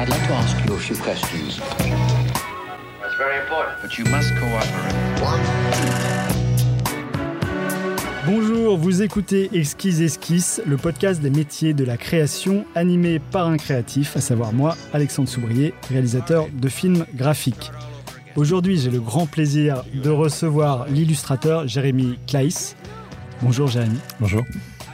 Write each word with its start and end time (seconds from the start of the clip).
I'd 0.00 0.08
like 0.08 0.28
to 0.28 0.34
ask 0.34 0.56
you 0.64 0.74
a 0.74 0.78
few 0.78 0.94
questions. 0.94 1.58
That's 3.00 3.16
very 3.18 3.40
important. 3.40 3.82
But 3.82 3.98
you 3.98 4.04
must 4.04 4.32
cooperate. 4.38 4.94
Bonjour, 8.24 8.78
vous 8.78 9.02
écoutez 9.02 9.50
Exquise 9.52 10.00
Esquisse, 10.00 10.62
le 10.64 10.76
podcast 10.76 11.20
des 11.20 11.30
métiers 11.30 11.74
de 11.74 11.84
la 11.84 11.96
création 11.96 12.64
animé 12.76 13.18
par 13.18 13.48
un 13.48 13.56
créatif, 13.56 14.16
à 14.16 14.20
savoir 14.20 14.52
moi, 14.52 14.76
Alexandre 14.92 15.28
Soubrier, 15.28 15.74
réalisateur 15.90 16.46
de 16.52 16.68
films 16.68 17.04
graphiques. 17.16 17.72
Aujourd'hui, 18.36 18.78
j'ai 18.78 18.92
le 18.92 19.00
grand 19.00 19.26
plaisir 19.26 19.82
de 19.92 20.10
recevoir 20.10 20.86
l'illustrateur 20.86 21.66
Jérémy 21.66 22.20
Kleiss. 22.28 22.76
Bonjour 23.42 23.66
Jérémy. 23.66 23.98
Bonjour. 24.20 24.44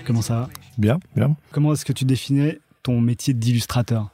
Comment 0.07 0.23
ça 0.23 0.35
va? 0.35 0.49
Bien, 0.79 0.99
bien. 1.15 1.37
Comment 1.51 1.75
est-ce 1.75 1.85
que 1.85 1.93
tu 1.93 2.07
définis 2.07 2.55
ton 2.83 3.03
métier 3.03 3.35
d'illustrateur? 3.35 4.09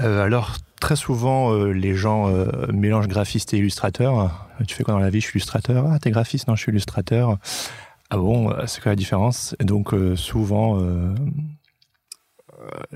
Euh, 0.00 0.24
alors, 0.24 0.56
très 0.80 0.96
souvent, 0.96 1.52
euh, 1.52 1.72
les 1.72 1.94
gens 1.94 2.28
euh, 2.28 2.46
mélangent 2.72 3.08
graphiste 3.08 3.52
et 3.54 3.58
illustrateur. 3.58 4.46
Tu 4.66 4.74
fais 4.74 4.84
quoi 4.84 4.94
dans 4.94 5.00
la 5.00 5.10
vie? 5.10 5.20
Je 5.20 5.26
suis 5.26 5.38
illustrateur. 5.38 5.86
Ah, 5.90 5.98
t'es 5.98 6.10
graphiste? 6.10 6.48
Non, 6.48 6.56
je 6.56 6.62
suis 6.62 6.70
illustrateur. 6.70 7.38
Ah 8.10 8.16
bon, 8.16 8.52
c'est 8.66 8.80
quoi 8.80 8.92
la 8.92 8.96
différence? 8.96 9.54
Et 9.60 9.64
donc, 9.64 9.94
souvent, 10.16 10.82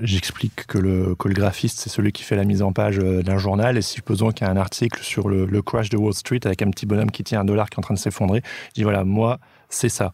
j'explique 0.01 0.65
que 0.65 0.79
le, 0.79 1.13
que 1.13 1.27
le 1.27 1.35
graphiste, 1.35 1.79
c'est 1.79 1.89
celui 1.89 2.11
qui 2.11 2.23
fait 2.23 2.35
la 2.35 2.45
mise 2.45 2.63
en 2.63 2.73
page 2.73 2.97
d'un 2.97 3.37
journal. 3.37 3.77
Et 3.77 3.83
supposons 3.83 4.31
qu'il 4.31 4.47
y 4.47 4.49
a 4.49 4.51
un 4.51 4.57
article 4.57 5.03
sur 5.03 5.29
le, 5.29 5.61
crash 5.61 5.89
de 5.89 5.97
Wall 5.97 6.15
Street 6.15 6.39
avec 6.45 6.63
un 6.63 6.71
petit 6.71 6.87
bonhomme 6.87 7.11
qui 7.11 7.23
tient 7.23 7.41
un 7.41 7.45
dollar 7.45 7.69
qui 7.69 7.75
est 7.75 7.79
en 7.79 7.83
train 7.83 7.93
de 7.93 7.99
s'effondrer, 7.99 8.41
je 8.69 8.73
dis 8.73 8.83
voilà, 8.83 9.03
moi, 9.03 9.39
c'est 9.69 9.89
ça. 9.89 10.13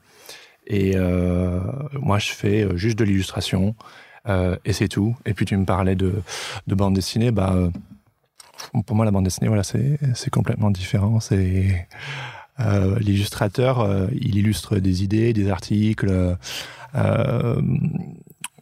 Et 0.67 0.98
moi, 1.93 2.20
je 2.20 2.31
fais 2.31 2.67
juste 2.76 2.99
de 2.99 3.05
l'illustration. 3.05 3.76
Euh, 4.27 4.57
et 4.65 4.73
c'est 4.73 4.87
tout. 4.87 5.15
Et 5.25 5.33
puis 5.33 5.45
tu 5.45 5.55
me 5.57 5.65
parlais 5.65 5.95
de, 5.95 6.21
de 6.67 6.75
bande 6.75 6.93
dessinée, 6.93 7.31
bah 7.31 7.53
euh, 7.55 7.69
pour 8.85 8.95
moi 8.95 9.05
la 9.05 9.11
bande 9.11 9.23
dessinée, 9.23 9.47
voilà, 9.47 9.63
c'est 9.63 10.29
complètement 10.31 10.71
différent. 10.71 11.20
C'est 11.20 11.87
euh, 12.59 12.98
l'illustrateur, 12.99 13.79
euh, 13.79 14.07
il 14.13 14.35
illustre 14.35 14.77
des 14.77 15.03
idées, 15.03 15.34
des 15.34 15.49
articles. 15.49 16.35
euh, 16.95 17.61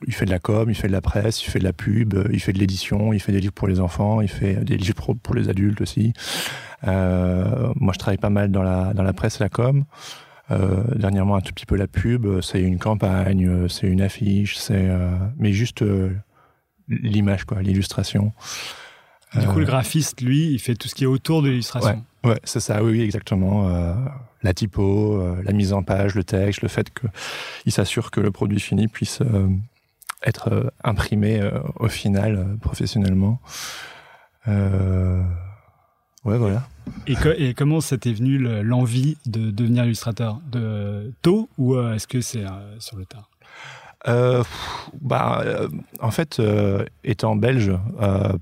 il 0.06 0.14
fait 0.14 0.26
de 0.26 0.30
la 0.30 0.38
com, 0.38 0.70
il 0.70 0.76
fait 0.76 0.88
de 0.88 0.94
la 0.94 1.02
presse, 1.02 1.44
il 1.44 1.50
fait 1.50 1.58
de 1.58 1.64
la 1.64 1.74
pub, 1.74 2.14
il 2.32 2.40
fait 2.40 2.54
de 2.54 2.60
l'édition, 2.60 3.14
il 3.14 3.20
fait 3.20 3.32
des 3.32 3.40
livres 3.40 3.54
pour 3.54 3.68
les 3.68 3.80
enfants, 3.80 4.22
il 4.22 4.28
fait 4.28 4.64
des 4.64 4.78
livres 4.78 5.16
pour, 5.16 5.34
les 5.34 5.50
adultes 5.50 5.82
aussi. 5.82 6.14
Euh, 6.88 7.74
moi, 7.76 7.94
je 7.94 8.00
travaille 8.00 8.20
pas 8.20 8.30
mal 8.30 8.52
dans 8.52 8.62
la 8.62 8.94
dans 8.94 9.02
la 9.02 9.14
presse 9.14 9.40
la 9.40 9.50
com. 9.50 9.86
Euh, 10.50 10.84
dernièrement 10.96 11.36
un 11.36 11.42
tout 11.42 11.54
petit 11.54 11.66
peu 11.66 11.76
la 11.76 11.88
pub, 11.88 12.42
c'est 12.42 12.62
une 12.62 12.80
campagne, 12.80 13.68
c'est 13.68 13.88
une 13.88 14.02
affiche, 14.02 14.58
c'est 14.58 14.88
euh, 14.88 15.10
mais 15.38 15.52
juste 15.52 15.82
euh, 15.82 16.16
l'image 16.88 17.44
quoi, 17.44 17.62
l'illustration. 17.62 18.32
Du 19.36 19.46
coup, 19.46 19.60
le 19.60 19.66
graphiste, 19.66 20.22
lui, 20.22 20.54
il 20.54 20.60
fait 20.60 20.76
tout 20.76 20.88
ce 20.88 20.96
qui 20.96 21.04
est 21.04 21.08
autour 21.08 21.42
de 21.42 21.50
l'illustration. 21.50 22.04
Ouais, 22.24 22.40
c'est 22.46 22.62
ça, 22.62 22.82
oui, 22.82 23.02
exactement. 23.02 23.68
Euh, 23.68 23.94
la 24.42 24.54
typo, 24.54 25.20
euh, 25.20 25.42
la 25.44 25.52
mise 25.52 25.74
en 25.74 25.84
page, 25.84 26.16
le 26.16 26.24
texte, 26.24 26.62
le 26.62 26.70
fait 26.70 26.90
que 26.92 27.08
il 27.66 27.74
s'assure 27.74 28.10
que 28.10 28.22
le 28.22 28.32
produit 28.32 28.60
fini 28.62 28.88
puisse 28.88 29.22
euh, 29.22 29.50
être 30.26 30.72
imprimé 30.84 31.42
au 31.76 31.90
final 31.90 32.36
euh, 32.36 32.56
professionnellement. 32.56 33.40
Ouais, 36.28 36.38
voilà. 36.38 36.68
Et, 37.08 37.16
co- 37.16 37.32
et 37.38 37.54
comment 37.54 37.80
ça 37.82 37.98
t'est 37.98 38.12
venu 38.14 38.38
le- 38.38 38.62
l'envie 38.62 39.18
de 39.26 39.50
devenir 39.50 39.86
illustrateur? 39.86 40.40
De 40.52 41.14
tôt 41.22 41.50
ou 41.58 41.76
euh, 41.76 41.94
est-ce 41.96 42.06
que 42.08 42.20
c'est 42.22 42.44
euh, 42.46 42.80
sur 42.80 42.98
le 42.98 43.06
tard? 43.06 43.30
Euh, 44.08 44.44
bah, 45.02 45.42
euh, 45.46 45.68
en 46.02 46.12
fait, 46.12 46.40
euh, 46.40 46.86
étant 47.04 47.36
belge, 47.36 47.72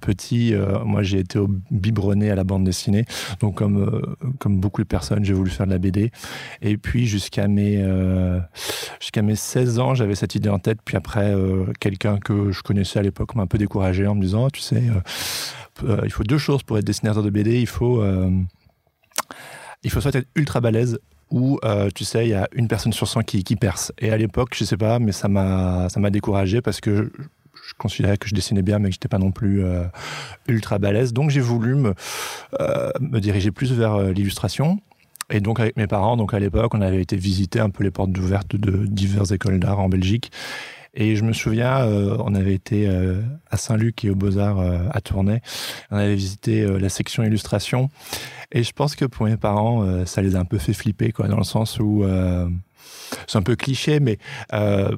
petit, 0.01 0.53
moi 0.83 1.01
j'ai 1.01 1.19
été 1.19 1.39
au- 1.39 1.49
biberonné 1.71 2.29
à 2.29 2.35
la 2.35 2.43
bande 2.43 2.63
dessinée. 2.63 3.05
Donc, 3.39 3.55
comme, 3.55 4.15
comme 4.39 4.59
beaucoup 4.59 4.81
de 4.81 4.87
personnes, 4.87 5.23
j'ai 5.23 5.33
voulu 5.33 5.49
faire 5.49 5.65
de 5.67 5.71
la 5.71 5.77
BD. 5.77 6.11
Et 6.61 6.77
puis, 6.77 7.05
jusqu'à 7.07 7.47
mes, 7.47 7.83
jusqu'à 8.99 9.21
mes 9.21 9.35
16 9.35 9.79
ans, 9.79 9.93
j'avais 9.95 10.15
cette 10.15 10.35
idée 10.35 10.49
en 10.49 10.59
tête. 10.59 10.79
Puis 10.83 10.97
après, 10.97 11.33
quelqu'un 11.79 12.17
que 12.17 12.51
je 12.51 12.61
connaissais 12.61 12.99
à 12.99 13.03
l'époque 13.03 13.33
m'a 13.35 13.43
un 13.43 13.47
peu 13.47 13.57
découragé 13.57 14.05
en 14.07 14.15
me 14.15 14.21
disant, 14.21 14.49
tu 14.49 14.61
sais, 14.61 14.83
euh, 15.83 16.01
il 16.03 16.11
faut 16.11 16.23
deux 16.23 16.37
choses 16.37 16.63
pour 16.63 16.77
être 16.77 16.85
dessinateur 16.85 17.23
de 17.23 17.29
BD. 17.29 17.59
Il 17.59 17.67
faut, 17.67 18.01
euh, 18.01 18.29
il 19.83 19.89
faut 19.89 20.01
soit 20.01 20.15
être 20.15 20.27
ultra 20.35 20.61
balèze 20.61 20.99
où 21.31 21.59
euh, 21.65 21.89
tu 21.93 22.05
sais 22.05 22.27
il 22.27 22.29
y 22.29 22.35
a 22.35 22.47
une 22.53 22.67
personne 22.67 22.93
sur 22.93 23.07
100 23.07 23.23
qui, 23.23 23.55
perce. 23.55 23.91
Et 23.99 24.11
à 24.11 24.17
l'époque 24.17 24.53
je 24.55 24.63
sais 24.63 24.77
pas 24.77 24.99
mais 24.99 25.11
ça 25.11 25.27
m'a 25.27 26.09
découragé 26.11 26.61
parce 26.61 26.79
que 26.79 27.11
je, 27.55 27.73
considérais 27.79 28.17
que 28.17 28.27
je 28.29 28.35
dessinais 28.35 28.61
bien 28.61 28.77
mais 28.77 28.89
que 28.89 28.93
j'étais 28.93 29.07
pas 29.07 29.17
non 29.17 29.31
plus 29.31 29.63
ultra 30.47 30.77
balèze. 30.77 31.13
Donc 31.13 31.31
j'ai 31.31 31.41
voulu 31.41 31.75
me 31.75 31.93
me 32.99 33.19
diriger 33.19 33.51
plus 33.51 33.73
vers 33.73 33.99
l'illustration. 33.99 34.79
Et 35.31 35.39
donc 35.39 35.59
avec 35.59 35.75
mes 35.75 35.87
parents 35.87 36.15
donc 36.15 36.35
à 36.35 36.39
l'époque 36.39 36.75
on 36.75 36.81
avait 36.81 37.01
été 37.01 37.15
visiter 37.15 37.59
un 37.59 37.71
peu 37.71 37.83
les 37.83 37.89
portes 37.89 38.15
ouvertes 38.15 38.55
de 38.55 38.85
diverses 38.85 39.31
écoles 39.31 39.59
d'art 39.59 39.79
en 39.79 39.89
Belgique 39.89 40.31
et 40.95 41.15
je 41.17 41.23
me 41.23 41.33
souviens, 41.33 41.81
euh, 41.81 42.15
on 42.19 42.33
avait 42.35 42.53
été 42.53 42.87
euh, 42.87 43.21
à 43.51 43.57
Saint-Luc 43.57 44.05
et 44.05 44.09
aux 44.09 44.15
Beaux-Arts 44.15 44.59
euh, 44.59 44.79
à 44.91 45.01
Tournai. 45.01 45.41
On 45.91 45.97
avait 45.97 46.15
visité 46.15 46.65
la 46.79 46.89
section 46.89 47.23
illustration. 47.23 47.89
Et 48.51 48.63
je 48.63 48.71
pense 48.71 48.95
que 48.95 49.03
pour 49.05 49.25
mes 49.25 49.35
parents, 49.35 50.05
ça 50.05 50.21
les 50.21 50.35
a 50.35 50.39
un 50.39 50.45
peu 50.45 50.57
fait 50.57 50.73
flipper, 50.73 51.11
quoi, 51.11 51.27
dans 51.27 51.37
le 51.37 51.43
sens 51.43 51.79
où 51.79 52.05
c'est 53.27 53.37
un 53.37 53.41
peu 53.41 53.55
cliché, 53.55 53.99
mais 53.99 54.17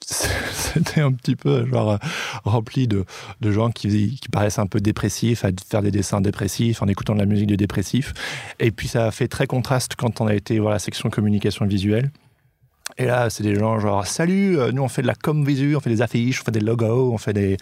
c'était 0.00 1.00
un 1.00 1.12
petit 1.12 1.34
peu 1.34 1.66
genre 1.66 1.98
rempli 2.44 2.86
de, 2.86 3.04
de 3.40 3.50
gens 3.50 3.70
qui, 3.70 4.16
qui 4.20 4.28
paraissent 4.28 4.58
un 4.58 4.66
peu 4.66 4.80
dépressifs, 4.80 5.44
à 5.44 5.50
faire 5.68 5.82
des 5.82 5.90
dessins 5.90 6.20
dépressifs, 6.20 6.82
en 6.82 6.88
écoutant 6.88 7.14
de 7.14 7.20
la 7.20 7.26
musique 7.26 7.48
de 7.48 7.56
dépressif. 7.56 8.12
Et 8.60 8.70
puis 8.70 8.88
ça 8.88 9.06
a 9.06 9.10
fait 9.10 9.28
très 9.28 9.46
contraste 9.46 9.96
quand 9.96 10.20
on 10.20 10.26
a 10.26 10.34
été 10.34 10.58
voir 10.58 10.72
la 10.72 10.78
section 10.78 11.10
communication 11.10 11.66
visuelle. 11.66 12.10
Et 13.02 13.06
là, 13.06 13.30
c'est 13.30 13.42
des 13.42 13.56
gens 13.56 13.80
genre 13.80 14.06
salut, 14.06 14.60
euh, 14.60 14.70
nous 14.70 14.80
on 14.80 14.86
fait 14.86 15.02
de 15.02 15.08
la 15.08 15.16
com 15.16 15.44
visu, 15.44 15.74
on 15.74 15.80
fait 15.80 15.90
des 15.90 16.02
affiches, 16.02 16.40
on 16.40 16.44
fait 16.44 16.52
des 16.52 16.60
logos, 16.60 17.12
on 17.12 17.18
fait 17.18 17.32
des, 17.32 17.56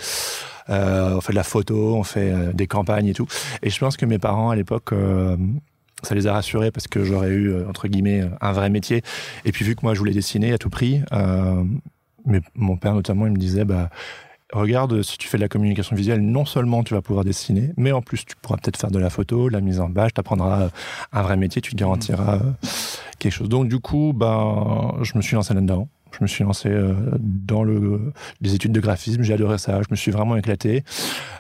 euh, 0.69 1.15
on 1.17 1.23
fait 1.23 1.33
de 1.33 1.37
la 1.37 1.45
photo, 1.45 1.97
on 1.97 2.03
fait 2.03 2.31
euh, 2.31 2.53
des 2.53 2.67
campagnes 2.67 3.07
et 3.07 3.15
tout. 3.15 3.27
Et 3.63 3.71
je 3.71 3.79
pense 3.79 3.97
que 3.97 4.05
mes 4.05 4.19
parents 4.19 4.51
à 4.51 4.57
l'époque, 4.57 4.93
ça 6.03 6.15
les 6.15 6.27
a 6.27 6.35
rassurés 6.35 6.71
parce 6.71 6.89
que 6.89 7.05
j'aurais 7.05 7.31
eu 7.31 7.65
entre 7.65 7.89
guillemets 7.89 8.23
un 8.43 8.53
vrai 8.53 8.69
métier. 8.69 9.01
Et 9.47 9.53
puis 9.53 9.65
vu 9.65 9.75
que 9.77 9.81
moi 9.83 9.95
je 9.95 9.99
voulais 9.99 10.13
dessiner 10.13 10.53
à 10.53 10.59
tout 10.59 10.69
prix, 10.69 11.01
mais 12.27 12.43
mon 12.55 12.77
père 12.77 12.93
notamment, 12.93 13.27
il 13.27 13.33
me 13.33 13.39
disait 13.39 13.65
bah 13.65 13.89
regarde, 14.53 15.03
si 15.03 15.19
tu 15.19 15.29
fais 15.29 15.37
de 15.37 15.43
la 15.43 15.49
communication 15.49 15.97
visuelle, 15.97 16.21
non 16.21 16.45
seulement 16.45 16.83
tu 16.83 16.95
vas 16.95 17.03
pouvoir 17.03 17.25
dessiner, 17.25 17.73
mais 17.77 17.93
en 17.93 18.03
plus 18.03 18.25
tu 18.25 18.37
pourras 18.37 18.57
peut-être 18.57 18.77
faire 18.77 18.91
de 18.91 18.99
la 18.99 19.11
photo, 19.11 19.49
la 19.49 19.61
mise 19.61 19.81
en 19.81 19.91
page, 19.91 20.15
tu 20.15 20.21
apprendras 20.21 20.63
euh, 20.63 20.69
un 21.13 21.23
vrai 21.23 21.37
métier, 21.37 21.63
tu 21.63 21.73
te 21.73 21.77
garantiras 21.77 22.37
euh, 22.37 22.53
quelque 23.19 23.33
chose. 23.33 23.49
Donc 23.49 23.69
du 23.69 23.81
coup, 23.81 24.13
ben, 24.15 24.95
je 25.03 25.17
me 25.17 25.23
suis 25.23 25.35
lancé 25.35 25.55
là-dedans. 25.55 25.89
Je 26.13 26.19
me 26.23 26.27
suis 26.27 26.45
lancé 26.45 26.69
euh, 26.69 26.95
dans 27.21 27.63
le, 27.63 28.13
les 28.41 28.55
études 28.55 28.73
de 28.73 28.81
graphisme, 28.81 29.23
j'ai 29.23 29.35
adoré 29.35 29.59
ça, 29.59 29.81
je 29.83 29.89
me 29.91 29.97
suis 29.97 30.11
vraiment 30.11 30.37
éclaté. 30.37 30.85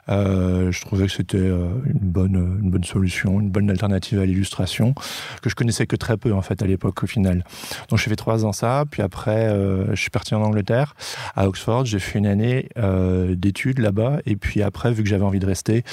Euh, 0.08 0.72
je 0.72 0.80
trouvais 0.80 1.06
que 1.06 1.12
c'était 1.12 1.38
euh, 1.38 1.68
une, 1.86 1.98
bonne, 1.98 2.58
une 2.62 2.70
bonne 2.70 2.84
solution, 2.84 3.40
une 3.40 3.50
bonne 3.50 3.70
alternative 3.70 4.20
à 4.20 4.26
l'illustration, 4.26 4.94
que 5.42 5.50
je 5.50 5.54
connaissais 5.54 5.86
que 5.86 5.96
très 5.96 6.16
peu 6.16 6.32
en 6.32 6.42
fait 6.42 6.62
à 6.62 6.66
l'époque 6.66 7.02
au 7.02 7.06
final. 7.06 7.44
Donc 7.88 7.98
j'ai 7.98 8.10
fait 8.10 8.16
trois 8.16 8.44
ans 8.44 8.52
ça, 8.52 8.84
puis 8.90 9.02
après 9.02 9.48
je 9.90 10.00
suis 10.00 10.10
parti 10.10 10.34
en 10.34 10.42
Angleterre, 10.42 10.94
à 11.36 11.48
Oxford, 11.48 11.84
j'ai 11.84 11.98
fait 11.98 12.18
une 12.18 12.26
année 12.26 12.68
d'études 13.30 13.78
là-bas, 13.78 14.18
et 14.26 14.36
puis 14.36 14.62
après, 14.62 14.92
vu 14.92 15.02
que 15.02 15.08
j'avais 15.08 15.24
envie 15.24 15.40
de 15.40 15.46
rester, 15.46 15.84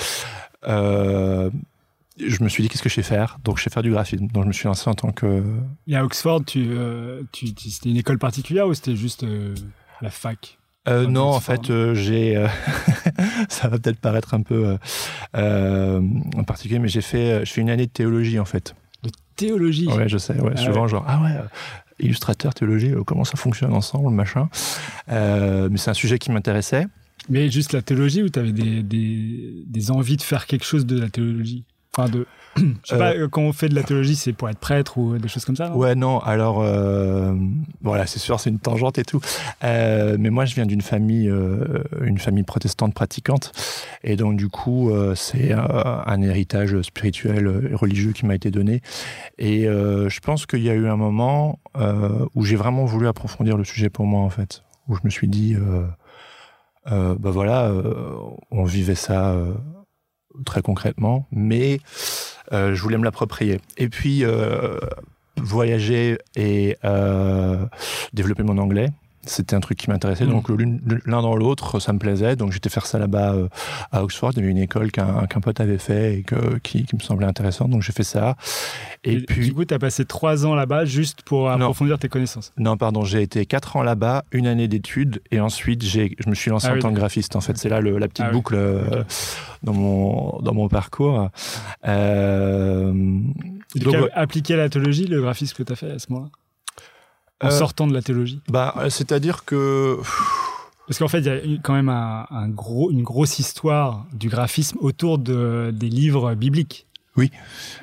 je 2.19 2.44
me 2.44 2.50
suis 2.50 2.63
dit 2.63 2.69
qu'est-ce 2.69 2.83
que 2.83 2.89
je 2.89 2.95
sais 2.95 3.03
faire? 3.03 3.38
Donc 3.44 3.57
je 3.57 3.63
sais 3.63 3.69
faire 3.69 3.83
du 3.83 3.91
graphisme 3.91 4.28
donc 4.28 4.44
je 4.44 4.47
me 4.47 4.53
suis 4.53 4.66
lancé 4.66 4.89
en 4.89 4.94
tant 4.95 5.11
que 5.11 5.44
Et 5.88 5.95
à 5.95 6.03
Oxford, 6.03 6.44
tu, 6.45 6.67
euh, 6.69 7.22
tu, 7.31 7.47
c'était 7.69 7.89
une 7.89 7.97
école 7.97 8.17
particulière 8.17 8.67
ou 8.67 8.73
c'était 8.73 8.95
juste 8.95 9.23
euh, 9.23 9.53
la 10.01 10.09
fac? 10.09 10.57
Euh, 10.88 11.05
non, 11.05 11.23
en 11.31 11.39
fait, 11.41 11.69
euh, 11.69 11.94
j'ai. 11.94 12.38
euh, 12.38 12.47
ça 13.50 13.67
va 13.67 13.78
peut-être 13.78 13.99
paraître 13.99 14.34
un 14.34 14.41
peu 14.41 14.78
en 15.34 16.43
particulier, 16.46 16.79
mais 16.79 16.87
j'ai 16.87 17.02
fait, 17.02 17.46
je 17.46 17.52
fais 17.52 17.61
une 17.61 17.69
année 17.69 17.87
de 17.87 17.91
théologie 17.91 18.40
en 18.40 18.46
fait. 18.46 18.73
De 19.03 19.09
théologie? 19.35 19.87
Ouais, 19.87 20.08
je 20.08 20.17
sais. 20.17 20.40
Ouais, 20.40 20.53
Ah 20.55 20.61
souvent, 20.61 20.84
ouais. 20.84 20.87
genre, 20.87 21.03
ah 21.08 21.22
ouais, 21.22 21.35
illustrateur, 21.99 22.53
théologie, 22.53 22.91
comment 23.05 23.25
ça 23.25 23.35
fonctionne 23.35 23.73
ensemble, 23.73 24.09
machin. 24.11 24.49
Mais 25.09 25.78
c'est 25.78 25.90
un 25.91 25.93
sujet 25.96 26.20
qui 26.20 26.31
m'intéressait. 26.31 26.87
Mais 27.29 27.52
juste 27.52 27.73
la 27.73 27.81
théologie 27.81 28.23
ou 28.23 28.29
tu 28.29 28.40
avais 28.40 28.53
des, 28.53 28.81
des, 28.84 29.63
des 29.67 29.91
envies 29.91 30.16
de 30.16 30.22
faire 30.22 30.46
quelque 30.46 30.63
chose 30.63 30.85
de 30.85 30.97
la 30.99 31.09
théologie? 31.09 31.66
Enfin, 31.97 32.09
de. 32.09 32.26
Je 32.58 32.64
sais 32.85 32.96
Euh, 32.96 32.97
pas, 32.97 33.14
euh, 33.14 33.28
quand 33.28 33.41
on 33.44 33.53
fait 33.53 33.70
de 33.70 33.76
la 33.76 33.84
théologie, 33.84 34.16
c'est 34.16 34.34
pour 34.34 34.49
être 34.49 34.58
prêtre 34.58 34.97
ou 34.97 35.17
des 35.20 35.28
choses 35.28 35.46
comme 35.46 35.55
ça 35.55 35.70
non? 35.70 35.76
Ouais, 35.78 35.94
non, 35.94 36.20
alors, 36.20 36.61
euh, 36.61 37.35
voilà, 37.84 38.08
c'est 38.08 38.17
sûr, 38.20 38.40
c'est 38.40 38.49
une 38.49 38.58
tangente 38.59 38.97
et 38.97 39.03
tout. 39.03 39.20
Euh, 39.64 40.17
mais 40.20 40.32
moi, 40.32 40.46
je 40.46 40.55
viens 40.55 40.66
d'une 40.66 40.82
famille, 40.82 41.32
une 42.02 42.17
famille 42.17 42.44
protestante 42.44 42.94
pratiquante. 42.96 43.52
Et 44.03 44.16
donc, 44.16 44.38
du 44.38 44.47
coup, 44.49 44.91
c'est 45.16 45.52
un 45.53 46.22
héritage 46.23 46.82
spirituel 46.82 47.70
et 47.72 47.76
religieux 47.76 48.11
qui 48.11 48.26
m'a 48.26 48.34
été 48.35 48.49
donné. 48.49 48.82
Et 49.38 49.64
je 49.66 50.20
pense 50.22 50.46
qu'il 50.47 50.64
y 50.64 50.70
a 50.70 50.73
eu 50.73 50.88
un 50.88 50.97
moment 50.97 51.59
où 52.34 52.44
j'ai 52.44 52.55
vraiment 52.55 52.85
voulu 52.85 53.08
approfondir 53.08 53.55
le 53.58 53.64
sujet 53.66 53.90
pour 53.90 54.05
moi, 54.05 54.22
en 54.22 54.29
fait. 54.29 54.64
Où 54.88 54.96
je 54.96 55.02
me 55.03 55.09
suis 55.11 55.28
dit, 55.28 55.55
bah 56.85 57.16
voilà, 57.32 57.72
on 58.52 58.64
vivait 58.64 58.96
ça 58.96 59.35
très 60.45 60.61
concrètement, 60.61 61.28
mais 61.31 61.79
euh, 62.53 62.73
je 62.75 62.81
voulais 62.81 62.97
me 62.97 63.03
l'approprier. 63.03 63.59
Et 63.78 63.89
puis 63.89 64.23
euh, 64.23 64.79
voyager 65.37 66.17
et 66.35 66.78
euh, 66.85 67.66
développer 68.13 68.43
mon 68.43 68.57
anglais. 68.57 68.89
C'était 69.28 69.56
un 69.56 69.59
truc 69.59 69.78
qui 69.78 69.90
m'intéressait, 69.90 70.26
Mm. 70.26 70.29
donc 70.29 70.47
l'un 71.06 71.22
dans 71.22 71.35
l'autre, 71.35 71.79
ça 71.79 71.94
me 71.94 72.00
plaisait. 72.00 72.35
Donc 72.35 72.52
j'étais 72.52 72.70
faire 72.70 72.85
ça 72.85 72.97
là-bas 72.97 73.34
euh, 73.34 73.47
à 73.91 74.03
Oxford. 74.03 74.32
Il 74.34 74.40
y 74.40 74.41
avait 74.41 74.52
une 74.52 74.58
école 74.58 74.91
qu'un 74.91 75.28
qu'un 75.28 75.40
pote 75.41 75.59
avait 75.59 75.78
fait 75.78 76.16
et 76.20 76.24
que, 76.24 76.58
qui, 76.59 76.85
qui 76.85 76.96
me 76.96 77.02
semblait 77.02 77.28
intéressante, 77.28 77.70
donc 77.70 77.82
j'ai 77.84 77.91
fait 77.94 78.03
ça. 78.03 78.35
Et, 79.03 79.14
Et 79.14 79.22
puis 79.22 79.46
Du 79.47 79.53
coup, 79.53 79.66
tu 79.66 79.74
as 79.74 79.79
passé 79.79 80.06
trois 80.06 80.46
ans 80.46 80.56
là-bas 80.56 80.85
juste 80.85 81.22
pour 81.24 81.50
approfondir 81.50 82.00
tes 82.00 82.08
connaissances. 82.09 82.52
non, 82.58 82.78
pardon, 82.78 83.03
j'ai 83.03 83.22
été 83.22 83.46
quatre 83.46 83.76
ans 83.76 83.84
là-bas, 83.84 84.24
une 84.32 84.47
année 84.47 84.68
d'études, 84.68 85.22
et 85.32 85.40
ensuite 85.40 85.84
je 85.85 86.08
me 86.30 86.34
suis 86.35 86.50
lancé 86.50 86.68
Ah 86.70 86.72
en 86.72 86.76
oui, 86.76 86.80
tant 86.82 86.90
que 86.91 86.96
graphiste. 86.96 87.35
En 87.35 87.41
fait, 87.41 87.58
c'est 87.58 87.70
là 87.70 87.82
le- 87.82 87.97
la 87.97 88.08
petite 88.08 88.26
Ah 88.28 88.32
boucle 88.32 88.56
euh, 88.56 89.03
dans 89.64 89.73
mon 89.73 90.40
dans 90.41 90.53
mon 90.53 90.68
parcours. 90.70 91.30
Euh, 91.88 92.91
donc, 93.76 93.96
appliqué 94.14 94.56
la 94.56 94.70
théologie, 94.70 95.06
le 95.06 95.22
graphisme 95.22 95.56
que 95.58 95.64
tu 95.64 95.73
as 95.73 95.76
fait 95.76 95.91
à 95.91 96.00
ce 96.00 96.12
moment-là? 96.12 96.30
En 97.43 97.47
Euh, 97.47 97.51
sortant 97.51 97.85
de 97.87 97.93
la 97.93 98.01
théologie 98.01 98.41
bah, 98.49 98.73
c'est-à-dire 98.89 99.45
que 99.45 99.99
Parce 100.87 100.99
qu'en 100.99 101.07
fait, 101.07 101.19
il 101.19 101.25
y 101.25 101.29
a 101.29 101.59
quand 101.61 101.73
même 101.73 101.89
un, 101.89 102.25
un 102.31 102.47
gros, 102.49 102.89
une 102.91 103.03
grosse 103.03 103.39
histoire 103.39 104.05
du 104.13 104.29
graphisme 104.29 104.78
autour 104.81 105.17
de, 105.19 105.72
des 105.73 105.89
livres 105.89 106.34
bibliques. 106.34 106.85
Oui. 107.17 107.29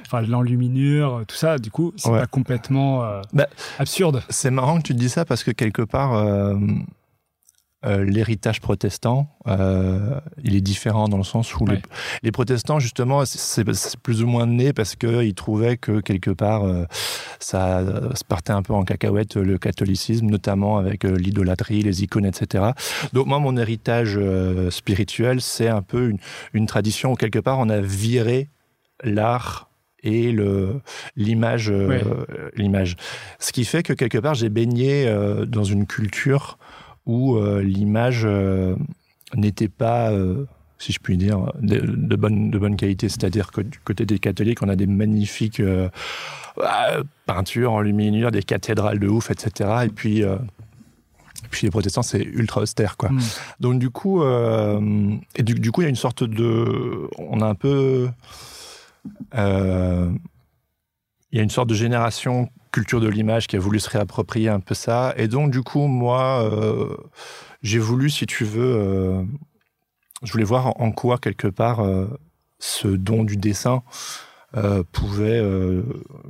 Enfin, 0.07 0.23
l'enluminure, 0.23 1.23
tout 1.29 1.37
ça, 1.37 1.59
du 1.59 1.71
coup, 1.71 1.93
c'est 1.97 2.09
Ouais. 2.09 2.21
pas 2.21 2.27
complètement 2.27 3.05
euh, 3.05 3.21
Bah, 3.33 3.47
absurde. 3.79 4.23
c'est 4.29 4.51
marrant 4.51 4.79
que 4.79 4.83
tu 4.85 4.95
te 4.95 4.99
dis 4.99 5.09
ça 5.09 5.25
parce 5.25 5.45
que 5.45 5.51
quelque 5.51 5.83
part. 5.83 6.15
euh, 6.15 6.57
euh, 7.85 8.05
l'héritage 8.05 8.61
protestant, 8.61 9.29
euh, 9.47 10.19
il 10.43 10.55
est 10.57 10.61
différent 10.61 11.09
dans 11.09 11.17
le 11.19 11.25
sens 11.25 11.55
où 11.57 11.65
Ouais. 11.65 11.75
les, 11.77 11.83
les 12.23 12.33
protestants, 12.33 12.79
justement, 12.79 13.25
c'est 13.25 13.65
plus 14.03 14.23
ou 14.23 14.27
moins 14.27 14.47
né 14.47 14.73
parce 14.73 14.97
qu'ils 14.97 15.35
trouvaient 15.35 15.77
que 15.77 16.01
quelque 16.01 16.31
part, 16.31 16.65
euh, 16.65 16.85
ça 17.39 17.83
se 18.15 18.25
partait 18.25 18.53
un 18.53 18.63
peu 18.63 18.73
en 18.73 18.85
cacahuète 18.85 19.37
le 19.37 19.59
catholicisme, 19.59 20.27
notamment 20.27 20.79
avec 20.79 21.05
l'idolâtrie, 21.05 21.83
les 21.83 22.03
icônes, 22.03 22.27
etc. 22.27 22.65
Donc 23.13 23.27
moi, 23.27 23.39
mon 23.39 23.57
héritage 23.57 24.19
spirituel, 24.71 25.41
c'est 25.41 25.69
un 25.69 25.83
peu 25.83 26.09
une, 26.11 26.19
une 26.53 26.67
tradition 26.67 27.13
où 27.13 27.15
quelque 27.17 27.39
part, 27.39 27.59
on 27.59 27.69
a 27.69 27.81
viré 27.81 28.49
l'art 29.03 29.71
et 30.05 30.33
le 30.33 30.81
l'image 31.17 31.71
euh, 31.71 32.01
ce 33.39 33.53
qui 33.53 33.65
fait 33.65 33.83
que 33.83 33.93
quelque 33.93 34.19
part 34.19 34.35
j'ai 34.35 34.51
baigné 34.51 35.07
euh, 35.09 35.47
dans 35.47 35.65
une 35.65 35.87
culture 35.87 36.59
où 37.07 37.37
euh, 37.37 37.63
l'image 37.63 38.23
euh, 38.25 38.77
n'était 39.35 39.69
pas 39.69 40.11
euh, 40.11 40.47
si 40.79 40.93
je 40.93 40.99
puis 41.01 41.17
dire 41.17 41.53
de, 41.61 41.79
de 41.81 42.17
bonne 42.17 42.51
de 42.51 42.59
bonne 42.59 42.77
qualité 42.77 43.09
c'est-à-dire 43.09 43.51
que 43.51 43.61
du 43.61 43.79
côté 43.81 44.07
des 44.07 44.19
catholiques 44.19 44.63
on 44.63 44.69
a 44.69 44.77
des 44.77 44.87
magnifiques 44.87 45.61
euh, 45.61 45.89
peintures 47.27 47.73
en 47.73 47.81
luminure 47.81 48.31
des 48.31 48.43
cathédrales 48.43 48.99
de 48.99 49.09
ouf 49.09 49.31
etc 49.31 49.71
et 49.85 49.89
puis 49.89 50.23
euh, 50.23 50.37
et 51.43 51.49
puis 51.49 51.67
les 51.67 51.71
protestants, 51.71 52.03
c'est 52.03 52.23
ultra 52.23 52.63
austère, 52.63 52.97
quoi. 52.97 53.11
Mm. 53.11 53.21
Donc 53.61 53.79
du 53.79 53.91
coup, 53.91 54.23
euh, 54.23 55.15
et 55.37 55.43
du, 55.43 55.55
du 55.55 55.73
coup, 55.73 55.83
il 55.83 55.85
y 55.85 55.87
a 55.87 55.91
une 55.91 55.97
sorte 55.97 56.25
de, 56.25 57.07
on 57.19 57.43
a 57.43 57.47
un 57.47 57.55
peu, 57.55 58.09
il 59.35 59.39
y 61.33 61.39
a 61.39 61.43
une 61.43 61.51
sorte 61.51 61.69
de 61.69 61.75
génération 61.75 62.49
culture 62.75 63.01
de 63.01 63.09
l'image 63.09 63.47
qui 63.47 63.55
a 63.55 63.61
voulu 63.61 63.79
se 63.79 63.89
réapproprier 63.89 64.49
un 64.49 64.59
peu 64.59 64.75
ça. 64.75 65.15
Et 65.17 65.29
donc 65.29 65.53
du 65.53 65.63
coup, 65.63 65.87
moi, 65.87 66.43
euh, 66.43 66.97
j'ai 67.63 67.79
voulu, 67.79 68.11
si 68.11 68.27
tu 68.27 68.45
veux, 68.45 68.75
euh, 68.77 69.23
je 70.25 70.33
voulais 70.33 70.45
voir 70.45 70.81
en, 70.81 70.91
quoi 70.91 71.19
quelque 71.19 71.47
part 71.47 71.81
euh, 71.81 72.09
ce 72.59 72.89
don 72.89 73.23
du 73.25 73.37
dessin 73.37 73.83
pouvait 74.93 75.43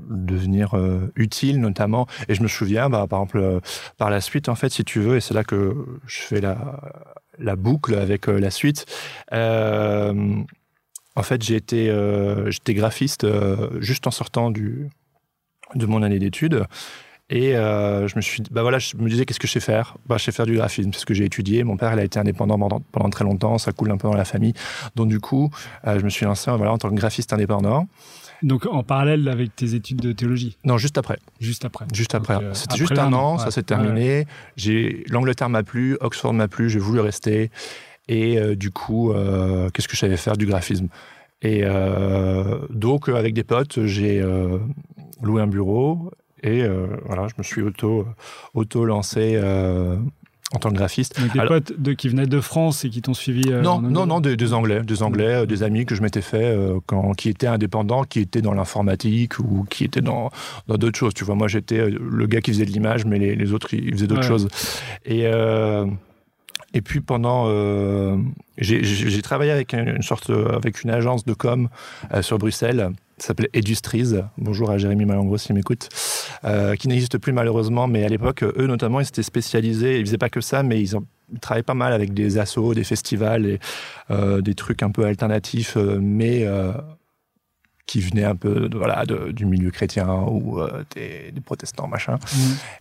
devenir 0.09 0.75
utile 1.15 1.61
notamment 1.61 2.07
et 2.27 2.35
je 2.35 2.43
me 2.43 2.49
souviens 2.49 2.89
bah, 2.89 3.07
par 3.07 3.21
exemple 3.21 3.61
par 3.99 4.09
la 4.09 4.23
suite 4.23 4.49
en 4.49 4.55
fait 4.55 4.71
si 4.71 4.83
tu 4.83 4.99
veux 5.01 5.17
et 5.17 5.21
c'est 5.21 5.35
là 5.35 5.45
que 5.45 5.77
je 6.07 6.23
fais 6.23 6.41
la, 6.41 6.81
la 7.39 7.55
boucle 7.55 7.95
avec 7.95 8.29
la 8.29 8.51
suite 8.51 8.87
en 9.31 10.47
fait 11.23 11.43
j'ai 11.43 11.57
été 11.57 11.95
j'étais 12.47 12.73
graphiste 12.73 13.27
juste 13.83 14.07
en 14.07 14.11
sortant 14.11 14.51
du 14.51 14.89
de 15.75 15.87
mon 15.87 16.03
année 16.03 16.19
d'études. 16.19 16.65
Et 17.31 17.57
euh, 17.57 18.07
je 18.07 18.17
me 18.17 18.21
suis 18.21 18.43
bah 18.51 18.61
voilà 18.61 18.79
je 18.79 18.97
me 18.99 19.09
disais 19.09 19.25
qu'est-ce 19.25 19.41
que 19.41 19.47
je 19.47 19.53
sais 19.53 19.61
faire? 19.61 19.97
Bah 20.07 20.17
je 20.19 20.25
sais 20.25 20.33
faire 20.33 20.45
du 20.45 20.57
graphisme 20.57 20.93
c'est 20.93 21.01
ce 21.01 21.07
que 21.07 21.15
j'ai 21.15 21.25
étudié. 21.25 21.65
Mon 21.65 21.79
père 21.79 21.93
il 21.95 21.99
a 21.99 22.05
été 22.05 22.19
indépendant 22.19 22.59
pendant, 22.59 22.81
pendant 22.93 23.09
très 23.09 23.25
longtemps 23.25 23.57
ça 23.57 23.73
coule 23.73 23.91
un 23.91 23.97
peu 23.97 24.09
dans 24.09 24.15
la 24.15 24.27
famille. 24.27 24.53
Donc 24.95 25.09
du 25.09 25.21
coup 25.21 25.51
euh, 25.87 25.99
je 25.99 26.05
me 26.05 26.11
suis 26.11 26.27
lancé 26.27 26.51
voilà 26.51 26.73
en 26.73 26.79
tant 26.79 26.91
que 26.91 26.95
graphiste 26.95 27.33
indépendant. 27.33 27.89
Donc, 28.43 28.67
en 28.67 28.83
parallèle 28.83 29.27
avec 29.29 29.57
tes 29.57 29.75
études 29.75 30.03
de 30.03 30.13
théologie, 30.13 30.59
non 30.65 30.77
juste 30.77 30.99
après. 30.99 31.19
Juste 31.41 31.65
après. 31.65 31.87
Juste 31.95 32.15
après. 32.15 32.35
Euh, 32.35 32.53
C'était 32.53 32.77
juste 32.77 32.99
un 32.99 33.11
an, 33.15 33.39
ça 33.39 33.51
s'est 33.51 33.63
terminé. 33.63 34.27
J'ai 34.57 35.03
L'Angleterre 35.09 35.49
m'a 35.49 35.63
plu, 35.63 35.97
Oxford 36.03 36.35
m'a 36.35 36.47
plu, 36.47 36.69
j'ai 36.69 36.81
voulu 36.81 37.01
rester. 37.01 37.51
Et 38.07 38.39
du 38.55 38.71
coup, 38.71 39.15
qu'est-ce 39.73 39.89
que 39.89 39.95
je 39.95 40.01
savais 40.01 40.19
faire 40.19 40.37
du 40.37 40.45
graphisme? 40.45 40.89
Et 41.45 41.61
euh, 41.63 42.59
donc, 42.71 43.09
avec 43.11 43.35
des 43.35 43.45
potes, 43.45 43.85
j'ai 43.85 44.21
euh, 44.21 44.59
loué 45.23 45.43
un 45.43 45.47
bureau 45.47 46.11
et 46.43 46.63
euh, 46.63 46.87
voilà, 47.07 47.27
je 47.29 47.35
me 47.39 47.43
suis 47.43 47.63
auto, 47.63 48.07
auto 48.53 48.85
lancé 48.85 49.33
euh, 49.37 49.97
en 50.53 50.59
tant 50.59 50.69
que 50.71 50.75
graphiste. 50.75 51.19
Donc, 51.21 51.33
des 51.33 51.41
Alors- 51.41 51.55
potes 51.55 51.73
de, 51.81 51.93
qui 51.95 52.09
venaient 52.09 52.27
de 52.27 52.41
France 52.41 52.85
et 52.85 52.91
qui 52.91 53.01
t'ont 53.01 53.15
suivi 53.15 53.45
euh, 53.51 53.63
non, 53.63 53.81
non, 53.81 54.05
non, 54.07 54.21
des, 54.21 54.37
des 54.37 54.53
Anglais, 54.53 54.83
des 54.83 55.03
Anglais, 55.03 55.35
euh, 55.43 55.47
des 55.47 55.63
amis 55.63 55.87
que 55.87 55.95
je 55.95 56.03
m'étais 56.03 56.21
fait 56.21 56.45
euh, 56.45 56.79
quand, 56.87 57.13
qui 57.15 57.31
étaient 57.31 57.47
indépendants, 57.47 58.05
qui 58.05 58.21
étaient 58.21 58.43
dans 58.43 58.53
l'informatique 58.55 59.39
ou 59.39 59.65
qui 59.71 59.85
étaient 59.85 60.03
dans 60.03 60.31
dans 60.69 60.77
d'autres 60.77 60.99
choses. 60.99 61.15
Tu 61.15 61.25
vois, 61.25 61.35
moi 61.35 61.49
j'étais 61.49 61.89
le 61.89 62.27
gars 62.27 62.41
qui 62.43 62.53
faisait 62.53 62.67
de 62.67 62.71
l'image, 62.73 63.07
mais 63.07 63.19
les, 63.19 63.35
les 63.37 63.53
autres 63.55 63.73
ils 63.73 63.93
faisaient 63.95 64.07
d'autres 64.07 64.21
Ouais. 64.23 64.29
choses. 64.29 64.49
Et 65.07 65.25
et 66.77 66.81
puis 66.83 67.01
pendant, 67.01 67.47
j'ai- 68.59 69.23
travaillé 69.23 69.51
avec 69.53 69.73
une, 69.75 70.03
sorte, 70.03 70.31
avec 70.31 70.83
une 70.83 70.91
agence 70.91 71.25
de 71.25 71.33
com 71.33 71.69
sur 72.21 72.39
Bruxelles. 72.39 72.91
Ça 73.19 73.29
s'appelait 73.29 73.51
Edustries. 73.53 74.15
Bonjour 74.39 74.71
à 74.71 74.79
Jérémy 74.79 75.05
Malangros 75.05 75.39
s'il 75.39 75.55
m'écoute. 75.55 75.89
Euh, 76.45 76.75
qui 76.75 76.89
n'existe 76.89 77.19
plus 77.19 77.33
malheureusement, 77.33 77.87
mais 77.87 78.05
à 78.05 78.09
l'époque, 78.09 78.43
eux 78.43 78.67
notamment, 78.67 78.99
ils 78.99 79.07
s'étaient 79.07 79.23
spécialisés. 79.23 80.01
Ils 80.01 80.07
faisaient 80.07 80.19
pas 80.19 80.31
que 80.31 80.41
ça, 80.41 80.65
mais 80.65 80.81
ils, 80.81 80.97
travaillaient 81.41 81.63
pas 81.63 81.75
mal 81.75 81.93
avec 81.93 82.13
des 82.13 82.39
assos, 82.39 82.75
des 82.75 82.83
festivals 82.83 83.47
et 83.47 83.61
euh, 84.11 84.41
des 84.41 84.55
trucs 84.55 84.83
un 84.83 84.91
peu 84.91 85.05
alternatifs, 85.05 85.77
euh, 85.77 85.99
mais 86.01 86.45
euh, 86.45 86.73
qui 87.87 88.01
venaient 88.01 88.25
un 88.25 88.35
peu 88.35 88.69
de, 88.69 88.77
voilà, 88.77 89.07
de- 89.07 89.31
du 89.31 89.47
milieu 89.47 89.71
chrétien 89.71 90.09
ou 90.23 90.59
des, 90.95 91.31
des 91.31 91.41
protestants, 91.41 91.87
machin. 91.87 92.17
Mm. 92.17 92.39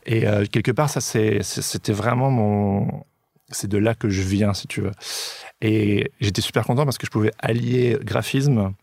Et 0.07 0.25
quelque 0.51 0.71
part, 0.71 0.89
ça, 0.89 0.99
c'était 0.99 1.93
vraiment 1.93 2.31
mon. 2.31 3.03
C'est 3.49 3.67
de 3.67 3.77
là 3.77 3.93
que 3.93 4.09
je 4.09 4.21
viens, 4.23 4.53
si 4.55 4.67
tu 4.67 4.81
veux. 4.81 4.91
Et 5.61 6.11
j'étais 6.21 6.41
super 6.41 6.65
content 6.65 6.85
parce 6.85 6.97
que 6.97 7.05
je 7.05 7.11
pouvais 7.11 7.31
allier 7.39 7.99
graphisme, 8.01 8.73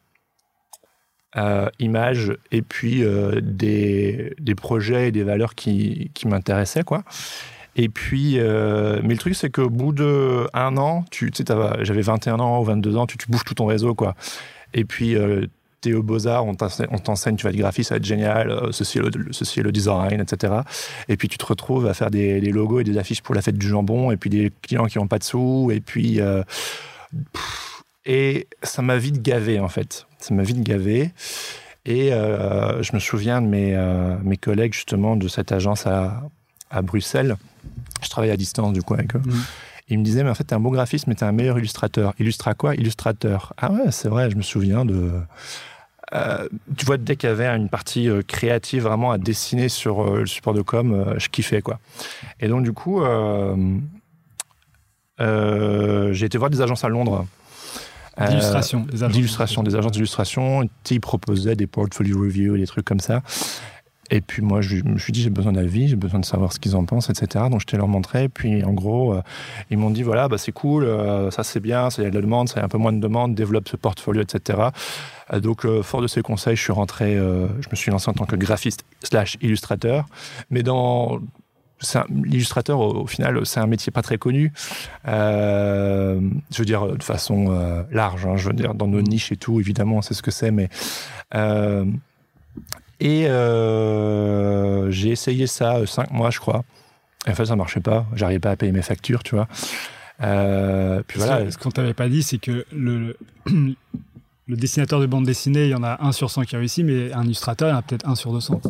euh, 1.37 1.69
image, 1.79 2.33
et 2.51 2.63
puis 2.63 3.05
euh, 3.05 3.41
des, 3.41 4.35
des 4.39 4.55
projets 4.55 5.09
et 5.09 5.13
des 5.13 5.23
valeurs 5.23 5.55
qui, 5.55 6.11
qui 6.15 6.27
m'intéressaient, 6.29 6.85
quoi. 6.85 7.05
Et 7.77 7.89
puis, 7.89 8.35
euh, 8.39 9.01
mais 9.03 9.15
le 9.15 9.19
truc, 9.19 9.35
c'est 9.35 9.51
qu'au 9.51 9.71
bout 9.71 9.93
de 9.93 10.47
un 10.53 10.77
an, 10.77 11.05
tu, 11.11 11.33
j'avais 11.81 12.03
21 12.03 12.41
ans 12.41 12.61
ou 12.61 12.65
22 12.65 12.97
ans, 12.97 13.07
tu, 13.07 13.17
tu 13.17 13.27
bouffes 13.31 13.45
tout 13.45 13.55
ton 13.55 13.67
réseau, 13.67 13.95
quoi. 13.95 14.15
Et 14.75 14.85
puis, 14.85 15.15
euh, 15.17 15.47
t'es 15.81 15.95
au 15.95 16.03
Beaux-Arts, 16.03 16.45
on 16.45 16.55
t'enseigne, 16.55 17.37
tu 17.37 17.45
vas 17.45 17.51
être 17.51 17.57
graphiste, 17.57 17.89
ça 17.89 17.95
va 17.95 17.97
être 17.97 18.05
génial, 18.05 18.51
euh, 18.51 18.73
ceci 18.73 18.99
est, 18.99 19.17
le, 19.17 19.33
ceci 19.33 19.63
le 19.63 19.73
design, 19.73 20.21
etc. 20.21 20.55
Et 21.09 21.17
puis 21.17 21.29
tu 21.29 21.39
te 21.39 21.47
retrouves 21.47 21.87
à 21.87 21.95
faire 21.95 22.11
des, 22.11 22.41
des 22.41 22.51
logos 22.51 22.81
et 22.81 22.85
des 22.85 22.99
affiches 22.99 23.23
pour 23.23 23.35
la 23.35 23.41
fête 23.41 23.57
du 23.57 23.69
jambon, 23.69 24.11
et 24.11 24.17
puis 24.17 24.29
des 24.29 24.53
clients 24.63 24.87
qui 24.87 24.99
n'ont 24.99 25.09
pas 25.09 25.19
de 25.19 25.25
sous, 25.25 25.71
et 25.73 25.81
puis... 25.81 26.21
et 28.05 28.47
ça 28.63 28.83
m'a 28.83 28.99
vite 28.99 29.23
gavé, 29.23 29.59
en 29.59 29.69
fait. 29.69 30.07
Ça 30.21 30.35
m'a 30.35 30.43
vite 30.43 30.63
gavé. 30.63 31.11
Et 31.87 32.13
euh, 32.13 32.83
je 32.83 32.93
me 32.93 32.99
souviens 32.99 33.41
de 33.41 33.47
mes, 33.47 33.75
euh, 33.75 34.17
mes 34.23 34.37
collègues, 34.37 34.75
justement, 34.75 35.17
de 35.17 35.29
cette 35.29 35.51
agence 35.51 35.87
à, 35.87 36.23
à 36.71 36.83
Bruxelles. 36.83 37.37
Je 38.03 38.09
travaille 38.09 38.31
à 38.31 38.37
distance, 38.37 38.73
du 38.73 38.83
coup, 38.83 38.95
avec 38.95 39.17
eux. 39.17 39.23
Mm. 39.25 39.41
Ils 39.89 39.99
me 39.99 40.05
disaient, 40.05 40.23
mais 40.23 40.31
en 40.31 40.35
fait, 40.35 40.45
t'es 40.45 40.55
un 40.55 40.61
bon 40.61 40.71
graphiste, 40.71 41.07
mais 41.09 41.15
t'es 41.15 41.25
un 41.25 41.33
meilleur 41.33 41.59
illustrateur. 41.59 42.15
Illustra 42.19 42.55
quoi? 42.55 42.77
Illustrateur. 42.77 43.55
Ah 43.57 43.73
ouais, 43.73 43.91
c'est 43.91 44.09
vrai, 44.09 44.31
je 44.31 44.37
me 44.37 44.43
souviens 44.43 44.85
de... 44.85 45.13
Euh, 46.13 46.49
tu 46.77 46.85
vois, 46.87 46.97
dès 46.97 47.17
qu'il 47.17 47.29
y 47.29 47.33
avait 47.33 47.47
une 47.47 47.69
partie 47.69 48.09
euh, 48.09 48.23
créative 48.23 48.83
vraiment 48.83 49.13
à 49.13 49.19
dessiner 49.19 49.69
sur 49.69 50.03
euh, 50.03 50.21
le 50.21 50.27
support 50.27 50.55
de 50.55 50.63
com, 50.63 51.15
je 51.19 51.29
kiffais, 51.29 51.63
quoi. 51.63 51.79
Et 52.41 52.49
donc, 52.49 52.65
du 52.65 52.73
coup, 52.73 53.03
j'ai 55.19 56.27
été 56.27 56.39
voir 56.39 56.51
des 56.51 56.61
agences 56.61 56.85
à 56.85 56.89
Londres. 56.89 57.27
Euh, 58.21 58.29
D'illustration, 58.29 58.81
des 58.81 59.03
agences 59.03 59.13
d'illustration, 59.13 59.63
des 59.63 59.77
agences 59.77 59.93
d'illustration. 59.93 60.69
Ils 60.91 61.01
proposaient 61.01 61.57
des 61.57 61.67
portfolio 61.67 62.21
reviews, 62.21 62.57
des 62.57 62.67
trucs 62.67 62.85
comme 62.85 63.01
ça. 63.01 63.23
et 64.11 64.21
puis 64.21 64.43
moi, 64.43 64.61
je 64.61 64.83
me 64.83 64.99
suis 64.99 65.13
dit, 65.13 65.23
j'ai 65.23 65.31
besoin 65.31 65.53
d'avis, 65.53 65.89
j'ai 65.89 65.97
besoin 65.97 66.19
de 66.21 66.25
savoir 66.25 66.53
ce 66.53 66.59
qu'ils 66.59 66.75
en 66.75 66.85
pensent, 66.85 67.11
etc. 67.11 67.45
Donc 67.51 67.61
je 67.61 67.67
te 67.67 67.77
leur 67.77 67.89
montrais. 67.89 68.29
Puis 68.29 68.65
en 68.65 68.73
gros, 68.73 69.15
euh, 69.15 69.23
ils 69.71 69.79
m'ont 69.79 69.91
dit, 69.91 70.03
voilà, 70.03 70.29
bah, 70.29 70.37
c'est 70.37 70.53
cool, 70.53 70.85
euh, 70.85 71.31
ça 71.31 71.45
c'est 71.45 71.61
bien, 71.61 71.91
ça 71.91 72.03
y 72.03 72.07
a 72.07 72.11
de 72.11 72.15
la 72.15 72.21
demande, 72.21 72.49
ça 72.49 72.59
y 72.59 72.63
a 72.63 72.67
un 72.67 72.69
peu 72.69 72.79
moins 72.79 72.93
de 72.93 73.01
demande, 73.01 73.35
développe 73.35 73.69
ce 73.69 73.77
portfolio, 73.77 74.23
etc. 74.23 74.59
Euh, 75.33 75.41
donc 75.41 75.67
fort 75.83 76.03
de 76.03 76.09
ces 76.09 76.23
conseils, 76.23 76.57
je 76.57 76.63
suis 76.63 76.73
rentré, 76.73 77.15
je 77.15 77.69
me 77.71 77.77
suis 77.77 77.91
lancé 77.91 78.11
en 78.11 78.15
tant 78.15 78.27
que 78.27 78.37
graphiste 78.37 78.85
slash 79.03 79.39
illustrateur. 79.41 80.07
Mais 80.51 80.63
dans 80.63 81.21
l'illustrateur, 82.11 82.81
au, 82.81 83.07
final, 83.07 83.45
c'est 83.47 83.61
un 83.61 83.67
métier 83.67 83.91
pas 83.91 84.03
très 84.03 84.19
connu. 84.19 84.53
je 85.07 86.19
veux 86.59 86.65
dire, 86.65 86.97
de 86.97 87.03
façon 87.03 87.85
large, 87.91 88.27
hein, 88.27 88.37
je 88.37 88.49
veux 88.49 88.55
dire, 88.55 88.75
dans 88.75 88.89
nos 88.89 89.03
niches 89.03 89.33
et 89.33 89.37
tout, 89.37 89.61
évidemment, 89.61 89.97
on 89.97 90.03
sait 90.03 90.15
ce 90.15 90.23
que 90.23 90.31
c'est, 90.31 90.51
mais 90.51 90.69
et 93.01 93.27
euh, 93.27 94.91
j'ai 94.91 95.09
essayé 95.09 95.47
ça 95.47 95.77
euh, 95.77 95.87
cinq 95.87 96.11
mois, 96.11 96.31
je 96.31 96.39
crois. 96.39 96.65
Et 97.27 97.31
en 97.31 97.35
fait, 97.35 97.47
ça 97.47 97.57
marchait 97.57 97.81
pas. 97.81 98.07
J'arrivais 98.15 98.41
pas 98.41 98.51
à 98.51 98.57
payer 98.57 98.73
mes 98.73 98.83
factures, 98.83 99.23
tu 99.23 99.35
vois. 99.35 99.49
Euh, 100.23 101.03
puis 101.07 101.19
voilà. 101.19 101.51
Ce 101.51 101.57
qu'on 101.57 101.71
t'avait 101.71 101.95
pas 101.95 102.09
dit, 102.11 102.23
c'est 102.23 102.39
que 102.39 102.67
le, 102.73 103.17
le 103.47 104.57
dessinateur 104.57 105.01
de 105.01 105.07
bande 105.07 105.25
dessinée, 105.25 105.65
il 105.65 105.71
y 105.71 105.75
en 105.75 105.83
a 105.83 106.05
un 106.05 106.13
sur 106.13 106.31
100 106.31 106.43
qui 106.43 106.57
réussit, 106.57 106.85
mais 106.85 107.11
un 107.13 107.25
illustrateur, 107.25 107.69
il 107.69 107.73
y 107.73 107.75
en 107.75 107.79
a 107.79 107.83
peut-être 107.83 108.07
un 108.07 108.15
sur 108.15 108.33
200. 108.33 108.61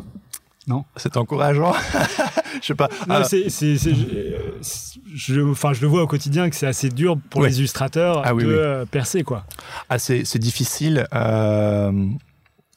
Non 0.71 0.85
C'est 0.97 1.17
encourageant. 1.17 1.73
je 2.61 2.67
sais 2.67 2.75
pas. 2.77 2.89
Non, 3.09 3.17
ah. 3.17 3.25
c'est, 3.25 3.49
je, 3.49 5.51
enfin, 5.51 5.73
je 5.73 5.81
le 5.81 5.89
vois 5.89 6.03
au 6.03 6.07
quotidien 6.07 6.49
que 6.49 6.55
c'est 6.55 6.69
assez 6.69 6.91
dur 6.91 7.19
pour 7.29 7.43
les 7.43 7.59
illustrateurs 7.59 8.23
ah 8.25 8.33
de 8.33 8.87
percer, 8.91 9.25
quoi. 9.25 9.45
Ah, 9.89 9.99
c'est, 9.99 10.39
difficile. 10.39 11.07
Euh, 11.13 11.91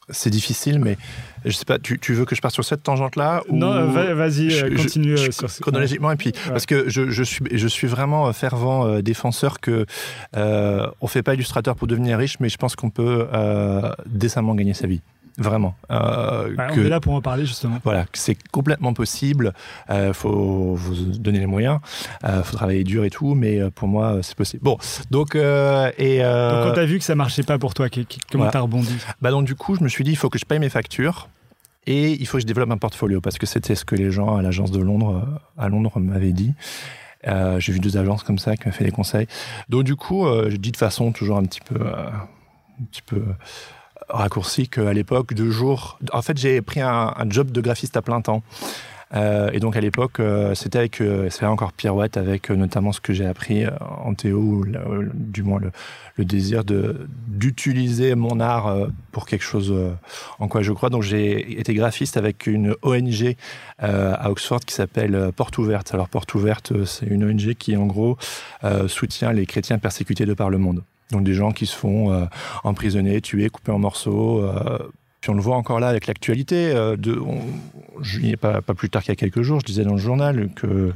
c'est 0.09 0.31
difficile, 0.31 0.79
mais 0.79 0.97
je 1.45 1.51
sais 1.51 1.65
pas, 1.65 1.77
tu, 1.77 1.99
veux 2.13 2.25
que 2.25 2.35
je 2.35 2.41
parte 2.41 2.55
sur 2.55 2.65
cette 2.65 2.81
tangente-là 2.81 3.43
Non, 3.51 3.91
vas-y, 3.91 4.75
continue 4.75 5.13
euh, 5.13 5.31
sur 5.31 5.47
Chronologiquement, 5.61 6.11
et 6.11 6.15
puis, 6.15 6.33
parce 6.47 6.65
que 6.65 6.89
je, 6.89 7.23
suis, 7.23 7.45
je 7.51 7.67
suis 7.67 7.87
vraiment 7.87 8.27
euh, 8.27 8.31
fervent 8.31 8.87
euh, 8.87 9.01
défenseur 9.01 9.59
que 9.59 9.85
euh, 10.35 10.87
on 10.99 11.07
fait 11.07 11.21
pas 11.21 11.35
illustrateur 11.35 11.75
pour 11.75 11.87
devenir 11.87 12.17
riche, 12.17 12.39
mais 12.39 12.49
je 12.49 12.57
pense 12.57 12.75
qu'on 12.75 12.89
peut 12.89 13.27
décemment 14.07 14.55
gagner 14.55 14.73
sa 14.73 14.87
vie. 14.87 15.01
Vraiment. 15.37 15.75
Euh, 15.89 16.55
On 16.57 16.73
est 16.73 16.89
là 16.89 16.99
pour 16.99 17.13
en 17.13 17.21
parler 17.21 17.45
justement. 17.45 17.79
Voilà, 17.83 18.05
c'est 18.13 18.37
complètement 18.51 18.93
possible. 18.93 19.53
Il 19.89 19.95
euh, 19.95 20.13
faut 20.13 20.75
vous 20.75 20.95
donner 21.17 21.39
les 21.39 21.47
moyens. 21.47 21.79
Il 22.23 22.29
euh, 22.29 22.43
faut 22.43 22.55
travailler 22.55 22.83
dur 22.83 23.03
et 23.03 23.09
tout, 23.09 23.33
mais 23.33 23.59
euh, 23.59 23.69
pour 23.71 23.87
moi, 23.87 24.19
c'est 24.21 24.35
possible. 24.35 24.63
Bon, 24.63 24.77
donc 25.09 25.35
et 25.35 25.39
donc 26.19 26.63
quand 26.63 26.73
t'as 26.75 26.85
vu 26.85 26.99
que 26.99 27.05
ça 27.05 27.15
marchait 27.15 27.43
pas 27.43 27.57
pour 27.57 27.73
toi, 27.73 27.87
comment 28.31 28.49
t'as 28.49 28.59
rebondi? 28.59 28.95
Bah 29.21 29.31
donc 29.31 29.45
du 29.45 29.55
coup, 29.55 29.75
je 29.75 29.83
me 29.83 29.89
suis 29.89 30.03
dit, 30.03 30.11
il 30.11 30.17
faut 30.17 30.29
que 30.29 30.39
je 30.39 30.45
paye 30.45 30.59
mes 30.59 30.69
factures. 30.69 31.29
Et 31.85 32.13
il 32.13 32.25
faut 32.27 32.37
que 32.37 32.41
je 32.43 32.47
développe 32.47 32.71
un 32.71 32.77
portfolio 32.77 33.19
parce 33.19 33.37
que 33.37 33.45
c'était 33.45 33.75
ce 33.75 33.83
que 33.83 33.95
les 33.95 34.09
gens 34.09 34.37
à 34.37 34.41
l'agence 34.41 34.71
de 34.71 34.79
Londres, 34.79 35.41
à 35.57 35.67
Londres, 35.67 35.99
m'avaient 35.99 36.31
dit. 36.31 36.53
Euh, 37.27 37.59
j'ai 37.59 37.71
vu 37.71 37.79
deux 37.79 37.97
agences 37.97 38.23
comme 38.23 38.37
ça 38.37 38.55
qui 38.57 38.67
m'ont 38.67 38.73
fait 38.73 38.83
des 38.83 38.91
conseils. 38.91 39.27
Donc 39.69 39.83
du 39.83 39.95
coup, 39.95 40.25
euh, 40.25 40.49
je 40.49 40.57
dis 40.57 40.71
de 40.71 40.77
façon 40.77 41.11
toujours 41.11 41.37
un 41.37 41.43
petit 41.43 41.61
peu, 41.61 41.79
euh, 41.79 42.09
un 42.09 42.85
petit 42.91 43.01
peu 43.01 43.23
raccourci 44.09 44.67
qu'à 44.67 44.93
l'époque, 44.93 45.33
deux 45.33 45.51
jours. 45.51 45.99
En 46.11 46.21
fait, 46.21 46.37
j'ai 46.37 46.61
pris 46.61 46.81
un, 46.81 47.13
job 47.29 47.51
de 47.51 47.61
graphiste 47.61 47.97
à 47.97 48.01
plein 48.01 48.21
temps. 48.21 48.43
Euh, 49.15 49.51
et 49.53 49.59
donc 49.59 49.75
à 49.75 49.81
l'époque, 49.81 50.19
euh, 50.19 50.55
c'était 50.55 50.79
avec, 50.79 50.99
euh, 50.99 51.29
c'est 51.29 51.45
encore 51.45 51.71
pirouette 51.71 52.17
avec 52.17 52.49
notamment 52.49 52.91
ce 52.91 52.99
que 52.99 53.13
j'ai 53.13 53.27
appris 53.27 53.63
en 53.79 54.15
théo, 54.15 54.65
du 55.13 55.43
moins 55.43 55.59
le, 55.59 56.25
désir 56.25 56.63
de 56.63 57.07
d'utiliser 57.27 58.15
mon 58.15 58.39
art 58.39 58.87
pour 59.11 59.25
quelque 59.25 59.43
chose 59.43 59.73
en 60.39 60.47
quoi 60.47 60.61
je 60.61 60.71
crois. 60.71 60.89
Donc 60.89 61.03
j'ai 61.03 61.59
été 61.59 61.73
graphiste 61.73 62.17
avec 62.17 62.47
une 62.47 62.75
ONG 62.81 63.35
à 63.79 64.31
Oxford 64.31 64.61
qui 64.61 64.73
s'appelle 64.73 65.31
Porte 65.35 65.57
Ouverte. 65.57 65.93
Alors 65.93 66.09
Porte 66.09 66.33
Ouverte, 66.35 66.85
c'est 66.85 67.07
une 67.07 67.23
ONG 67.23 67.53
qui 67.55 67.75
en 67.77 67.85
gros 67.85 68.17
soutient 68.87 69.31
les 69.31 69.45
chrétiens 69.45 69.79
persécutés 69.79 70.25
de 70.25 70.33
par 70.33 70.49
le 70.49 70.57
monde. 70.57 70.83
Donc 71.13 71.23
des 71.23 71.35
gens 71.35 71.51
qui 71.51 71.67
se 71.67 71.75
font 71.75 72.11
euh, 72.11 72.25
emprisonner, 72.63 73.21
tuer, 73.21 73.49
couper 73.49 73.71
en 73.71 73.79
morceaux. 73.79 74.43
Euh, 74.43 74.79
puis 75.21 75.29
on 75.29 75.35
le 75.35 75.41
voit 75.41 75.55
encore 75.55 75.79
là 75.79 75.87
avec 75.87 76.07
l'actualité. 76.07 76.71
Euh, 76.71 76.97
de, 76.97 77.21
je, 78.01 78.35
pas, 78.35 78.61
pas 78.61 78.73
plus 78.73 78.89
tard 78.89 79.03
qu'il 79.03 79.11
y 79.11 79.13
a 79.13 79.15
quelques 79.15 79.43
jours, 79.43 79.59
je 79.59 79.65
disais 79.65 79.83
dans 79.83 79.93
le 79.93 79.99
journal 79.99 80.49
que 80.55 80.91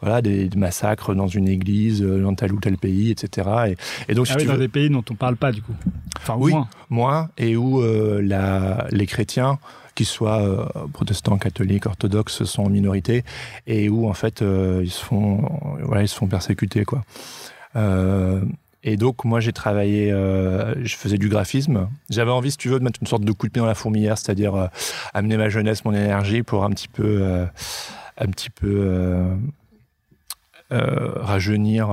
voilà 0.00 0.22
des, 0.22 0.48
massacres 0.56 1.14
dans 1.14 1.28
une 1.28 1.46
église 1.46 2.00
dans 2.02 2.34
tel 2.34 2.52
ou 2.54 2.58
tel 2.58 2.78
pays, 2.78 3.10
etc. 3.10 3.76
Et, 4.08 4.14
donc 4.14 4.28
ah 4.30 4.36
oui, 4.38 4.46
dans 4.46 4.56
des 4.56 4.68
pays 4.68 4.88
dont 4.88 5.04
on 5.10 5.14
parle 5.14 5.36
pas 5.36 5.52
du 5.52 5.60
coup. 5.60 5.74
Enfin 6.18 6.36
oui, 6.38 6.52
moins. 6.52 6.68
moins 6.88 7.28
et 7.36 7.56
où 7.56 7.82
la, 7.82 8.86
les 8.90 9.06
chrétiens 9.06 9.58
qu'ils 9.94 10.06
soient 10.06 10.72
protestants, 10.94 11.36
catholiques, 11.36 11.84
orthodoxes, 11.84 12.44
sont 12.44 12.62
en 12.62 12.70
minorité 12.70 13.24
et 13.66 13.90
où 13.90 14.08
en 14.08 14.14
fait 14.14 14.42
ils 14.42 14.90
se 14.90 15.04
font 15.04 15.42
voilà 15.82 16.02
ils 16.02 16.08
se 16.08 16.16
font 16.16 16.26
persécuter 16.26 16.86
quoi. 16.86 17.02
Et 18.82 18.96
donc, 18.96 19.24
moi, 19.24 19.40
j'ai 19.40 19.52
travaillé, 19.52 20.10
euh, 20.10 20.74
je 20.84 20.96
faisais 20.96 21.18
du 21.18 21.28
graphisme. 21.28 21.88
J'avais 22.08 22.30
envie, 22.30 22.50
si 22.50 22.56
tu 22.56 22.68
veux, 22.68 22.78
de 22.78 22.84
mettre 22.84 22.98
une 23.02 23.06
sorte 23.06 23.24
de 23.24 23.32
coup 23.32 23.46
de 23.46 23.52
pied 23.52 23.60
dans 23.60 23.66
la 23.66 23.74
fourmilière, 23.74 24.16
c'est-à-dire 24.16 24.54
euh, 24.54 24.66
amener 25.12 25.36
ma 25.36 25.50
jeunesse, 25.50 25.84
mon 25.84 25.92
énergie 25.92 26.42
pour 26.42 26.64
un 26.64 26.70
petit 26.70 26.88
peu, 26.88 27.18
euh, 27.22 27.46
un 28.16 28.26
petit 28.26 28.50
peu 28.50 29.26
rajeunir 30.70 31.88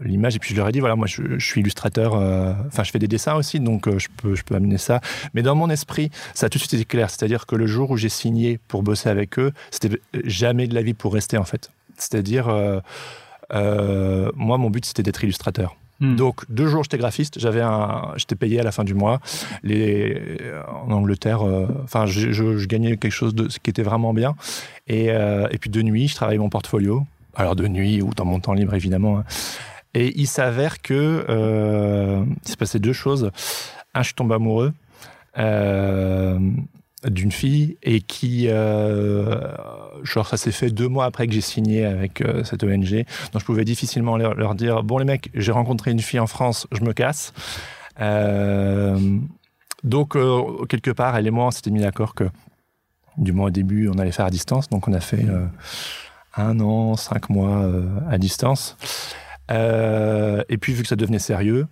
l'image. 0.00 0.34
Et 0.34 0.38
puis, 0.38 0.54
je 0.54 0.56
leur 0.56 0.68
ai 0.68 0.72
dit, 0.72 0.80
voilà, 0.80 0.96
moi, 0.96 1.06
je, 1.06 1.38
suis 1.38 1.60
illustrateur, 1.60 2.14
enfin, 2.14 2.82
je 2.82 2.90
fais 2.90 2.98
des 2.98 3.06
dessins 3.06 3.34
aussi, 3.34 3.60
donc 3.60 3.86
je, 3.98 4.08
peux, 4.16 4.34
je 4.34 4.42
peux 4.44 4.54
amener 4.54 4.78
ça. 4.78 5.00
Mais 5.34 5.42
dans 5.42 5.54
mon 5.54 5.68
esprit, 5.68 6.10
ça 6.32 6.46
a 6.46 6.48
tout 6.48 6.56
de 6.56 6.60
suite 6.60 6.72
été 6.72 6.86
clair. 6.86 7.10
C'est-à-dire 7.10 7.44
que 7.46 7.54
le 7.54 7.66
jour 7.66 7.90
où 7.90 7.96
j'ai 7.98 8.08
signé 8.08 8.58
pour 8.66 8.82
bosser 8.82 9.10
avec 9.10 9.38
eux, 9.38 9.52
c'était 9.70 10.00
jamais 10.24 10.66
de 10.66 10.74
la 10.74 10.80
vie 10.82 10.94
pour 10.94 11.12
rester, 11.12 11.36
en 11.36 11.44
fait. 11.44 11.70
C'est-à-dire, 11.98 12.46
moi, 13.52 14.58
mon 14.58 14.70
but, 14.70 14.86
c'était 14.86 15.02
d'être 15.02 15.22
illustrateur. 15.22 15.76
Hmm. 16.00 16.16
Donc 16.16 16.44
deux 16.48 16.68
jours 16.68 16.84
j'étais 16.84 16.98
graphiste, 16.98 17.40
j'avais 17.40 17.62
j'étais 18.16 18.36
payé 18.36 18.60
à 18.60 18.62
la 18.62 18.72
fin 18.72 18.84
du 18.84 18.94
mois. 18.94 19.20
En 19.64 20.90
Angleterre, 20.90 21.42
euh, 21.42 21.66
enfin 21.84 22.06
je, 22.06 22.66
gagnais 22.66 22.96
quelque 22.96 23.12
chose 23.12 23.34
de 23.34 23.48
ce 23.48 23.58
qui 23.58 23.70
était 23.70 23.82
vraiment 23.82 24.14
bien. 24.14 24.36
Et, 24.86 25.10
euh, 25.10 25.48
et 25.50 25.58
puis 25.58 25.70
de 25.70 25.82
nuit, 25.82 26.08
je 26.08 26.14
travaillais 26.14 26.38
mon 26.38 26.50
portfolio. 26.50 27.04
Alors 27.34 27.56
de 27.56 27.68
nuit 27.68 28.02
ou 28.02 28.14
dans 28.14 28.24
mon 28.24 28.40
temps 28.40 28.52
libre 28.52 28.74
évidemment. 28.74 29.18
Hein. 29.18 29.24
Et 29.94 30.12
il 30.16 30.26
s'avère 30.26 30.82
que 30.82 31.24
euh, 31.28 32.24
il 32.44 32.50
se 32.50 32.56
passait 32.56 32.78
deux 32.78 32.92
choses. 32.92 33.30
Un, 33.94 34.02
je 34.02 34.14
tombé 34.14 34.34
amoureux. 34.34 34.72
Euh, 35.38 36.38
d'une 37.10 37.32
fille 37.32 37.76
et 37.82 38.00
qui, 38.00 38.46
euh, 38.48 39.40
genre, 40.02 40.26
ça 40.26 40.36
s'est 40.36 40.52
fait 40.52 40.70
deux 40.70 40.88
mois 40.88 41.04
après 41.04 41.26
que 41.26 41.32
j'ai 41.32 41.40
signé 41.40 41.84
avec 41.84 42.20
euh, 42.20 42.44
cette 42.44 42.62
ONG. 42.64 43.04
Donc, 43.32 43.40
je 43.40 43.44
pouvais 43.44 43.64
difficilement 43.64 44.16
leur, 44.16 44.54
dire 44.54 44.82
Bon, 44.82 44.98
les 44.98 45.04
mecs, 45.04 45.30
j'ai 45.34 45.52
rencontré 45.52 45.90
une 45.90 46.00
fille 46.00 46.20
en 46.20 46.26
France, 46.26 46.66
je 46.72 46.82
me 46.82 46.92
casse. 46.92 47.32
Euh, 48.00 49.18
donc, 49.84 50.16
quelque 50.68 50.90
part, 50.90 51.16
elle 51.16 51.26
et 51.26 51.30
moi, 51.30 51.46
on 51.46 51.50
s'était 51.50 51.70
mis 51.70 51.80
d'accord 51.80 52.14
que, 52.14 52.24
du 53.16 53.32
moins 53.32 53.46
au 53.46 53.50
début, 53.50 53.88
on 53.88 53.98
allait 53.98 54.12
faire 54.12 54.26
à 54.26 54.30
distance. 54.30 54.68
Donc, 54.68 54.88
on 54.88 54.92
a 54.92 55.00
fait 55.00 55.26
un 56.36 56.60
an, 56.60 56.96
cinq 56.96 57.30
mois 57.30 57.70
à 58.10 58.18
distance. 58.18 58.76
et 59.50 60.58
puis, 60.60 60.72
vu 60.72 60.82
que 60.82 60.88
ça 60.88 60.96
devenait 60.96 61.18
sérieux, 61.18 61.66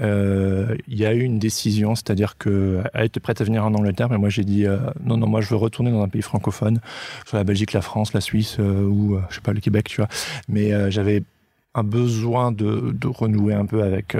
euh, 0.00 0.76
il 0.88 0.98
y 0.98 1.06
a 1.06 1.14
eu 1.14 1.20
une 1.20 1.38
décision, 1.38 1.94
c'est-à-dire 1.94 2.36
qu'elle 2.36 2.82
était 3.04 3.20
prête 3.20 3.40
à 3.40 3.44
venir 3.44 3.64
en 3.64 3.72
Angleterre, 3.74 4.08
mais 4.10 4.18
moi 4.18 4.28
j'ai 4.28 4.44
dit 4.44 4.66
euh, 4.66 4.78
non, 5.04 5.16
non, 5.16 5.28
moi 5.28 5.40
je 5.40 5.48
veux 5.48 5.56
retourner 5.56 5.92
dans 5.92 6.02
un 6.02 6.08
pays 6.08 6.22
francophone, 6.22 6.80
soit 7.26 7.38
la 7.38 7.44
Belgique, 7.44 7.72
la 7.72 7.82
France, 7.82 8.12
la 8.12 8.20
Suisse 8.20 8.56
euh, 8.58 8.84
ou 8.84 9.18
je 9.30 9.36
sais 9.36 9.40
pas 9.40 9.52
le 9.52 9.60
Québec, 9.60 9.86
tu 9.88 9.98
vois. 9.98 10.08
Mais 10.48 10.90
j'avais 10.90 11.22
un 11.74 11.84
besoin 11.84 12.52
de, 12.52 12.92
de, 12.92 13.08
renouer 13.08 13.54
un 13.54 13.66
peu 13.66 13.82
avec 13.82 14.16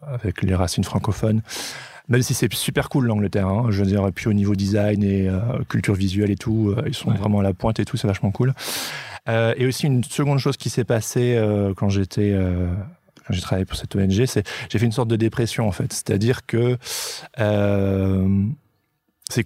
avec 0.00 0.42
les 0.42 0.54
racines 0.54 0.84
francophones. 0.84 1.42
Même 2.08 2.20
si 2.20 2.34
c'est 2.34 2.52
super 2.52 2.90
cool 2.90 3.06
l'Angleterre, 3.06 3.48
hein, 3.48 3.66
je 3.70 3.82
veux 3.82 3.86
dire, 3.86 4.06
puis 4.14 4.28
au 4.28 4.34
niveau 4.34 4.54
design 4.54 5.02
et 5.02 5.30
culture 5.68 5.94
visuelle 5.94 6.30
et 6.30 6.36
tout, 6.36 6.74
ils 6.86 6.94
sont 6.94 7.10
vraiment 7.10 7.40
à 7.40 7.42
la 7.42 7.54
pointe 7.54 7.80
et 7.80 7.84
tout, 7.84 7.96
c'est 7.96 8.06
vachement 8.06 8.30
cool. 8.30 8.54
et 9.28 9.66
aussi 9.66 9.86
une 9.86 10.04
seconde 10.04 10.38
chose 10.38 10.56
qui 10.56 10.68
s'est 10.68 10.84
passée 10.84 11.42
quand 11.76 11.88
j'étais 11.88 12.34
quand 13.26 13.34
j'ai 13.34 13.40
travaillé 13.40 13.64
pour 13.64 13.76
cette 13.76 13.94
ONG, 13.96 14.10
j'ai 14.10 14.78
fait 14.78 14.84
une 14.84 14.92
sorte 14.92 15.08
de 15.08 15.16
dépression 15.16 15.66
en 15.66 15.72
fait. 15.72 15.92
C'est-à-dire 15.92 16.46
que 16.46 16.76
euh, 17.40 18.46
c'est 19.30 19.44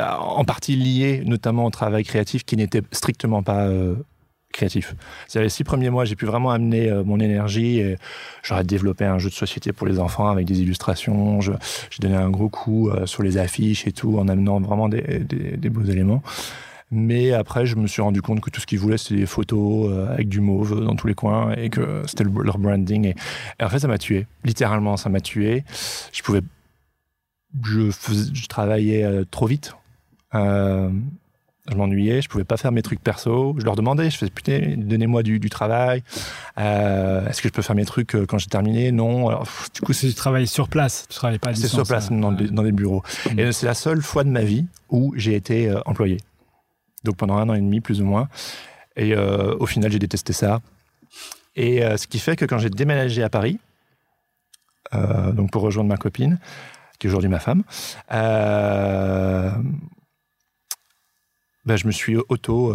en 0.00 0.44
partie 0.44 0.76
lié 0.76 1.22
notamment 1.24 1.64
au 1.64 1.70
travail 1.70 2.04
créatif 2.04 2.44
qui 2.44 2.56
n'était 2.56 2.82
strictement 2.92 3.42
pas 3.42 3.66
euh, 3.66 3.94
créatif. 4.52 4.94
C'est 5.26 5.40
les 5.40 5.48
six 5.48 5.64
premiers 5.64 5.90
mois, 5.90 6.04
j'ai 6.04 6.16
pu 6.16 6.26
vraiment 6.26 6.50
amener 6.50 6.90
euh, 6.90 7.02
mon 7.04 7.18
énergie 7.20 7.82
j'aurais 8.42 8.64
développé 8.64 9.04
un 9.04 9.18
jeu 9.18 9.30
de 9.30 9.34
société 9.34 9.72
pour 9.72 9.86
les 9.86 9.98
enfants 9.98 10.28
avec 10.28 10.46
des 10.46 10.60
illustrations. 10.60 11.40
J'ai 11.40 11.52
donné 12.00 12.16
un 12.16 12.30
gros 12.30 12.48
coup 12.48 12.90
euh, 12.90 13.06
sur 13.06 13.22
les 13.22 13.38
affiches 13.38 13.86
et 13.86 13.92
tout 13.92 14.18
en 14.18 14.28
amenant 14.28 14.60
vraiment 14.60 14.88
des, 14.88 15.20
des 15.20 15.70
beaux 15.70 15.84
éléments. 15.84 16.22
Mais 16.90 17.32
après, 17.32 17.66
je 17.66 17.76
me 17.76 17.86
suis 17.86 18.02
rendu 18.02 18.20
compte 18.20 18.40
que 18.40 18.50
tout 18.50 18.60
ce 18.60 18.66
qu'ils 18.66 18.80
voulaient, 18.80 18.98
c'était 18.98 19.20
des 19.20 19.26
photos 19.26 19.88
euh, 19.90 20.12
avec 20.12 20.28
du 20.28 20.40
mauve 20.40 20.84
dans 20.84 20.96
tous 20.96 21.06
les 21.06 21.14
coins 21.14 21.52
et 21.52 21.70
que 21.70 22.02
c'était 22.06 22.24
leur 22.24 22.58
branding. 22.58 23.06
Et, 23.06 23.64
en 23.64 23.68
fait, 23.68 23.78
ça 23.78 23.88
m'a 23.88 23.98
tué. 23.98 24.26
Littéralement, 24.44 24.96
ça 24.96 25.08
m'a 25.08 25.20
tué. 25.20 25.64
Je 26.12 26.22
pouvais. 26.22 26.40
Je, 27.64 27.90
faisais, 27.90 28.30
je 28.34 28.46
travaillais 28.48 29.04
euh, 29.04 29.24
trop 29.30 29.46
vite. 29.46 29.74
Euh, 30.34 30.90
je 31.70 31.76
m'ennuyais, 31.76 32.22
je 32.22 32.28
pouvais 32.28 32.42
pas 32.44 32.56
faire 32.56 32.72
mes 32.72 32.82
trucs 32.82 33.00
perso. 33.00 33.54
Je 33.58 33.64
leur 33.64 33.76
demandais, 33.76 34.10
je 34.10 34.16
faisais 34.16 34.30
putain, 34.30 34.74
donnez-moi 34.76 35.22
du, 35.22 35.38
du 35.38 35.50
travail. 35.50 36.02
Euh, 36.58 37.28
Est-ce 37.28 37.40
que 37.40 37.48
je 37.48 37.52
peux 37.52 37.62
faire 37.62 37.76
mes 37.76 37.84
trucs 37.84 38.16
quand 38.26 38.38
j'ai 38.38 38.48
terminé? 38.48 38.90
Non. 38.90 39.28
Alors, 39.28 39.44
pff, 39.44 39.68
du 39.74 39.80
coup, 39.82 39.92
Tu 39.92 40.12
travailles 40.14 40.48
sur 40.48 40.68
place, 40.68 41.06
tu 41.08 41.14
travailles 41.14 41.38
pas 41.38 41.50
à 41.50 41.54
c'est 41.54 41.68
sur 41.68 41.86
place, 41.86 42.10
hein. 42.10 42.18
dans, 42.18 42.32
des, 42.32 42.48
dans 42.48 42.64
des 42.64 42.72
bureaux. 42.72 43.04
Mm. 43.32 43.38
Et 43.38 43.52
c'est 43.52 43.66
la 43.66 43.74
seule 43.74 44.02
fois 44.02 44.24
de 44.24 44.30
ma 44.30 44.42
vie 44.42 44.66
où 44.88 45.12
j'ai 45.16 45.36
été 45.36 45.72
employé. 45.86 46.18
Donc 47.04 47.16
pendant 47.16 47.36
un 47.36 47.48
an 47.48 47.54
et 47.54 47.60
demi, 47.60 47.80
plus 47.80 48.00
ou 48.00 48.04
moins. 48.04 48.28
Et 48.96 49.14
euh, 49.14 49.56
au 49.58 49.66
final, 49.66 49.90
j'ai 49.90 49.98
détesté 49.98 50.32
ça. 50.32 50.60
Et 51.56 51.84
euh, 51.84 51.96
ce 51.96 52.06
qui 52.06 52.18
fait 52.18 52.36
que 52.36 52.44
quand 52.44 52.58
j'ai 52.58 52.70
déménagé 52.70 53.22
à 53.22 53.30
Paris, 53.30 53.58
euh, 54.94 55.32
donc 55.32 55.50
pour 55.50 55.62
rejoindre 55.62 55.88
ma 55.88 55.96
copine, 55.96 56.38
qui 56.98 57.06
est 57.06 57.10
aujourd'hui 57.10 57.30
ma 57.30 57.40
femme, 57.40 57.62
ben, 61.66 61.76
je 61.76 61.86
me 61.86 61.92
suis 61.92 62.16
auto, 62.16 62.74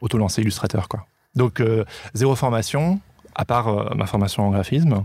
auto 0.00 0.18
lancé 0.18 0.42
illustrateur. 0.42 0.88
Quoi. 0.88 1.06
Donc 1.34 1.62
zéro 2.14 2.34
formation, 2.34 3.00
à 3.34 3.44
part 3.44 3.94
ma 3.94 4.06
formation 4.06 4.44
en 4.44 4.50
graphisme. 4.50 5.04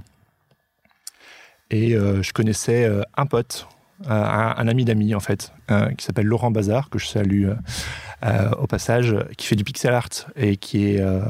Et 1.72 1.90
je 1.90 2.32
connaissais 2.32 2.90
un 3.18 3.26
pote, 3.26 3.68
un, 4.06 4.54
un 4.58 4.68
ami 4.68 4.86
d'amis 4.86 5.16
en 5.16 5.20
fait, 5.20 5.52
euh, 5.72 5.90
qui 5.94 6.06
s'appelle 6.06 6.26
Laurent 6.28 6.52
Bazar, 6.52 6.90
que 6.90 7.00
je 7.00 7.08
salue 7.08 7.46
euh, 7.48 7.56
euh, 8.24 8.52
au 8.60 8.68
passage, 8.68 9.16
qui 9.38 9.48
fait 9.48 9.56
du 9.56 9.64
pixel 9.64 9.94
art 9.94 10.10
et 10.36 10.58
qui 10.58 10.88
est 10.92 11.00
euh, 11.02 11.22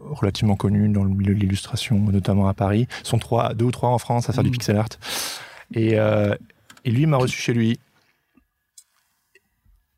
relativement 0.00 0.56
connu 0.56 0.88
dans 0.88 1.04
le 1.04 1.10
milieu 1.10 1.34
de 1.34 1.40
l'illustration, 1.40 1.98
notamment 1.98 2.48
à 2.48 2.54
Paris. 2.54 2.86
Ils 3.02 3.06
sont 3.06 3.18
trois, 3.18 3.54
deux 3.54 3.64
ou 3.66 3.70
trois 3.70 3.90
en 3.90 3.98
France 3.98 4.28
à 4.28 4.32
faire 4.32 4.42
du 4.44 4.50
Mhm. 4.50 4.52
pixel 4.56 4.76
art. 4.76 4.88
Et, 5.74 5.98
euh, 5.98 6.34
et 6.84 6.90
lui 6.90 7.06
m'a 7.06 7.16
reçu 7.16 7.40
chez 7.40 7.54
lui. 7.54 7.78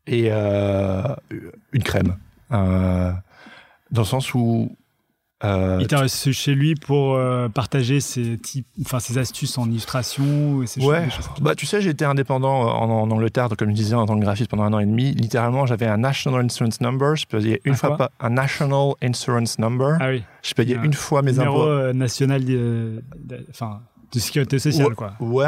Et 0.07 0.27
euh, 0.31 1.15
une 1.73 1.83
crème. 1.83 2.17
Euh, 2.51 3.11
dans 3.91 4.01
le 4.01 4.07
sens 4.07 4.33
où. 4.33 4.75
Euh, 5.43 5.77
Il 5.81 5.87
t'a 5.87 5.99
reçu 5.99 6.31
chez 6.33 6.55
lui 6.55 6.75
pour 6.75 7.15
euh, 7.15 7.49
partager 7.49 7.99
ses, 7.99 8.37
types, 8.37 8.67
enfin, 8.81 8.99
ses 8.99 9.17
astuces 9.17 9.57
en 9.57 9.69
illustration 9.69 10.63
et 10.63 10.67
ces 10.67 10.81
Ouais, 10.83 11.09
choses 11.09 11.27
bah, 11.41 11.55
tu 11.55 11.65
sais, 11.65 11.81
j'ai 11.81 11.89
été 11.89 12.05
indépendant 12.05 12.53
en, 12.53 12.89
en 12.89 13.11
Angleterre, 13.11 13.49
donc, 13.49 13.59
comme 13.59 13.69
je 13.69 13.75
disais, 13.75 13.95
en 13.95 14.05
tant 14.05 14.15
que 14.17 14.21
graphiste 14.23 14.49
pendant 14.49 14.63
un 14.63 14.73
an 14.73 14.79
et 14.79 14.85
demi. 14.85 15.13
Littéralement, 15.13 15.65
j'avais 15.65 15.87
un 15.87 15.97
National 15.97 16.45
Insurance 16.45 16.79
Number. 16.81 17.15
Je 17.15 17.25
payais 17.25 17.61
une 17.65 17.73
Un 17.73 17.75
fois 17.75 17.89
quoi 17.89 17.97
pas 17.97 18.11
un 18.19 18.29
National 18.29 18.93
Insurance 19.03 19.59
Number. 19.59 19.97
Ah 19.99 20.09
oui, 20.09 20.23
je 20.41 20.53
payais 20.53 20.77
un 20.77 20.83
une 20.83 20.93
fois 20.93 21.21
mes 21.21 21.33
numéro 21.33 21.61
impôts. 21.63 21.69
euh, 21.69 21.93
national 21.93 22.41
enfin, 23.49 23.81
de 24.15 24.19
sécurité 24.19 24.57
sociale, 24.59 24.87
Ouais, 24.87 24.95
quoi. 24.95 25.13
Ouais, 25.19 25.45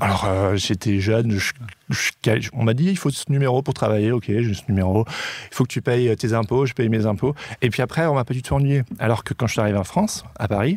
alors 0.00 0.24
euh, 0.26 0.56
j'étais 0.56 1.00
jeune, 1.00 1.32
je- 1.32 1.52
je- 1.90 2.50
on 2.52 2.62
m'a 2.64 2.74
dit 2.74 2.84
il 2.84 2.96
faut 2.98 3.10
ce 3.10 3.24
numéro 3.30 3.62
pour 3.62 3.74
travailler, 3.74 4.12
ok, 4.12 4.24
j'ai 4.28 4.54
ce 4.54 4.62
numéro, 4.68 5.04
il 5.50 5.54
faut 5.54 5.64
que 5.64 5.72
tu 5.72 5.82
payes 5.82 6.14
tes 6.16 6.32
impôts, 6.32 6.66
je 6.66 6.74
paye 6.74 6.88
mes 6.88 7.06
impôts. 7.06 7.34
Et 7.62 7.70
puis 7.70 7.82
après, 7.82 8.06
on 8.06 8.14
m'a 8.14 8.24
pas 8.24 8.34
du 8.34 8.42
tout 8.42 8.54
ennuyé. 8.54 8.82
Alors 8.98 9.24
que 9.24 9.34
quand 9.34 9.46
je 9.46 9.52
suis 9.52 9.60
arrivé 9.60 9.78
en 9.78 9.84
France, 9.84 10.24
à 10.38 10.46
Paris, 10.48 10.76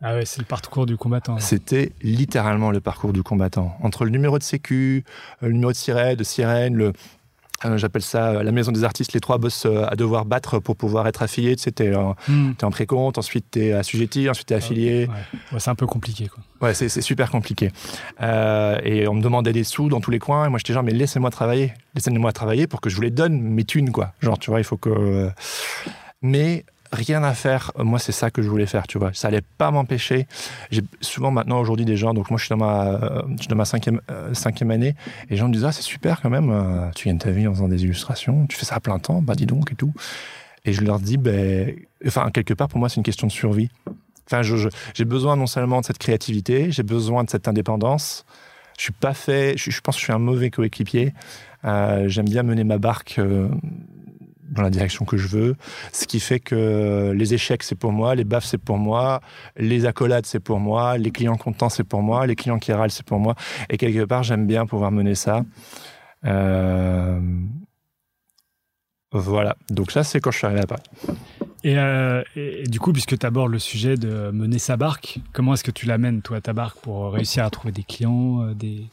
Ah 0.00 0.14
ouais, 0.14 0.24
c'est 0.24 0.38
le 0.38 0.44
parcours 0.46 0.86
du 0.86 0.96
combattant. 0.96 1.38
C'était 1.40 1.90
littéralement 2.02 2.70
le 2.70 2.80
parcours 2.80 3.12
du 3.12 3.24
combattant. 3.24 3.76
Entre 3.82 4.04
le 4.04 4.10
numéro 4.10 4.38
de 4.38 4.44
sécu, 4.44 5.02
euh, 5.42 5.48
le 5.48 5.52
numéro 5.54 5.72
de 5.72 5.76
sirène, 5.76 6.14
de 6.14 6.22
sirène 6.24 6.74
le, 6.76 6.92
j'appelle 7.76 8.02
ça 8.02 8.28
euh, 8.30 8.42
la 8.42 8.52
maison 8.52 8.70
des 8.72 8.84
artistes, 8.84 9.12
les 9.12 9.20
trois 9.20 9.38
boss 9.38 9.64
euh, 9.66 9.84
à 9.88 9.96
devoir 9.96 10.24
battre 10.24 10.58
pour 10.58 10.76
pouvoir 10.76 11.06
être 11.08 11.22
affilié. 11.22 11.56
Tu 11.56 11.62
sais, 11.64 11.72
t'es 11.72 11.94
en, 11.94 12.14
Hmm. 12.28 12.52
en 12.62 12.70
précompte, 12.70 13.18
ensuite 13.18 13.46
t'es 13.50 13.72
assujetti, 13.72 14.28
ensuite 14.30 14.46
t'es 14.48 14.54
affilié. 14.54 15.06
Ouais. 15.06 15.14
Ouais, 15.52 15.58
c'est 15.60 15.70
un 15.70 15.74
peu 15.74 15.86
compliqué, 15.86 16.28
quoi. 16.28 16.42
Ouais, 16.60 16.74
c'est, 16.74 16.88
super 17.00 17.30
compliqué. 17.30 17.70
Euh, 18.20 18.78
et 18.84 19.06
on 19.08 19.14
me 19.14 19.22
demandait 19.22 19.52
des 19.52 19.64
sous 19.64 19.88
dans 19.88 20.00
tous 20.00 20.10
les 20.10 20.18
coins. 20.18 20.46
Et 20.46 20.48
moi, 20.48 20.58
j'étais 20.58 20.72
genre, 20.72 20.82
mais 20.82 20.92
laissez-moi 20.92 21.30
travailler. 21.30 21.72
Laissez-moi 21.94 22.32
travailler 22.32 22.66
pour 22.66 22.80
que 22.80 22.90
je 22.90 22.96
vous 22.96 23.02
les 23.02 23.10
donne, 23.10 23.40
mes 23.40 23.64
thunes, 23.64 23.90
quoi. 23.92 24.12
Genre, 24.20 24.38
tu 24.38 24.50
vois, 24.50 24.60
il 24.60 24.64
faut 24.64 24.76
que. 24.76 24.90
euh, 24.90 25.30
Mais 26.22 26.64
rien 26.92 27.22
à 27.22 27.34
faire. 27.34 27.72
Moi, 27.78 27.98
c'est 27.98 28.12
ça 28.12 28.30
que 28.30 28.42
je 28.42 28.48
voulais 28.48 28.66
faire, 28.66 28.86
tu 28.86 28.98
vois. 28.98 29.12
Ça 29.12 29.28
allait 29.28 29.42
pas 29.58 29.70
m'empêcher. 29.70 30.26
J'ai 30.70 30.82
souvent 31.00 31.30
maintenant, 31.30 31.60
aujourd'hui, 31.60 31.84
des 31.84 31.96
gens. 31.96 32.14
Donc, 32.14 32.30
moi, 32.30 32.38
je 32.38 32.44
suis 32.44 32.50
dans 32.50 32.56
ma, 32.56 32.86
euh, 32.86 33.22
euh, 34.10 34.34
cinquième 34.34 34.70
année. 34.70 34.94
Et 35.28 35.30
les 35.32 35.36
gens 35.36 35.48
me 35.48 35.52
disent, 35.52 35.64
ah, 35.64 35.72
c'est 35.72 35.82
super 35.82 36.20
quand 36.20 36.30
même. 36.30 36.50
euh, 36.50 36.90
tu 36.94 37.08
gagnes 37.08 37.18
ta 37.18 37.30
vie 37.30 37.46
en 37.46 37.54
faisant 37.54 37.68
des 37.68 37.84
illustrations. 37.84 38.46
Tu 38.46 38.56
fais 38.56 38.64
ça 38.64 38.76
à 38.76 38.80
plein 38.80 38.98
temps. 38.98 39.22
Bah, 39.22 39.34
dis 39.34 39.46
donc 39.46 39.72
et 39.72 39.74
tout. 39.74 39.92
Et 40.64 40.72
je 40.72 40.82
leur 40.82 40.98
dis, 40.98 41.16
ben, 41.16 41.74
enfin, 42.06 42.30
quelque 42.30 42.54
part, 42.54 42.68
pour 42.68 42.78
moi, 42.78 42.88
c'est 42.88 42.96
une 42.96 43.02
question 43.02 43.26
de 43.26 43.32
survie. 43.32 43.70
Enfin, 44.30 44.42
j'ai 44.94 45.04
besoin 45.04 45.36
non 45.36 45.46
seulement 45.46 45.80
de 45.80 45.86
cette 45.86 45.96
créativité, 45.98 46.70
j'ai 46.70 46.82
besoin 46.82 47.24
de 47.24 47.30
cette 47.30 47.48
indépendance. 47.48 48.26
Je 48.76 48.84
suis 48.84 48.92
pas 48.92 49.14
fait. 49.14 49.56
Je, 49.56 49.80
pense 49.80 49.96
que 49.96 50.00
je 50.00 50.04
suis 50.04 50.12
un 50.12 50.18
mauvais 50.18 50.50
coéquipier. 50.50 51.14
Euh, 51.64 52.08
J'aime 52.08 52.28
bien 52.28 52.42
mener 52.42 52.62
ma 52.62 52.78
barque 52.78 53.16
euh, 53.18 53.48
dans 54.48 54.62
la 54.62 54.70
direction 54.70 55.04
que 55.04 55.16
je 55.16 55.28
veux. 55.28 55.56
Ce 55.92 56.06
qui 56.06 56.20
fait 56.20 56.40
que 56.40 57.12
les 57.14 57.34
échecs, 57.34 57.62
c'est 57.62 57.74
pour 57.74 57.92
moi, 57.92 58.14
les 58.14 58.24
baffes, 58.24 58.44
c'est 58.44 58.58
pour 58.58 58.78
moi, 58.78 59.20
les 59.56 59.86
accolades, 59.86 60.26
c'est 60.26 60.40
pour 60.40 60.60
moi, 60.60 60.98
les 60.98 61.10
clients 61.10 61.36
contents, 61.36 61.68
c'est 61.68 61.84
pour 61.84 62.02
moi, 62.02 62.26
les 62.26 62.36
clients 62.36 62.58
qui 62.58 62.72
râlent, 62.72 62.90
c'est 62.90 63.06
pour 63.06 63.18
moi. 63.18 63.34
Et 63.70 63.76
quelque 63.76 64.04
part, 64.04 64.22
j'aime 64.22 64.46
bien 64.46 64.66
pouvoir 64.66 64.90
mener 64.90 65.14
ça. 65.14 65.42
Euh, 66.24 67.20
Voilà. 69.12 69.56
Donc 69.70 69.90
ça, 69.90 70.04
c'est 70.04 70.20
quand 70.20 70.30
je 70.30 70.38
suis 70.38 70.46
arrivé 70.46 70.60
à 70.62 70.66
Paris. 70.66 70.82
Et, 71.64 71.78
euh, 71.78 72.22
du 72.66 72.78
coup, 72.78 72.92
puisque 72.92 73.18
tu 73.18 73.26
abordes 73.26 73.50
le 73.50 73.58
sujet 73.58 73.96
de 73.96 74.30
mener 74.30 74.58
sa 74.58 74.76
barque, 74.76 75.18
comment 75.32 75.54
est-ce 75.54 75.64
que 75.64 75.70
tu 75.70 75.86
l'amènes, 75.86 76.22
toi, 76.22 76.40
ta 76.40 76.52
barque, 76.52 76.78
pour 76.80 77.12
réussir 77.12 77.44
à 77.44 77.50
trouver 77.50 77.72
des 77.72 77.82
clients 77.82 78.42
euh, 78.42 78.54
des... 78.54 78.84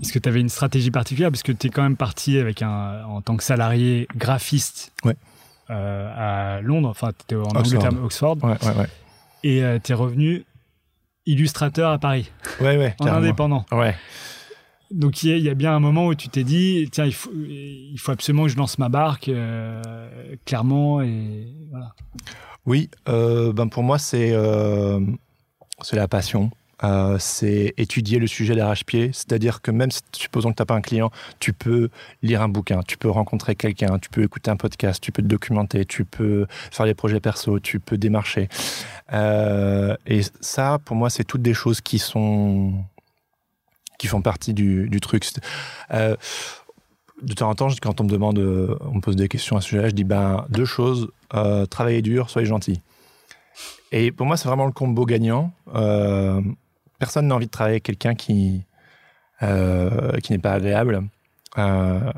Est-ce 0.00 0.12
que 0.12 0.18
tu 0.18 0.28
avais 0.28 0.40
une 0.40 0.48
stratégie 0.48 0.90
particulière? 0.90 1.30
Parce 1.30 1.42
que 1.42 1.52
tu 1.52 1.66
es 1.66 1.70
quand 1.70 1.82
même 1.82 1.96
parti 1.96 2.38
avec 2.38 2.62
un, 2.62 3.04
en 3.04 3.20
tant 3.20 3.36
que 3.36 3.42
salarié 3.42 4.06
graphiste 4.16 4.92
Ouais. 5.04 5.16
euh, 5.70 6.56
à 6.56 6.60
Londres, 6.62 6.88
enfin, 6.88 7.10
tu 7.12 7.22
étais 7.24 7.34
en 7.36 7.42
Oxford. 7.42 7.58
Angleterre, 7.84 8.04
Oxford, 8.04 8.36
Ouais, 8.42 8.50
ouais, 8.62 8.76
ouais. 8.76 8.86
et 9.44 9.80
tu 9.82 9.92
es 9.92 9.94
revenu 9.94 10.44
illustrateur 11.26 11.90
à 11.90 11.98
Paris, 11.98 12.30
Ouais, 12.60 12.78
ouais. 12.78 12.94
en 13.00 13.04
carrément. 13.04 13.24
indépendant. 13.26 13.66
Ouais. 13.72 13.94
Donc 14.90 15.22
il 15.22 15.28
y, 15.30 15.32
a- 15.34 15.36
il 15.36 15.42
y 15.44 15.50
a 15.50 15.54
bien 15.54 15.74
un 15.76 15.80
moment 15.80 16.06
où 16.06 16.14
tu 16.14 16.30
t'es 16.30 16.44
dit, 16.44 16.88
tiens, 16.90 17.04
il 17.04 17.12
faut, 17.12 17.30
il 17.34 17.96
faut 17.98 18.12
absolument 18.12 18.44
que 18.44 18.48
je 18.48 18.56
lance 18.56 18.78
ma 18.78 18.88
barque, 18.88 19.28
euh, 19.28 20.34
clairement, 20.46 21.02
et 21.02 21.46
voilà. 21.70 21.92
Oui, 22.64 22.88
euh, 23.08 23.52
ben 23.52 23.68
pour 23.68 23.82
moi, 23.82 23.98
c'est 23.98 24.30
euh, 24.32 25.00
c'est 25.82 25.96
la 25.96 26.08
passion. 26.08 26.50
Euh, 26.84 27.16
c'est 27.18 27.74
étudier 27.76 28.18
le 28.18 28.26
sujet 28.26 28.54
d'arrache-pied. 28.54 29.10
C'est-à-dire 29.12 29.60
que 29.60 29.70
même 29.70 29.90
si, 29.90 30.00
supposons 30.12 30.50
que 30.50 30.56
tu 30.56 30.62
n'as 30.62 30.66
pas 30.66 30.74
un 30.74 30.80
client, 30.80 31.10
tu 31.40 31.52
peux 31.52 31.88
lire 32.22 32.42
un 32.42 32.48
bouquin, 32.48 32.82
tu 32.82 32.96
peux 32.96 33.10
rencontrer 33.10 33.56
quelqu'un, 33.56 33.98
tu 33.98 34.08
peux 34.10 34.22
écouter 34.22 34.50
un 34.50 34.56
podcast, 34.56 35.02
tu 35.02 35.12
peux 35.12 35.22
te 35.22 35.26
documenter, 35.26 35.84
tu 35.84 36.04
peux 36.04 36.46
faire 36.70 36.86
des 36.86 36.94
projets 36.94 37.20
perso, 37.20 37.58
tu 37.58 37.80
peux 37.80 37.98
démarcher. 37.98 38.48
Euh, 39.12 39.96
et 40.06 40.20
ça, 40.40 40.78
pour 40.84 40.96
moi, 40.96 41.10
c'est 41.10 41.24
toutes 41.24 41.42
des 41.42 41.54
choses 41.54 41.80
qui 41.80 41.98
sont 41.98 42.74
qui 43.98 44.06
font 44.06 44.22
partie 44.22 44.54
du, 44.54 44.88
truc. 45.02 45.24
Euh, 45.90 46.14
de 47.20 47.34
temps 47.34 47.50
en 47.50 47.56
temps, 47.56 47.68
quand 47.82 48.00
on 48.00 48.04
me 48.04 48.08
demande, 48.08 48.38
on 48.38 48.94
me 48.94 49.00
pose 49.00 49.16
des 49.16 49.26
questions 49.26 49.56
à 49.56 49.60
ce 49.60 49.70
sujet-là, 49.70 49.88
je 49.88 49.94
dis 49.94 50.04
ben 50.04 50.46
deux 50.50 50.64
choses 50.64 51.10
travaillez 51.68 52.00
dur, 52.00 52.30
soyez 52.30 52.46
gentil. 52.46 52.80
Et 53.90 54.12
pour 54.12 54.24
moi, 54.26 54.36
c'est 54.36 54.46
vraiment 54.46 54.66
le 54.66 54.72
combo 54.72 55.04
gagnant. 55.04 55.52
Personne 56.98 57.26
n'a 57.28 57.34
envie 57.34 57.46
de 57.46 57.50
travailler 57.50 57.74
avec 57.74 57.84
quelqu'un 57.84 58.14
qui 58.14 58.64
euh, 59.42 60.18
qui 60.18 60.32
n'est 60.32 60.38
pas 60.38 60.52
agréable. 60.54 61.02
Euh, 61.58 62.12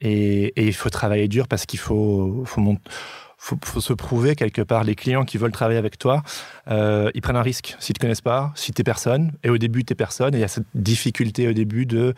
et, 0.00 0.52
il 0.66 0.74
faut 0.74 0.90
travailler 0.90 1.28
dur 1.28 1.48
parce 1.48 1.64
qu'il 1.64 1.78
faut 1.78 2.44
se 3.38 3.92
prouver 3.92 4.34
quelque 4.34 4.62
part. 4.62 4.82
Les 4.82 4.96
clients 4.96 5.24
qui 5.24 5.38
veulent 5.38 5.52
travailler 5.52 5.78
avec 5.78 5.96
toi, 5.96 6.22
euh, 6.68 7.10
ils 7.14 7.22
prennent 7.22 7.36
un 7.36 7.42
risque. 7.42 7.76
S'ils 7.78 7.94
te 7.94 8.00
connaissent 8.00 8.20
pas, 8.20 8.52
si 8.56 8.72
t'es 8.72 8.82
personne, 8.82 9.32
et 9.44 9.48
au 9.48 9.58
début 9.58 9.84
t'es 9.84 9.94
personne, 9.94 10.34
et 10.34 10.38
il 10.38 10.40
y 10.40 10.44
a 10.44 10.48
cette 10.48 10.66
difficulté 10.74 11.48
au 11.48 11.52
début 11.52 11.86
de 11.86 12.14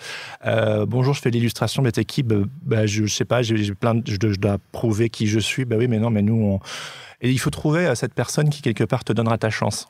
bonjour, 0.87 1.13
je 1.15 1.21
fais 1.21 1.31
l'illustration, 1.31 1.83
t'es 1.83 2.05
qui 2.05 2.23
Bah, 2.23 2.37
bah, 2.63 2.87
je, 2.87 3.05
je 3.05 3.15
sais 3.15 3.27
pas, 3.27 3.43
j'ai 3.43 3.75
plein, 3.75 3.97
de- 3.97 4.11
je, 4.11 4.17
dois- 4.17 4.59
prouver 4.73 5.11
qui 5.11 5.27
je 5.27 5.39
suis. 5.39 5.67
Bah 5.67 5.77
oui, 5.79 5.89
mais 5.89 5.99
non, 5.99 6.09
mais 6.11 6.23
nous, 6.23 6.43
on... 6.43 6.61
et 7.21 7.31
il 7.31 7.39
faut 7.39 7.51
trouver 7.51 7.95
cette 7.95 8.15
personne 8.15 8.49
qui 8.49 8.63
quelque 8.63 8.85
part 8.85 9.05
te 9.05 9.13
donnera 9.13 9.37
ta 9.37 9.51
chance. 9.51 9.89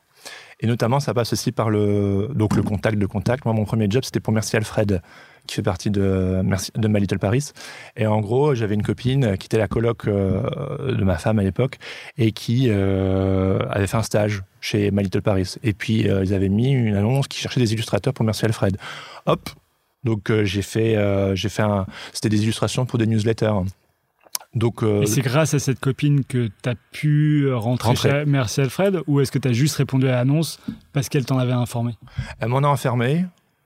Et 0.61 0.67
notamment, 0.67 0.99
ça 0.99 1.15
passe 1.15 1.33
aussi 1.33 1.53
par 1.53 1.71
le 1.71 2.31
donc 2.35 2.57
le 2.57 2.63
contact 2.63 2.99
de 2.99 3.07
contact. 3.07 3.45
Moi, 3.45 3.55
mon 3.55 3.65
premier 3.65 3.87
job, 3.89 4.03
c'était 4.05 4.21
pour 4.21 4.33
Merci 4.33 4.57
Alfred, 4.57 5.03
qui 5.47 5.55
fait 5.55 5.63
partie 5.63 5.91
de 5.91 6.41
Merci 6.45 6.73
de 6.77 6.89
My 6.89 7.01
Little 7.01 7.19
Paris. 7.19 7.51
Et 7.97 8.07
en 8.07 8.21
gros, 8.21 8.55
j'avais 8.55 8.75
une 8.75 8.83
copine 8.83 9.37
qui 9.37 9.47
était 9.47 9.59
la 9.59 9.69
coloc 9.69 10.09
euh, 10.09 10.97
de 10.97 11.05
ma 11.05 11.17
femme 11.17 11.39
à 11.39 11.45
l'époque 11.45 11.79
et 12.17 12.33
qui 12.33 12.67
euh, 12.69 13.61
avait 13.71 13.87
fait 13.87 13.97
un 13.97 14.03
stage 14.03 14.43
chez 14.61 14.91
My 14.91 15.05
Little 15.05 15.23
Paris. 15.23 15.55
Et 15.63 15.73
puis, 15.73 16.09
euh, 16.09 16.25
ils 16.25 16.35
avaient 16.35 16.49
mis 16.49 16.73
une 16.73 16.97
annonce 16.97 17.29
qui 17.29 17.39
cherchait 17.39 17.61
des 17.61 17.73
illustrateurs 17.73 18.13
pour 18.13 18.25
Merci 18.25 18.45
Alfred. 18.45 18.77
Hop, 19.27 19.49
donc 20.03 20.33
j'ai 20.43 20.63
fait, 20.63 20.97
j'ai 21.37 21.49
fait 21.49 21.65
c'était 22.13 22.29
des 22.29 22.43
illustrations 22.43 22.87
pour 22.87 22.99
des 22.99 23.07
newsletters. 23.07 23.53
Donc 24.59 24.83
euh, 24.83 25.03
Et 25.03 25.07
c'est 25.07 25.23
grâce 25.23 25.55
à 25.55 25.59
cette 25.59 25.81
copine 25.81 26.25
que 26.25 26.49
tu 26.63 26.69
as 26.69 26.75
pu 26.93 27.51
rentrer, 27.53 27.89
Rentrer. 27.89 28.11
chez 28.11 28.25
Merci 28.27 28.61
Alfred 28.61 29.01
ou 29.07 29.21
est-ce 29.21 29.33
que 29.33 29.39
tu 29.39 29.49
as 29.49 29.53
juste 29.53 29.77
répondu 29.77 30.09
à 30.09 30.13
l'annonce 30.13 30.59
parce 30.93 31.09
qu'elle 31.09 31.25
t'en 31.25 31.39
avait 31.39 31.53
informé? 31.53 31.95
Elle 32.41 32.49
m'en 32.49 32.59
a 32.59 32.67
enfermé 32.67 33.25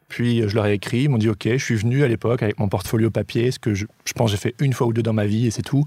Puis 0.08 0.46
je 0.46 0.54
leur 0.54 0.66
ai 0.66 0.74
écrit, 0.74 1.04
ils 1.04 1.08
m'ont 1.08 1.18
dit 1.18 1.28
OK, 1.28 1.48
je 1.48 1.56
suis 1.64 1.76
venu 1.76 2.04
à 2.04 2.08
l'époque 2.08 2.42
avec 2.42 2.58
mon 2.58 2.68
portfolio 2.68 3.10
papier, 3.10 3.50
ce 3.50 3.58
que 3.58 3.74
je, 3.74 3.86
je 4.04 4.12
pense 4.12 4.30
j'ai 4.30 4.36
fait 4.36 4.54
une 4.60 4.72
fois 4.72 4.86
ou 4.86 4.92
deux 4.92 5.02
dans 5.02 5.14
ma 5.14 5.26
vie 5.26 5.46
et 5.46 5.50
c'est 5.50 5.62
tout. 5.62 5.84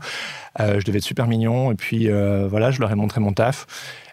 Euh, 0.59 0.79
je 0.79 0.85
devais 0.85 0.97
être 0.97 1.03
super 1.03 1.27
mignon 1.27 1.71
et 1.71 1.75
puis 1.75 2.09
euh, 2.09 2.47
voilà, 2.47 2.71
je 2.71 2.79
leur 2.79 2.91
ai 2.91 2.95
montré 2.95 3.21
mon 3.21 3.33
taf 3.33 3.67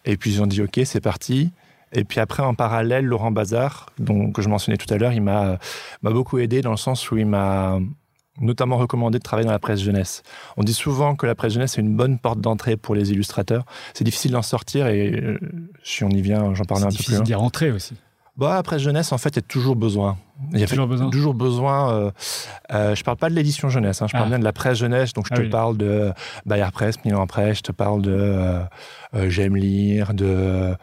et 0.05 0.17
puis 0.17 0.31
ils 0.35 0.43
ont 0.43 0.47
dit 0.47 0.63
OK, 0.63 0.79
c'est 0.85 1.01
parti. 1.01 1.51
Et 1.95 2.05
puis 2.05 2.21
après, 2.21 2.43
en 2.43 2.55
parallèle, 2.55 3.05
Laurent 3.05 3.31
Bazar, 3.31 3.91
dont, 3.99 4.31
que 4.33 4.41
je 4.41 4.49
mentionnais 4.49 4.79
tout 4.79 4.93
à 4.93 4.97
l'heure, 4.97 5.13
il 5.13 5.21
m'a 5.21 5.59
beaucoup 6.03 6.39
aidé 6.39 6.63
dans 6.63 6.71
le 6.71 6.79
sens 6.79 7.11
où 7.11 7.19
il 7.19 7.27
m'a 7.27 7.79
notamment 8.41 8.77
recommandé 8.77 9.19
de 9.19 9.23
travailler 9.23 9.47
dans 9.47 9.53
la 9.53 9.59
presse 9.59 9.81
jeunesse. 9.81 10.23
On 10.57 10.63
dit 10.65 10.73
souvent 10.75 11.15
que 11.17 11.27
la 11.27 11.35
presse 11.35 11.53
jeunesse 11.53 11.77
est 11.79 11.81
une 11.83 11.95
bonne 11.95 12.19
porte 12.19 12.41
d'entrée 12.41 12.77
pour 12.77 12.95
les 12.95 13.13
illustrateurs. 13.13 13.65
C'est 13.95 14.05
difficile 14.05 14.33
d'en 14.33 14.43
sortir 14.43 14.87
et 14.87 15.11
euh, 15.13 15.39
si 15.85 16.03
on 16.05 16.09
y 16.11 16.23
vient, 16.23 16.55
j'en 16.55 16.65
parlerai 16.65 16.87
un 16.87 16.91
peu 16.91 16.95
plus. 16.97 17.03
C'est 17.05 17.11
difficile 17.11 17.25
d'y 17.25 17.35
rentrer 17.35 17.71
aussi. 17.71 17.95
Bah, 18.39 18.57
après 18.57 18.79
jeunesse, 18.79 19.13
en 19.13 19.19
fait, 19.19 19.29
il 19.29 19.37
y 19.37 19.39
a 19.41 19.43
toujours 19.43 19.77
besoin. 19.77 20.17
Il 20.55 20.59
y 20.59 20.63
a 20.63 20.67
toujours 20.67 20.87
besoin. 20.87 21.11
Toujours 21.11 21.35
besoin. 21.35 21.93
Euh, 21.93 22.11
euh, 22.73 22.95
je 22.95 23.05
parle 23.05 23.19
pas 23.19 23.29
de 23.29 23.35
l'édition 23.35 23.69
jeunesse, 23.69 24.01
hein, 24.01 24.07
je 24.09 24.13
parle 24.13 24.25
Ah. 24.25 24.29
bien 24.31 24.39
de 24.39 24.45
la 24.45 24.55
presse 24.55 24.79
jeunesse. 24.79 25.13
Donc, 25.13 25.27
je 25.27 25.35
Ah 25.35 25.37
te 25.37 25.43
oui. 25.43 25.51
parle 25.51 25.77
de 25.77 26.13
Bayard 26.47 26.73
Presse, 26.73 26.95
Milan 27.05 27.27
Presse, 27.27 27.59
je 27.59 27.63
te 27.65 27.73
parle 27.73 28.01
de 28.01 28.17
euh, 28.17 28.65
J'aime 29.29 29.55
lire, 29.57 30.15
de, 30.15 30.75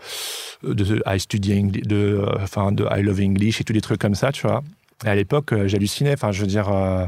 de 0.63 1.01
I 1.07 1.19
Study 1.19 1.57
English, 1.59 1.88
de, 1.88 2.23
enfin, 2.39 2.71
de 2.71 2.85
I 2.95 3.01
Love 3.01 3.19
English 3.21 3.59
et 3.59 3.63
tous 3.63 3.73
des 3.73 3.81
trucs 3.81 3.99
comme 3.99 4.13
ça, 4.15 4.31
tu 4.31 4.45
vois. 4.45 4.62
Et 5.05 5.09
à 5.09 5.15
l'époque, 5.15 5.53
euh, 5.53 5.67
j'hallucinais. 5.67 6.13
Enfin, 6.13 6.31
je 6.31 6.41
veux 6.41 6.47
dire, 6.47 6.69
euh, 6.69 7.05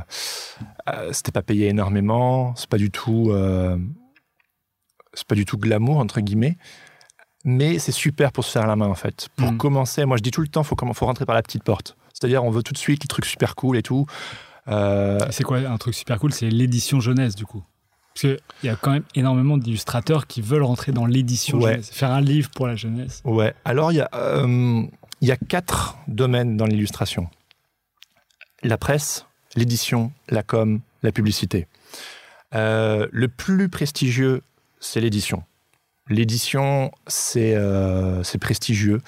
euh, 0.89 1.10
c'était 1.12 1.32
pas 1.32 1.41
payé 1.41 1.67
énormément. 1.67 2.54
C'est 2.56 2.69
pas 2.69 2.77
du 2.77 2.89
tout, 2.91 3.32
euh, 3.32 3.77
c'est 5.13 5.27
pas 5.27 5.36
du 5.36 5.45
tout 5.45 5.58
glamour 5.58 5.97
entre 5.97 6.21
guillemets. 6.21 6.58
Mais 7.43 7.80
c'est 7.80 7.91
super 7.91 8.32
pour 8.32 8.45
se 8.45 8.51
faire 8.51 8.67
la 8.67 8.75
main 8.75 8.88
en 8.88 8.95
fait. 8.95 9.27
Pour 9.36 9.51
Mhm. 9.51 9.58
commencer, 9.58 10.06
moi 10.06 10.15
je 10.17 10.21
dis 10.23 10.32
tout 10.32 10.41
le 10.41 10.47
temps, 10.47 10.63
faut 10.63 10.75
faut 10.93 11.06
rentrer 11.06 11.25
par 11.25 11.36
la 11.36 11.41
petite 11.41 11.63
porte. 11.63 11.97
C'est-à-dire, 12.13 12.43
on 12.43 12.51
veut 12.51 12.62
tout 12.63 12.73
de 12.73 12.77
suite 12.77 13.04
les 13.04 13.08
trucs 13.08 13.25
super 13.25 13.56
cool 13.56 13.77
et 13.77 13.82
tout. 13.84 14.06
C'est 14.67 15.43
quoi 15.43 15.58
un 15.58 15.77
truc 15.77 15.95
super 15.95 16.19
cool? 16.19 16.32
C'est 16.34 16.49
l'édition 16.49 16.99
jeunesse 16.99 17.36
du 17.36 17.45
coup. 17.45 17.63
Parce 18.13 18.21
qu'il 18.21 18.38
y 18.63 18.69
a 18.69 18.75
quand 18.75 18.91
même 18.91 19.04
énormément 19.15 19.58
d'illustrateurs 19.58 20.27
qui 20.27 20.41
veulent 20.41 20.63
rentrer 20.63 20.91
dans 20.91 21.06
l'édition 21.06 21.58
Ouais. 21.60 21.71
jeunesse, 21.71 21.89
faire 21.89 22.12
un 22.12 22.21
livre 22.21 22.49
pour 22.51 22.67
la 22.67 22.75
jeunesse. 22.75 23.21
Ouais. 23.25 23.54
Alors, 23.65 23.91
il 23.93 23.95
y, 23.95 24.01
a, 24.01 24.10
il 24.45 25.27
y 25.27 25.32
a 25.32 25.38
quatre 25.38 25.97
domaines 26.08 26.58
dans 26.58 26.65
l'illustration 26.65 27.30
la 28.63 28.78
presse, 28.78 29.26
l'édition, 29.56 30.12
la 30.30 30.43
com, 30.43 30.82
la 31.04 31.12
publicité. 31.12 31.67
Euh, 32.54 33.08
le 33.12 33.28
plus 33.28 33.69
prestigieux, 33.69 34.41
c'est 34.80 35.02
l'édition. 35.02 35.43
L'édition, 36.10 36.91
c'est 37.08 37.54
euh, 37.56 38.24
prestigieux, 38.39 39.02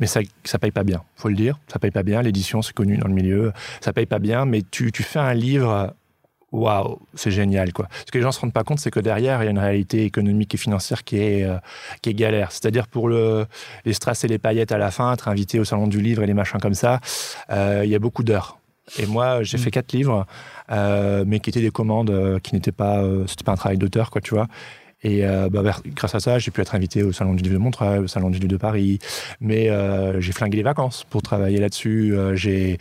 mais 0.00 0.06
ça 0.06 0.20
ça 0.44 0.58
paye 0.58 0.70
pas 0.70 0.82
bien, 0.82 1.02
faut 1.16 1.28
le 1.28 1.36
dire. 1.36 1.58
Ça 1.68 1.78
paye 1.78 1.90
pas 1.90 2.02
bien. 2.02 2.22
L'édition, 2.22 2.62
c'est 2.62 2.72
connu 2.72 2.96
dans 2.96 3.06
le 3.06 3.14
milieu. 3.14 3.52
Ça 3.80 3.92
paye 3.92 4.06
pas 4.06 4.18
bien, 4.18 4.44
mais 4.44 4.62
tu, 4.68 4.90
tu 4.90 5.02
fais 5.02 5.20
un 5.20 5.34
livre, 5.34 5.94
waouh, 6.50 6.98
c'est 7.14 7.30
génial, 7.30 7.72
quoi. 7.72 7.86
Ce 8.06 8.10
que 8.10 8.18
les 8.18 8.22
gens 8.22 8.32
se 8.32 8.40
rendent 8.40 8.52
pas 8.52 8.64
compte, 8.64 8.80
c'est 8.80 8.90
que 8.90 9.00
derrière, 9.00 9.42
il 9.42 9.44
y 9.46 9.48
a 9.48 9.50
une 9.50 9.58
réalité 9.58 10.04
économique 10.04 10.54
et 10.54 10.58
financière 10.58 11.04
qui 11.04 11.18
est, 11.18 11.44
euh, 11.44 11.58
qui 12.02 12.10
est 12.10 12.14
galère. 12.14 12.50
C'est-à-dire 12.50 12.88
pour 12.88 13.08
le, 13.08 13.46
les 13.84 13.92
strass 13.92 14.24
et 14.24 14.28
les 14.28 14.38
paillettes 14.38 14.72
à 14.72 14.78
la 14.78 14.90
fin, 14.90 15.12
être 15.12 15.28
invité 15.28 15.60
au 15.60 15.64
salon 15.64 15.86
du 15.86 16.00
livre 16.00 16.22
et 16.22 16.26
les 16.26 16.34
machins 16.34 16.60
comme 16.60 16.74
ça, 16.74 17.00
il 17.50 17.88
y 17.88 17.94
a 17.94 17.98
beaucoup 18.00 18.24
d'heures. 18.24 18.59
Et 18.98 19.06
moi, 19.06 19.42
j'ai 19.42 19.56
Mm. 19.58 19.60
fait 19.60 19.70
quatre 19.70 19.92
livres, 19.92 20.26
euh, 20.70 21.24
mais 21.26 21.40
qui 21.40 21.50
étaient 21.50 21.60
des 21.60 21.70
commandes, 21.70 22.10
euh, 22.10 22.38
qui 22.40 22.54
n'étaient 22.54 22.72
pas, 22.72 23.02
euh, 23.02 23.24
c'était 23.26 23.44
pas 23.44 23.52
un 23.52 23.56
travail 23.56 23.78
d'auteur, 23.78 24.10
quoi, 24.10 24.20
tu 24.20 24.34
vois. 24.34 24.46
Et 25.02 25.24
euh, 25.24 25.48
bah, 25.48 25.62
grâce 25.86 26.14
à 26.14 26.20
ça, 26.20 26.38
j'ai 26.38 26.50
pu 26.50 26.60
être 26.60 26.74
invité 26.74 27.02
au 27.02 27.12
Salon 27.12 27.34
du 27.34 27.42
Livre 27.42 27.54
de 27.54 27.58
Montreuil, 27.58 28.00
au 28.00 28.06
Salon 28.06 28.28
du 28.30 28.38
Livre 28.38 28.50
de 28.50 28.56
Paris. 28.58 28.98
Mais 29.40 29.70
euh, 29.70 30.20
j'ai 30.20 30.32
flingué 30.32 30.56
les 30.58 30.62
vacances 30.62 31.04
pour 31.08 31.22
travailler 31.22 31.58
là-dessus. 31.58 32.14
Euh, 32.14 32.34
j'ai, 32.36 32.78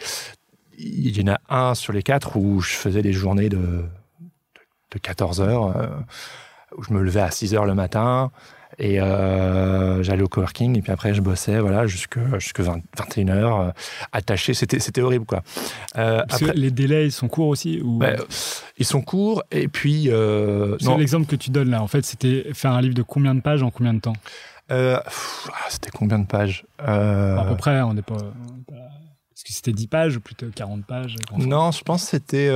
il 0.78 1.18
y 1.18 1.24
en 1.30 1.34
a 1.34 1.40
un 1.50 1.76
sur 1.76 1.94
les 1.94 2.04
quatre 2.04 2.36
où 2.38 2.60
je 2.60 2.74
faisais 2.74 3.02
des 3.02 3.14
journées 3.14 3.48
de, 3.50 3.58
de, 3.58 3.84
de 4.92 5.00
14 5.00 5.40
heures, 5.40 6.04
où 6.78 6.84
je 6.84 6.92
me 6.94 7.02
levais 7.02 7.22
à 7.22 7.32
6 7.32 7.54
heures 7.56 7.66
le 7.66 7.76
matin 7.76 8.32
et 8.80 9.02
euh, 9.02 10.02
j'allais 10.04 10.24
au 10.24 10.28
coworking 10.28 10.78
et 10.78 10.82
puis 10.82 10.92
après 10.92 11.14
je 11.14 11.22
bossais 11.22 11.60
voilà 11.60 11.86
jusque 11.86 12.18
jusque 12.40 12.62
20, 12.62 12.80
21 12.98 13.30
heures 13.30 13.60
euh, 13.60 13.70
attaché. 14.14 14.54
C'était 14.54 14.80
c'était 14.80 15.02
horrible 15.02 15.26
quoi. 15.26 15.44
Euh, 15.98 16.24
Parce 16.28 16.42
après 16.42 16.54
que 16.54 16.60
les 16.60 16.72
délais 16.72 17.06
ils 17.08 17.12
sont 17.12 17.28
courts 17.28 17.50
aussi 17.50 17.82
ou... 17.82 18.00
ouais, 18.00 18.16
ils 18.78 18.86
sont 18.86 19.02
courts 19.02 19.44
et 19.52 19.68
puis 19.68 20.10
euh, 20.10 20.78
l'exemple 20.98 21.26
que 21.28 21.36
tu 21.36 21.50
donnes 21.50 21.70
là, 21.70 21.82
en 21.82 21.88
fait, 21.88 22.06
c'était 22.06 22.48
faire 22.54 22.72
un 22.72 22.82
livre 22.82 22.94
de 22.96 23.02
combien 23.02 23.36
de 23.36 23.42
pages 23.42 23.64
en 23.64 23.72
combien 23.72 23.94
de 23.94 24.00
temps? 24.00 24.16
Euh, 24.72 25.00
ah, 25.06 25.66
c'était 25.70 25.90
combien 25.92 26.20
de 26.20 26.26
pages? 26.28 26.66
Euh, 26.82 27.38
À 27.38 27.46
peu 27.46 27.56
près, 27.56 27.82
on 27.82 27.94
n'est 27.94 28.02
pas. 28.02 28.16
Est-ce 28.16 29.44
que 29.44 29.54
c'était 29.54 29.72
10 29.72 29.88
pages 29.88 30.18
ou 30.18 30.22
plutôt 30.22 30.48
40 30.54 30.86
pages? 30.86 31.16
Non, 31.38 31.72
je 31.72 31.82
pense 31.82 32.04
que 32.04 32.10
c'était 32.12 32.52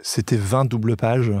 c'était 0.00 0.36
20 0.36 0.66
doubles 0.66 0.96
pages. 0.96 1.32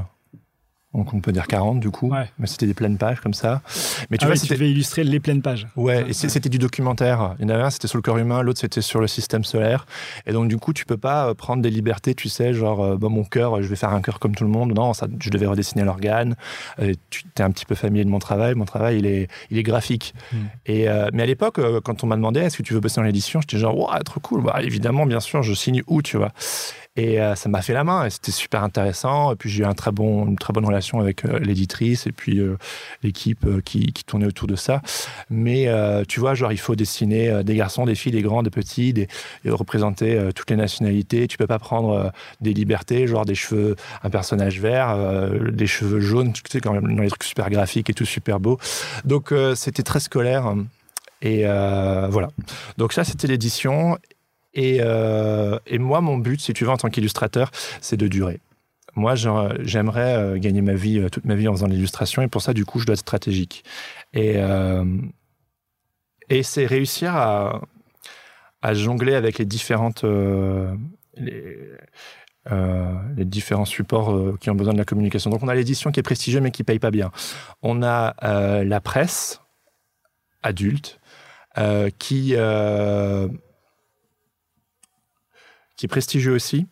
Donc 0.94 1.12
on 1.12 1.20
peut 1.20 1.32
dire 1.32 1.46
40 1.48 1.80
du 1.80 1.90
coup, 1.90 2.08
Ouais. 2.10 2.30
mais 2.38 2.46
c'était 2.46 2.66
des 2.66 2.74
pleines 2.74 2.98
pages 2.98 3.20
comme 3.20 3.34
ça. 3.34 3.62
Mais 4.10 4.16
tu 4.18 4.24
Ah 4.24 4.28
vois, 4.28 4.34
oui, 4.34 4.40
tu 4.40 4.46
c'était 4.46 4.54
devais 4.54 4.70
illustrer 4.70 5.02
les 5.04 5.18
pleines 5.20 5.42
pages. 5.42 5.66
ouais, 5.76 6.04
et 6.08 6.12
c'était 6.12 6.48
du 6.48 6.58
documentaire. 6.58 7.34
Il 7.40 7.42
y 7.42 7.46
en 7.46 7.54
avait 7.54 7.64
un, 7.64 7.70
c'était 7.70 7.88
sur 7.88 7.98
le 7.98 8.02
corps 8.02 8.18
humain, 8.18 8.42
l'autre 8.42 8.60
c'était 8.60 8.80
sur 8.80 9.00
le 9.00 9.06
système 9.08 9.42
solaire. 9.44 9.86
Et 10.26 10.32
donc 10.32 10.48
du 10.48 10.56
coup, 10.56 10.72
tu 10.72 10.84
peux 10.86 10.96
pas 10.96 11.28
euh, 11.30 11.34
prendre 11.34 11.62
des 11.62 11.70
libertés, 11.70 12.14
tu 12.14 12.28
sais, 12.28 12.54
genre 12.54 12.82
euh, 12.84 12.96
bah, 12.96 13.08
mon 13.08 13.24
cœur, 13.24 13.60
je 13.62 13.66
vais 13.68 13.76
faire 13.76 13.92
un 13.92 14.00
cœur 14.02 14.18
comme 14.20 14.34
tout 14.36 14.44
le 14.44 14.50
monde. 14.50 14.72
Non, 14.74 14.94
ça, 14.94 15.08
je 15.20 15.30
devais 15.30 15.46
redessiner 15.46 15.82
l'organe. 15.84 16.36
Euh, 16.80 16.92
tu 17.10 17.24
es 17.38 17.42
un 17.42 17.50
petit 17.50 17.66
peu 17.66 17.74
familier 17.74 18.04
de 18.04 18.10
mon 18.10 18.20
travail. 18.20 18.54
Mon 18.54 18.64
travail, 18.64 18.98
il 18.98 19.06
est, 19.06 19.28
il 19.50 19.58
est 19.58 19.62
graphique. 19.64 20.14
Mm. 20.32 20.36
Et 20.66 20.88
euh, 20.88 21.08
mais 21.12 21.24
à 21.24 21.26
l'époque, 21.26 21.60
quand 21.82 22.04
on 22.04 22.06
m'a 22.06 22.16
demandé 22.16 22.40
est-ce 22.40 22.56
que 22.58 22.62
tu 22.62 22.72
veux 22.72 22.80
bosser 22.80 22.96
dans 22.96 23.02
l'édition, 23.02 23.40
j'étais 23.40 23.58
genre 23.58 23.76
waouh, 23.76 24.02
trop 24.04 24.20
cool. 24.20 24.42
Bah 24.42 24.60
évidemment, 24.62 25.06
bien 25.06 25.20
sûr, 25.20 25.42
je 25.42 25.54
signe 25.54 25.82
où, 25.88 26.02
tu 26.02 26.16
vois. 26.18 26.30
Et 26.96 27.20
euh, 27.20 27.34
ça 27.34 27.48
m'a 27.48 27.60
fait 27.60 27.72
la 27.72 27.82
main 27.82 28.08
c'était 28.08 28.30
super 28.30 28.62
intéressant. 28.62 29.32
Et 29.32 29.36
puis 29.36 29.50
j'ai 29.50 29.64
eu 29.64 29.66
une 29.66 29.74
très 29.74 29.90
bonne 29.90 30.64
relation 30.64 31.00
avec 31.00 31.24
euh, 31.24 31.40
l'éditrice 31.40 32.06
et 32.06 32.12
puis 32.12 32.38
euh, 32.38 32.56
l'équipe 33.02 33.44
qui, 33.64 33.92
tournait 34.06 34.26
autour 34.26 34.46
de 34.46 34.54
ça. 34.54 34.80
Mais 35.30 35.68
tu 36.06 36.20
vois, 36.20 36.34
genre 36.34 36.52
il 36.52 36.58
faut 36.58 36.76
dessiner 36.76 37.42
des 37.42 37.54
garçons, 37.54 37.86
des 37.86 37.94
filles, 37.94 38.12
des 38.12 38.22
grands, 38.22 38.42
des 38.42 38.50
petits, 38.50 38.92
des, 38.92 39.08
et 39.44 39.50
représenter 39.50 40.28
toutes 40.34 40.50
les 40.50 40.56
nationalités. 40.56 41.26
Tu 41.26 41.38
peux 41.38 41.46
pas 41.46 41.58
prendre 41.58 42.12
des 42.40 42.52
libertés, 42.52 43.06
genre 43.06 43.24
des 43.24 43.34
cheveux, 43.34 43.76
un 44.02 44.10
personnage 44.10 44.60
vert, 44.60 45.30
des 45.52 45.66
cheveux 45.66 46.00
jaunes, 46.00 46.32
tu 46.32 46.42
sais 46.50 46.60
quand 46.60 46.72
même 46.72 46.94
dans 46.96 47.02
les 47.02 47.08
trucs 47.08 47.24
super 47.24 47.48
graphiques 47.48 47.88
et 47.88 47.94
tout 47.94 48.04
super 48.04 48.40
beau. 48.40 48.58
Donc 49.04 49.32
c'était 49.54 49.82
très 49.82 50.00
scolaire. 50.00 50.54
Et 51.22 51.44
voilà. 51.44 52.28
Donc 52.76 52.92
ça, 52.92 53.04
c'était 53.04 53.28
l'édition. 53.28 53.98
Et, 54.54 54.78
euh, 54.80 55.58
et 55.66 55.78
moi, 55.78 56.00
mon 56.00 56.16
but, 56.16 56.40
si 56.40 56.52
tu 56.52 56.64
veux, 56.64 56.70
en 56.70 56.76
tant 56.76 56.88
qu'illustrateur, 56.88 57.50
c'est 57.80 57.96
de 57.96 58.08
durer. 58.08 58.40
Moi, 58.96 59.14
j'aimerais 59.16 60.14
euh, 60.14 60.38
gagner 60.38 60.62
ma 60.62 60.74
vie, 60.74 61.00
euh, 61.00 61.08
toute 61.08 61.24
ma 61.24 61.34
vie 61.34 61.48
en 61.48 61.52
faisant 61.52 61.66
l'illustration, 61.66 62.22
et 62.22 62.28
pour 62.28 62.42
ça, 62.42 62.52
du 62.52 62.64
coup, 62.64 62.78
je 62.78 62.86
dois 62.86 62.92
être 62.94 63.00
stratégique. 63.00 63.64
Et, 64.12 64.34
euh, 64.36 64.84
c'est 66.42 66.66
réussir 66.66 67.14
à, 67.16 67.60
jongler 68.72 69.14
avec 69.14 69.38
les 69.38 69.44
différentes, 69.44 70.04
les, 71.16 71.76
différents 73.18 73.66
supports 73.66 74.38
qui 74.38 74.48
ont 74.48 74.54
besoin 74.54 74.72
de 74.72 74.78
la 74.78 74.86
communication. 74.86 75.30
Donc, 75.30 75.42
on 75.42 75.48
a 75.48 75.54
l'édition 75.54 75.92
qui 75.92 76.00
est 76.00 76.02
prestigieuse, 76.04 76.40
mais 76.40 76.50
qui 76.50 76.64
paye 76.64 76.78
pas 76.78 76.90
bien. 76.90 77.10
On 77.62 77.82
a 77.82 78.14
la 78.64 78.80
presse 78.80 79.42
adulte 80.42 80.98
qui 81.98 82.34
qui 85.76 85.86
est 85.86 85.88
prestigieux 85.88 86.32
aussi, 86.32 86.66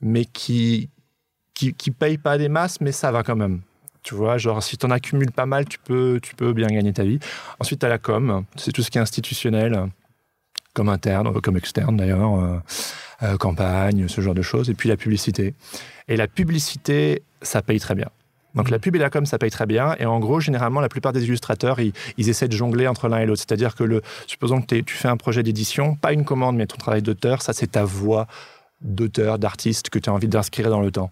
mais 0.00 0.24
qui, 0.24 0.90
qui, 1.54 1.90
paye 1.90 2.18
pas 2.18 2.38
des 2.38 2.48
masses, 2.48 2.80
mais 2.80 2.92
ça 2.92 3.10
va 3.10 3.22
quand 3.22 3.36
même. 3.36 3.60
Tu 4.02 4.14
vois, 4.14 4.38
genre, 4.38 4.62
si 4.62 4.76
tu 4.76 4.86
en 4.86 4.90
accumules 4.90 5.32
pas 5.32 5.46
mal, 5.46 5.66
tu 5.66 5.78
peux, 5.78 6.20
tu 6.22 6.34
peux 6.34 6.52
bien 6.52 6.68
gagner 6.68 6.92
ta 6.92 7.04
vie. 7.04 7.18
Ensuite, 7.58 7.80
tu 7.80 7.86
as 7.86 7.88
la 7.88 7.98
com, 7.98 8.44
c'est 8.56 8.72
tout 8.72 8.82
ce 8.82 8.90
qui 8.90 8.98
est 8.98 9.00
institutionnel, 9.00 9.90
comme 10.72 10.88
interne, 10.88 11.40
comme 11.40 11.56
externe 11.56 11.96
d'ailleurs, 11.96 12.38
euh, 12.38 12.58
euh, 13.24 13.36
campagne, 13.36 14.08
ce 14.08 14.20
genre 14.20 14.34
de 14.34 14.42
choses. 14.42 14.70
Et 14.70 14.74
puis 14.74 14.88
la 14.88 14.96
publicité. 14.96 15.54
Et 16.06 16.16
la 16.16 16.28
publicité, 16.28 17.22
ça 17.42 17.62
paye 17.62 17.80
très 17.80 17.94
bien. 17.94 18.08
Donc 18.54 18.70
la 18.70 18.78
pub 18.78 18.96
et 18.96 18.98
la 18.98 19.10
com, 19.10 19.26
ça 19.26 19.38
paye 19.38 19.50
très 19.50 19.66
bien. 19.66 19.94
Et 19.98 20.06
en 20.06 20.18
gros, 20.18 20.40
généralement, 20.40 20.80
la 20.80 20.88
plupart 20.88 21.12
des 21.12 21.24
illustrateurs, 21.24 21.80
ils, 21.80 21.92
ils 22.16 22.28
essaient 22.28 22.48
de 22.48 22.56
jongler 22.56 22.88
entre 22.88 23.08
l'un 23.08 23.18
et 23.18 23.26
l'autre. 23.26 23.42
C'est-à-dire 23.46 23.74
que, 23.74 23.84
le, 23.84 24.02
supposons 24.26 24.62
que 24.62 24.80
tu 24.80 24.94
fais 24.94 25.08
un 25.08 25.16
projet 25.16 25.42
d'édition, 25.42 25.94
pas 25.96 26.12
une 26.12 26.24
commande, 26.24 26.56
mais 26.56 26.66
ton 26.66 26.76
travail 26.76 27.02
d'auteur, 27.02 27.42
ça 27.42 27.52
c'est 27.52 27.72
ta 27.72 27.84
voix 27.84 28.26
d'auteur, 28.80 29.38
d'artiste 29.38 29.90
que 29.90 29.98
tu 29.98 30.08
as 30.08 30.12
envie 30.12 30.28
d'inscrire 30.28 30.70
dans 30.70 30.80
le 30.80 30.90
temps. 30.90 31.10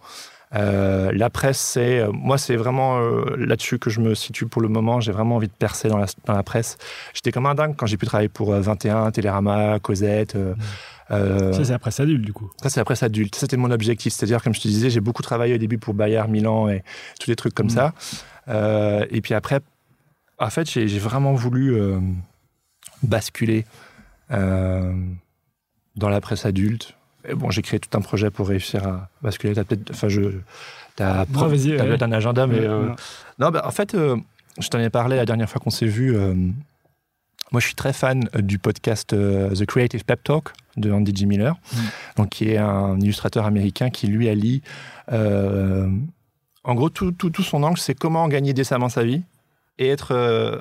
Euh, 0.55 1.11
la 1.13 1.29
presse, 1.29 1.59
c'est 1.59 1.99
euh, 1.99 2.13
moi, 2.13 2.39
c'est 2.39 2.55
vraiment 2.55 3.01
euh, 3.01 3.35
là-dessus 3.37 3.79
que 3.79 3.91
je 3.91 4.01
me 4.01 4.15
situe 4.15 4.47
pour 4.47 4.63
le 4.63 4.69
moment. 4.69 5.01
J'ai 5.01 5.11
vraiment 5.11 5.37
envie 5.37 5.49
de 5.49 5.53
percer 5.53 5.89
dans 5.89 5.99
la, 5.99 6.07
dans 6.25 6.35
la 6.35 6.45
presse. 6.45 6.79
J'étais 7.15 7.33
comme 7.33 7.47
un 7.47 7.55
dingue 7.55 7.75
quand 7.77 7.87
j'ai 7.87 7.97
pu 7.97 8.07
travailler 8.07 8.29
pour 8.29 8.53
euh, 8.55 8.61
21, 8.61 9.11
Télérama, 9.11 9.81
Cosette. 9.81 10.37
euh, 10.37 10.55
euh, 11.11 11.53
Ça, 11.53 11.65
c'est 11.65 11.73
la 11.73 11.79
presse 11.79 12.01
adulte, 12.01 12.25
du 12.25 12.33
coup. 12.33 12.51
ça, 12.63 12.69
c'est 12.71 12.81
la 12.81 12.85
presse 12.85 13.03
adulte. 13.03 13.35
Ça, 13.35 13.43
C'était 13.43 13.57
mon 13.57 13.71
objectif. 13.71 14.13
C'est-à-dire, 14.13 14.43
comme 14.43 14.55
je 14.55 14.61
te 14.61 14.69
disais, 14.69 14.91
j'ai 14.91 15.01
beaucoup 15.01 15.23
travaillé 15.23 15.55
au 15.55 15.59
début 15.59 15.79
pour 15.79 15.95
Bayard, 15.95 16.29
Milan 16.29 16.69
et 16.69 16.83
tous 17.21 17.31
les 17.31 17.37
trucs 17.37 17.55
comme 17.55 17.67
Mm. 17.67 17.71
ça. 17.71 17.95
Euh, 18.49 19.07
et 19.11 19.21
puis 19.21 19.35
après, 19.35 19.61
en 20.39 20.51
fait, 20.51 20.69
j'ai 20.69 20.99
vraiment 20.99 21.33
voulu 21.35 21.75
euh, 21.75 21.99
basculer 23.03 23.65
dans 24.31 26.09
la 26.09 26.21
presse 26.21 26.45
adulte. 26.47 26.95
Et 27.29 27.35
bon, 27.35 27.51
j'ai 27.51 27.63
créé 27.63 27.81
tout 27.81 27.97
un 27.97 28.01
projet 28.01 28.31
pour 28.31 28.49
réussir 28.49 28.87
à 28.87 29.09
basculer. 29.23 29.55
T'as 29.55 29.65
peut-être, 29.65 29.91
enfin, 29.91 30.09
je, 30.09 30.21
t'as, 30.95 31.25
ouais. 31.25 32.03
un 32.03 32.13
agenda, 32.13 32.47
mais 32.47 32.67
non, 33.39 33.51
bah, 33.51 33.63
en 33.65 33.71
fait, 33.71 33.97
je 33.97 34.69
t'en 34.69 34.79
ai 34.79 34.91
parlé 34.91 35.17
la 35.17 35.25
dernière 35.27 35.49
fois 35.49 35.61
qu'on 35.61 35.71
s'est 35.71 35.87
vu. 35.87 36.17
Moi, 37.53 37.61
je 37.61 37.67
suis 37.67 37.75
très 37.75 37.93
fan 37.93 38.29
euh, 38.35 38.43
du 38.43 38.59
podcast 38.59 39.13
euh, 39.13 39.51
The 39.55 39.65
Creative 39.67 40.05
Pep 40.05 40.23
Talk 40.25 40.51
de 40.77 40.91
Andy 40.91 41.15
G. 41.15 41.27
Miller, 41.27 41.55
Mm. 41.73 41.77
donc 42.17 42.29
qui 42.31 42.51
est 42.51 42.57
un 42.59 42.99
illustrateur 43.01 43.47
américain 43.47 43.89
qui 43.91 44.07
lui 44.09 44.29
allie. 44.29 44.63
euh, 45.13 45.89
en 46.65 46.75
gros, 46.75 46.91
tout, 46.91 47.13
tout, 47.13 47.31
tout 47.31 47.45
son 47.45 47.63
angle, 47.63 47.79
c'est 47.79 47.95
comment 47.95 48.27
gagner 48.29 48.53
décemment 48.53 48.89
sa 48.89 49.05
vie 49.05 49.23
et 49.79 49.89
être 49.89 50.13
euh, 50.13 50.61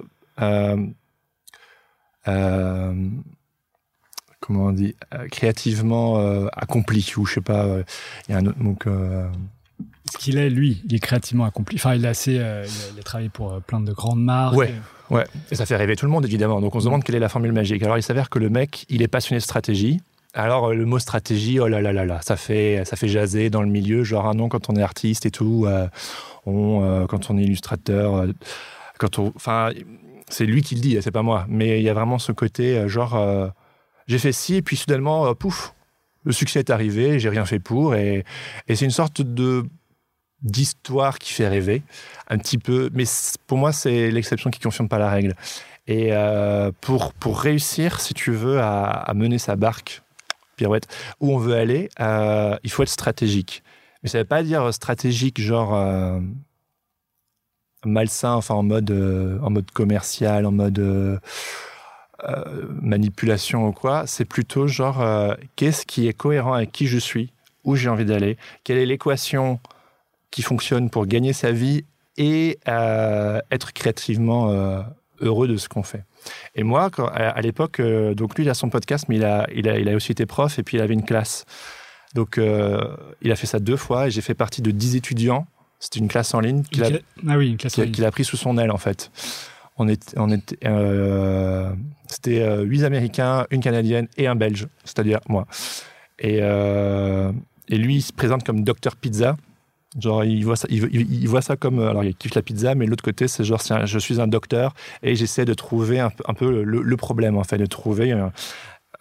comment 4.39 4.65
on 4.65 4.71
dit 4.71 4.95
créativement 5.31 6.47
accompli 6.53 7.11
ou 7.17 7.25
je 7.25 7.33
sais 7.35 7.41
pas. 7.41 7.65
Il 8.27 8.31
y 8.31 8.35
a 8.35 8.37
un 8.37 8.45
autre 8.45 8.59
mot 8.59 8.75
que 8.75 9.25
Ce 10.11 10.17
qu'il 10.17 10.37
est, 10.37 10.49
lui, 10.49 10.81
il 10.85 10.93
est 10.95 10.99
créativement 10.99 11.45
accompli. 11.45 11.77
Enfin, 11.77 11.95
il 11.95 12.05
a, 12.05 12.09
assez, 12.09 12.37
euh, 12.37 12.65
il 12.67 12.71
a, 12.71 12.93
il 12.95 12.99
a 12.99 13.03
travaillé 13.03 13.29
pour 13.29 13.53
euh, 13.53 13.59
plein 13.59 13.79
de 13.81 13.91
grandes 13.91 14.23
marques. 14.23 14.55
Ouais. 14.55 14.73
Ouais, 15.09 15.25
et 15.51 15.55
ça 15.55 15.65
fait 15.65 15.75
rêver 15.75 15.95
tout 15.95 16.05
le 16.05 16.11
monde 16.11 16.25
évidemment. 16.25 16.61
Donc 16.61 16.75
on 16.75 16.79
se 16.79 16.85
demande 16.85 17.03
quelle 17.03 17.15
est 17.15 17.19
la 17.19 17.29
formule 17.29 17.51
magique. 17.51 17.83
Alors 17.83 17.97
il 17.97 18.03
s'avère 18.03 18.29
que 18.29 18.39
le 18.39 18.49
mec, 18.49 18.85
il 18.89 19.01
est 19.01 19.07
passionné 19.07 19.39
de 19.39 19.43
stratégie. 19.43 19.99
Alors 20.33 20.69
euh, 20.69 20.73
le 20.73 20.85
mot 20.85 20.99
stratégie, 20.99 21.59
oh 21.59 21.67
là 21.67 21.81
là 21.81 21.93
là 21.93 22.05
là, 22.05 22.19
ça 22.21 22.35
fait 22.35 22.83
ça 22.85 22.95
fait 22.95 23.07
jaser 23.07 23.49
dans 23.49 23.61
le 23.61 23.69
milieu. 23.69 24.03
Genre 24.03 24.27
ah 24.27 24.33
non, 24.33 24.49
quand 24.49 24.69
on 24.69 24.75
est 24.75 24.81
artiste 24.81 25.25
et 25.25 25.31
tout, 25.31 25.65
euh, 25.65 25.87
euh, 26.47 27.07
quand 27.07 27.29
on 27.29 27.37
est 27.37 27.43
illustrateur, 27.43 28.25
enfin 29.35 29.71
c'est 30.27 30.45
lui 30.45 30.61
qui 30.63 30.75
le 30.75 30.81
dit, 30.81 30.97
c'est 31.01 31.11
pas 31.11 31.21
moi. 31.21 31.45
Mais 31.47 31.79
il 31.79 31.83
y 31.83 31.89
a 31.89 31.93
vraiment 31.93 32.19
ce 32.19 32.31
côté 32.31 32.87
genre 32.89 33.51
j'ai 34.07 34.19
fait 34.19 34.31
ci 34.31 34.55
et 34.55 34.61
puis 34.61 34.75
soudainement 34.75 35.33
pouf, 35.35 35.73
le 36.23 36.31
succès 36.31 36.59
est 36.59 36.69
arrivé, 36.69 37.19
j'ai 37.19 37.29
rien 37.29 37.45
fait 37.45 37.59
pour 37.59 37.95
et 37.95 38.25
c'est 38.67 38.85
une 38.85 38.91
sorte 38.91 39.21
de 39.21 39.65
d'histoire 40.45 41.19
qui 41.19 41.33
fait 41.33 41.47
rêver 41.47 41.81
un 42.29 42.37
petit 42.37 42.57
peu, 42.57 42.89
mais 42.93 43.03
pour 43.47 43.57
moi, 43.57 43.73
c'est 43.73 44.11
l'exception 44.11 44.49
qui 44.49 44.59
confirme 44.59 44.87
pas 44.87 44.99
la 44.99 45.09
règle. 45.09 45.35
Et 45.87 46.09
euh, 46.11 46.71
pour, 46.81 47.13
pour 47.13 47.39
réussir, 47.39 47.99
si 47.99 48.13
tu 48.13 48.31
veux, 48.31 48.59
à, 48.61 49.11
mener 49.13 49.37
sa 49.37 49.55
barque, 49.55 50.01
pirouette, 50.55 50.87
où 51.19 51.33
on 51.33 51.37
veut 51.37 51.55
aller, 51.55 51.89
euh, 51.99 52.57
il 52.63 52.71
faut 52.71 52.83
être 52.83 52.89
stratégique. 52.89 53.63
Mais 54.01 54.09
ça 54.09 54.19
veut 54.19 54.25
pas 54.25 54.43
dire 54.43 54.73
stratégique, 54.73 55.41
genre 55.41 55.75
euh, 55.75 56.19
malsain, 57.83 58.33
enfin 58.33 58.55
en 58.55 58.63
mode, 58.63 58.91
en 59.41 59.49
mode 59.49 59.69
commercial, 59.71 60.45
en 60.45 60.51
mode 60.51 61.21
manipulation 62.81 63.67
ou 63.67 63.71
quoi. 63.71 64.07
C'est 64.07 64.25
plutôt 64.25 64.67
genre, 64.67 65.05
qu'est-ce 65.55 65.85
qui 65.85 66.07
est 66.07 66.13
cohérent 66.13 66.53
avec 66.53 66.71
qui 66.71 66.87
je 66.87 66.97
suis, 66.97 67.31
où 67.63 67.75
j'ai 67.75 67.89
envie 67.89 68.05
d'aller, 68.05 68.37
quelle 68.63 68.77
est 68.77 68.85
l'équation 68.85 69.59
qui 70.35 70.41
fonctionne 70.41 70.89
pour 70.89 71.05
gagner 71.05 71.31
sa 71.31 71.53
vie 71.53 71.85
et 72.17 72.59
euh, 72.67 73.39
être 73.51 73.71
créativement 73.71 74.51
euh, 74.51 74.81
heureux 75.21 75.47
de 75.47 75.55
ce 75.55 75.69
qu'on 75.69 75.81
fait. 75.81 76.03
Et 76.55 76.63
moi, 76.63 76.89
quand, 76.89 77.07
à, 77.07 77.29
à 77.29 77.39
l'époque, 77.39 77.79
euh, 77.79 78.13
donc 78.13 78.35
lui, 78.35 78.43
il 78.43 78.49
a 78.49 78.53
son 78.53 78.67
podcast, 78.67 79.05
mais 79.07 79.15
il 79.15 79.23
a, 79.23 79.47
il, 79.55 79.69
a, 79.69 79.79
il 79.79 79.87
a 79.87 79.95
aussi 79.95 80.11
été 80.11 80.25
prof 80.25 80.59
et 80.59 80.63
puis 80.63 80.75
il 80.75 80.81
avait 80.81 80.93
une 80.93 81.05
classe. 81.05 81.45
Donc, 82.15 82.37
il 82.37 83.31
a 83.31 83.35
fait 83.35 83.47
ça 83.47 83.59
deux 83.59 83.75
fois 83.77 84.07
et 84.07 84.11
j'ai 84.11 84.21
fait 84.21 84.33
partie 84.33 84.61
de 84.61 84.71
dix 84.71 84.95
étudiants. 84.97 85.47
C'était 85.79 85.99
une 85.99 86.07
classe 86.09 86.33
en 86.33 86.41
ligne 86.41 86.63
qu'il 86.63 86.83
a, 86.83 86.89
Ah 87.27 87.37
oui, 87.37 87.55
qu'il 87.57 88.05
a, 88.05 88.11
pris 88.11 88.23
sous 88.25 88.37
son 88.37 88.57
aile, 88.57 88.71
en 88.71 88.77
fait. 88.77 89.11
On 89.77 89.87
était, 89.89 90.17
on 90.17 90.31
était, 90.31 90.57
c'était 92.07 92.63
huit 92.63 92.83
Américains, 92.85 93.45
une 93.51 93.59
Canadienne 93.61 94.07
et 94.15 94.27
un 94.27 94.35
Belge, 94.35 94.67
c'est-à-dire 94.85 95.19
moi. 95.27 95.45
Et, 96.19 96.37
et 96.37 97.77
lui, 97.77 97.95
il 97.95 98.01
se 98.01 98.13
présente 98.13 98.45
comme 98.45 98.63
Docteur 98.63 98.95
Pizza. 98.95 99.35
Genre, 99.99 100.25
il 100.25 100.43
voit 100.43 100.55
ça, 100.57 100.67
il, 100.69 101.27
voit 101.27 101.41
ça 101.41 101.55
comme. 101.55 101.79
euh, 101.79 101.89
Alors, 101.89 102.03
il 102.03 102.13
kiffe 102.15 102.35
la 102.35 102.41
pizza, 102.41 102.75
mais 102.75 102.85
l'autre 102.85 103.03
côté, 103.03 103.27
c'est 103.27 103.43
genre, 103.45 103.61
un- 103.69 103.85
je 103.85 103.97
suis 103.99 104.19
un 104.19 104.27
docteur 104.27 104.73
et 105.03 105.15
j'essaie 105.15 105.45
de 105.45 105.53
trouver 105.53 105.99
un, 106.01 106.09
peu- 106.09 106.63
le, 106.63 106.97
problème, 106.97 107.37
en 107.37 107.43
fait, 107.43 107.57
de 107.57 107.65
trouver. 107.65 108.11
euh, 108.11 108.27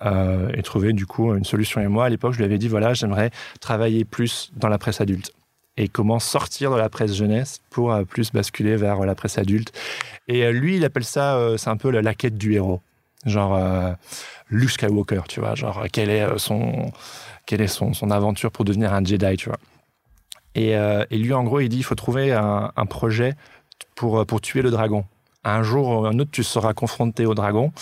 euh, 0.04 0.50
et 0.54 0.62
trouver 0.62 0.92
du 0.92 1.06
coup 1.06 1.34
une 1.34 1.44
solution. 1.44 1.80
Et 1.80 1.86
moi, 1.86 2.06
à 2.06 2.08
l'époque, 2.08 2.32
je 2.32 2.38
lui 2.38 2.44
avais 2.44 2.58
dit 2.58 2.66
voilà, 2.68 2.94
j'aimerais 2.94 3.30
travailler 3.60 4.04
plus 4.04 4.50
dans 4.56 4.68
la 4.68 4.76
presse 4.76 5.00
adulte 5.00 5.32
et 5.76 5.86
comment 5.88 6.18
sortir 6.18 6.72
de 6.72 6.76
la 6.76 6.88
presse 6.88 7.14
jeunesse 7.14 7.60
pour 7.70 7.96
plus 8.04 8.32
basculer 8.32 8.74
vers 8.76 9.00
la 9.06 9.14
presse 9.14 9.38
adulte. 9.38 9.72
Et 10.26 10.50
lui, 10.52 10.76
il 10.76 10.84
appelle 10.84 11.04
ça, 11.04 11.38
c'est 11.56 11.70
un 11.70 11.76
peu 11.76 11.90
la, 11.90 12.02
la 12.02 12.12
quête 12.14 12.36
du 12.36 12.54
héros. 12.54 12.80
Genre 13.24 13.58
Luke 14.50 14.70
Skywalker, 14.70 15.22
tu 15.28 15.38
vois, 15.40 15.54
genre 15.54 15.84
quelle 15.92 16.10
est 16.10 16.26
son, 16.38 16.92
quelle 17.46 17.60
est 17.60 17.68
son, 17.68 17.94
son 17.94 18.10
aventure 18.10 18.50
pour 18.50 18.64
devenir 18.64 18.92
un 18.92 19.02
Jedi, 19.04 19.36
tu 19.36 19.48
vois. 19.48 19.58
Et, 20.54 20.76
euh, 20.76 21.04
et 21.10 21.18
lui, 21.18 21.32
en 21.32 21.44
gros, 21.44 21.60
il 21.60 21.68
dit 21.68 21.78
il 21.78 21.82
faut 21.84 21.94
trouver 21.94 22.32
un, 22.32 22.72
un 22.76 22.86
projet 22.86 23.34
pour, 23.94 24.20
euh, 24.20 24.24
pour 24.24 24.40
tuer 24.40 24.62
le 24.62 24.70
dragon. 24.70 25.04
Un 25.44 25.62
jour 25.62 25.88
ou 25.88 26.06
un 26.06 26.18
autre, 26.18 26.30
tu 26.30 26.42
seras 26.42 26.72
confronté 26.72 27.26
au 27.26 27.34
dragon. 27.34 27.72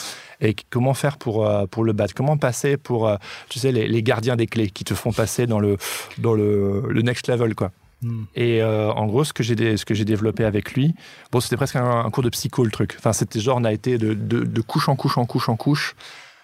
Et 0.41 0.57
comment 0.71 0.95
faire 0.95 1.17
pour, 1.17 1.47
euh, 1.47 1.67
pour 1.67 1.85
le 1.85 1.93
battre? 1.93 2.15
Comment 2.15 2.37
passer 2.37 2.77
pour, 2.77 3.09
tu 3.49 3.59
sais, 3.59 3.71
les, 3.71 3.87
les 3.87 4.03
gardiens 4.03 4.37
des 4.37 4.47
clés 4.47 4.71
qui 4.71 4.85
te 4.85 4.95
font 4.95 5.13
passer 5.13 5.47
dans 5.47 5.61
le, 5.61 5.77
dans 6.19 6.35
le, 6.35 6.87
le 6.89 7.03
next 7.03 7.29
level, 7.29 7.55
quoi. 7.55 7.71
Hmm. 8.03 8.25
Et 8.35 8.61
euh, 8.61 8.91
en 8.91 9.07
gros, 9.07 9.23
ce 9.23 9.33
que 9.33 9.45
j'ai 9.45 9.77
ce 9.77 9.85
que 9.85 9.95
j'ai 9.95 10.05
développé 10.05 10.45
avec 10.45 10.73
lui, 10.73 10.93
bon, 11.31 11.39
c'était 11.39 11.57
presque 11.57 11.77
un, 11.77 12.05
un 12.05 12.11
cours 12.11 12.25
de 12.25 12.31
psycho 12.31 12.65
le 12.65 12.73
truc. 12.73 12.97
Enfin, 12.99 13.13
c'était 13.13 13.39
genre 13.39 13.59
on 13.59 13.65
a 13.65 13.73
été 13.73 13.97
de, 13.97 14.13
de, 14.13 14.41
de 14.41 14.61
couche 14.61 14.89
en 14.89 14.97
couche 14.97 15.19
en 15.19 15.25
couche 15.25 15.49
en 15.49 15.55
couche. 15.55 15.95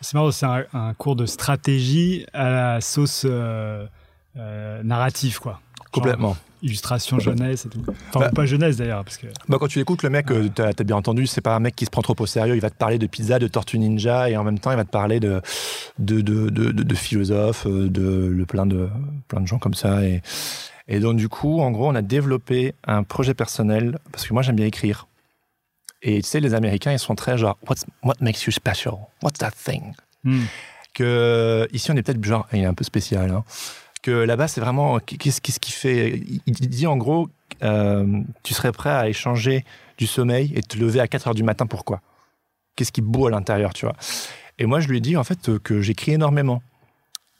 C'est 0.00 0.14
marrant, 0.14 0.30
c'est 0.30 0.46
un, 0.46 0.64
un 0.72 0.94
cours 0.94 1.16
de 1.16 1.26
stratégie 1.26 2.24
à 2.32 2.48
la 2.48 2.80
sauce 2.80 3.26
euh, 3.28 3.88
narrative, 4.84 5.40
quoi. 5.40 5.60
Genre, 5.94 6.02
Complètement. 6.04 6.36
illustration 6.62 7.18
jeunesse 7.18 7.64
et 7.66 7.68
tout. 7.70 7.82
Enfin, 8.10 8.20
Bah- 8.20 8.30
pas 8.34 8.44
jeunesse 8.46 8.76
d'ailleurs, 8.76 9.04
parce 9.04 9.16
que. 9.16 9.26
Bah, 9.48 9.56
quand 9.58 9.68
tu 9.68 9.80
écoutes 9.80 10.02
le 10.02 10.10
mec, 10.10 10.30
euh, 10.30 10.48
t'as 10.54 10.68
as 10.68 10.84
bien 10.84 10.96
entendu, 10.96 11.26
c'est 11.26 11.40
pas 11.40 11.54
un 11.56 11.60
mec 11.60 11.74
qui 11.76 11.84
se 11.86 11.90
prend 11.90 12.02
trop 12.02 12.14
au 12.18 12.26
sérieux. 12.26 12.54
Il 12.56 12.60
va 12.60 12.70
te 12.70 12.76
parler 12.76 12.98
de 12.98 13.06
pizza, 13.06 13.38
de 13.38 13.48
tortue 13.48 13.78
ninja, 13.78 14.28
et 14.28 14.36
en 14.36 14.44
même 14.44 14.58
temps, 14.58 14.70
il 14.70 14.76
va 14.76 14.84
te 14.84 14.90
parler 14.90 15.18
de 15.20 15.40
de, 15.98 16.20
de, 16.20 16.50
de, 16.50 16.94
philosophes, 16.94 17.66
euh, 17.66 17.88
de, 17.88 18.34
de 18.38 18.44
plein 18.44 18.66
de 18.66 18.88
plein 19.28 19.40
de 19.40 19.46
gens 19.46 19.58
comme 19.58 19.74
ça. 19.74 20.04
Et, 20.04 20.20
et 20.88 21.00
donc 21.00 21.16
du 21.16 21.28
coup, 21.28 21.60
en 21.60 21.70
gros, 21.70 21.88
on 21.88 21.94
a 21.94 22.02
développé 22.02 22.74
un 22.86 23.02
projet 23.02 23.34
personnel 23.34 23.98
parce 24.12 24.26
que 24.26 24.34
moi, 24.34 24.42
j'aime 24.42 24.56
bien 24.56 24.66
écrire. 24.66 25.06
Et 26.02 26.22
tu 26.22 26.28
sais, 26.28 26.40
les 26.40 26.54
Américains, 26.54 26.92
ils 26.92 26.98
sont 26.98 27.14
très 27.14 27.36
genre 27.38 27.56
What's, 27.68 27.84
What 28.04 28.14
makes 28.20 28.44
you 28.46 28.52
special? 28.52 28.94
What's 29.22 29.38
that 29.38 29.52
thing? 29.52 29.94
Hmm. 30.24 30.42
que 30.94 31.68
ici 31.72 31.90
on 31.92 31.96
est 31.96 32.02
peut-être 32.02 32.22
genre 32.24 32.46
il 32.52 32.58
est 32.60 32.64
un 32.64 32.74
peu 32.74 32.82
spécial 32.84 33.30
hein, 33.30 33.44
que 34.00 34.10
là-bas 34.10 34.48
c'est 34.48 34.60
vraiment 34.60 34.98
qu'est-ce 35.00 35.40
qui 35.40 35.72
fait 35.72 36.22
il 36.46 36.52
dit 36.68 36.86
en 36.86 36.96
gros 36.96 37.28
euh, 37.62 38.06
tu 38.42 38.54
serais 38.54 38.72
prêt 38.72 38.90
à 38.90 39.08
échanger 39.08 39.64
du 39.96 40.06
sommeil 40.06 40.52
et 40.54 40.62
te 40.62 40.76
lever 40.78 41.00
à 41.00 41.08
4 41.08 41.28
heures 41.28 41.34
du 41.34 41.42
matin 41.42 41.66
pourquoi? 41.66 42.00
Qu'est-ce 42.76 42.92
qui 42.92 43.00
beau 43.00 43.26
à 43.26 43.30
l'intérieur 43.30 43.72
tu 43.74 43.86
vois? 43.86 43.96
Et 44.58 44.66
moi 44.66 44.80
je 44.80 44.88
lui 44.88 44.98
ai 44.98 45.00
dit 45.00 45.16
en 45.16 45.24
fait 45.24 45.48
euh, 45.48 45.58
que 45.58 45.80
j'écris 45.82 46.12
énormément. 46.12 46.62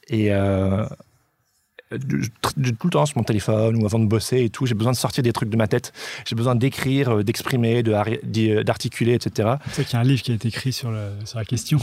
Et 0.09 0.33
euh, 0.33 0.85
tout 1.91 2.57
le 2.59 2.89
temps 2.91 3.05
sur 3.07 3.17
mon 3.17 3.23
téléphone 3.23 3.81
ou 3.81 3.85
avant 3.85 3.97
de 3.99 4.05
bosser 4.05 4.43
et 4.43 4.49
tout 4.49 4.65
j'ai 4.67 4.75
besoin 4.75 4.91
de 4.91 4.97
sortir 4.97 5.23
des 5.23 5.33
trucs 5.33 5.49
de 5.49 5.57
ma 5.57 5.67
tête. 5.67 5.91
J'ai 6.27 6.35
besoin 6.35 6.55
d'écrire 6.55 7.17
euh, 7.19 7.23
d'exprimer 7.23 7.81
d'y- 8.23 8.63
d'articuler 8.63 9.13
etc 9.13 9.55
C'est 9.71 9.85
qu'il 9.85 9.93
y 9.93 9.97
a 9.97 9.99
un 10.01 10.03
livre 10.03 10.21
qui 10.21 10.31
a 10.31 10.35
été 10.35 10.47
écrit 10.49 10.71
sur, 10.73 10.91
le, 10.91 11.09
sur 11.25 11.39
la 11.39 11.45
question. 11.45 11.79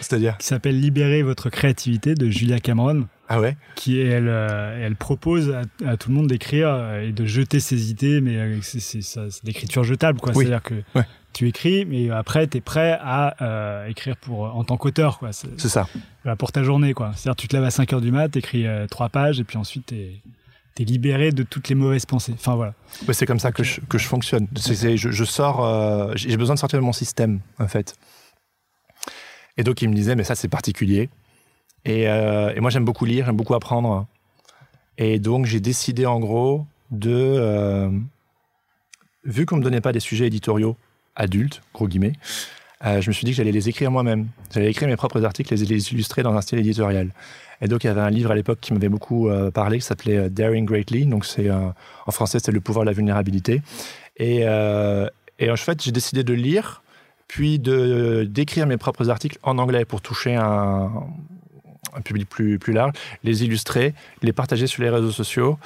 C'est-à-dire? 0.00 0.36
Qui 0.38 0.46
s'appelle 0.46 0.80
Libérer 0.80 1.22
votre 1.22 1.50
créativité 1.50 2.14
de 2.14 2.28
Julia 2.30 2.58
Cameron, 2.58 3.06
ah 3.28 3.40
ouais 3.40 3.56
qui 3.74 3.98
elle, 4.00 4.28
euh, 4.28 4.84
elle 4.86 4.94
propose 4.96 5.50
à, 5.50 5.62
à 5.88 5.96
tout 5.96 6.08
le 6.10 6.14
monde 6.14 6.28
d'écrire 6.28 6.68
euh, 6.68 7.02
et 7.08 7.12
de 7.12 7.24
jeter 7.24 7.60
ses 7.60 7.90
idées, 7.90 8.20
mais 8.20 8.36
euh, 8.36 8.58
c'est 8.62 9.00
l'écriture 9.44 9.84
jetable, 9.84 10.20
quoi. 10.20 10.32
Oui. 10.34 10.44
C'est-à-dire 10.44 10.62
que 10.62 10.74
Ouais. 10.94 11.04
tu 11.32 11.48
écris, 11.48 11.84
mais 11.84 12.10
après 12.10 12.46
tu 12.46 12.58
es 12.58 12.60
prêt 12.60 12.98
à 13.00 13.34
euh, 13.42 13.86
écrire 13.88 14.16
pour 14.16 14.42
en 14.56 14.64
tant 14.64 14.76
qu'auteur, 14.76 15.18
quoi. 15.18 15.32
C'est- 15.32 15.58
ça 15.68 15.86
pour 16.38 16.50
ta 16.52 16.62
journée, 16.64 16.92
quoi. 16.94 17.12
C'est-à-dire, 17.14 17.36
tu 17.36 17.46
te 17.48 17.54
lèves 17.56 17.64
à 17.64 17.70
5 17.70 17.92
heures 17.92 18.00
du 18.00 18.10
mat, 18.10 18.28
t'écris 18.28 18.66
euh, 18.66 18.86
trois 18.88 19.08
pages, 19.08 19.38
et 19.40 19.44
puis 19.44 19.56
ensuite, 19.58 19.86
t'es 19.86 20.20
es 20.78 20.84
libéré 20.84 21.30
de 21.32 21.42
toutes 21.42 21.68
les 21.70 21.74
mauvaises 21.74 22.04
pensées. 22.04 22.32
Enfin, 22.34 22.54
voilà. 22.54 22.74
Ouais, 23.08 23.14
c'est 23.14 23.24
comme 23.26 23.38
ça 23.38 23.50
que 23.50 23.62
je, 23.62 23.80
que 23.88 23.96
je 23.96 24.06
fonctionne. 24.06 24.46
Je, 24.54 24.96
je 25.10 25.24
sors, 25.24 25.64
euh, 25.64 26.12
j'ai 26.16 26.28
j'ai 26.30 26.36
besoin 26.36 26.54
de 26.54 26.60
sortir 26.60 26.78
de 26.78 26.84
mon 26.84 26.92
système, 26.92 27.40
en 27.58 27.66
fait. 27.66 27.94
Et 29.56 29.62
donc, 29.62 29.80
il 29.80 29.88
me 29.88 29.94
disait, 29.94 30.14
mais 30.16 30.24
ça, 30.24 30.34
c'est 30.34 30.48
particulier. 30.48 31.08
Et, 31.86 32.08
euh, 32.08 32.52
et 32.54 32.60
moi, 32.60 32.70
j'aime 32.70 32.84
beaucoup 32.84 33.04
lire, 33.04 33.26
j'aime 33.26 33.36
beaucoup 33.36 33.54
apprendre. 33.54 34.06
Et 34.98 35.18
donc, 35.18 35.46
j'ai 35.46 35.60
décidé, 35.60 36.04
en 36.04 36.18
gros, 36.18 36.66
de. 36.90 37.12
euh, 37.14 37.88
vu 39.24 39.46
qu'on 39.46 39.56
me 39.56 39.62
donnait 39.62 39.80
pas 39.80 39.92
des 39.92 40.00
sujets 40.00 40.26
éditoriaux 40.26 40.76
adultes, 41.14 41.62
gros 41.72 41.86
guillemets, 41.86 42.12
euh, 42.84 43.00
je 43.00 43.08
me 43.08 43.12
suis 43.12 43.24
dit 43.24 43.30
que 43.30 43.36
j'allais 43.36 43.52
les 43.52 43.68
écrire 43.68 43.90
moi-même. 43.90 44.26
J'allais 44.52 44.70
écrire 44.70 44.88
mes 44.88 44.96
propres 44.96 45.24
articles 45.24 45.54
les 45.54 45.92
illustrer 45.92 46.22
dans 46.22 46.34
un 46.34 46.40
style 46.40 46.58
éditorial. 46.58 47.10
Et 47.62 47.68
donc, 47.68 47.84
il 47.84 47.86
y 47.86 47.90
avait 47.90 48.00
un 48.00 48.10
livre 48.10 48.32
à 48.32 48.34
l'époque 48.34 48.58
qui 48.60 48.72
m'avait 48.74 48.90
beaucoup 48.90 49.30
parlé, 49.54 49.78
qui 49.78 49.86
s'appelait 49.86 50.28
Daring 50.28 50.66
Greatly. 50.66 51.06
Donc, 51.06 51.24
en 52.06 52.10
français, 52.10 52.38
c'est 52.38 52.52
le 52.52 52.60
pouvoir 52.60 52.84
de 52.84 52.90
la 52.90 52.92
vulnérabilité. 52.92 53.62
Et, 54.18 54.40
et 54.40 55.50
en 55.50 55.56
fait, 55.56 55.82
j'ai 55.82 55.90
décidé 55.90 56.22
de 56.22 56.34
lire, 56.34 56.82
puis 57.28 57.58
de 57.58 58.24
d'écrire 58.28 58.66
mes 58.66 58.76
propres 58.76 59.08
articles 59.08 59.38
en 59.42 59.56
anglais 59.56 59.86
pour 59.86 60.02
toucher 60.02 60.34
un, 60.34 60.92
un 61.96 62.00
public 62.00 62.28
plus, 62.28 62.58
plus 62.58 62.72
large, 62.72 62.92
les 63.24 63.44
illustrer, 63.44 63.94
les 64.22 64.32
partager 64.32 64.66
sur 64.66 64.82
les 64.82 64.90
réseaux 64.90 65.10
sociaux 65.10 65.58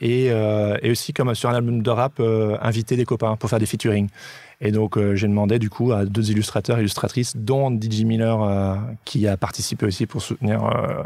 et, 0.00 0.26
et, 0.26 0.90
aussi 0.90 1.12
comme 1.12 1.34
sur 1.34 1.50
un 1.50 1.54
album 1.54 1.82
de 1.82 1.90
rap, 1.90 2.20
inviter 2.60 2.96
des 2.96 3.04
copains 3.04 3.36
pour 3.36 3.50
faire 3.50 3.58
des 3.58 3.66
featuring. 3.66 4.08
Et 4.60 4.70
donc, 4.70 4.96
euh, 4.96 5.14
j'ai 5.14 5.28
demandé 5.28 5.58
du 5.58 5.68
coup 5.68 5.92
à 5.92 6.04
deux 6.04 6.30
illustrateurs, 6.30 6.78
illustratrices, 6.78 7.36
dont 7.36 7.70
DJ 7.70 8.04
Miller, 8.04 8.42
euh, 8.42 8.76
qui 9.04 9.28
a 9.28 9.36
participé 9.36 9.84
aussi 9.84 10.06
pour 10.06 10.22
soutenir 10.22 10.64
euh, 10.64 11.02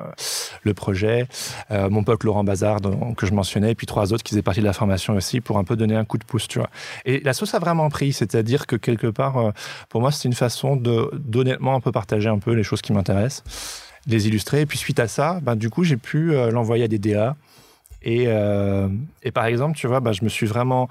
le 0.63 0.75
projet, 0.75 1.27
mon 1.71 2.05
pote 2.05 2.23
Laurent 2.25 2.45
Bazard, 2.45 2.79
que 3.17 3.27
je 3.27 3.33
mentionnais, 3.33 3.73
et 3.73 3.75
puis 3.75 3.87
trois 3.87 4.13
autres 4.13 4.23
qui 4.23 4.31
faisaient 4.31 4.43
partie 4.43 4.61
de 4.61 4.67
la 4.67 4.73
formation 4.73 5.15
aussi, 5.15 5.41
pour 5.41 5.59
un 5.59 5.65
peu 5.65 5.77
donner 5.77 5.97
un 5.97 6.05
coup 6.05 6.19
de 6.19 6.25
pouce, 6.25 6.49
tu 6.49 6.59
vois. 6.59 6.71
Et 7.05 7.21
la 7.21 7.33
sauce 7.33 7.55
a 7.55 7.59
vraiment 7.59 7.89
pris, 7.89 8.13
c'est-à-dire 8.13 8.67
que 8.67 8.77
quelque 8.77 9.07
part, 9.07 9.53
pour 9.89 10.01
moi, 10.01 10.13
c'est 10.13 10.29
une 10.29 10.35
façon 10.35 10.77
de 10.77 11.11
d'honnêtement 11.15 11.75
un 11.75 11.81
peu 11.81 11.93
partager 11.93 12.29
un 12.29 12.39
peu 12.39 12.53
les 12.53 12.63
choses 12.63 12.83
qui 12.83 12.93
m'intéressent, 12.93 13.43
les 14.07 14.29
illustrer. 14.29 14.63
Et 14.63 14.67
puis 14.67 14.79
suite 14.79 15.01
à 15.01 15.09
ça, 15.09 15.41
ben, 15.43 15.57
du 15.57 15.71
coup, 15.71 15.85
j'ai 15.85 15.97
pu 15.97 16.33
l'envoyer 16.51 16.85
à 16.85 16.89
des 16.89 16.99
DA. 16.99 17.37
Et, 18.03 18.29
et 19.23 19.31
par 19.31 19.45
exemple, 19.45 19.77
tu 19.77 19.87
vois, 19.87 20.01
ben, 20.01 20.13
je 20.13 20.25
me 20.25 20.29
suis 20.29 20.47
vraiment 20.47 20.89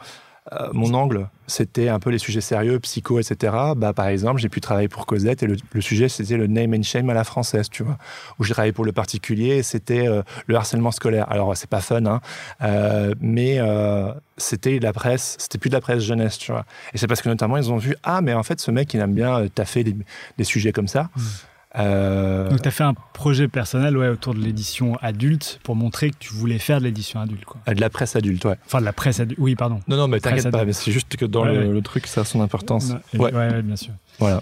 euh, 0.52 0.69
mon 0.74 0.93
angle, 0.95 1.30
c'était 1.45 1.89
un 1.89 2.00
peu 2.00 2.10
les 2.10 2.17
sujets 2.17 2.41
sérieux, 2.41 2.80
psycho, 2.80 3.19
etc. 3.19 3.54
Bah, 3.76 3.93
par 3.93 4.08
exemple, 4.08 4.41
j'ai 4.41 4.50
pu 4.50 4.62
travailler 4.62 4.88
pour 4.88 5.06
Cosette 5.06 5.43
et 5.43 5.48
le, 5.48 5.82
sujet, 5.82 6.10
c'était 6.10 6.38
le 6.38 6.48
name 6.48 6.74
and 6.74 6.84
shame 6.84 7.10
à 7.10 7.13
la 7.13 7.24
française, 7.24 7.69
tu 7.69 7.84
vois. 7.84 7.98
Où 8.39 8.43
j'ai 8.43 8.54
travaillé 8.54 8.72
pour 8.72 8.86
le 8.86 8.91
particulier 8.91 9.62
c'était 9.62 10.08
euh, 10.08 10.24
le 10.48 10.56
harcèlement 10.56 10.91
scolaire. 10.91 11.32
Alors, 11.32 11.56
c'est 11.56 11.69
pas 11.69 11.82
fun, 11.82 12.06
hein, 12.06 12.22
euh, 12.63 13.13
mais 13.22 13.60
c'était 14.38 14.80
de 14.80 14.84
la 14.84 14.93
presse, 14.93 15.36
c'était 15.39 15.58
plus 15.58 15.69
de 15.69 15.76
la 15.76 15.82
presse 15.82 16.02
jeunesse, 16.02 16.38
tu 16.38 16.52
vois. 16.52 16.65
Et 16.93 16.98
c'est 16.98 17.08
parce 17.08 17.22
que 17.22 17.30
notamment, 17.30 17.58
ils 17.58 17.72
ont 17.72 17.78
vu, 17.78 17.95
ah, 18.04 18.22
mais 18.22 18.34
en 18.34 18.43
fait, 18.43 18.60
ce 18.60 18.72
mec, 18.72 18.93
il 18.93 19.00
aime 19.02 19.13
bien 19.13 19.48
taffer 19.54 19.84
des, 19.84 19.95
des 20.38 20.43
sujets 20.43 20.72
comme 20.72 20.88
ça. 20.88 21.10
Mmh. 21.15 21.22
Euh, 21.77 22.49
Donc, 22.49 22.62
tu 22.63 22.67
as 22.67 22.71
fait 22.71 22.84
un 22.84 22.95
projet 23.13 23.47
personnel 23.47 23.95
ouais, 23.97 24.08
autour 24.08 24.34
de 24.34 24.39
l'édition 24.39 24.95
adulte 25.01 25.60
pour 25.63 25.75
montrer 25.75 26.10
que 26.10 26.15
tu 26.19 26.34
voulais 26.34 26.58
faire 26.58 26.79
de 26.79 26.86
l'édition 26.86 27.19
adulte. 27.19 27.45
Quoi. 27.45 27.62
Euh, 27.67 27.73
de 27.73 27.82
la 27.82 27.89
presse 27.89 28.15
adulte, 28.15 28.43
ouais. 28.45 28.55
Enfin, 28.65 28.79
de 28.79 28.86
la 28.86 28.93
presse 28.93 29.19
adulte, 29.19 29.39
oui, 29.39 29.55
pardon. 29.55 29.79
Non, 29.88 29.97
non, 29.97 30.08
mais 30.08 30.19
t'inquiète 30.19 30.49
pas, 30.49 30.65
c'est 30.73 30.91
juste 30.91 31.15
que 31.15 31.25
dans 31.25 31.45
le, 31.45 31.82
truc, 31.82 32.08
ça 32.08 32.21
a 32.21 32.25
son 32.25 32.41
importance. 32.41 32.93
ouais. 33.13 33.34
ouais, 33.34 33.62
bien 33.62 33.75
sûr. 33.75 33.93
Voilà. 34.17 34.41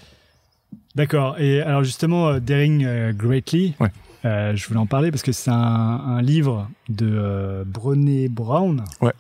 D'accord. 0.96 1.40
Et 1.40 1.62
alors, 1.62 1.84
justement, 1.84 2.30
euh, 2.30 2.40
Daring 2.40 3.12
Greatly, 3.12 3.76
je 4.24 4.68
voulais 4.68 4.80
en 4.80 4.88
parler 4.88 5.12
parce 5.12 5.24
que 5.24 5.32
c'est 5.32 5.52
un, 5.52 6.22
livre 6.22 6.70
de 6.88 7.64
Brené 7.66 8.30
Brown. 8.30 8.84
Ouais. 9.02 9.14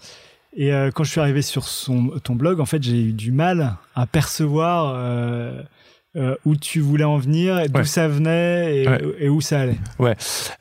Et 0.55 0.71
quand 0.95 1.03
je 1.03 1.11
suis 1.11 1.21
arrivé 1.21 1.43
sur 1.43 1.67
son, 1.67 2.19
ton 2.23 2.35
blog, 2.35 2.59
en 2.61 2.65
fait, 2.65 2.81
j'ai 2.81 2.99
eu 2.99 3.13
du 3.13 3.31
mal 3.31 3.75
à 3.95 4.07
percevoir 4.07 4.95
euh, 6.17 6.35
où 6.45 6.55
tu 6.55 6.79
voulais 6.79 7.03
en 7.03 7.17
venir, 7.17 7.61
d'où 7.69 7.83
ça 7.83 8.07
venait 8.07 8.85
et, 9.19 9.29
où 9.29 9.39
ça 9.39 9.61
allait. 9.61 9.77
Ouais. 9.99 10.15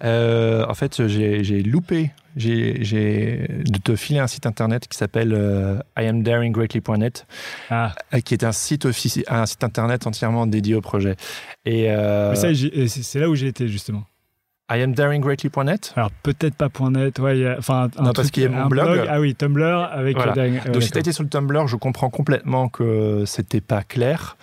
Euh, 0.04 0.66
en 0.68 0.74
fait, 0.74 1.06
j'ai 1.06 1.62
loupé. 1.62 2.10
J'ai 2.36 3.48
de 3.48 3.78
te 3.78 3.96
filer 3.96 4.18
un 4.18 4.26
site 4.26 4.44
internet 4.44 4.86
qui 4.86 4.98
s'appelle 4.98 5.32
euh, 5.32 5.78
iamdaringgreatly.net, 5.98 7.26
ah. 7.70 7.94
qui 8.22 8.34
est 8.34 8.44
un 8.44 8.52
site 8.52 8.86
un 9.28 9.46
site 9.46 9.64
internet 9.64 10.06
entièrement 10.06 10.46
dédié 10.46 10.74
au 10.74 10.82
projet. 10.82 11.16
Et 11.64 11.88
c'est 12.34 13.18
là 13.20 13.30
où 13.30 13.34
j'ai 13.34 13.46
été 13.46 13.68
justement. 13.68 14.04
iamdaringgreatly.net 14.70 15.94
Alors 15.96 16.10
peut-être 16.22 16.56
pas 16.56 16.68
.net, 16.90 17.18
ouais, 17.18 17.54
enfin 17.56 17.88
non, 17.98 18.12
parce 18.12 18.30
qu'il 18.30 18.42
y 18.42 18.46
a 18.46 18.50
mon 18.50 18.66
blog. 18.66 19.06
Ah 19.08 19.20
oui, 19.20 19.34
Tumblr 19.34 19.88
avec. 19.90 20.18
Donc 20.70 20.82
si 20.82 20.90
tu 20.90 20.98
as 20.98 21.00
été 21.00 21.12
sur 21.12 21.22
le 21.22 21.30
Tumblr, 21.30 21.66
je 21.66 21.76
comprends 21.76 22.10
complètement 22.10 22.68
que 22.68 23.24
c'était 23.24 23.62
pas 23.62 23.82
clair. 23.82 24.36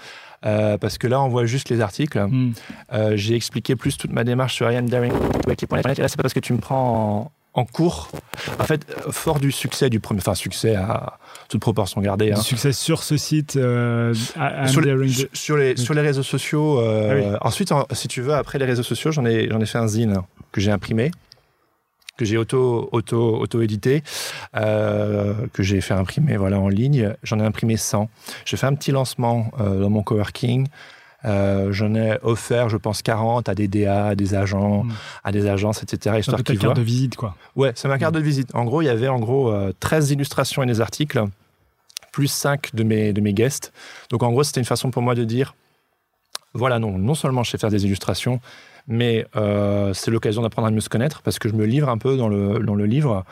Euh, 0.45 0.77
parce 0.77 0.97
que 0.97 1.07
là, 1.07 1.21
on 1.21 1.29
voit 1.29 1.45
juste 1.45 1.69
les 1.69 1.81
articles. 1.81 2.19
Hmm. 2.19 2.53
Euh, 2.93 3.13
j'ai 3.15 3.35
expliqué 3.35 3.75
plus 3.75 3.97
toute 3.97 4.11
ma 4.11 4.23
démarche 4.23 4.55
sur 4.55 4.69
Ian 4.71 4.83
Daring. 4.83 5.13
Et 5.13 5.49
là, 5.49 6.07
c'est 6.07 6.17
pas 6.17 6.23
parce 6.23 6.33
que 6.33 6.39
tu 6.39 6.53
me 6.53 6.59
prends 6.59 7.31
en, 7.53 7.65
cours. 7.65 8.09
En 8.59 8.63
fait, 8.63 8.85
fort 9.11 9.39
du 9.39 9.51
succès 9.51 9.89
du 9.89 9.99
premier, 9.99 10.19
enfin 10.19 10.35
succès 10.35 10.75
à 10.75 11.19
toute 11.49 11.61
proportion 11.61 12.01
gardée. 12.01 12.31
Hein. 12.31 12.41
Succès 12.41 12.73
sur 12.73 13.03
ce 13.03 13.15
site. 13.15 13.55
Euh, 13.55 14.13
sur, 14.67 14.81
les, 14.81 15.09
sur, 15.33 15.57
les, 15.57 15.77
sur 15.77 15.93
les 15.93 16.01
réseaux 16.01 16.23
sociaux. 16.23 16.81
Ah 16.81 17.37
ensuite, 17.41 17.71
si 17.91 18.07
tu 18.07 18.21
veux, 18.21 18.33
après 18.33 18.59
les 18.59 18.65
réseaux 18.65 18.83
sociaux, 18.83 19.11
j'en 19.11 19.25
ai, 19.25 19.49
j'en 19.49 19.61
ai 19.61 19.65
fait 19.65 19.77
un 19.77 19.87
zine 19.87 20.21
que 20.51 20.61
j'ai 20.61 20.71
imprimé 20.71 21.11
que 22.17 22.25
j'ai 22.25 22.37
auto 22.37 22.89
auto 22.91 23.37
auto 23.37 23.61
édité 23.61 24.03
euh, 24.55 25.33
que 25.53 25.63
j'ai 25.63 25.81
fait 25.81 25.93
imprimer 25.93 26.37
voilà 26.37 26.59
en 26.59 26.69
ligne 26.69 27.13
j'en 27.23 27.39
ai 27.39 27.43
imprimé 27.43 27.77
100 27.77 28.09
j'ai 28.45 28.57
fait 28.57 28.67
un 28.67 28.75
petit 28.75 28.91
lancement 28.91 29.51
euh, 29.59 29.81
dans 29.81 29.89
mon 29.89 30.03
coworking 30.03 30.67
euh, 31.25 31.71
j'en 31.71 31.95
ai 31.95 32.17
offert, 32.21 32.67
je 32.67 32.75
pense, 32.75 33.01
40 33.01 33.47
à 33.47 33.55
des 33.55 33.69
DA, 33.69 34.07
à 34.07 34.13
des 34.13 34.35
agents, 34.35 34.83
hmm. 34.83 34.91
à 35.23 35.31
des 35.31 35.47
agences, 35.47 35.81
etc. 35.81 36.17
C'est 36.21 36.43
ta 36.43 36.55
carte 36.57 36.75
de 36.75 36.81
visite, 36.81 37.15
quoi. 37.15 37.37
Ouais, 37.55 37.71
c'est 37.75 37.87
ma 37.87 37.97
carte 37.97 38.13
de 38.13 38.19
visite. 38.19 38.53
En 38.53 38.65
gros, 38.65 38.81
il 38.81 38.87
y 38.87 38.89
avait 38.89 39.07
en 39.07 39.19
gros 39.21 39.53
13 39.79 40.11
illustrations 40.11 40.63
et 40.63 40.65
des 40.65 40.81
articles, 40.81 41.23
plus 42.11 42.27
5 42.27 42.75
de 42.75 42.83
mes, 42.83 43.13
de 43.13 43.21
mes 43.21 43.33
guests. 43.33 43.71
Donc, 44.09 44.21
en 44.21 44.31
gros, 44.33 44.43
c'était 44.43 44.59
une 44.59 44.65
façon 44.65 44.91
pour 44.91 45.01
moi 45.01 45.15
de 45.15 45.23
dire, 45.23 45.55
voilà, 46.53 46.77
non, 46.77 46.97
non 46.97 47.15
seulement 47.15 47.43
je 47.43 47.51
sais 47.51 47.57
faire 47.57 47.71
des 47.71 47.85
illustrations, 47.85 48.41
mais 48.87 49.25
euh, 49.35 49.93
c'est 49.93 50.11
l'occasion 50.11 50.41
d'apprendre 50.41 50.67
à 50.67 50.71
mieux 50.71 50.81
se 50.81 50.89
connaître 50.89 51.21
parce 51.21 51.39
que 51.39 51.49
je 51.49 51.53
me 51.53 51.65
livre 51.65 51.89
un 51.89 51.97
peu 51.97 52.17
dans 52.17 52.27
le, 52.27 52.59
dans 52.59 52.75
le 52.75 52.85
livre. 52.85 53.25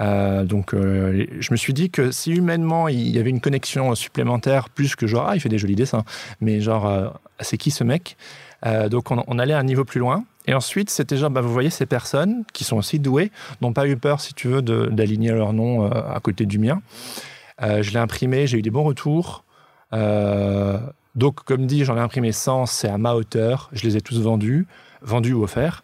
Euh, 0.00 0.44
donc, 0.44 0.74
euh, 0.74 1.26
je 1.38 1.52
me 1.52 1.56
suis 1.56 1.72
dit 1.72 1.90
que 1.90 2.10
si 2.10 2.32
humainement 2.32 2.88
il 2.88 3.10
y 3.10 3.18
avait 3.18 3.30
une 3.30 3.40
connexion 3.40 3.94
supplémentaire, 3.94 4.68
plus 4.68 4.96
que 4.96 5.06
genre, 5.06 5.26
ah, 5.28 5.36
il 5.36 5.40
fait 5.40 5.48
des 5.48 5.58
jolis 5.58 5.76
dessins, 5.76 6.04
mais 6.40 6.60
genre, 6.60 7.12
c'est 7.40 7.58
qui 7.58 7.70
ce 7.70 7.84
mec? 7.84 8.16
Donc, 8.90 9.10
on, 9.10 9.38
allait 9.38 9.52
un 9.52 9.62
niveau 9.62 9.84
plus 9.84 10.00
loin. 10.00 10.24
Et 10.46 10.54
ensuite, 10.54 10.88
c'était 10.88 11.18
genre, 11.18 11.28
bah, 11.28 11.42
vous 11.42 11.52
voyez, 11.52 11.68
ces 11.68 11.84
personnes 11.84 12.44
qui 12.54 12.64
sont 12.64 12.78
aussi 12.78 12.98
douées 12.98 13.30
n'ont 13.60 13.74
pas 13.74 13.86
eu 13.86 13.96
peur, 13.98 14.22
si 14.22 14.32
tu 14.32 14.48
veux, 14.48 14.62
d'aligner 14.62 15.32
leur 15.32 15.52
nom 15.52 15.84
à 15.92 16.18
côté 16.20 16.46
du 16.46 16.58
mien. 16.58 16.80
je 17.60 17.90
l'ai 17.90 17.98
imprimé, 17.98 18.46
j'ai 18.46 18.56
eu 18.56 18.62
des 18.62 18.70
bons 18.70 18.84
retours. 18.84 19.44
donc, 19.92 21.44
comme 21.44 21.66
dit, 21.66 21.84
j'en 21.84 21.98
ai 21.98 22.00
imprimé 22.00 22.32
100, 22.32 22.64
c'est 22.64 22.88
à 22.88 22.96
ma 22.96 23.14
hauteur. 23.14 23.68
Je 23.74 23.82
les 23.82 23.98
ai 23.98 24.00
tous 24.00 24.18
vendus 24.18 24.66
vendu 25.04 25.32
ou 25.32 25.44
offert. 25.44 25.82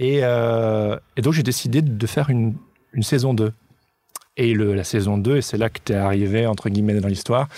Euh, 0.00 0.98
et, 1.16 1.22
donc, 1.22 1.32
j'ai 1.32 1.42
décidé 1.42 1.82
de 1.82 2.06
faire 2.06 2.30
une, 2.30 2.56
saison 3.02 3.34
2. 3.34 3.52
Et 4.36 4.52
le, 4.52 4.74
la 4.74 4.84
saison 4.84 5.16
2, 5.16 5.36
et 5.36 5.42
c'est 5.42 5.58
là 5.58 5.70
que 5.70 5.78
tu 5.84 5.92
es 5.92 5.96
arrivé, 5.96 6.46
entre 6.46 6.68
guillemets, 6.68 6.98
dans 6.98 7.08
l'histoire, 7.08 7.48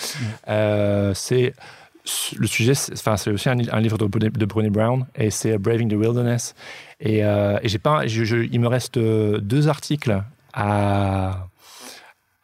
euh, 0.48 1.14
c'est 1.14 1.54
le 2.36 2.46
sujet, 2.46 2.74
enfin, 2.92 3.16
c'est 3.16 3.30
aussi 3.30 3.48
un, 3.48 3.80
livre 3.80 3.96
de, 3.98 4.06
de 4.06 4.44
Brené 4.44 4.68
Brown, 4.68 5.06
et 5.16 5.30
c'est 5.30 5.56
Braving 5.56 5.88
the 5.88 5.94
Wilderness. 5.94 6.54
Et, 7.00 7.24
euh, 7.24 7.58
et 7.62 7.68
j'ai 7.68 7.78
pas, 7.78 8.04
il 8.04 8.60
me 8.60 8.68
reste 8.68 8.98
deux 8.98 9.68
articles 9.68 10.22
à, 10.52 11.48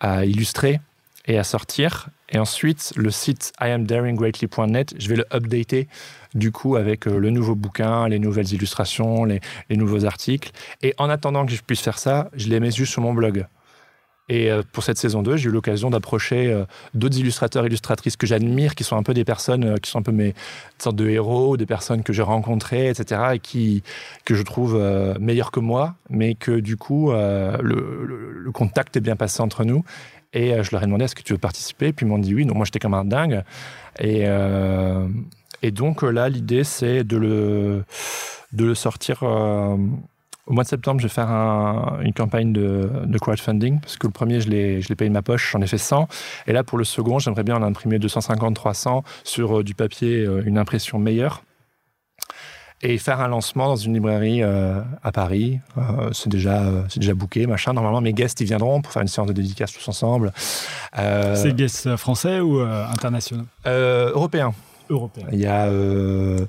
à 0.00 0.24
illustrer 0.24 0.80
et 1.26 1.38
à 1.38 1.44
sortir. 1.44 2.08
Et 2.32 2.38
ensuite, 2.38 2.92
le 2.96 3.10
site 3.10 3.52
iamdaringgreatly.net, 3.60 4.94
je 4.98 5.08
vais 5.08 5.16
le 5.16 5.26
updater 5.32 5.86
du 6.34 6.50
coup 6.50 6.76
avec 6.76 7.06
euh, 7.06 7.18
le 7.18 7.30
nouveau 7.30 7.54
bouquin, 7.54 8.08
les 8.08 8.18
nouvelles 8.18 8.52
illustrations, 8.52 9.24
les, 9.24 9.40
nouveaux 9.70 10.06
articles. 10.06 10.50
Et 10.82 10.94
en 10.98 11.10
attendant 11.10 11.44
que 11.44 11.52
je 11.52 11.62
puisse 11.62 11.82
faire 11.82 11.98
ça, 11.98 12.30
je 12.34 12.48
les 12.48 12.58
mets 12.58 12.70
juste 12.70 12.92
sur 12.92 13.02
mon 13.02 13.12
blog. 13.12 13.46
Et 14.30 14.50
euh, 14.50 14.62
pour 14.72 14.82
cette 14.82 14.96
saison 14.96 15.22
2, 15.22 15.36
j'ai 15.36 15.50
eu 15.50 15.52
l'occasion 15.52 15.90
d'approcher 15.90 16.50
euh, 16.50 16.64
d'autres 16.94 17.18
illustrateurs, 17.18 17.66
illustratrices 17.66 18.16
que 18.16 18.26
j'admire, 18.26 18.74
qui 18.74 18.84
sont 18.84 18.96
un 18.96 19.02
peu 19.02 19.12
des 19.12 19.24
personnes 19.24 19.78
qui 19.80 19.90
sont 19.90 19.98
un 19.98 20.02
peu 20.02 20.12
mes 20.12 20.34
sortes 20.78 20.96
de 20.96 21.08
héros, 21.08 21.58
des 21.58 21.66
personnes 21.66 22.02
que 22.02 22.14
j'ai 22.14 22.22
rencontrées, 22.22 22.88
etc., 22.88 23.20
et 23.34 23.38
qui, 23.40 23.82
que 24.24 24.34
je 24.34 24.42
trouve 24.42 24.80
meilleurs 25.20 25.50
que 25.50 25.60
moi, 25.60 25.96
mais 26.08 26.34
que 26.34 26.60
du 26.60 26.76
coup, 26.76 27.10
le, 27.12 28.50
contact 28.54 28.96
est 28.96 29.00
bien 29.00 29.16
passé 29.16 29.42
entre 29.42 29.64
nous. 29.64 29.84
Et 30.32 30.62
je 30.62 30.70
leur 30.72 30.82
ai 30.82 30.86
demandé 30.86 31.04
est-ce 31.04 31.14
que 31.14 31.22
tu 31.22 31.32
veux 31.32 31.38
participer? 31.38 31.92
Puis 31.92 32.06
ils 32.06 32.08
m'ont 32.08 32.18
dit 32.18 32.34
oui. 32.34 32.46
Donc 32.46 32.56
moi 32.56 32.64
j'étais 32.64 32.78
comme 32.78 32.94
un 32.94 33.04
dingue. 33.04 33.42
Et, 34.00 34.26
et 35.62 35.70
donc 35.70 36.02
là, 36.02 36.28
l'idée, 36.28 36.64
c'est 36.64 37.04
de 37.04 37.16
le, 37.16 37.84
de 38.52 38.64
le 38.64 38.74
sortir. 38.74 39.22
Euh, 39.22 39.76
au 40.46 40.52
mois 40.52 40.64
de 40.64 40.68
septembre, 40.68 41.00
je 41.00 41.06
vais 41.06 41.12
faire 41.12 41.30
une 42.00 42.12
campagne 42.12 42.52
de, 42.52 42.90
crowdfunding, 43.20 43.80
parce 43.80 43.96
que 43.96 44.08
le 44.08 44.12
premier, 44.12 44.40
je 44.40 44.50
l'ai 44.50 44.96
payé 44.96 45.08
de 45.08 45.14
ma 45.14 45.22
poche, 45.22 45.52
j'en 45.52 45.62
ai 45.62 45.68
fait 45.68 45.78
100. 45.78 46.08
Et 46.48 46.52
là, 46.52 46.64
pour 46.64 46.78
le 46.78 46.84
second, 46.84 47.20
j'aimerais 47.20 47.44
bien 47.44 47.56
en 47.56 47.62
imprimer 47.62 48.00
250, 48.00 48.54
300 48.54 49.04
sur 49.22 49.60
euh, 49.60 49.62
du 49.62 49.74
papier, 49.74 50.24
euh, 50.24 50.42
une 50.44 50.58
impression 50.58 50.98
meilleure. 50.98 51.44
Et 52.82 52.98
faire 52.98 53.20
un 53.20 53.28
lancement 53.28 53.68
dans 53.68 53.76
une 53.76 53.94
librairie 53.94 54.42
à 54.42 55.12
Paris. 55.12 55.60
c'est 56.12 56.28
déjà, 56.28 56.64
c'est 56.88 56.98
déjà 56.98 57.14
booké, 57.14 57.46
machin. 57.46 57.72
Normalement, 57.72 58.00
mes 58.00 58.12
guests, 58.12 58.40
ils 58.40 58.46
viendront 58.46 58.82
pour 58.82 58.92
faire 58.92 59.02
une 59.02 59.08
séance 59.08 59.28
de 59.28 59.32
dédicace 59.32 59.72
tous 59.72 59.88
ensemble. 59.88 60.32
c'est 60.94 61.54
guests 61.54 61.94
français 61.96 62.40
ou 62.40 62.58
internationaux? 62.60 63.44
Européens. 64.92 65.26
Il 65.32 65.40
y 65.40 65.46
a, 65.46 65.66
euh, 65.66 66.46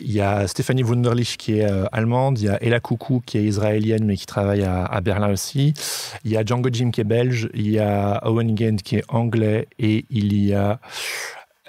il 0.00 0.12
y 0.12 0.20
a 0.20 0.46
Stéphanie 0.46 0.82
Wunderlich 0.82 1.36
qui 1.36 1.58
est 1.58 1.70
euh, 1.70 1.86
allemande, 1.92 2.38
il 2.38 2.46
y 2.46 2.48
a 2.48 2.62
Ella 2.62 2.80
Coucou 2.80 3.22
qui 3.24 3.38
est 3.38 3.44
israélienne 3.44 4.04
mais 4.04 4.16
qui 4.16 4.26
travaille 4.26 4.64
à, 4.64 5.00
Berlin 5.00 5.30
aussi, 5.30 5.74
il 6.24 6.30
y 6.30 6.36
a 6.36 6.44
Django 6.44 6.68
Jim 6.72 6.90
qui 6.90 7.00
est 7.00 7.04
belge, 7.04 7.48
il 7.54 7.70
y 7.70 7.78
a 7.78 8.20
Owen 8.26 8.54
Gant 8.54 8.76
qui 8.76 8.96
est 8.96 9.04
anglais 9.08 9.68
et 9.78 10.04
il 10.10 10.34
y 10.34 10.54
a 10.54 10.80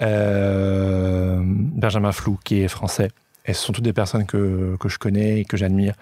euh, 0.02 1.40
Benjamin 1.42 2.12
Flou 2.12 2.38
qui 2.44 2.62
est 2.62 2.68
français. 2.68 3.10
Et 3.44 3.52
ce 3.52 3.62
sont 3.64 3.72
toutes 3.72 3.84
des 3.84 3.92
personnes 3.92 4.26
que, 4.26 4.76
que 4.80 4.88
je 4.88 4.98
connais 4.98 5.40
et 5.40 5.44
que 5.44 5.56
j'admire. 5.56 5.94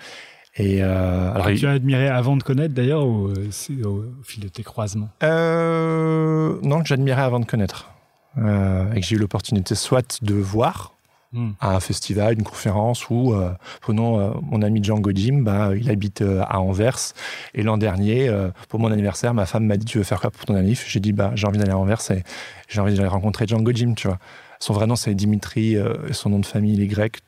Et 0.56 0.82
euh, 0.82 1.32
alors, 1.32 1.46
tu 1.56 1.66
as 1.66 1.70
admiré 1.70 2.08
avant 2.08 2.36
de 2.36 2.42
connaître 2.42 2.74
d'ailleurs 2.74 3.06
ou 3.06 3.28
euh, 3.28 3.50
au, 3.84 3.88
au, 3.88 4.04
fil 4.22 4.42
de 4.42 4.48
tes 4.48 4.62
croisements? 4.62 5.08
Euh, 5.22 6.58
Non, 6.62 6.82
que 6.82 6.88
j'admirais 6.88 7.22
avant 7.22 7.40
de 7.40 7.46
connaître. 7.46 7.90
Euh, 8.38 8.92
et 8.92 9.00
que 9.00 9.06
j'ai 9.06 9.16
eu 9.16 9.18
l'opportunité 9.18 9.74
soit 9.74 10.22
de 10.22 10.34
voir 10.34 10.94
hmm. 11.32 11.52
à 11.60 11.74
un 11.74 11.80
festival, 11.80 12.34
une 12.34 12.42
conférence, 12.42 13.08
ou 13.08 13.32
euh, 13.32 13.50
prenons 13.80 14.40
mon 14.42 14.60
ami 14.60 14.84
Django 14.84 15.10
Jim, 15.14 15.40
bah, 15.40 15.70
il 15.74 15.90
habite 15.90 16.22
à 16.22 16.60
Anvers. 16.60 17.14
Et 17.54 17.62
l'an 17.62 17.78
dernier, 17.78 18.30
pour 18.68 18.78
mon 18.78 18.92
anniversaire, 18.92 19.32
ma 19.32 19.46
femme 19.46 19.64
m'a 19.64 19.78
dit 19.78 19.86
Tu 19.86 19.96
veux 19.96 20.04
faire 20.04 20.20
quoi 20.20 20.30
pour 20.30 20.44
ton 20.44 20.54
anniversaire 20.54 20.86
J'ai 20.88 21.00
dit 21.00 21.12
bah, 21.12 21.32
J'ai 21.34 21.46
envie 21.46 21.58
d'aller 21.58 21.72
à 21.72 21.78
Anvers 21.78 22.10
et 22.10 22.24
j'ai 22.68 22.80
envie 22.80 22.94
d'aller 22.94 23.08
rencontrer 23.08 23.46
Django 23.46 23.72
Jim, 23.72 23.94
tu 23.96 24.06
vois. 24.06 24.18
Son 24.60 24.74
vrai 24.74 24.86
nom, 24.86 24.96
c'est 24.96 25.14
Dimitri, 25.14 25.76
son 26.12 26.28
nom 26.28 26.38
de 26.38 26.46
famille, 26.46 26.74
il 26.74 26.82
est 26.82 26.86
grec. 26.86 27.20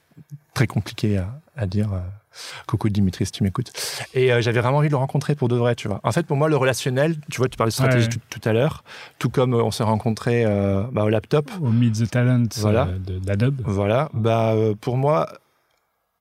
Très 0.54 0.66
compliqué 0.66 1.18
à, 1.18 1.40
à 1.56 1.66
dire. 1.66 1.90
Coucou 2.66 2.88
Dimitri, 2.88 3.26
si 3.26 3.32
tu 3.32 3.42
m'écoutes. 3.42 3.72
Et 4.14 4.32
euh, 4.32 4.40
j'avais 4.40 4.60
vraiment 4.60 4.78
envie 4.78 4.88
de 4.88 4.92
le 4.92 4.98
rencontrer 4.98 5.34
pour 5.34 5.48
de 5.48 5.56
vrai, 5.56 5.74
tu 5.74 5.88
vois. 5.88 6.00
En 6.02 6.12
fait, 6.12 6.26
pour 6.26 6.36
moi, 6.36 6.48
le 6.48 6.56
relationnel, 6.56 7.16
tu 7.30 7.38
vois, 7.38 7.48
tu 7.48 7.56
parlais 7.56 7.70
de 7.70 7.74
stratégie 7.74 8.06
ouais. 8.06 8.12
tout, 8.12 8.40
tout, 8.40 8.48
à 8.48 8.52
l'heure, 8.52 8.84
tout 9.18 9.28
comme 9.28 9.54
euh, 9.54 9.62
on 9.62 9.70
s'est 9.70 9.84
rencontrés 9.84 10.44
euh, 10.44 10.84
bah, 10.92 11.04
au 11.04 11.08
laptop. 11.08 11.50
Au 11.60 11.68
Meet 11.68 12.04
the 12.04 12.10
Talent 12.10 12.44
voilà. 12.56 12.88
d'Adobe. 13.22 13.60
Voilà. 13.64 14.10
Bah, 14.14 14.54
pour 14.80 14.96
moi, 14.96 15.28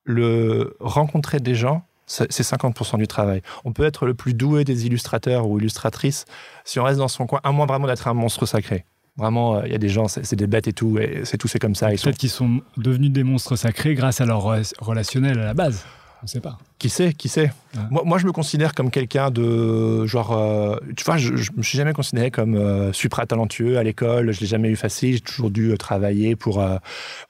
le 0.05 0.75
rencontrer 0.79 1.39
des 1.39 1.55
gens, 1.55 1.85
c'est 2.05 2.29
50% 2.29 2.97
du 2.97 3.07
travail. 3.07 3.41
On 3.63 3.71
peut 3.71 3.83
être 3.83 4.05
le 4.05 4.13
plus 4.13 4.33
doué 4.33 4.65
des 4.65 4.85
illustrateurs 4.85 5.47
ou 5.47 5.59
illustratrices 5.59 6.25
si 6.65 6.79
on 6.79 6.83
reste 6.83 6.99
dans 6.99 7.07
son 7.07 7.25
coin, 7.25 7.39
à 7.43 7.51
moins 7.51 7.65
vraiment 7.65 7.87
d'être 7.87 8.07
un 8.07 8.13
monstre 8.13 8.45
sacré. 8.45 8.85
Vraiment, 9.15 9.61
il 9.61 9.65
euh, 9.65 9.73
y 9.73 9.75
a 9.75 9.77
des 9.77 9.89
gens, 9.89 10.07
c'est 10.07 10.35
des 10.35 10.47
bêtes 10.47 10.67
et 10.67 10.73
tout, 10.73 10.97
et 10.97 11.21
c'est 11.23 11.37
tout, 11.37 11.47
c'est 11.47 11.59
comme 11.59 11.75
ça. 11.75 11.89
Peut-être 11.89 12.17
qu'ils 12.17 12.29
sont 12.29 12.61
devenus 12.77 13.11
des 13.11 13.23
monstres 13.23 13.55
sacrés 13.55 13.93
grâce 13.93 14.21
à 14.21 14.25
leur 14.25 14.43
relationnel 14.79 15.39
à 15.39 15.45
la 15.45 15.53
base. 15.53 15.85
On 16.23 16.27
sait 16.27 16.39
pas. 16.39 16.57
Qui 16.79 16.89
sait, 16.89 17.11
qui 17.11 17.27
sait. 17.27 17.51
Ouais. 17.75 17.81
Moi, 17.91 18.03
moi, 18.05 18.17
je 18.17 18.25
me 18.25 18.31
considère 18.31 18.73
comme 18.73 18.89
quelqu'un 18.89 19.29
de 19.29 20.05
genre, 20.05 20.31
euh, 20.31 20.77
tu 20.95 21.03
vois, 21.03 21.17
je, 21.17 21.35
je, 21.35 21.51
me 21.55 21.61
suis 21.61 21.77
jamais 21.77 21.91
considéré 21.91 22.31
comme 22.31 22.55
euh, 22.55 22.93
supra 22.93 23.25
talentueux 23.25 23.77
à 23.77 23.83
l'école. 23.83 24.31
Je 24.31 24.39
l'ai 24.39 24.47
jamais 24.47 24.69
eu 24.69 24.77
facile. 24.77 25.15
J'ai 25.15 25.19
toujours 25.19 25.51
dû 25.51 25.71
euh, 25.71 25.77
travailler 25.77 26.37
pour. 26.37 26.59
moi, 26.59 26.79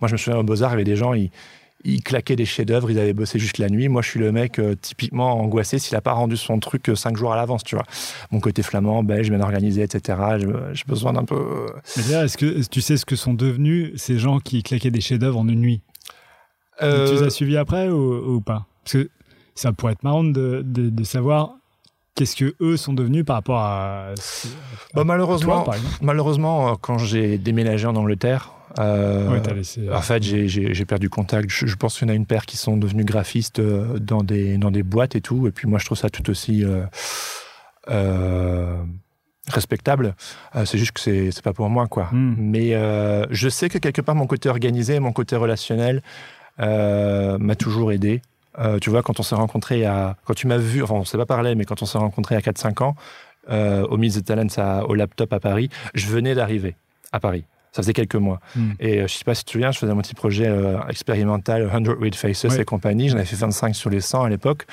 je 0.03 0.11
me 0.11 0.17
souviens 0.17 0.39
au 0.39 0.43
Beaux 0.43 0.61
Arts, 0.61 0.69
il 0.69 0.73
y 0.73 0.75
avait 0.75 0.83
des 0.83 0.95
gens, 0.95 1.15
ils, 1.15 1.31
ils 1.85 2.01
claquaient 2.01 2.35
des 2.35 2.45
chefs-d'œuvre, 2.45 2.89
ils 2.91 2.99
avaient 2.99 3.13
bossé 3.13 3.39
jusque 3.39 3.57
la 3.57 3.69
nuit. 3.69 3.89
Moi, 3.89 4.01
je 4.01 4.09
suis 4.09 4.19
le 4.19 4.31
mec 4.31 4.59
euh, 4.59 4.75
typiquement 4.75 5.39
angoissé 5.39 5.79
s'il 5.79 5.95
n'a 5.95 6.01
pas 6.01 6.13
rendu 6.13 6.37
son 6.37 6.59
truc 6.59 6.89
euh, 6.89 6.95
cinq 6.95 7.17
jours 7.17 7.33
à 7.33 7.35
l'avance, 7.35 7.63
tu 7.63 7.75
vois. 7.75 7.85
Mon 8.31 8.39
côté 8.39 8.63
flamand, 8.63 9.03
belge, 9.03 9.29
bien 9.29 9.41
organisé, 9.41 9.81
etc. 9.83 10.17
J'ai 10.73 10.83
besoin 10.87 11.13
d'un 11.13 11.25
peu. 11.25 11.35
euh, 11.35 11.67
Mais 11.97 12.11
là, 12.13 12.23
est-ce 12.25 12.37
que 12.37 12.65
tu 12.67 12.81
sais 12.81 12.97
ce 12.97 13.05
que 13.05 13.15
sont 13.15 13.33
devenus 13.33 13.91
ces 13.97 14.17
gens 14.17 14.39
qui 14.39 14.63
claquaient 14.63 14.91
des 14.91 15.01
chefs-d'œuvre 15.01 15.39
en 15.39 15.47
une 15.47 15.59
nuit? 15.59 15.81
Euh, 16.81 17.07
Tu 17.07 17.15
les 17.15 17.23
as 17.23 17.29
suivis 17.29 17.57
après 17.57 17.89
ou, 17.89 18.35
ou 18.35 18.41
pas? 18.41 18.65
Parce 18.83 18.93
que 18.93 19.09
ça 19.55 19.71
pourrait 19.73 19.93
être 19.93 20.03
marrant 20.03 20.23
de, 20.23 20.63
de, 20.65 20.89
de 20.89 21.03
savoir 21.03 21.55
qu'est-ce 22.15 22.35
que 22.35 22.55
eux 22.61 22.77
sont 22.77 22.93
devenus 22.93 23.25
par 23.25 23.35
rapport 23.37 23.59
à. 23.59 24.09
à 24.09 24.13
bah, 24.93 25.03
malheureusement, 25.03 25.55
toi, 25.55 25.65
par 25.65 25.75
exemple. 25.75 25.95
malheureusement, 26.01 26.69
euh, 26.69 26.73
quand 26.79 26.97
j'ai 26.97 27.37
déménagé 27.37 27.87
en 27.87 27.95
Angleterre, 27.95 28.51
euh, 28.79 29.29
Ouais, 29.29 29.53
laissé- 29.53 29.91
en 29.91 30.01
fait, 30.01 30.23
j'ai- 30.23 30.85
perdu 30.85 31.09
contact. 31.09 31.49
Je, 31.49 31.67
je 31.67 31.75
pense 31.75 31.97
qu'il 31.97 32.07
y 32.07 32.11
en 32.11 32.13
a 32.13 32.15
une 32.15 32.25
paire 32.25 32.45
qui 32.45 32.57
sont 32.57 32.75
devenus 32.77 33.05
graphistes 33.05 33.59
euh, 33.59 33.99
dans 33.99 34.23
des, 34.23 34.57
dans 34.57 34.71
des 34.71 34.83
boîtes 34.83 35.15
et 35.15 35.21
tout. 35.21 35.47
Et 35.47 35.51
puis 35.51 35.67
moi, 35.67 35.77
je 35.79 35.85
trouve 35.85 35.97
ça 35.97 36.09
tout 36.09 36.27
aussi 36.29 36.63
euh, 36.65 36.83
euh, 37.89 38.77
respectable. 39.49 40.15
Euh, 40.55 40.65
c'est 40.65 40.77
juste 40.77 40.93
que 40.93 40.99
c'est 41.01 41.31
c'est 41.31 41.43
pas 41.43 41.53
pour 41.53 41.69
moi, 41.69 41.87
quoi. 41.87 42.09
Hmm. 42.11 42.35
Mais 42.37 42.73
euh, 42.73 43.25
je 43.29 43.49
sais 43.49 43.69
que 43.69 43.77
quelque 43.77 44.01
part, 44.01 44.15
mon 44.15 44.27
côté 44.27 44.49
organisé, 44.49 44.99
mon 44.99 45.11
côté 45.11 45.35
relationnel 45.35 46.01
euh, 46.59 47.37
m'a 47.39 47.55
toujours 47.55 47.91
aidé. 47.91 48.21
Euh, 48.59 48.77
tu 48.79 48.89
vois, 48.89 49.01
quand 49.01 49.19
on 49.19 49.23
s'est 49.23 49.35
rencontrés 49.35 49.85
à... 49.85 50.15
Quand 50.25 50.33
tu 50.35 50.47
m'as 50.47 50.57
vu, 50.57 50.83
enfin, 50.83 50.95
on 50.95 51.05
s'est 51.05 51.17
pas 51.17 51.25
parlé, 51.25 51.55
mais 51.55 51.65
quand 51.65 51.81
on 51.81 51.85
s'est 51.85 51.97
rencontrés 51.97 52.35
à 52.35 52.39
4-5 52.39 52.83
ans, 52.83 52.95
euh, 53.49 53.83
au 53.87 53.97
Meet 53.97 54.21
the 54.21 54.25
Talents 54.25 54.47
à- 54.57 54.83
au 54.85 54.93
laptop 54.95 55.33
à 55.33 55.39
Paris, 55.39 55.69
je 55.95 56.07
venais 56.07 56.35
d'arriver 56.35 56.75
à 57.11 57.19
Paris. 57.19 57.45
Ça 57.71 57.81
faisait 57.81 57.93
quelques 57.93 58.15
mois. 58.15 58.39
Hmm. 58.55 58.73
Et 58.79 58.99
euh, 59.01 59.07
je 59.07 59.13
sais 59.15 59.23
pas 59.23 59.33
si 59.33 59.41
tu 59.43 59.47
te 59.47 59.51
souviens, 59.53 59.71
je 59.71 59.79
faisais 59.79 59.91
un 59.91 59.97
petit 59.97 60.13
projet 60.13 60.47
euh, 60.47 60.77
expérimental, 60.89 61.67
100 61.71 61.99
Read 61.99 62.13
Faces 62.15 62.45
et 62.59 62.65
compagnie. 62.65 63.09
J'en 63.09 63.15
avais 63.17 63.25
fait 63.25 63.35
25 63.35 63.75
sur 63.75 63.89
les 63.89 63.99
100 64.01 64.23
à 64.25 64.29
l'époque. 64.29 64.67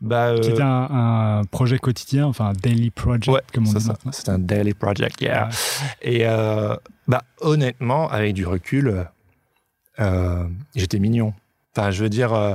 Bah, 0.00 0.34
Qui 0.40 0.48
euh, 0.48 0.52
était 0.54 0.62
un, 0.62 0.88
un 0.90 1.44
projet 1.44 1.78
quotidien, 1.78 2.26
enfin 2.26 2.46
un 2.46 2.52
daily 2.54 2.90
project, 2.90 3.28
Ouais, 3.28 3.42
comme 3.54 3.68
on 3.68 3.72
dit. 3.72 3.88
C'est 4.12 4.28
un 4.30 4.38
daily 4.40 4.74
project, 4.74 5.20
yeah. 5.20 5.44
Ouais. 5.46 5.50
Et 6.02 6.20
euh, 6.26 6.74
bah, 7.06 7.22
honnêtement, 7.40 8.08
avec 8.10 8.34
du 8.34 8.44
recul, 8.46 9.06
euh, 10.00 10.44
j'étais 10.74 10.98
mignon. 10.98 11.34
Enfin, 11.76 11.92
je 11.92 12.02
veux 12.02 12.08
dire, 12.08 12.32
euh, 12.32 12.54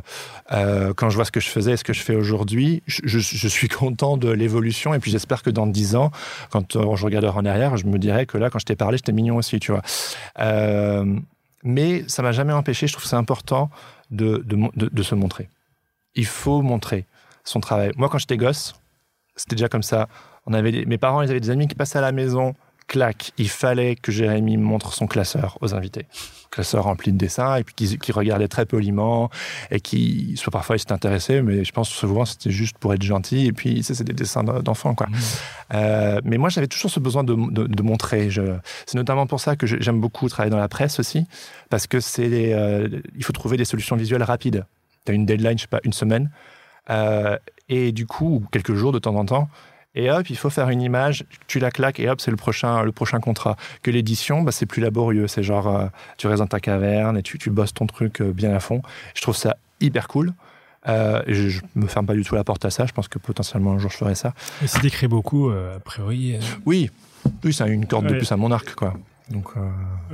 euh, 0.52 0.94
quand 0.94 1.10
je 1.10 1.16
vois 1.16 1.24
ce 1.24 1.32
que 1.32 1.40
je 1.40 1.48
faisais 1.48 1.78
ce 1.78 1.86
que 1.86 1.94
je 1.94 2.02
fais 2.02 2.16
aujourd'hui, 2.16 2.84
je, 2.86 3.20
suis 3.20 3.70
content 3.70 4.18
de 4.18 4.30
l'évolution. 4.30 4.94
Et 4.94 5.00
puis 5.00 5.10
j'espère 5.10 5.42
que 5.42 5.50
dans 5.50 5.68
10 5.68 5.96
ans, 5.96 6.12
quand 6.50 6.76
euh, 6.76 6.96
je 6.96 7.06
regarderai 7.06 7.38
en 7.38 7.46
arrière, 7.46 7.78
je 7.78 7.86
me 7.86 7.98
dirais 7.98 8.26
que 8.26 8.38
là, 8.38 8.50
quand 8.50 8.60
je 8.60 8.66
t'ai 8.66 8.76
parlé, 8.76 8.98
j'étais 8.98 9.14
mignon 9.14 9.38
aussi, 9.38 9.60
tu 9.60 9.72
vois. 9.72 9.82
Mais 11.64 12.04
ça 12.08 12.22
m'a 12.22 12.32
jamais 12.32 12.54
empêché, 12.54 12.86
je 12.86 12.94
trouve 12.94 13.04
que 13.04 13.10
c'est 13.10 13.16
important 13.16 13.72
de, 14.12 14.44
de, 14.46 14.70
de- 14.76 15.04
se 15.04 15.16
montrer. 15.16 15.50
Il 16.14 16.28
faut 16.28 16.62
montrer 16.62 17.06
son 17.44 17.60
travail. 17.60 17.92
Moi, 17.96 18.08
quand 18.08 18.20
j'étais 18.20 18.38
gosse, 18.38 18.76
c'était 19.36 19.56
déjà 19.56 19.68
comme 19.68 19.82
ça. 19.82 20.08
On 20.46 20.54
avait 20.54 20.86
mes 20.86 21.00
parents, 21.00 21.24
ils 21.24 21.32
avaient 21.32 21.40
des 21.40 21.50
amis 21.50 21.68
qui 21.68 21.74
passaient 21.74 21.98
à 21.98 22.02
la 22.02 22.12
maison, 22.12 22.54
clac, 22.88 23.32
il 23.38 23.50
fallait 23.50 23.96
que 23.96 24.12
Jérémy 24.12 24.58
montre 24.58 24.94
son 24.94 25.08
classeur 25.08 25.58
aux 25.62 25.74
invités. 25.74 26.06
Classeur 26.52 26.84
rempli 26.84 27.12
de 27.12 27.18
dessins, 27.18 27.56
et 27.56 27.64
puis 27.64 27.76
qui, 27.76 27.98
qui 27.98 28.12
regardait 28.12 28.48
très 28.48 28.66
poliment, 28.66 29.30
et 29.72 29.80
qui, 29.80 30.36
soit 30.38 30.52
parfois 30.52 30.76
ils 30.76 30.80
s'étaient 30.80 30.94
intéressés, 30.94 31.42
mais 31.42 31.64
je 31.64 31.72
pense 31.72 31.90
souvent 31.90 32.26
c'était 32.26 32.52
juste 32.52 32.78
pour 32.78 32.94
être 32.94 33.02
gentil, 33.02 33.48
et 33.48 33.52
puis 33.52 33.84
c'est 33.84 34.04
des 34.04 34.14
dessins 34.14 34.44
d'enfants, 34.44 34.96
quoi. 34.96 35.08
Euh, 35.74 36.22
mais 36.24 36.38
moi, 36.38 36.50
j'avais 36.50 36.68
toujours 36.68 36.92
ce 36.92 37.00
besoin 37.00 37.24
de, 37.24 37.34
de, 37.34 37.68
de 37.68 37.84
montrer. 37.84 38.30
C'est 38.86 38.96
notamment 38.96 39.28
pour 39.28 39.40
ça 39.40 39.56
que 39.56 39.66
j'aime 39.66 40.00
beaucoup 40.00 40.30
travailler 40.30 40.52
dans 40.52 40.58
la 40.58 40.70
presse 40.70 41.00
aussi, 41.00 41.26
parce 41.70 41.88
que 41.88 42.00
c'est, 42.00 42.54
euh, 42.54 42.88
il 43.16 43.24
faut 43.24 43.34
trouver 43.34 43.58
des 43.58 43.66
solutions 43.66 43.96
visuelles 43.96 44.24
rapides. 44.24 44.66
Tu 45.06 45.12
as 45.12 45.16
une 45.16 45.26
deadline, 45.26 45.58
je 45.58 45.64
sais 45.64 45.68
pas, 45.68 45.82
une 45.84 45.94
semaine, 45.94 46.30
euh, 46.90 47.38
et 47.68 47.92
du 47.92 48.06
coup, 48.06 48.36
ou 48.36 48.44
quelques 48.52 48.76
jours 48.76 48.92
de 48.92 49.00
temps 49.00 49.16
en 49.16 49.26
temps, 49.26 49.50
et 49.96 50.12
hop, 50.12 50.30
il 50.30 50.38
faut 50.38 50.50
faire 50.50 50.70
une 50.70 50.82
image, 50.82 51.24
tu 51.48 51.60
la 51.60 51.72
claques, 51.72 52.00
et 52.00 52.10
hop, 52.10 52.22
c'est 52.22 52.32
le 52.32 52.38
prochain, 52.38 52.84
le 52.84 52.92
prochain 52.92 53.20
contrat. 53.20 53.56
Que 53.82 53.92
l'édition, 53.92 54.42
bah, 54.42 54.52
c'est 54.52 54.66
plus 54.66 54.82
laborieux. 54.82 55.28
C'est 55.28 55.44
genre, 55.44 55.68
euh, 55.68 55.88
tu 56.18 56.28
restes 56.28 56.40
dans 56.42 56.48
ta 56.48 56.60
caverne 56.60 57.18
et 57.18 57.24
tu, 57.24 57.38
tu 57.38 57.50
bosses 57.50 57.74
ton 57.74 57.88
truc 57.88 58.22
euh, 58.22 58.32
bien 58.34 58.54
à 58.54 58.60
fond. 58.60 58.82
Je 59.16 59.22
trouve 59.22 59.36
ça 59.36 59.58
hyper 59.80 60.08
cool. 60.08 60.34
Euh, 60.88 61.24
je, 61.28 61.50
je 61.50 61.62
me 61.74 61.88
ferme 61.88 62.06
pas 62.06 62.14
du 62.14 62.24
tout 62.24 62.36
la 62.36 62.44
porte 62.44 62.64
à 62.66 62.70
ça. 62.70 62.86
Je 62.86 62.92
pense 62.92 63.08
que 63.08 63.18
potentiellement 63.18 63.72
un 63.72 63.80
jour 63.80 63.90
je 63.90 63.98
ferai 63.98 64.16
ça. 64.16 64.34
Et 64.64 64.68
si 64.68 64.80
t'écris 64.82 65.08
beaucoup, 65.08 65.50
a 65.50 65.80
priori, 65.80 66.38
Oui, 66.66 66.92
oui, 67.44 67.54
c'est 67.54 67.68
une 67.68 67.88
corde 67.88 68.06
de 68.08 68.14
plus 68.16 68.32
à 68.32 68.38
mon 68.38 68.52
arc, 68.52 68.76
quoi. 68.76 68.94
Donc, 69.32 69.48
euh, 69.58 69.62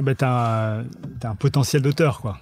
bah, 0.02 0.16
t'as 0.16 0.78
un, 0.78 0.86
un 1.24 1.36
potentiel 1.36 1.82
d'auteur, 1.82 2.22
quoi. 2.22 2.40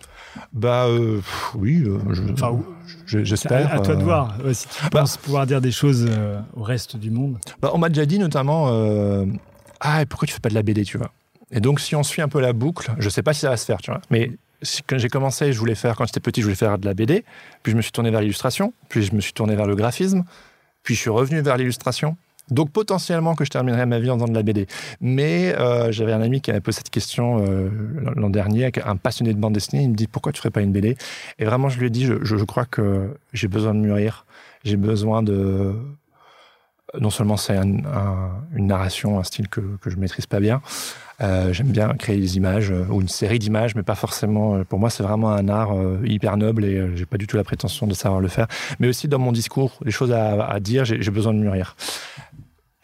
Bah, 0.53 0.85
euh, 0.87 1.17
pff, 1.17 1.51
oui, 1.55 1.83
euh, 1.85 1.97
je- 2.11 2.21
Enfin, 2.33 2.59
j'espère. 3.05 3.71
à, 3.71 3.75
à 3.75 3.79
toi 3.79 3.95
de 3.95 4.01
euh, 4.01 4.03
voir. 4.03 4.37
Ouais, 4.43 4.53
si 4.53 4.67
tu 4.67 4.83
bah- 4.91 5.01
penses 5.01 5.17
pouvoir 5.17 5.45
dire 5.47 5.61
des 5.61 5.71
choses 5.71 6.05
euh, 6.09 6.39
au 6.55 6.63
reste 6.63 6.95
du 6.97 7.11
monde. 7.11 7.37
Bah, 7.61 7.71
on 7.73 7.77
m'a 7.77 7.89
déjà 7.89 8.05
dit 8.05 8.19
notamment 8.19 8.67
Ah, 9.79 10.03
pourquoi 10.09 10.27
tu 10.27 10.33
fais 10.33 10.39
pas 10.39 10.49
de 10.49 10.55
la 10.55 10.63
BD, 10.63 10.83
tu 10.83 10.97
vois? 10.97 11.11
Et 11.51 11.59
donc, 11.61 11.79
si 11.79 11.95
on 11.95 12.03
suit 12.03 12.21
un 12.21 12.27
peu 12.27 12.39
la 12.41 12.53
boucle, 12.53 12.91
je 12.99 13.09
sais 13.09 13.23
pas 13.23 13.33
si 13.33 13.41
ça 13.41 13.49
va 13.49 13.57
se 13.57 13.65
faire, 13.65 13.77
tu 13.81 13.89
vois. 13.91 14.01
Mais 14.11 14.31
si- 14.61 14.81
quand 14.83 14.97
j'ai 14.97 15.09
commencé, 15.09 15.51
je 15.53 15.59
voulais 15.59 15.73
faire, 15.75 15.95
quand 15.95 16.05
j'étais 16.05 16.19
petit, 16.19 16.41
je 16.41 16.45
voulais 16.45 16.55
faire 16.55 16.77
de 16.77 16.85
la 16.85 16.93
BD. 16.93 17.23
Puis 17.63 17.71
je 17.71 17.77
me 17.77 17.81
suis 17.81 17.91
tourné 17.91 18.11
vers 18.11 18.21
l'illustration. 18.21 18.73
Puis 18.89 19.03
je 19.03 19.15
me 19.15 19.21
suis 19.21 19.33
tourné 19.33 19.55
vers 19.55 19.65
le 19.65 19.75
graphisme. 19.75 20.23
Puis 20.83 20.95
je 20.95 20.99
suis 21.01 21.09
revenu 21.09 21.41
vers 21.41 21.57
l'illustration. 21.57 22.17
Donc 22.51 22.71
potentiellement 22.71 23.35
que 23.35 23.45
je 23.45 23.49
terminerai 23.49 23.85
ma 23.85 23.99
vie 23.99 24.09
en 24.09 24.15
faisant 24.15 24.27
de 24.27 24.33
la 24.33 24.43
BD. 24.43 24.67
Mais 25.01 25.55
euh, 25.59 25.91
j'avais 25.91 26.13
un 26.13 26.21
ami 26.21 26.41
qui 26.41 26.51
avait 26.51 26.61
posé 26.61 26.77
cette 26.77 26.89
question 26.89 27.45
euh, 27.45 27.69
l'an 28.15 28.29
dernier, 28.29 28.71
un 28.85 28.95
passionné 28.95 29.33
de 29.33 29.39
bande 29.39 29.53
dessinée. 29.53 29.83
Il 29.83 29.89
me 29.91 29.95
dit 29.95 30.07
pourquoi 30.07 30.31
tu 30.31 30.39
ferais 30.39 30.49
pas 30.51 30.61
une 30.61 30.71
BD 30.71 30.97
Et 31.37 31.45
vraiment, 31.45 31.69
je 31.69 31.79
lui 31.79 31.87
ai 31.87 31.89
dit, 31.89 32.05
je, 32.05 32.43
crois 32.45 32.65
que 32.65 33.15
j'ai 33.33 33.47
besoin 33.47 33.73
de 33.73 33.79
mûrir. 33.79 34.25
J'ai 34.63 34.77
besoin 34.77 35.23
de 35.23 35.73
non 36.99 37.11
seulement 37.11 37.37
c'est 37.37 37.55
un- 37.55 37.85
un- 37.85 38.31
une 38.55 38.65
narration, 38.65 39.19
un 39.19 39.23
style 39.23 39.47
que, 39.47 39.61
que 39.79 39.91
je 39.91 39.97
maîtrise 39.97 40.25
pas 40.25 40.39
bien. 40.39 40.59
Euh, 41.21 41.53
J'aime 41.53 41.67
bien 41.67 41.89
créer 41.89 42.17
des 42.17 42.35
images 42.37 42.73
ou 42.89 42.99
une 43.01 43.07
série 43.09 43.37
d'images, 43.37 43.75
mais 43.75 43.83
pas 43.83 43.93
forcément. 43.93 44.63
pour 44.63 44.79
moi, 44.79 44.89
c'est 44.89 45.03
vraiment 45.03 45.29
un 45.31 45.49
art 45.49 45.71
hyper 46.03 46.35
noble 46.37 46.65
et 46.65 46.95
j'ai 46.95 47.05
pas 47.05 47.17
du 47.17 47.27
tout 47.27 47.37
la 47.37 47.43
prétention 47.43 47.85
de 47.85 47.93
savoir 47.93 48.21
le 48.21 48.27
faire. 48.27 48.47
Mais 48.79 48.87
aussi 48.87 49.07
dans 49.07 49.19
mon 49.19 49.31
discours, 49.31 49.77
les 49.85 49.91
choses 49.91 50.11
à, 50.11 50.59
dire, 50.59 50.83
j'ai 50.85 51.11
besoin 51.11 51.33
de 51.33 51.39
mûrir. 51.39 51.75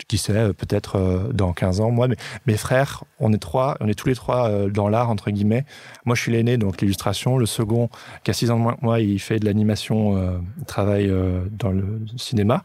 Qui 0.08 0.20
sait, 0.20 0.34
euh, 0.38 0.54
peut-être 0.54 0.98
euh, 0.98 1.34
dans 1.34 1.52
15 1.52 1.82
ans. 1.82 1.90
Moi, 1.90 2.08
mes, 2.08 2.16
mes 2.46 2.58
frères, 2.58 3.04
on 3.20 3.34
est 3.34 3.40
trois, 3.40 3.76
on 3.80 3.88
est 3.88 3.96
tous 3.96 4.08
les 4.08 4.14
trois 4.14 4.50
euh, 4.50 4.70
dans 4.70 4.88
l'art 4.88 5.10
entre 5.10 5.32
guillemets. 5.32 5.66
Moi, 6.06 6.16
je 6.16 6.22
suis 6.22 6.32
l'aîné, 6.32 6.58
donc 6.58 6.80
l'illustration. 6.80 7.40
Le 7.40 7.48
second, 7.48 7.90
qui 8.24 8.30
a 8.30 8.34
6 8.34 8.52
ans 8.52 8.58
de 8.58 8.62
moins 8.62 8.74
que 8.74 8.84
moi, 8.84 9.00
il 9.00 9.20
fait 9.20 9.40
de 9.40 9.46
l'animation, 9.46 10.16
euh, 10.16 10.38
il 10.60 10.66
travaille 10.66 11.12
dans 11.52 11.72
le 11.72 12.02
cinéma. 12.18 12.64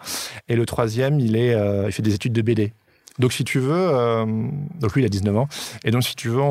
Et 0.49 0.57
le 0.57 0.67
troisième, 0.67 1.19
il, 1.19 1.35
est, 1.37 1.57
il 1.87 1.93
fait 1.93 2.03
des 2.03 2.15
études 2.15 2.35
de 2.35 2.43
BD. 2.43 2.73
Donc, 3.19 3.33
si 3.33 3.45
tu 3.45 3.59
veux, 3.59 4.25
donc 4.81 4.95
lui, 4.95 5.03
il 5.03 5.07
a 5.07 5.09
19 5.09 5.37
ans. 5.37 5.49
Et 5.85 5.91
donc, 5.91 6.03
si 6.05 6.17
tu 6.17 6.29
veux, 6.29 6.43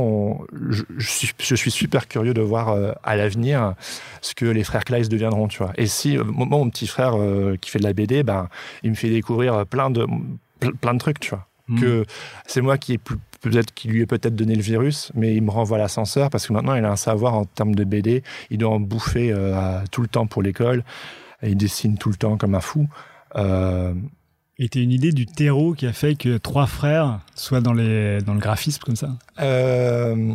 je, 0.61 0.83
suis, 0.99 1.31
je 1.39 1.55
suis 1.55 1.71
super 1.71 2.07
curieux 2.07 2.33
de 2.33 2.41
voir 2.41 2.75
à 3.03 3.15
l'avenir 3.15 3.73
ce 4.21 4.35
que 4.35 4.45
les 4.45 4.63
frères 4.63 4.83
Kleiss 4.83 5.09
deviendront, 5.09 5.47
tu 5.47 5.59
vois. 5.59 5.73
Et 5.77 5.87
si, 5.87 6.17
moi, 6.17 6.45
mon 6.45 6.69
petit 6.69 6.87
frère 6.87 7.15
qui 7.59 7.69
fait 7.71 7.79
de 7.79 7.85
la 7.85 7.93
BD, 7.93 8.23
ben, 8.23 8.49
il 8.83 8.91
me 8.91 8.95
fait 8.95 9.09
découvrir 9.09 9.65
plein 9.65 9.89
de, 9.89 10.05
ple- 10.59 10.75
plein 10.75 10.93
de 10.93 10.99
trucs, 10.99 11.19
tu 11.19 11.29
vois. 11.31 11.47
Mm. 11.67 11.79
Que 11.79 12.05
c'est 12.47 12.61
moi 12.61 12.77
qui, 12.77 12.93
ai 12.93 12.97
plus- 12.97 13.17
peut-être, 13.41 13.73
qui 13.73 13.87
lui 13.89 14.01
ai 14.01 14.05
peut-être 14.05 14.35
donné 14.35 14.55
le 14.55 14.61
virus, 14.61 15.11
mais 15.15 15.35
il 15.35 15.41
me 15.43 15.51
renvoie 15.51 15.77
à 15.77 15.81
l'ascenseur 15.81 16.29
parce 16.29 16.47
que 16.47 16.53
maintenant, 16.53 16.73
il 16.75 16.83
a 16.83 16.91
un 16.91 16.95
savoir 16.95 17.35
en 17.35 17.45
termes 17.45 17.75
de 17.75 17.83
BD. 17.83 18.23
Il 18.49 18.57
doit 18.57 18.71
en 18.71 18.79
bouffer 18.79 19.31
euh, 19.31 19.79
tout 19.91 20.01
le 20.01 20.07
temps 20.07 20.25
pour 20.27 20.41
l'école. 20.41 20.83
Il 21.43 21.55
dessine 21.57 21.97
tout 21.97 22.09
le 22.09 22.15
temps 22.15 22.37
comme 22.37 22.55
un 22.55 22.59
fou. 22.61 22.87
Euh, 23.35 23.93
Et 24.57 24.67
t'as 24.67 24.81
une 24.81 24.91
idée 24.91 25.11
du 25.13 25.25
terreau 25.25 25.73
qui 25.73 25.85
a 25.87 25.93
fait 25.93 26.15
que 26.15 26.37
trois 26.37 26.65
frères 26.67 27.19
soient 27.35 27.61
dans, 27.61 27.71
les, 27.73 28.19
dans 28.21 28.33
le 28.33 28.39
graphisme 28.41 28.81
comme 28.83 28.97
ça? 28.97 29.11
Euh, 29.39 30.33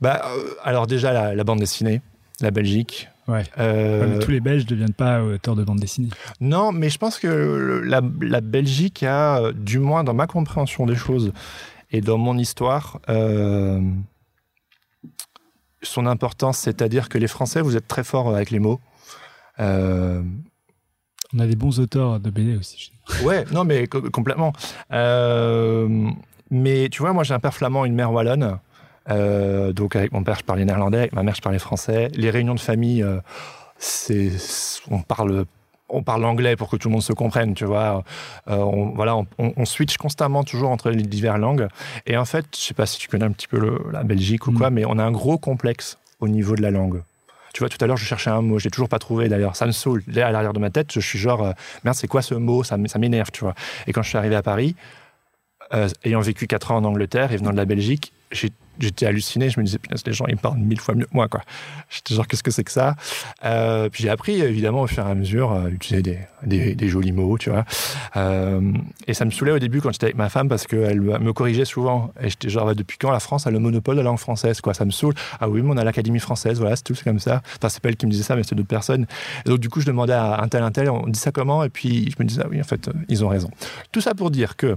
bah, 0.00 0.22
euh, 0.26 0.50
alors 0.62 0.86
déjà 0.86 1.12
la, 1.12 1.34
la 1.34 1.42
bande 1.44 1.58
dessinée, 1.58 2.00
la 2.40 2.50
Belgique. 2.50 3.08
Ouais. 3.28 3.44
Euh, 3.58 4.00
Ouais, 4.00 4.06
mais 4.06 4.18
Tous 4.18 4.30
les 4.30 4.40
Belges 4.40 4.64
ne 4.64 4.68
deviennent 4.70 4.92
pas 4.92 5.22
auteurs 5.22 5.56
de 5.56 5.64
bande 5.64 5.78
dessinée. 5.80 6.10
Non, 6.40 6.72
mais 6.72 6.90
je 6.90 6.98
pense 6.98 7.18
que 7.18 7.26
le- 7.26 7.80
la, 7.82 8.02
la 8.20 8.40
Belgique 8.40 9.02
a, 9.02 9.38
euh, 9.40 9.52
du 9.52 9.78
moins 9.78 10.04
dans 10.04 10.12
ma 10.14 10.26
compréhension 10.26 10.84
des 10.86 10.96
choses 10.96 11.32
et 11.90 12.00
dans 12.02 12.18
mon 12.18 12.36
histoire, 12.36 13.00
euh, 13.08 13.80
son 15.82 16.06
importance, 16.06 16.58
c'est-à-dire 16.58 17.08
que 17.08 17.18
les 17.18 17.28
Français, 17.28 17.60
vous 17.60 17.76
êtes 17.76 17.88
très 17.88 18.04
forts 18.04 18.34
avec 18.34 18.50
les 18.50 18.58
mots. 18.58 18.80
Euh, 19.60 20.22
On 21.34 21.38
a 21.38 21.46
des 21.46 21.56
bons 21.56 21.78
auteurs 21.80 22.20
de 22.20 22.30
BD 22.30 22.56
aussi. 22.56 22.92
Ouais, 23.22 23.44
non, 23.52 23.64
mais 23.64 23.86
co- 23.86 24.02
complètement. 24.10 24.52
Mais 26.50 26.88
tu 26.90 27.00
vois, 27.02 27.12
moi, 27.12 27.24
j'ai 27.24 27.34
un 27.34 27.40
père 27.40 27.54
flamand, 27.54 27.84
une 27.84 27.94
mère 27.94 28.12
wallonne. 28.12 28.58
Euh, 29.10 29.72
donc, 29.72 29.96
avec 29.96 30.12
mon 30.12 30.22
père, 30.24 30.36
je 30.38 30.44
parlais 30.44 30.64
néerlandais, 30.64 30.98
avec 30.98 31.12
ma 31.12 31.22
mère, 31.22 31.34
je 31.34 31.42
parlais 31.42 31.58
français. 31.58 32.08
Les 32.14 32.30
réunions 32.30 32.54
de 32.54 32.60
famille, 32.60 33.02
euh, 33.02 33.18
c'est, 33.78 34.30
on 34.90 35.00
parle. 35.00 35.44
On 35.90 36.02
parle 36.02 36.24
anglais 36.24 36.56
pour 36.56 36.70
que 36.70 36.76
tout 36.76 36.88
le 36.88 36.92
monde 36.92 37.02
se 37.02 37.12
comprenne, 37.12 37.54
tu 37.54 37.66
vois. 37.66 38.02
Euh, 38.48 38.56
on, 38.56 38.94
voilà, 38.94 39.16
on, 39.16 39.26
on- 39.38 39.52
on 39.56 39.64
switch 39.66 39.98
constamment 39.98 40.42
toujours 40.42 40.70
entre 40.70 40.90
les 40.90 41.02
diverses 41.02 41.38
langues. 41.38 41.68
Et 42.06 42.16
en 42.16 42.24
fait, 42.24 42.46
je 42.56 42.60
sais 42.60 42.74
pas 42.74 42.86
si 42.86 42.98
tu 42.98 43.06
connais 43.06 43.26
un 43.26 43.30
petit 43.32 43.46
peu 43.46 43.58
le- 43.60 43.84
la 43.92 44.02
Belgique 44.02 44.46
ou 44.46 44.52
Mm. 44.52 44.58
quoi, 44.58 44.70
mais 44.70 44.84
on 44.86 44.98
a 44.98 45.04
un 45.04 45.12
gros 45.12 45.36
complexe 45.38 45.98
au 46.20 46.26
niveau 46.26 46.56
de 46.56 46.62
la 46.62 46.70
langue. 46.70 47.02
Tu 47.52 47.60
vois, 47.60 47.68
tout 47.68 47.76
à 47.80 47.86
l'heure, 47.86 47.98
je 47.98 48.04
cherchais 48.06 48.30
un 48.30 48.40
mot, 48.40 48.58
je 48.58 48.64
l'ai 48.64 48.70
toujours 48.70 48.88
pas 48.88 48.98
trouvé 48.98 49.28
d'ailleurs. 49.28 49.54
Ça 49.56 49.66
me 49.66 49.72
saoule. 49.72 50.02
Là, 50.08 50.26
à 50.28 50.32
l'arrière 50.32 50.54
de 50.54 50.58
ma 50.58 50.70
tête, 50.70 50.90
je 50.92 51.00
suis 51.00 51.18
genre, 51.18 51.42
euh, 51.44 51.52
merde, 51.84 51.96
c'est 51.96 52.08
quoi 52.08 52.22
ce 52.22 52.34
mot? 52.34 52.64
Ça 52.64 52.76
m'énerve, 52.78 53.30
tu 53.30 53.40
vois. 53.44 53.54
Et 53.86 53.92
quand 53.92 54.02
je 54.02 54.08
suis 54.08 54.18
arrivé 54.18 54.34
à 54.34 54.42
Paris, 54.42 54.74
euh, 55.74 55.88
ayant 56.04 56.20
vécu 56.20 56.46
4 56.46 56.72
ans 56.72 56.78
en 56.78 56.84
Angleterre 56.84 57.30
et 57.30 57.36
venant 57.36 57.52
de 57.52 57.56
la 57.58 57.66
Belgique, 57.66 58.12
j'ai- 58.32 58.50
j'étais 58.78 59.06
halluciné. 59.06 59.50
Je 59.50 59.60
me 59.60 59.64
disais, 59.64 59.78
putain, 59.78 59.96
les 60.06 60.12
gens, 60.12 60.26
ils 60.28 60.36
parlent 60.36 60.58
mille 60.58 60.80
fois 60.80 60.94
mieux 60.94 61.06
que 61.06 61.14
moi, 61.14 61.28
quoi. 61.28 61.42
J'étais 61.90 62.14
genre, 62.14 62.26
qu'est-ce 62.26 62.42
que 62.42 62.50
c'est 62.50 62.64
que 62.64 62.72
ça? 62.72 62.96
Euh, 63.44 63.88
Puis 63.88 64.02
j'ai 64.02 64.10
appris, 64.10 64.40
évidemment, 64.40 64.82
au 64.82 64.86
fur 64.86 65.06
et 65.06 65.10
à 65.10 65.14
mesure, 65.14 65.52
à 65.52 65.68
utiliser 65.68 66.18
des, 66.42 66.88
jolis 66.88 67.12
mots, 67.12 67.38
tu 67.38 67.50
vois. 67.50 67.64
Euh, 68.16 68.72
et 69.06 69.14
ça 69.14 69.24
me 69.24 69.30
saoulait 69.30 69.52
au 69.52 69.58
début 69.58 69.80
quand 69.80 69.92
j'étais 69.92 70.06
avec 70.06 70.16
ma 70.16 70.28
femme 70.28 70.48
parce 70.48 70.66
qu'elle 70.66 71.00
me 71.00 71.32
corrigeait 71.32 71.64
souvent. 71.64 72.12
Et 72.20 72.28
j'étais 72.28 72.48
genre, 72.48 72.66
bah, 72.66 72.74
depuis 72.74 72.98
quand 72.98 73.10
la 73.10 73.20
France 73.20 73.46
a 73.46 73.50
le 73.50 73.58
monopole 73.58 73.96
de 73.96 74.00
la 74.00 74.04
langue 74.04 74.18
française, 74.18 74.60
quoi? 74.60 74.74
Ça 74.74 74.84
me 74.84 74.90
saoule. 74.90 75.14
Ah 75.40 75.48
oui, 75.48 75.62
mais 75.62 75.70
on 75.72 75.76
a 75.76 75.84
l'Académie 75.84 76.20
française, 76.20 76.58
voilà, 76.58 76.76
c'est 76.76 76.82
tout, 76.82 76.94
c'est 76.94 77.04
comme 77.04 77.18
ça. 77.18 77.42
Enfin, 77.56 77.68
c'est 77.68 77.80
pas 77.80 77.88
elle 77.88 77.96
qui 77.96 78.06
me 78.06 78.10
disait 78.10 78.24
ça, 78.24 78.36
mais 78.36 78.42
c'est 78.42 78.54
d'autres 78.54 78.68
personnes. 78.68 79.06
Et 79.46 79.48
donc, 79.48 79.60
du 79.60 79.68
coup, 79.68 79.80
je 79.80 79.86
demandais 79.86 80.12
à 80.12 80.40
un 80.40 80.48
tel, 80.48 80.62
un 80.62 80.70
tel, 80.70 80.90
on 80.90 81.06
dit 81.06 81.18
ça 81.18 81.32
comment? 81.32 81.64
Et 81.64 81.70
puis, 81.70 82.10
je 82.10 82.22
me 82.22 82.28
disais, 82.28 82.42
ah 82.44 82.48
oui, 82.50 82.60
en 82.60 82.64
fait, 82.64 82.88
euh, 82.88 82.92
ils 83.08 83.24
ont 83.24 83.28
raison. 83.28 83.50
Tout 83.92 84.00
ça 84.00 84.14
pour 84.14 84.30
dire 84.30 84.56
que 84.56 84.76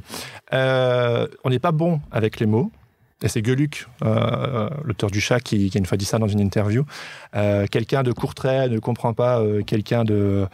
euh, 0.54 1.28
on 1.44 1.50
n'est 1.50 1.60
pas 1.60 1.72
bon 1.72 2.02
avec 2.12 2.40
les 2.40 2.46
mots. 2.46 2.72
Et 3.24 3.30
c'est 3.30 3.44
Geluc, 3.44 3.88
euh, 4.04 4.70
l'auteur 4.84 5.10
du 5.10 5.20
chat, 5.20 5.40
qui, 5.40 5.72
qui 5.72 5.78
a 5.78 5.80
une 5.80 5.88
fois 5.88 5.98
dit 5.98 6.06
ça 6.06 6.20
dans 6.20 6.28
une 6.28 6.40
interview. 6.40 6.86
Euh, 7.36 7.66
quelqu'un 7.66 8.04
de 8.04 8.12
Courtrai 8.12 8.70
ne 8.70 8.78
comprend 8.78 9.14
pas 9.14 9.40
euh, 9.40 9.64
quelqu'un 9.64 10.04
de, 10.04 10.46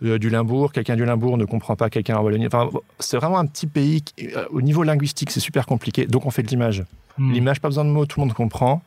de- 0.00 0.16
du 0.18 0.30
Limbourg, 0.30 0.70
quelqu'un 0.72 0.94
du 0.94 1.04
Limbourg 1.04 1.36
ne 1.38 1.44
comprend 1.44 1.74
pas 1.74 1.90
quelqu'un 1.90 2.16
en 2.16 2.22
Wallonie. 2.22 2.46
Enfin, 2.46 2.70
c'est 3.00 3.16
vraiment 3.16 3.38
un 3.38 3.46
petit 3.46 3.66
pays 3.66 4.02
qui, 4.02 4.28
euh, 4.36 4.44
au 4.50 4.62
niveau 4.62 4.84
linguistique, 4.84 5.32
c'est 5.32 5.40
super 5.40 5.66
compliqué. 5.66 6.06
Donc 6.06 6.24
on 6.24 6.30
fait 6.30 6.44
de 6.44 6.48
l'image. 6.48 6.84
Mm. 7.18 7.32
L'image, 7.32 7.60
pas 7.60 7.68
besoin 7.68 7.84
de 7.84 7.90
mots, 7.90 8.06
tout 8.06 8.20
le 8.20 8.26
monde 8.26 8.34
comprend. 8.34 8.80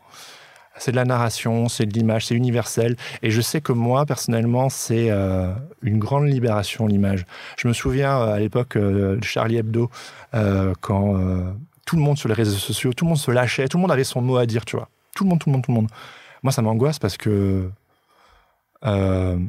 C'est 0.79 0.91
de 0.91 0.95
la 0.95 1.05
narration, 1.05 1.67
c'est 1.69 1.85
de 1.87 1.93
l'image, 1.93 2.27
c'est 2.27 2.35
universel. 2.35 2.95
Et 3.23 3.31
je 3.31 3.41
sais 3.41 3.59
que 3.61 3.73
moi, 3.73 4.05
personnellement, 4.05 4.69
c'est 4.69 5.07
euh, 5.09 5.51
une 5.81 5.97
grande 5.97 6.27
libération, 6.27 6.85
l'image. 6.87 7.25
Je 7.57 7.67
me 7.67 7.73
souviens 7.73 8.21
euh, 8.21 8.33
à 8.35 8.39
l'époque 8.39 8.75
euh, 8.75 9.17
de 9.17 9.23
Charlie 9.23 9.57
Hebdo, 9.57 9.89
euh, 10.35 10.73
quand 10.79 11.17
euh, 11.17 11.51
tout 11.87 11.95
le 11.95 12.01
monde 12.01 12.17
sur 12.17 12.27
les 12.27 12.35
réseaux 12.35 12.57
sociaux, 12.57 12.93
tout 12.93 13.05
le 13.05 13.09
monde 13.09 13.17
se 13.17 13.31
lâchait, 13.31 13.67
tout 13.69 13.77
le 13.77 13.81
monde 13.81 13.91
avait 13.91 14.03
son 14.03 14.21
mot 14.21 14.37
à 14.37 14.45
dire, 14.45 14.65
tu 14.65 14.75
vois. 14.75 14.89
Tout 15.15 15.23
le 15.23 15.29
monde, 15.29 15.39
tout 15.39 15.49
le 15.49 15.53
monde, 15.53 15.63
tout 15.63 15.71
le 15.71 15.75
monde. 15.75 15.87
Moi, 16.43 16.51
ça 16.51 16.61
m'angoisse 16.61 16.99
parce 16.99 17.15
que 17.17 17.71
euh, 18.85 19.39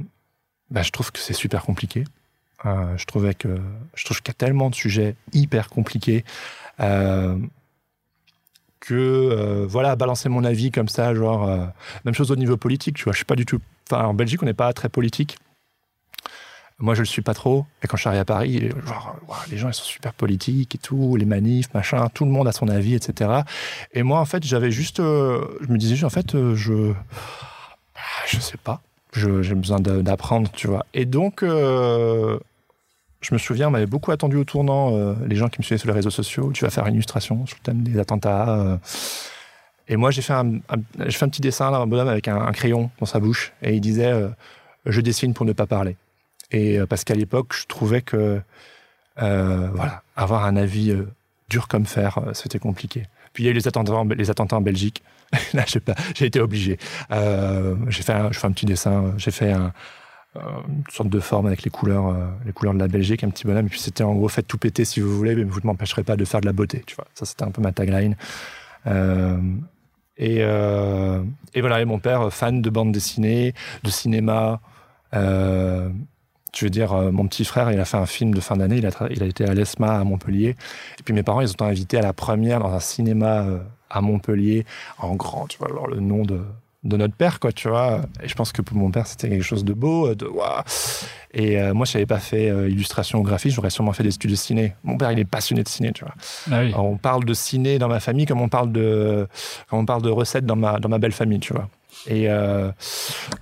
bah, 0.71 0.83
je 0.83 0.91
trouve 0.91 1.11
que 1.11 1.19
c'est 1.19 1.35
super 1.35 1.63
compliqué. 1.63 2.05
Euh, 2.65 2.97
je 2.97 3.05
trouvais 3.07 3.35
que 3.35 3.59
je 3.95 4.05
trouve 4.05 4.19
qu'il 4.23 4.29
y 4.29 4.31
a 4.31 4.35
tellement 4.35 4.71
de 4.71 4.77
sujets 4.77 5.17
hyper 5.33 5.69
compliqués. 5.69 6.25
Euh, 6.81 7.37
que 8.81 9.67
voilà 9.69 9.97
balancer 9.97 10.29
mon 10.29 10.45
avis 10.45 10.71
comme 10.71 10.89
ça 10.89 11.13
genre 11.13 11.51
même 12.05 12.15
chose 12.15 12.31
au 12.31 12.37
niveau 12.37 12.57
politique 12.57 12.95
tu 12.97 13.05
vois 13.05 13.13
je 13.13 13.19
suis 13.19 13.25
pas 13.25 13.35
du 13.35 13.45
tout 13.45 13.61
en 13.91 14.15
Belgique 14.15 14.41
on 14.41 14.47
n'est 14.47 14.55
pas 14.55 14.73
très 14.73 14.89
politique 14.89 15.37
moi 16.79 16.95
je 16.95 17.01
le 17.01 17.07
suis 17.07 17.23
pas 17.23 17.35
trop 17.35 17.67
et 17.83 17.87
quand 17.87 17.97
je 17.97 18.03
suis 18.03 18.09
arrivé 18.09 18.21
à 18.21 18.25
Paris 18.25 18.71
les 19.51 19.57
gens 19.57 19.69
ils 19.69 19.75
sont 19.75 19.85
super 19.85 20.15
politiques 20.15 20.77
et 20.77 20.79
tout 20.79 21.17
les 21.17 21.25
manifs 21.25 21.73
machin 21.75 22.09
tout 22.13 22.25
le 22.25 22.31
monde 22.31 22.47
a 22.47 22.53
son 22.53 22.69
avis 22.69 22.95
etc 22.95 23.43
et 23.93 24.03
moi 24.03 24.21
en 24.21 24.25
fait 24.25 24.45
j'avais 24.45 24.71
juste 24.71 25.01
euh, 25.01 25.45
je 25.61 25.73
me 25.73 25.79
disais 25.79 26.05
en 26.05 26.11
fait 26.11 26.35
euh, 26.35 26.55
je 26.55 26.93
je 28.27 28.39
sais 28.39 28.59
pas 28.59 28.81
j'ai 29.13 29.55
besoin 29.55 29.81
d'apprendre 29.81 30.51
tu 30.53 30.69
vois 30.69 30.87
et 30.95 31.05
donc 31.05 31.43
euh, 31.43 32.39
je 33.21 33.35
me 33.35 33.39
souviens, 33.39 33.67
on 33.67 33.73
m'avait 33.73 33.87
beaucoup 33.87 34.13
attendu 34.13 34.37
au 34.37 34.45
tournant, 34.45 34.97
les 35.27 35.35
gens 35.35 35.49
qui 35.49 35.59
me 35.59 35.65
suivaient 35.65 35.79
sur 35.79 35.89
les 35.89 35.95
réseaux 35.95 36.09
sociaux. 36.09 36.53
Tu 36.55 36.65
vas 36.65 36.71
faire 36.71 36.87
une 36.87 36.95
illustration 36.95 37.45
sur 37.47 37.59
le 37.59 37.65
thème 37.65 37.83
des 37.83 37.99
attentats. 37.99 38.79
Et 39.89 39.97
moi, 39.97 40.13
j'ai 40.13 40.23
fait 40.23 40.35
un, 40.35 40.61
petit 40.97 41.41
dessin, 41.41 41.73
là, 41.73 41.79
un 41.79 41.89
bonhomme 41.89 42.07
avec 42.07 42.29
un, 42.29 42.53
crayon 42.53 42.93
dans 43.01 43.07
sa 43.07 43.19
bouche. 43.19 43.53
Et 43.61 43.75
il 43.75 43.81
disait 43.81 44.13
Je 44.87 45.01
dessine 45.01 45.35
pour 45.35 45.47
ne 45.47 45.53
pas 45.53 45.67
parler. 45.67 45.97
Et 46.51 46.79
euh, 46.79 46.87
parce 46.87 47.05
qu'à 47.05 47.15
l'époque, 47.15 47.55
je 47.55 47.67
trouvais 47.67 48.03
que 48.03 48.41
euh, 49.21 49.69
voilà, 49.75 50.03
avoir 50.17 50.45
un 50.45 50.57
avis 50.57 50.91
euh, 50.91 51.09
dur 51.49 51.69
comme 51.69 51.87
fer, 51.87 52.21
c'était 52.33 52.59
compliqué. 52.59 53.05
Puis 53.33 53.45
il 53.45 53.47
y 53.47 53.49
a 53.49 53.53
eu 53.53 53.55
les 53.55 53.69
attentats 53.69 53.95
en, 53.95 54.61
Belgique. 54.61 55.03
Là, 55.53 55.65
j'ai 56.15 56.27
été 56.27 56.41
obligé. 56.41 56.79
J'ai 57.11 58.03
fait, 58.03 58.13
un, 58.13 58.33
je 58.33 58.39
fais 58.39 58.47
un 58.47 58.53
petit 58.53 58.67
dessin. 58.67 59.13
J'ai 59.19 59.31
fait 59.31 59.53
un, 59.53 59.73
une 60.35 60.85
sorte 60.91 61.11
de 61.11 61.21
forme 61.21 61.47
avec 61.47 61.63
les 61.63 61.71
couleurs, 61.71 62.17
les 62.47 62.53
couleurs 62.53 62.75
de 62.75 62.79
la 62.79 62.89
Belgique, 62.89 63.23
un 63.25 63.31
petit 63.31 63.47
bonhomme. 63.47 63.67
Et 63.67 63.69
puis 63.69 63.81
c'était 63.81 64.05
en 64.05 64.15
gros, 64.15 64.29
faites 64.29 64.47
tout 64.47 64.59
péter 64.59 64.85
si 64.85 65.01
vous 65.01 65.15
voulez, 65.15 65.35
mais 65.35 65.45
vous 65.45 65.61
ne 65.61 65.67
m'empêcherez 65.67 66.03
pas 66.03 66.17
de 66.17 66.25
faire 66.25 66.41
de 66.41 66.47
la 66.47 66.53
beauté. 66.53 66.83
Tu 66.87 66.97
vois, 66.97 67.07
ça 67.15 67.27
c'était 67.27 67.45
un 67.45 67.51
peu 67.51 67.61
ma 67.61 67.73
tagline. 67.73 68.17
Et, 70.17 70.39
et 70.39 71.61
voilà, 71.61 71.81
et 71.81 71.85
mon 71.85 71.99
père, 71.99 72.33
fan 72.33 72.63
de 72.63 72.71
bande 72.71 72.93
dessinée, 72.93 73.55
de 73.85 73.91
cinéma. 73.91 74.61
Euh, 76.49 76.57
je 76.57 76.65
veux 76.67 76.71
dire, 76.71 76.93
euh, 76.93 77.11
mon 77.13 77.27
petit 77.27 77.45
frère, 77.45 77.71
il 77.71 77.79
a 77.81 77.85
fait 77.85 77.97
un 77.97 78.07
film 78.07 78.35
de 78.35 78.41
fin 78.41 78.57
d'année, 78.57 78.79
il 78.79 78.87
a, 78.87 78.91
tra- 78.91 79.09
il 79.11 79.23
a 79.23 79.27
été 79.27 79.45
à 79.45 79.55
l'ESMA 79.55 80.01
à 80.01 80.05
Montpellier. 80.05 80.57
Et 80.99 81.03
puis 81.05 81.15
mes 81.15 81.23
parents, 81.23 81.41
ils 81.41 81.49
ont 81.49 81.53
été 81.53 81.65
invités 81.65 81.99
à 81.99 82.03
la 82.03 82.13
première 82.13 82.61
dans 82.61 82.73
un 82.73 82.81
cinéma 82.81 83.43
euh, 83.43 83.59
à 83.91 84.01
Montpellier, 84.01 84.65
en 84.99 85.15
grand, 85.15 85.47
tu 85.47 85.59
vois, 85.59 85.69
alors 85.69 85.87
le 85.87 86.01
nom 86.01 86.25
de, 86.25 86.41
de 86.85 86.97
notre 86.97 87.15
père, 87.15 87.41
quoi, 87.41 87.53
tu 87.53 87.69
vois. 87.69 88.03
Et 88.23 88.29
je 88.29 88.35
pense 88.35 88.53
que 88.53 88.63
pour 88.63 88.77
mon 88.77 88.91
père, 88.91 89.07
c'était 89.07 89.29
quelque 89.29 89.43
chose 89.45 89.65
de 89.65 89.73
beau, 89.73 90.15
de 90.15 90.27
waouh. 90.27 90.63
Et 91.35 91.61
euh, 91.61 91.75
moi, 91.75 91.85
je 91.87 91.93
n'avais 91.95 92.07
pas 92.07 92.19
fait 92.19 92.51
euh, 92.51 92.69
illustration 92.69 93.19
ou 93.19 93.23
graphisme, 93.23 93.57
j'aurais 93.57 93.71
sûrement 93.71 93.93
fait 93.93 94.03
des 94.03 94.15
études 94.15 94.31
de 94.31 94.37
ciné. 94.37 94.75
Mon 94.85 94.97
père, 94.97 95.13
il 95.13 95.19
est 95.19 95.25
passionné 95.27 95.63
de 95.63 95.69
ciné, 95.69 95.93
tu 95.93 96.05
vois. 96.05 96.15
Ah 96.51 96.61
oui. 96.63 96.73
On 96.77 96.97
parle 96.97 97.25
de 97.25 97.35
ciné 97.35 97.79
dans 97.79 97.89
ma 97.89 98.01
famille 98.01 98.27
comme 98.27 98.41
on 98.41 98.49
parle 98.49 98.73
de, 98.73 99.27
comme 99.69 99.81
on 99.81 99.85
parle 99.87 100.03
de 100.03 100.11
recettes 100.11 100.47
dans 100.47 100.57
ma, 100.57 100.79
dans 100.79 100.89
ma 100.89 100.99
belle 100.99 101.13
famille, 101.13 101.41
tu 101.41 101.53
vois. 101.53 101.69
Et 102.07 102.31
euh, 102.31 102.71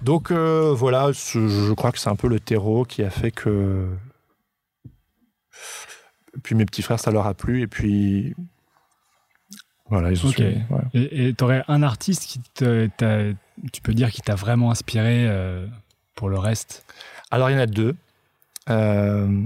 donc, 0.02 0.30
euh, 0.30 0.72
voilà, 0.74 1.10
ce- 1.12 1.46
je 1.48 1.72
crois 1.72 1.92
que 1.92 1.98
c'est 1.98 2.08
un 2.10 2.16
peu 2.16 2.28
le 2.28 2.40
terreau 2.40 2.84
qui 2.84 3.02
a 3.02 3.10
fait 3.10 3.30
que. 3.30 3.88
Puis 6.42 6.54
mes 6.54 6.64
petits 6.66 6.82
frères, 6.82 7.00
ça 7.00 7.10
leur 7.10 7.26
a 7.26 7.34
plu. 7.34 7.62
Et 7.62 7.66
puis. 7.66 8.34
Voilà, 9.88 10.10
ils 10.10 10.24
ont 10.24 10.28
Ok. 10.28 10.34
suivi, 10.34 10.60
ouais. 10.70 11.08
Et 11.12 11.32
tu 11.34 11.44
aurais 11.44 11.62
un 11.68 11.82
artiste 11.84 12.24
qui 12.24 12.40
te, 12.54 12.88
t'a- 12.96 13.32
tu 13.72 13.80
peux 13.82 13.94
dire 13.94 14.10
qui 14.10 14.20
t'a 14.20 14.34
vraiment 14.34 14.72
inspiré 14.72 15.26
euh, 15.28 15.66
pour 16.16 16.28
le 16.28 16.38
reste? 16.38 16.84
Alors, 17.30 17.50
il 17.50 17.52
y 17.52 17.56
en 17.56 17.60
a 17.60 17.66
deux. 17.66 17.94
Euh, 18.68 19.42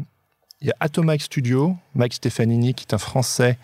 il 0.62 0.68
y 0.68 0.70
a 0.70 0.74
Atomic 0.80 1.20
Studio, 1.20 1.76
Mike 1.94 2.14
Stefanini, 2.14 2.72
qui 2.74 2.86
est 2.86 2.94
un 2.94 2.98
Français 2.98 3.58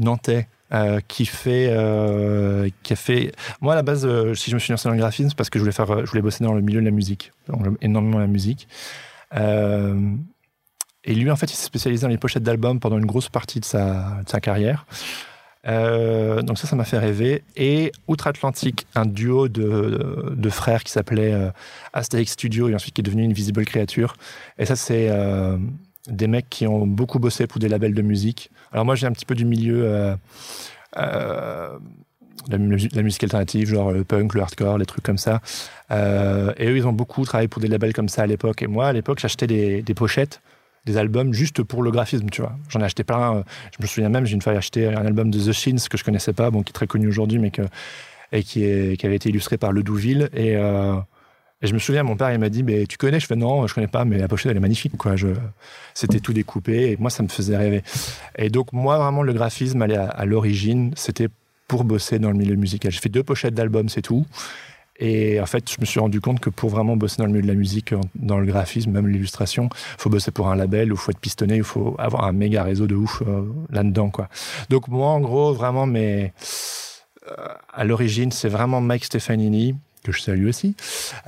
nantais, 0.00 0.48
euh, 0.72 1.00
qui 1.06 1.26
fait, 1.26 1.68
euh, 1.70 2.70
qui 2.82 2.94
a 2.94 2.96
fait. 2.96 3.32
Moi, 3.60 3.74
à 3.74 3.76
la 3.76 3.82
base, 3.82 4.06
euh, 4.06 4.34
si 4.34 4.50
je 4.50 4.54
me 4.54 4.58
suis 4.58 4.70
lancé 4.70 4.88
dans 4.88 4.94
le 4.94 4.98
graphisme, 4.98 5.28
c'est 5.28 5.36
parce 5.36 5.50
que 5.50 5.58
je 5.58 5.62
voulais 5.62 5.74
faire, 5.74 6.06
je 6.06 6.10
voulais 6.10 6.22
bosser 6.22 6.42
dans 6.42 6.54
le 6.54 6.62
milieu 6.62 6.80
de 6.80 6.86
la 6.86 6.90
musique, 6.90 7.32
donc, 7.48 7.66
énormément 7.82 8.18
la 8.18 8.26
musique. 8.26 8.66
Et 11.06 11.14
lui, 11.14 11.30
en 11.30 11.36
fait, 11.36 11.52
il 11.52 11.54
s'est 11.54 11.66
spécialisé 11.66 12.02
dans 12.02 12.08
les 12.08 12.16
pochettes 12.16 12.42
d'albums 12.42 12.80
pendant 12.80 12.96
une 12.96 13.04
grosse 13.04 13.28
partie 13.28 13.60
de 13.60 13.64
sa, 13.66 14.22
de 14.24 14.28
sa 14.28 14.40
carrière. 14.40 14.86
Donc 15.66 16.58
ça, 16.58 16.66
ça 16.66 16.76
m'a 16.76 16.84
fait 16.84 16.98
rêver. 16.98 17.44
Et 17.56 17.92
Outre-Atlantique, 18.08 18.86
un 18.94 19.04
duo 19.04 19.48
de, 19.48 20.32
de 20.34 20.48
frères 20.48 20.82
qui 20.82 20.92
s'appelait 20.92 21.34
Asterix 21.92 22.26
Studio 22.26 22.70
et 22.70 22.74
ensuite 22.74 22.94
qui 22.94 23.02
est 23.02 23.04
devenu 23.04 23.26
Invisible 23.26 23.66
Creature. 23.66 24.16
Et 24.58 24.64
ça, 24.64 24.76
c'est 24.76 25.10
des 26.08 26.26
mecs 26.26 26.48
qui 26.48 26.66
ont 26.66 26.86
beaucoup 26.86 27.18
bossé 27.18 27.46
pour 27.46 27.60
des 27.60 27.68
labels 27.68 27.94
de 27.94 28.02
musique. 28.02 28.50
Alors 28.74 28.84
moi, 28.84 28.96
j'ai 28.96 29.06
un 29.06 29.12
petit 29.12 29.24
peu 29.24 29.36
du 29.36 29.44
milieu 29.44 29.84
euh, 29.84 30.16
euh, 30.98 31.78
la, 32.48 32.58
musique 32.58 33.22
alternative, 33.22 33.68
genre 33.68 33.92
le 33.92 34.02
punk, 34.02 34.34
le 34.34 34.42
hardcore, 34.42 34.78
les 34.78 34.84
trucs 34.84 35.04
comme 35.04 35.16
ça. 35.16 35.40
Euh, 35.92 36.52
et 36.58 36.66
eux, 36.66 36.76
ils 36.76 36.86
ont 36.86 36.92
beaucoup 36.92 37.24
travaillé 37.24 37.46
pour 37.46 37.62
des 37.62 37.68
labels 37.68 37.92
comme 37.92 38.08
ça 38.08 38.22
à 38.22 38.26
l'époque. 38.26 38.62
Et 38.62 38.66
moi, 38.66 38.88
à 38.88 38.92
l'époque, 38.92 39.20
j'achetais 39.20 39.46
des, 39.46 39.94
pochettes 39.94 40.42
des 40.86 40.98
albums 40.98 41.32
juste 41.32 41.62
pour 41.62 41.82
le 41.82 41.92
graphisme, 41.92 42.28
tu 42.30 42.42
vois. 42.42 42.58
J'en 42.68 42.80
ai 42.80 42.84
acheté 42.84 43.04
plein. 43.04 43.44
Je 43.78 43.82
me 43.82 43.86
souviens 43.86 44.08
même, 44.08 44.26
j'ai 44.26 44.34
une 44.34 44.42
fois 44.42 44.52
acheté 44.52 44.88
un 44.88 45.06
album 45.06 45.30
de 45.30 45.38
The 45.38 45.52
Shins 45.52 45.88
que 45.88 45.96
je 45.96 46.04
connaissais 46.04 46.32
pas, 46.32 46.50
bon, 46.50 46.62
qui 46.62 46.70
est 46.70 46.74
très 46.74 46.88
connu 46.88 47.06
aujourd'hui, 47.06 47.38
mais 47.38 47.52
et 48.32 48.42
qui, 48.42 48.96
qui 48.96 49.06
avait 49.06 49.16
été 49.16 49.28
illustré 49.28 49.56
par 49.56 49.70
Le 49.70 49.84
Douville. 49.84 50.28
Et, 50.34 50.56
euh, 50.56 50.96
et 51.64 51.66
je 51.66 51.72
me 51.72 51.78
souviens, 51.78 52.02
mon 52.02 52.14
père, 52.14 52.30
il 52.30 52.38
m'a 52.38 52.50
dit, 52.50 52.62
mais 52.62 52.86
tu 52.86 52.98
connais? 52.98 53.18
Je 53.18 53.26
fais 53.26 53.36
non, 53.36 53.66
je 53.66 53.74
connais 53.74 53.86
pas, 53.86 54.04
mais 54.04 54.18
la 54.18 54.28
pochette, 54.28 54.50
elle 54.50 54.58
est 54.58 54.60
magnifique, 54.60 54.98
quoi. 54.98 55.14
C'était 55.94 56.20
tout 56.20 56.34
découpé 56.34 56.90
et 56.90 56.96
moi, 56.98 57.08
ça 57.08 57.22
me 57.22 57.28
faisait 57.28 57.56
rêver. 57.56 57.82
Et 58.36 58.50
donc, 58.50 58.74
moi, 58.74 58.98
vraiment, 58.98 59.22
le 59.22 59.32
graphisme, 59.32 59.80
allait 59.80 59.96
à, 59.96 60.26
l'origine, 60.26 60.92
c'était 60.94 61.28
pour 61.66 61.84
bosser 61.84 62.18
dans 62.18 62.30
le 62.30 62.36
milieu 62.36 62.54
musical. 62.56 62.92
J'ai 62.92 63.00
fait 63.00 63.08
deux 63.08 63.22
pochettes 63.22 63.54
d'albums, 63.54 63.88
c'est 63.88 64.02
tout. 64.02 64.26
Et 64.98 65.40
en 65.40 65.46
fait, 65.46 65.72
je 65.72 65.76
me 65.80 65.86
suis 65.86 65.98
rendu 66.00 66.20
compte 66.20 66.38
que 66.38 66.50
pour 66.50 66.68
vraiment 66.68 66.98
bosser 66.98 67.16
dans 67.16 67.24
le 67.24 67.30
milieu 67.30 67.44
de 67.44 67.48
la 67.48 67.54
musique, 67.54 67.94
dans 68.14 68.38
le 68.38 68.44
graphisme, 68.44 68.90
même 68.90 69.08
l'illustration, 69.08 69.70
il 69.72 70.02
faut 70.02 70.10
bosser 70.10 70.32
pour 70.32 70.48
un 70.48 70.56
label, 70.56 70.88
il 70.88 70.96
faut 70.96 71.12
être 71.12 71.18
pistonné, 71.18 71.56
il 71.56 71.64
faut 71.64 71.96
avoir 71.98 72.24
un 72.24 72.32
méga 72.32 72.62
réseau 72.62 72.86
de 72.86 72.94
ouf 72.94 73.22
euh, 73.26 73.42
là-dedans, 73.70 74.10
quoi. 74.10 74.28
Donc 74.68 74.88
moi, 74.88 75.08
en 75.08 75.20
gros, 75.20 75.54
vraiment, 75.54 75.86
mais 75.86 76.34
euh, 77.26 77.34
à 77.72 77.84
l'origine, 77.84 78.32
c'est 78.32 78.50
vraiment 78.50 78.82
Mike 78.82 79.06
Stefanini 79.06 79.74
que 80.04 80.12
je 80.12 80.20
salue 80.20 80.46
aussi, 80.46 80.76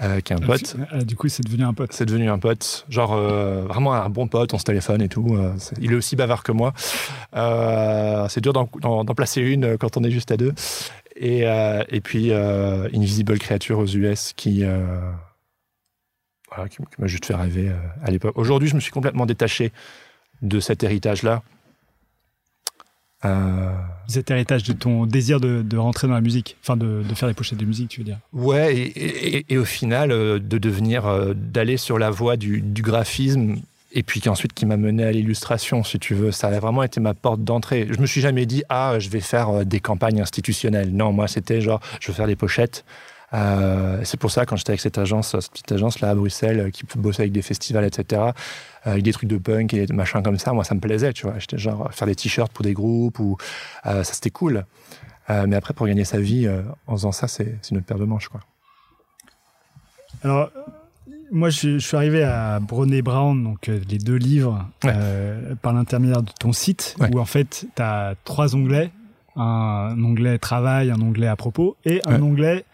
euh, 0.02 0.20
qui 0.20 0.32
est 0.32 0.36
un 0.36 0.40
pote. 0.40 0.76
Ah, 0.90 1.02
du 1.02 1.16
coup, 1.16 1.28
c'est 1.28 1.42
devenu 1.42 1.64
un 1.64 1.74
pote. 1.74 1.92
C'est 1.92 2.06
devenu 2.06 2.28
un 2.30 2.38
pote, 2.38 2.86
genre 2.88 3.14
euh, 3.14 3.62
vraiment 3.62 3.94
un 3.94 4.08
bon 4.08 4.28
pote, 4.28 4.54
on 4.54 4.58
se 4.58 4.64
téléphone 4.64 5.02
et 5.02 5.08
tout. 5.08 5.34
Euh, 5.34 5.54
est, 5.56 5.72
il 5.80 5.92
est 5.92 5.96
aussi 5.96 6.14
bavard 6.14 6.42
que 6.42 6.52
moi. 6.52 6.72
Euh, 7.34 8.28
c'est 8.28 8.40
dur 8.40 8.52
d'en 8.52 9.04
placer 9.06 9.40
une 9.40 9.76
quand 9.78 9.96
on 9.96 10.04
est 10.04 10.10
juste 10.10 10.30
à 10.30 10.36
deux. 10.36 10.52
Et, 11.16 11.44
et 11.88 12.00
puis 12.02 12.32
Invisible 12.32 13.38
Creature 13.38 13.78
aux 13.78 13.86
US 13.86 14.34
qui, 14.34 14.64
voilà, 16.50 16.68
qui, 16.68 16.76
qui 16.76 17.00
m'a 17.00 17.06
juste 17.06 17.24
fait 17.24 17.34
rêver 17.34 17.72
à 18.04 18.10
l'époque. 18.10 18.36
Aujourd'hui, 18.36 18.68
je 18.68 18.74
me 18.74 18.80
suis 18.80 18.92
complètement 18.92 19.24
détaché 19.24 19.72
de 20.42 20.60
cet 20.60 20.84
héritage-là. 20.84 21.42
Euh... 23.24 23.70
Cet 24.08 24.30
héritage 24.30 24.62
de 24.62 24.72
ton 24.72 25.06
désir 25.06 25.40
de, 25.40 25.62
de, 25.62 25.76
rentrer 25.76 26.06
dans 26.06 26.14
la 26.14 26.20
musique, 26.20 26.56
enfin 26.62 26.76
de, 26.76 27.02
de, 27.02 27.14
faire 27.14 27.28
des 27.28 27.34
pochettes 27.34 27.58
de 27.58 27.64
musique, 27.64 27.88
tu 27.88 28.00
veux 28.00 28.04
dire 28.04 28.18
Ouais, 28.32 28.76
et, 28.76 29.36
et, 29.38 29.46
et 29.48 29.58
au 29.58 29.64
final, 29.64 30.12
euh, 30.12 30.38
de 30.38 30.58
devenir, 30.58 31.06
euh, 31.06 31.34
d'aller 31.34 31.76
sur 31.76 31.98
la 31.98 32.10
voie 32.10 32.36
du, 32.36 32.60
du 32.60 32.82
graphisme, 32.82 33.56
et 33.92 34.02
puis 34.02 34.20
ensuite 34.28 34.52
qui 34.52 34.66
m'a 34.66 34.76
mené 34.76 35.04
à 35.04 35.10
l'illustration, 35.10 35.82
si 35.82 35.98
tu 35.98 36.14
veux. 36.14 36.30
Ça 36.30 36.48
a 36.48 36.60
vraiment 36.60 36.82
été 36.82 37.00
ma 37.00 37.14
porte 37.14 37.42
d'entrée. 37.42 37.88
Je 37.90 37.98
me 37.98 38.06
suis 38.06 38.20
jamais 38.20 38.44
dit, 38.44 38.62
ah, 38.68 38.98
je 38.98 39.08
vais 39.08 39.20
faire 39.20 39.48
euh, 39.48 39.64
des 39.64 39.80
campagnes 39.80 40.20
institutionnelles. 40.20 40.90
Non, 40.90 41.12
moi, 41.12 41.26
c'était 41.28 41.60
genre, 41.62 41.80
je 42.00 42.08
veux 42.08 42.14
faire 42.14 42.26
des 42.26 42.36
pochettes. 42.36 42.84
Euh, 43.34 44.00
c'est 44.04 44.18
pour 44.18 44.30
ça 44.30 44.46
quand 44.46 44.56
j'étais 44.56 44.70
avec 44.70 44.80
cette 44.80 44.98
agence, 44.98 45.38
cette 45.38 45.50
petite 45.50 45.72
agence 45.72 46.00
là 46.00 46.10
à 46.10 46.14
Bruxelles 46.14 46.70
qui 46.70 46.84
bossait 46.96 47.22
avec 47.22 47.32
des 47.32 47.42
festivals, 47.42 47.84
etc., 47.84 48.22
euh, 48.22 48.92
avec 48.92 49.02
des 49.02 49.12
trucs 49.12 49.28
de 49.28 49.38
punk 49.38 49.74
et 49.74 49.86
des 49.86 49.92
machins 49.92 50.22
comme 50.22 50.38
ça, 50.38 50.52
moi 50.52 50.64
ça 50.64 50.74
me 50.74 50.80
plaisait, 50.80 51.12
tu 51.12 51.26
vois. 51.26 51.38
J'étais 51.38 51.58
genre 51.58 51.92
faire 51.92 52.06
des 52.06 52.14
t-shirts 52.14 52.52
pour 52.52 52.64
des 52.64 52.72
groupes 52.72 53.18
ou 53.18 53.36
euh, 53.86 54.04
ça 54.04 54.14
c'était 54.14 54.30
cool. 54.30 54.64
Euh, 55.28 55.46
mais 55.48 55.56
après 55.56 55.74
pour 55.74 55.86
gagner 55.86 56.04
sa 56.04 56.20
vie 56.20 56.48
en 56.86 56.92
faisant 56.92 57.12
ça, 57.12 57.26
c'est 57.26 57.58
une 57.70 57.78
autre 57.78 57.86
paire 57.86 57.98
de 57.98 58.04
manches, 58.04 58.28
quoi. 58.28 58.40
Alors 60.22 60.50
moi, 61.30 61.50
je, 61.50 61.78
je, 61.78 61.86
suis 61.86 61.96
arrivé 61.96 62.22
à 62.22 62.60
Brené 62.60 63.02
Brown, 63.02 63.42
donc 63.42 63.68
euh, 63.68 63.80
les 63.88 63.98
deux 63.98 64.16
livres, 64.16 64.64
ouais. 64.84 64.92
euh, 64.94 65.54
par 65.56 65.72
l'intermédiaire 65.72 66.22
de 66.22 66.30
ton 66.38 66.52
site, 66.52 66.96
ouais. 67.00 67.08
où 67.12 67.18
en 67.18 67.24
fait, 67.24 67.66
tu 67.74 67.82
as 67.82 68.14
trois 68.24 68.54
onglets 68.54 68.90
un 69.38 70.02
onglet 70.02 70.38
travail, 70.38 70.90
un 70.90 71.00
onglet 71.00 71.26
à 71.26 71.36
propos 71.36 71.76
et 71.84 72.00
un 72.06 72.14
ouais. 72.14 72.22
onglet 72.22 72.64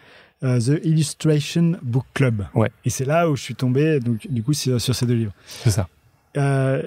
uh, 0.42 0.58
The 0.58 0.84
Illustration 0.84 1.72
Book 1.82 2.04
Club. 2.14 2.44
Ouais. 2.54 2.70
Et 2.84 2.90
c'est 2.90 3.04
là 3.04 3.28
où 3.28 3.36
je 3.36 3.42
suis 3.42 3.54
tombé, 3.54 4.00
donc, 4.00 4.26
du 4.28 4.42
coup, 4.42 4.52
sur, 4.52 4.80
ces 4.80 5.06
deux 5.06 5.14
livres. 5.14 5.32
C'est 5.46 5.70
ça. 5.70 5.88
Euh, 6.36 6.82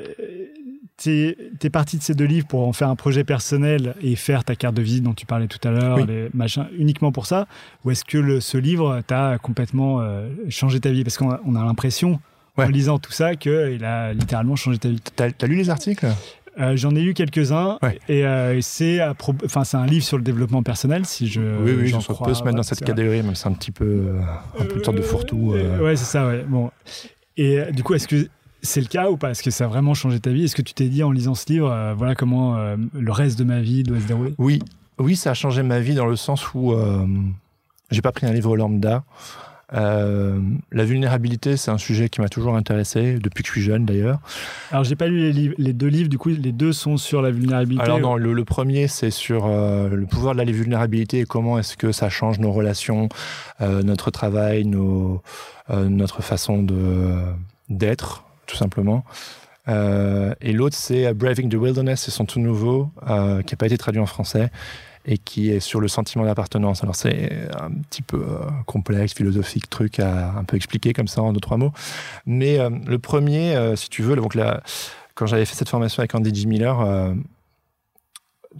T'es 0.97 1.35
es 1.61 1.69
parti 1.69 1.97
de 1.97 2.03
ces 2.03 2.13
deux 2.13 2.25
livres 2.25 2.47
pour 2.47 2.65
en 2.65 2.71
faire 2.71 2.89
un 2.89 2.95
projet 2.95 3.25
personnel 3.25 3.95
et 4.01 4.15
faire 4.15 4.45
ta 4.45 4.55
carte 4.55 4.75
de 4.75 4.81
visite 4.81 5.03
dont 5.03 5.13
tu 5.13 5.25
parlais 5.25 5.47
tout 5.47 5.59
à 5.67 5.71
l'heure, 5.71 5.97
oui. 5.97 6.05
les 6.07 6.29
machins, 6.33 6.67
uniquement 6.77 7.11
pour 7.11 7.25
ça? 7.25 7.47
Ou 7.83 7.91
est-ce 7.91 8.05
que 8.05 8.17
le, 8.17 8.39
ce 8.39 8.57
livre 8.57 9.01
t'a 9.05 9.37
complètement 9.37 9.99
euh, 9.99 10.29
changé 10.47 10.79
ta 10.79 10.91
vie? 10.91 11.03
Parce 11.03 11.17
qu'on 11.17 11.31
a, 11.31 11.41
on 11.45 11.55
a 11.55 11.65
l'impression, 11.65 12.21
ouais. 12.57 12.63
en 12.63 12.69
lisant 12.69 12.97
tout 12.97 13.11
ça, 13.11 13.35
qu'il 13.35 13.83
a 13.83 14.13
littéralement 14.13 14.55
changé 14.55 14.77
ta 14.77 14.87
vie. 14.87 15.01
T'as 15.17 15.27
as 15.37 15.47
lu 15.47 15.55
les 15.55 15.69
articles? 15.69 16.07
Euh, 16.59 16.75
J'en 16.75 16.95
ai 16.95 17.01
lu 17.01 17.13
quelques-uns 17.13 17.77
ouais. 17.81 17.99
et 18.07 18.25
euh, 18.25 18.59
c'est 18.61 18.99
enfin 19.01 19.63
un 19.73 19.85
livre 19.85 20.05
sur 20.05 20.17
le 20.17 20.23
développement 20.23 20.63
personnel 20.63 21.05
si 21.05 21.27
je 21.27 21.41
oui 21.41 21.73
oui 21.77 21.87
je 21.87 21.97
crois, 21.97 22.27
peut 22.27 22.33
se 22.33 22.43
mettre 22.43 22.57
dans 22.57 22.63
cette 22.63 22.83
catégorie 22.83 23.23
même 23.23 23.35
c'est 23.35 23.47
un 23.47 23.53
petit 23.53 23.71
peu 23.71 24.15
un 24.59 24.65
peu 24.65 24.77
une 24.77 24.83
sorte 24.83 24.97
de 24.97 25.01
fourre-tout 25.01 25.53
euh... 25.53 25.79
ouais 25.79 25.95
c'est 25.95 26.05
ça 26.05 26.27
ouais 26.27 26.43
bon. 26.47 26.71
Et 27.37 27.59
du 27.73 27.83
coup 27.83 27.93
est-ce 27.93 28.07
que 28.07 28.27
c'est 28.65 28.81
le 28.81 28.87
cas 28.87 29.09
ou 29.09 29.17
pas? 29.17 29.31
Est-ce 29.31 29.43
que 29.43 29.51
ça 29.51 29.65
a 29.65 29.67
vraiment 29.67 29.93
changé 29.93 30.19
ta 30.19 30.31
vie? 30.31 30.43
Est-ce 30.43 30.55
que 30.55 30.61
tu 30.61 30.73
t'es 30.73 30.87
dit 30.87 31.03
en 31.03 31.11
lisant 31.11 31.35
ce 31.35 31.45
livre, 31.51 31.71
euh, 31.71 31.93
voilà 31.93 32.15
comment 32.15 32.57
euh, 32.57 32.75
le 32.93 33.11
reste 33.11 33.39
de 33.39 33.43
ma 33.43 33.61
vie 33.61 33.83
doit 33.83 33.99
se 33.99 34.07
dérouler? 34.07 34.33
Oui, 34.37 34.61
oui, 34.97 35.15
ça 35.15 35.31
a 35.31 35.33
changé 35.33 35.63
ma 35.63 35.79
vie 35.79 35.95
dans 35.95 36.07
le 36.07 36.15
sens 36.15 36.53
où 36.53 36.73
euh, 36.73 37.05
j'ai 37.91 38.01
pas 38.01 38.11
pris 38.11 38.25
un 38.25 38.33
livre 38.33 38.57
lambda. 38.57 39.03
Euh, 39.73 40.39
la 40.71 40.85
vulnérabilité, 40.85 41.57
c'est 41.57 41.71
un 41.71 41.77
sujet 41.77 42.09
qui 42.09 42.21
m'a 42.21 42.29
toujours 42.29 42.55
intéressé 42.55 43.17
depuis 43.19 43.43
que 43.43 43.47
je 43.47 43.53
suis 43.53 43.61
jeune 43.61 43.85
d'ailleurs. 43.85 44.19
Alors 44.71 44.83
j'ai 44.83 44.95
pas 44.95 45.07
lu 45.07 45.17
les, 45.17 45.31
livres, 45.31 45.55
les, 45.57 45.73
deux 45.73 45.87
livres, 45.87 46.09
du 46.09 46.17
coup 46.17 46.29
les 46.29 46.51
deux 46.51 46.71
sont 46.71 46.97
sur 46.97 47.21
la 47.21 47.31
vulnérabilité. 47.31 47.83
Alors 47.83 47.99
non, 47.99 48.15
le, 48.15 48.33
le 48.33 48.45
premier 48.45 48.87
c'est 48.87 49.11
sur 49.11 49.45
euh, 49.47 49.89
le 49.89 50.05
pouvoir 50.05 50.35
de 50.35 50.39
la 50.39 50.45
vulnérabilité 50.45 51.21
et 51.21 51.25
comment 51.25 51.57
est-ce 51.57 51.77
que 51.77 51.91
ça 51.91 52.09
change 52.09 52.39
nos 52.39 52.51
relations, 52.51 53.09
euh, 53.61 53.81
notre 53.81 54.11
travail, 54.11 54.65
nos, 54.65 55.21
notre 55.69 56.21
façon 56.21 56.61
de 56.61 57.15
d'être 57.69 58.23
tout 58.45 58.55
simplement. 58.55 59.03
Et 59.67 60.53
l'autre, 60.53 60.75
c'est 60.77 61.11
Braving 61.15 61.49
the 61.49 61.55
Wilderness, 61.55 62.01
c'est 62.01 62.11
son 62.11 62.25
tout 62.25 62.39
nouveau, 62.39 62.91
qui 63.07 63.53
n'a 63.53 63.57
pas 63.57 63.65
été 63.65 63.79
traduit 63.79 63.99
en 63.99 64.05
français 64.05 64.51
et 65.05 65.17
qui 65.17 65.51
est 65.51 65.59
sur 65.59 65.79
le 65.79 65.87
sentiment 65.87 66.25
d'appartenance. 66.25 66.83
Alors 66.83 66.95
c'est 66.95 67.47
un 67.59 67.71
petit 67.71 68.01
peu 68.01 68.17
euh, 68.17 68.39
complexe, 68.65 69.13
philosophique, 69.13 69.69
truc 69.69 69.99
à 69.99 70.31
un 70.31 70.43
peu 70.43 70.57
expliquer 70.57 70.93
comme 70.93 71.07
ça 71.07 71.21
en 71.21 71.33
deux 71.33 71.39
trois 71.39 71.57
mots. 71.57 71.71
Mais 72.25 72.59
euh, 72.59 72.69
le 72.85 72.99
premier, 72.99 73.55
euh, 73.55 73.75
si 73.75 73.89
tu 73.89 74.01
veux, 74.01 74.15
donc 74.15 74.35
là, 74.35 74.61
quand 75.13 75.25
j'avais 75.27 75.45
fait 75.45 75.55
cette 75.55 75.69
formation 75.69 76.01
avec 76.01 76.13
Andy 76.15 76.33
G. 76.33 76.45
Miller, 76.45 77.15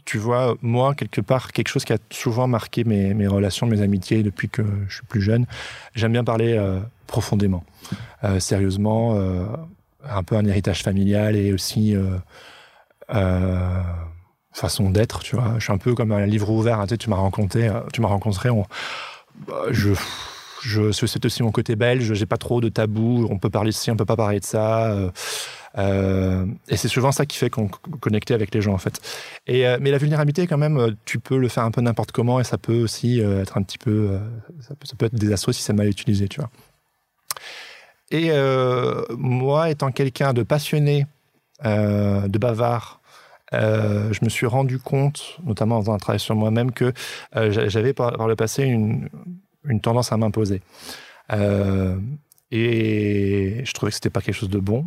tu 0.06 0.18
vois, 0.18 0.56
moi, 0.62 0.94
quelque 0.94 1.20
part, 1.20 1.52
quelque 1.52 1.68
chose 1.68 1.84
qui 1.84 1.94
a 1.94 1.98
souvent 2.12 2.48
marqué 2.48 2.84
mes, 2.86 3.14
mes 3.14 3.28
relations, 3.28 3.68
mes 3.68 3.82
amitiés 3.82 4.24
depuis 4.24 4.48
que 4.48 4.64
je 4.88 4.96
suis 4.96 5.06
plus 5.06 5.22
jeune, 5.22 5.46
j'aime 5.96 6.14
bien 6.14 6.24
parler 6.24 6.58
profondément, 7.08 7.66
sérieusement, 8.40 9.20
un 10.08 10.24
peu 10.24 10.38
un 10.38 10.46
héritage 10.46 10.82
familial 10.82 11.36
et 11.36 11.52
aussi 11.52 11.94
euh, 13.14 13.82
façon 14.56 14.90
d'être, 14.90 15.20
tu 15.20 15.36
vois. 15.36 15.56
Je 15.58 15.64
suis 15.64 15.74
un 15.74 15.78
peu 15.78 15.94
comme 15.96 16.12
un 16.12 16.26
livre 16.26 16.50
ouvert, 16.50 16.80
hein, 16.80 16.88
tu 16.88 16.92
sais, 16.92 16.98
tu 16.98 17.10
m'as 17.10 17.16
rencontré, 17.16 17.70
tu 17.94 18.02
m'as 18.02 18.08
rencontré, 18.08 18.50
on, 18.50 18.66
je, 19.70 19.92
je, 20.62 20.92
c'est 20.92 21.26
aussi 21.26 21.44
mon 21.44 21.52
côté 21.52 21.76
belge, 21.76 22.14
j'ai 22.14 22.26
pas 22.26 22.38
trop 22.38 22.62
de 22.62 22.70
tabous, 22.70 23.28
on 23.30 23.38
peut 23.38 23.50
parler 23.50 23.72
de 23.72 23.76
ci, 23.76 23.92
on 23.92 23.96
peut 23.96 24.06
pas 24.06 24.16
parler 24.16 24.40
de 24.40 24.46
ça. 24.46 24.92
Euh, 24.92 25.12
euh, 25.78 26.46
et 26.70 26.78
c'est 26.78 26.88
souvent 26.88 27.12
ça 27.12 27.26
qui 27.26 27.38
fait 27.38 27.50
qu'on 27.50 27.68
connecte 27.68 28.32
avec 28.32 28.54
les 28.54 28.62
gens 28.62 28.74
en 28.74 28.78
fait. 28.78 29.02
Et 29.46 29.68
euh, 29.68 29.78
mais 29.82 29.92
la 29.92 29.98
vulnérabilité 29.98 30.48
quand 30.48 30.58
même, 30.58 30.96
tu 31.04 31.20
peux 31.20 31.38
le 31.38 31.50
faire 31.50 31.66
un 31.66 31.72
peu 31.72 31.82
n'importe 31.82 32.14
comment 32.14 32.40
et 32.40 32.46
ça 32.46 32.58
peut 32.58 32.82
aussi 32.82 33.22
euh, 33.22 33.42
être 33.42 33.58
un 33.58 33.62
petit 33.62 33.78
peu, 33.78 34.18
ça 34.62 34.74
peut, 34.76 34.88
ça 34.88 34.96
peut 34.98 35.08
être 35.08 35.16
désastreux 35.16 35.54
si 35.54 35.62
c'est 35.62 35.74
mal 35.74 35.88
utilisé, 35.88 36.30
tu 36.30 36.40
vois. 36.40 36.50
Et 38.12 38.32
euh, 38.32 39.04
moi, 39.18 39.70
étant 39.70 39.92
quelqu'un 39.92 40.34
de 40.34 40.44
passionné, 40.44 41.08
euh, 41.66 42.28
de 42.28 42.38
bavard, 42.38 43.02
euh, 43.54 44.12
je 44.12 44.24
me 44.24 44.30
suis 44.30 44.46
rendu 44.46 44.80
compte, 44.80 45.38
notamment 45.44 45.78
en 45.78 45.82
faisant 45.82 45.94
un 45.94 46.00
travail 46.00 46.20
sur 46.20 46.36
moi-même, 46.36 46.72
que 46.72 46.94
euh, 47.36 47.52
j'avais 47.70 47.94
par, 47.94 48.14
par, 48.18 48.28
le 48.28 48.36
passé 48.36 48.64
une, 48.64 49.10
une 49.66 49.82
tendance 49.82 50.12
à 50.12 50.18
m'imposer. 50.18 50.62
Euh, 51.32 51.98
et 52.52 53.62
je 53.64 53.74
trouvais 53.74 53.92
que 53.92 53.96
c'était 53.96 54.10
pas 54.10 54.22
quelque 54.22 54.36
chose 54.36 54.50
de 54.50 54.60
bon. 54.60 54.86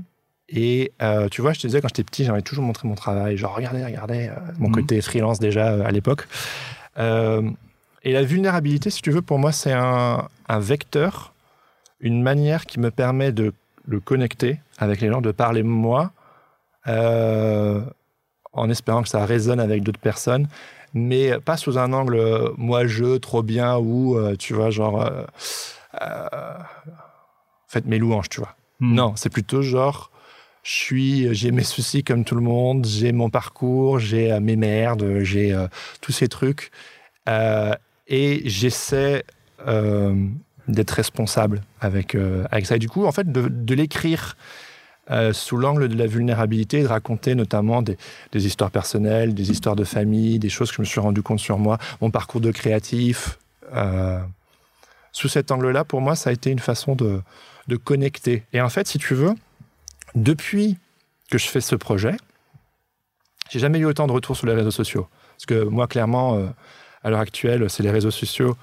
Et 0.48 0.92
tu 1.30 1.42
vois, 1.42 1.52
je 1.52 1.60
te 1.60 1.66
disais, 1.66 1.82
quand 1.82 1.88
j'étais 1.88 2.04
petit, 2.04 2.24
j'avais 2.24 2.40
toujours 2.40 2.64
montré 2.64 2.88
mon 2.88 2.94
travail. 2.94 3.36
Genre, 3.36 3.54
regardez, 3.54 3.84
regardez, 3.84 4.30
mon 4.58 4.70
mmh. 4.70 4.72
côté 4.72 5.00
freelance 5.02 5.38
déjà 5.38 5.84
à 5.84 5.90
l'époque. 5.90 6.26
et 6.96 8.12
la 8.12 8.22
vulnérabilité, 8.22 8.88
si 8.88 9.02
tu 9.02 9.10
veux, 9.10 9.20
pour 9.20 9.38
moi, 9.38 9.52
c'est 9.52 9.72
un, 9.72 10.26
un 10.48 10.58
vecteur 10.58 11.34
une 12.00 12.22
manière 12.22 12.66
qui 12.66 12.80
me 12.80 12.90
permet 12.90 13.32
de 13.32 13.52
le 13.86 14.00
connecter 14.00 14.60
avec 14.78 15.00
les 15.00 15.08
gens, 15.08 15.20
de 15.20 15.32
parler 15.32 15.62
moi, 15.62 16.12
euh, 16.86 17.82
en 18.58 18.70
espérant 18.70 19.02
que 19.02 19.08
ça 19.08 19.24
résonne 19.24 19.60
avec 19.60 19.82
d'autres 19.82 20.00
personnes, 20.00 20.48
mais 20.94 21.38
pas 21.40 21.56
sous 21.56 21.78
un 21.78 21.92
angle 21.92 22.16
euh, 22.16 22.50
moi 22.56 22.86
je 22.86 23.16
trop 23.18 23.42
bien 23.42 23.76
ou 23.76 24.16
euh, 24.16 24.36
tu 24.36 24.54
vois 24.54 24.70
genre 24.70 25.10
euh, 26.00 26.58
faites 27.66 27.86
mes 27.86 27.98
louanges, 27.98 28.28
tu 28.28 28.40
vois. 28.40 28.54
Hmm. 28.80 28.94
Non, 28.94 29.12
c'est 29.16 29.30
plutôt 29.30 29.62
genre 29.62 30.10
je 30.62 30.72
suis 30.72 31.34
j'ai 31.34 31.50
mes 31.50 31.64
soucis 31.64 32.04
comme 32.04 32.24
tout 32.24 32.34
le 32.34 32.40
monde, 32.40 32.86
j'ai 32.86 33.12
mon 33.12 33.30
parcours, 33.30 33.98
j'ai 33.98 34.38
mes 34.40 34.56
merdes, 34.56 35.20
j'ai 35.22 35.56
tous 36.00 36.12
ces 36.12 36.28
trucs 36.28 36.70
et 37.26 38.42
j'essaie 38.44 39.24
d'être 40.68 40.90
responsable 40.90 41.62
avec 41.80 42.16
avec 42.50 42.66
ça. 42.66 42.76
Et 42.76 42.78
du 42.78 42.88
coup, 42.88 43.06
en 43.06 43.12
fait, 43.12 43.30
de, 43.30 43.48
de 43.48 43.74
l'écrire 43.74 44.36
euh, 45.10 45.32
sous 45.32 45.56
l'angle 45.56 45.88
de 45.88 45.96
la 45.96 46.06
vulnérabilité, 46.06 46.82
de 46.82 46.88
raconter 46.88 47.34
notamment 47.34 47.82
des, 47.82 47.96
des 48.32 48.46
histoires 48.46 48.70
personnelles, 48.70 49.34
des 49.34 49.50
histoires 49.50 49.76
de 49.76 49.84
famille, 49.84 50.38
des 50.38 50.48
choses 50.50 50.70
que 50.70 50.76
je 50.76 50.82
me 50.82 50.86
suis 50.86 51.00
rendu 51.00 51.22
compte 51.22 51.40
sur 51.40 51.58
moi, 51.58 51.78
mon 52.00 52.10
parcours 52.10 52.40
de 52.40 52.50
créatif. 52.50 53.38
euh, 53.74 54.20
sous 55.12 55.28
cet 55.28 55.50
angle-là, 55.50 55.84
pour 55.84 56.00
moi, 56.00 56.14
ça 56.14 56.30
a 56.30 56.32
été 56.32 56.50
une 56.50 56.58
façon 56.58 56.94
de, 56.94 57.20
de 57.66 57.76
connecter. 57.76 58.44
Et 58.52 58.60
en 58.60 58.68
fait, 58.68 58.86
si 58.86 58.98
tu 58.98 59.14
veux, 59.14 59.34
depuis 60.14 60.76
que 61.30 61.38
je 61.38 61.48
fais 61.48 61.60
ce 61.60 61.74
projet, 61.74 62.16
j'ai 63.50 63.58
jamais 63.58 63.78
eu 63.78 63.84
autant 63.86 64.06
de 64.06 64.12
retours 64.12 64.36
sur 64.36 64.46
les 64.46 64.54
réseaux 64.54 64.70
sociaux. 64.70 65.08
Parce 65.36 65.46
que 65.46 65.64
moi, 65.64 65.86
clairement, 65.86 66.36
euh, 66.36 66.46
à 67.02 67.10
l'heure 67.10 67.20
actuelle, 67.20 67.68
c'est 67.70 67.82
les 67.82 67.90
réseaux 67.90 68.10
sociaux. 68.10 68.56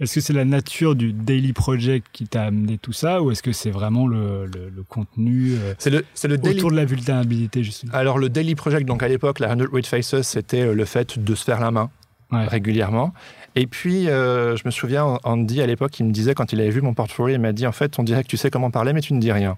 Est-ce 0.00 0.14
que 0.14 0.20
c'est 0.20 0.32
la 0.32 0.44
nature 0.44 0.94
du 0.94 1.12
daily 1.12 1.52
project 1.52 2.06
qui 2.12 2.26
t'a 2.28 2.44
amené 2.44 2.78
tout 2.78 2.92
ça 2.92 3.20
ou 3.20 3.32
est-ce 3.32 3.42
que 3.42 3.50
c'est 3.50 3.72
vraiment 3.72 4.06
le, 4.06 4.46
le- 4.46 4.68
le 4.68 4.82
contenu 4.84 5.54
euh, 5.58 5.74
C'est 5.78 5.90
le, 5.90 6.04
c'est 6.14 6.28
le 6.28 6.38
daily 6.38 6.58
autour 6.58 6.70
de 6.70 6.76
la 6.76 6.84
vulnérabilité 6.84 7.64
justement? 7.64 7.92
Alors 7.94 8.18
le 8.18 8.28
Daily 8.28 8.54
Project, 8.54 8.86
donc 8.86 9.02
à 9.02 9.08
l'époque, 9.08 9.40
la 9.40 9.48
100 9.48 9.72
Weight 9.72 9.86
Faces, 9.86 10.22
c'était 10.22 10.62
euh, 10.68 10.72
le 10.74 10.84
fait 10.84 11.18
de 11.18 11.34
se 11.34 11.44
faire 11.44 11.60
la 11.60 11.70
main 11.72 11.90
Ouais. 12.30 12.44
régulièrement. 12.46 13.14
Et 13.54 13.66
puis, 13.66 14.06
euh, 14.10 14.54
je 14.54 14.62
me 14.66 14.70
souviens, 14.70 15.18
Andy, 15.24 15.62
à 15.62 15.66
l'époque, 15.66 15.98
il 15.98 16.04
me 16.04 16.12
disait, 16.12 16.34
quand 16.34 16.52
il 16.52 16.60
avait 16.60 16.68
vu 16.68 16.82
mon 16.82 16.92
portfolio, 16.92 17.34
il 17.34 17.40
m'a 17.40 17.52
dit, 17.54 17.66
en 17.66 17.72
fait, 17.72 17.98
on 17.98 18.02
dirait 18.02 18.22
que 18.22 18.28
tu 18.28 18.36
sais 18.36 18.50
comment 18.50 18.70
parler, 18.70 18.92
mais 18.92 19.00
tu 19.00 19.14
ne 19.14 19.18
dis 19.20 19.32
rien. 19.32 19.56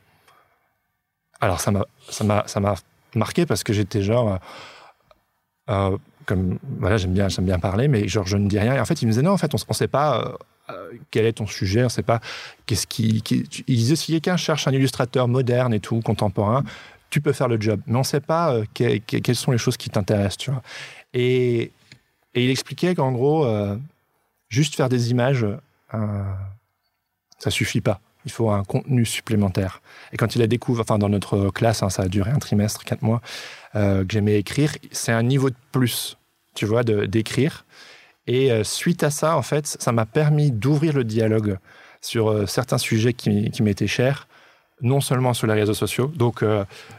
Alors 1.40 1.60
ça 1.60 1.72
m'a, 1.72 1.84
ça 2.08 2.22
m'a, 2.22 2.44
ça 2.46 2.60
m'a 2.60 2.76
marqué 3.16 3.44
parce 3.44 3.64
que 3.64 3.72
j'étais 3.72 4.02
genre, 4.02 4.38
euh, 5.68 5.98
voilà, 6.78 6.96
j'aime 6.96 7.12
bien, 7.12 7.28
j'aime 7.28 7.44
bien 7.46 7.58
parler, 7.58 7.88
mais 7.88 8.06
genre, 8.08 8.26
je 8.26 8.36
ne 8.36 8.48
dis 8.48 8.58
rien. 8.58 8.74
Et 8.74 8.80
en 8.80 8.84
fait, 8.84 9.02
il 9.02 9.06
me 9.06 9.10
disait, 9.12 9.22
non, 9.22 9.32
en 9.32 9.36
fait, 9.38 9.52
on 9.54 9.58
ne 9.68 9.74
sait 9.74 9.88
pas 9.88 10.20
euh, 10.20 10.32
euh, 10.72 10.90
quel 11.10 11.26
est 11.26 11.32
ton 11.34 11.46
sujet, 11.46 11.80
on 11.80 11.84
ne 11.84 11.88
sait 11.88 12.02
pas 12.02 12.20
qu'est-ce 12.66 12.86
qui, 12.86 13.22
qui- 13.22 13.44
Il 13.66 13.76
disait, 13.76 13.96
si 13.96 14.12
quelqu'un 14.12 14.36
cherche 14.36 14.68
un 14.68 14.72
illustrateur 14.72 15.26
moderne 15.28 15.74
et 15.74 15.80
tout, 15.80 16.00
contemporain, 16.00 16.62
tu 17.10 17.20
peux 17.20 17.32
faire 17.32 17.48
le 17.48 17.60
job. 17.60 17.80
Mais 17.86 17.96
on 17.96 18.00
ne 18.00 18.04
sait 18.04 18.20
pas 18.20 18.54
euh, 18.54 18.64
que- 18.74 18.98
que- 18.98 19.16
quelles 19.18 19.34
sont 19.36 19.50
les 19.50 19.58
choses 19.58 19.76
qui 19.76 19.90
t'intéressent, 19.90 20.36
tu 20.38 20.50
vois. 20.50 20.62
Et, 21.14 21.72
et 22.34 22.44
il 22.44 22.50
expliquait 22.50 22.94
qu'en 22.94 23.10
gros, 23.12 23.44
juste 24.48 24.76
faire 24.76 24.88
des 24.88 25.10
images, 25.10 25.44
euh, 25.94 26.22
ça 27.38 27.50
suffit 27.50 27.80
pas. 27.80 28.00
Il 28.24 28.30
faut 28.30 28.50
un 28.50 28.64
contenu 28.64 29.04
supplémentaire. 29.06 29.80
Et 30.12 30.16
quand 30.16 30.36
il 30.36 30.42
a 30.42 30.46
découvert, 30.46 30.82
enfin 30.82 30.98
dans 30.98 31.08
notre 31.08 31.50
classe, 31.50 31.82
hein, 31.82 31.90
ça 31.90 32.02
a 32.02 32.08
duré 32.08 32.30
un 32.30 32.38
trimestre, 32.38 32.84
quatre 32.84 33.02
mois, 33.02 33.22
euh, 33.76 34.04
que 34.04 34.12
j'aimais 34.12 34.38
écrire, 34.38 34.72
c'est 34.90 35.12
un 35.12 35.22
niveau 35.22 35.50
de 35.50 35.56
plus, 35.72 36.18
tu 36.54 36.66
vois, 36.66 36.82
d'écrire. 36.82 37.64
Et 38.26 38.52
euh, 38.52 38.64
suite 38.64 39.02
à 39.02 39.10
ça, 39.10 39.36
en 39.36 39.42
fait, 39.42 39.66
ça 39.66 39.92
m'a 39.92 40.06
permis 40.06 40.50
d'ouvrir 40.50 40.94
le 40.94 41.04
dialogue 41.04 41.58
sur 42.00 42.30
euh, 42.30 42.46
certains 42.46 42.78
sujets 42.78 43.12
qui, 43.12 43.62
m'étaient 43.62 43.86
chers, 43.86 44.28
non 44.82 45.00
seulement 45.00 45.34
sur 45.34 45.46
les 45.46 45.54
réseaux 45.54 45.74
sociaux, 45.74 46.08
donc 46.14 46.44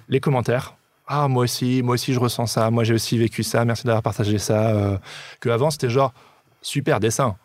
les 0.08 0.20
commentaires. 0.20 0.76
Ah, 1.08 1.28
moi 1.28 1.44
aussi, 1.44 1.82
moi 1.84 1.96
aussi, 1.96 2.14
je 2.14 2.20
ressens 2.20 2.46
ça. 2.46 2.70
Moi, 2.70 2.84
j'ai 2.84 2.94
aussi 2.94 3.18
vécu 3.18 3.44
ça. 3.44 3.66
Merci 3.66 3.86
d'avoir 3.86 4.04
partagé 4.04 4.38
ça. 4.38 5.00
Que 5.40 5.50
avant, 5.50 5.72
c'était 5.72 5.90
genre 5.90 6.14
super 6.62 7.00
dessin. 7.00 7.36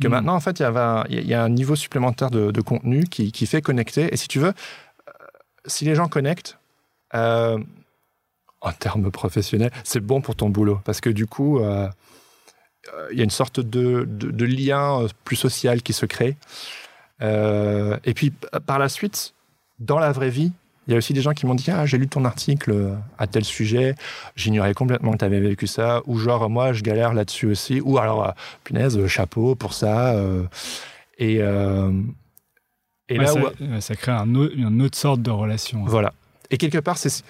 Que 0.00 0.08
Mm. 0.08 0.10
maintenant, 0.10 0.34
en 0.34 0.40
fait, 0.40 0.60
il 0.60 0.62
y, 1.26 1.34
a 1.34 1.42
un 1.42 1.48
niveau 1.48 1.74
supplémentaire 1.76 2.30
de, 2.30 2.50
de 2.50 2.60
contenu 2.60 3.04
qui, 3.04 3.32
qui 3.32 3.46
fait 3.46 3.62
connecter. 3.62 4.12
Et 4.12 4.16
si 4.16 4.28
tu 4.28 4.38
veux, 4.38 4.48
euh, 5.08 5.12
si 5.66 5.84
les 5.84 5.94
gens 5.94 6.08
connectent, 6.08 6.58
euh, 7.14 7.58
en 8.60 8.72
termes 8.72 9.10
professionnels, 9.10 9.70
c'est 9.84 10.00
bon 10.00 10.20
pour 10.20 10.34
ton 10.36 10.48
boulot. 10.50 10.80
Parce 10.84 11.00
que 11.00 11.08
du 11.10 11.26
coup, 11.26 11.60
euh, 11.60 11.88
euh, 12.94 13.08
il 13.12 13.18
y 13.18 13.20
a 13.20 13.24
une 13.24 13.30
sorte 13.30 13.60
de, 13.60 14.04
de- 14.08 14.30
de 14.30 14.44
lien 14.44 15.06
plus 15.24 15.36
social 15.36 15.82
qui 15.82 15.92
se 15.92 16.04
crée. 16.06 16.36
Euh, 17.22 17.96
et 18.04 18.12
puis, 18.12 18.32
par 18.66 18.78
la 18.78 18.88
suite, 18.88 19.32
dans 19.78 19.98
la 19.98 20.12
vraie 20.12 20.30
vie, 20.30 20.52
il 20.86 20.92
y 20.92 20.94
a 20.94 20.98
aussi 20.98 21.12
des 21.12 21.20
gens 21.22 21.32
qui 21.32 21.46
m'ont 21.46 21.54
dit 21.54 21.70
Ah, 21.70 21.84
j'ai 21.86 21.98
lu 21.98 22.08
ton 22.08 22.24
article 22.24 22.70
euh, 22.70 22.94
à 23.18 23.26
tel 23.26 23.44
sujet, 23.44 23.94
j'ignorais 24.36 24.74
complètement 24.74 25.12
que 25.12 25.18
tu 25.18 25.24
avais 25.24 25.40
vécu 25.40 25.66
ça, 25.66 26.02
ou 26.06 26.18
genre, 26.18 26.48
moi, 26.50 26.72
je 26.72 26.82
galère 26.82 27.12
là-dessus 27.14 27.46
aussi, 27.46 27.80
ou 27.80 27.98
alors, 27.98 28.28
euh, 28.28 28.30
punaise, 28.64 28.96
euh, 28.98 29.06
chapeau 29.08 29.54
pour 29.54 29.72
ça. 29.74 30.14
et 31.18 31.40
et 33.08 33.18
Ouais, 33.18 33.24
là 33.24 33.26
ça, 33.32 33.40
où. 33.40 33.80
ça 33.80 33.94
crée 33.94 34.12
un 34.12 34.26
une 34.34 34.82
autre 34.82 34.98
sorte 34.98 35.22
de 35.22 35.30
relation. 35.30 35.84
Voilà. 35.84 36.12
Et 36.50 36.58
quelque 36.58 36.78
part, 36.78 36.98
c'est. 36.98 37.22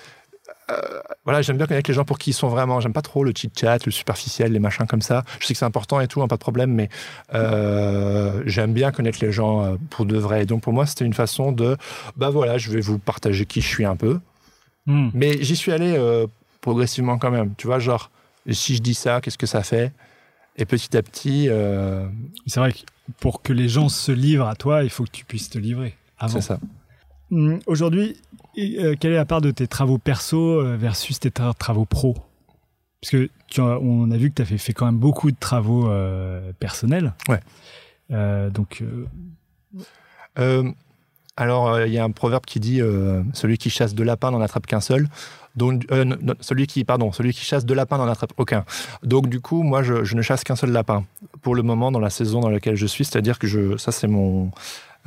euh, 0.70 1.00
voilà, 1.26 1.42
j'aime 1.42 1.56
bien 1.56 1.66
connaître 1.66 1.90
les 1.90 1.94
gens 1.94 2.04
pour 2.04 2.18
qui 2.18 2.30
ils 2.30 2.34
sont 2.34 2.48
vraiment. 2.48 2.80
J'aime 2.80 2.92
pas 2.92 3.02
trop 3.02 3.24
le 3.24 3.32
chit-chat, 3.32 3.84
le 3.84 3.90
superficiel, 3.90 4.52
les 4.52 4.60
machins 4.60 4.86
comme 4.86 5.02
ça. 5.02 5.24
Je 5.40 5.46
sais 5.46 5.54
que 5.54 5.58
c'est 5.58 5.64
important 5.64 6.00
et 6.00 6.06
tout, 6.06 6.22
hein, 6.22 6.28
pas 6.28 6.36
de 6.36 6.40
problème, 6.40 6.72
mais 6.72 6.88
euh, 7.34 8.42
j'aime 8.46 8.72
bien 8.72 8.92
connaître 8.92 9.18
les 9.20 9.32
gens 9.32 9.64
euh, 9.64 9.76
pour 9.90 10.06
de 10.06 10.16
vrai. 10.16 10.44
Et 10.44 10.46
donc 10.46 10.62
pour 10.62 10.72
moi, 10.72 10.86
c'était 10.86 11.04
une 11.04 11.14
façon 11.14 11.50
de. 11.50 11.76
Bah 12.16 12.30
voilà, 12.30 12.58
je 12.58 12.70
vais 12.70 12.80
vous 12.80 12.98
partager 12.98 13.44
qui 13.44 13.60
je 13.60 13.66
suis 13.66 13.84
un 13.84 13.96
peu. 13.96 14.20
Hmm. 14.86 15.10
Mais 15.14 15.42
j'y 15.42 15.56
suis 15.56 15.72
allé 15.72 15.96
euh, 15.98 16.28
progressivement 16.60 17.18
quand 17.18 17.32
même. 17.32 17.54
Tu 17.58 17.66
vois, 17.66 17.80
genre, 17.80 18.12
si 18.48 18.76
je 18.76 18.80
dis 18.82 18.94
ça, 18.94 19.20
qu'est-ce 19.20 19.38
que 19.38 19.46
ça 19.46 19.64
fait? 19.64 19.92
Et 20.56 20.64
petit 20.64 20.96
à 20.96 21.02
petit, 21.02 21.48
euh, 21.48 22.06
C'est 22.46 22.60
vrai 22.60 22.72
que 22.72 22.78
pour 23.18 23.42
que 23.42 23.52
les 23.52 23.68
gens 23.68 23.88
se 23.88 24.12
livrent 24.12 24.46
à 24.48 24.54
toi, 24.54 24.84
il 24.84 24.90
faut 24.90 25.04
que 25.04 25.10
tu 25.10 25.24
puisses 25.24 25.50
te 25.50 25.58
livrer 25.58 25.96
avant. 26.18 26.34
c'est 26.34 26.40
ça. 26.40 26.60
Hum, 27.32 27.58
Aujourd'hui, 27.66 28.16
et, 28.56 28.78
euh, 28.82 28.94
quelle 28.98 29.12
est 29.12 29.16
la 29.16 29.24
part 29.24 29.40
de 29.40 29.50
tes 29.50 29.66
travaux 29.66 29.98
perso 29.98 30.60
euh, 30.60 30.76
versus 30.76 31.20
tes 31.20 31.30
tra- 31.30 31.54
travaux 31.54 31.84
pro? 31.84 32.14
Parce 33.00 33.10
que 33.12 33.28
tu 33.48 33.60
as- 33.60 33.78
on 33.80 34.10
a 34.10 34.16
vu 34.16 34.30
que 34.30 34.36
tu 34.36 34.42
as 34.42 34.44
fait, 34.44 34.58
fait 34.58 34.72
quand 34.72 34.86
même 34.86 34.96
beaucoup 34.98 35.30
de 35.30 35.36
travaux 35.38 35.88
euh, 35.88 36.52
personnels. 36.58 37.14
Ouais. 37.28 37.40
Euh, 38.10 38.50
donc, 38.50 38.82
alors, 41.38 41.80
il 41.82 41.92
y 41.92 41.98
a 41.98 42.04
un 42.04 42.10
proverbe 42.10 42.46
qui 42.46 42.60
dit 42.60 42.80
celui 43.34 43.58
qui 43.58 43.68
chasse 43.70 43.94
deux 43.94 44.04
lapins 44.04 44.30
n'en 44.30 44.40
attrape 44.40 44.66
qu'un 44.66 44.80
seul. 44.80 45.08
Donc, 45.54 45.90
non, 45.90 46.34
celui 46.40 46.66
qui, 46.66 46.84
pardon, 46.84 47.12
celui 47.12 47.32
qui 47.32 47.44
chasse 47.44 47.64
deux 47.66 47.74
lapins 47.74 47.98
n'en 47.98 48.08
attrape 48.08 48.32
aucun. 48.38 48.64
Donc, 49.02 49.28
du 49.28 49.40
coup, 49.40 49.62
moi, 49.62 49.82
je, 49.82 50.04
je 50.04 50.14
ne 50.16 50.22
chasse 50.22 50.44
qu'un 50.44 50.56
seul 50.56 50.70
lapin 50.70 51.04
pour 51.42 51.54
le 51.54 51.62
moment 51.62 51.90
dans 51.92 52.00
la 52.00 52.10
saison 52.10 52.40
dans 52.40 52.50
laquelle 52.50 52.76
je 52.76 52.86
suis. 52.86 53.04
C'est-à-dire 53.04 53.38
que 53.38 53.46
je, 53.46 53.76
ça, 53.76 53.92
c'est 53.92 54.08
mon 54.08 54.50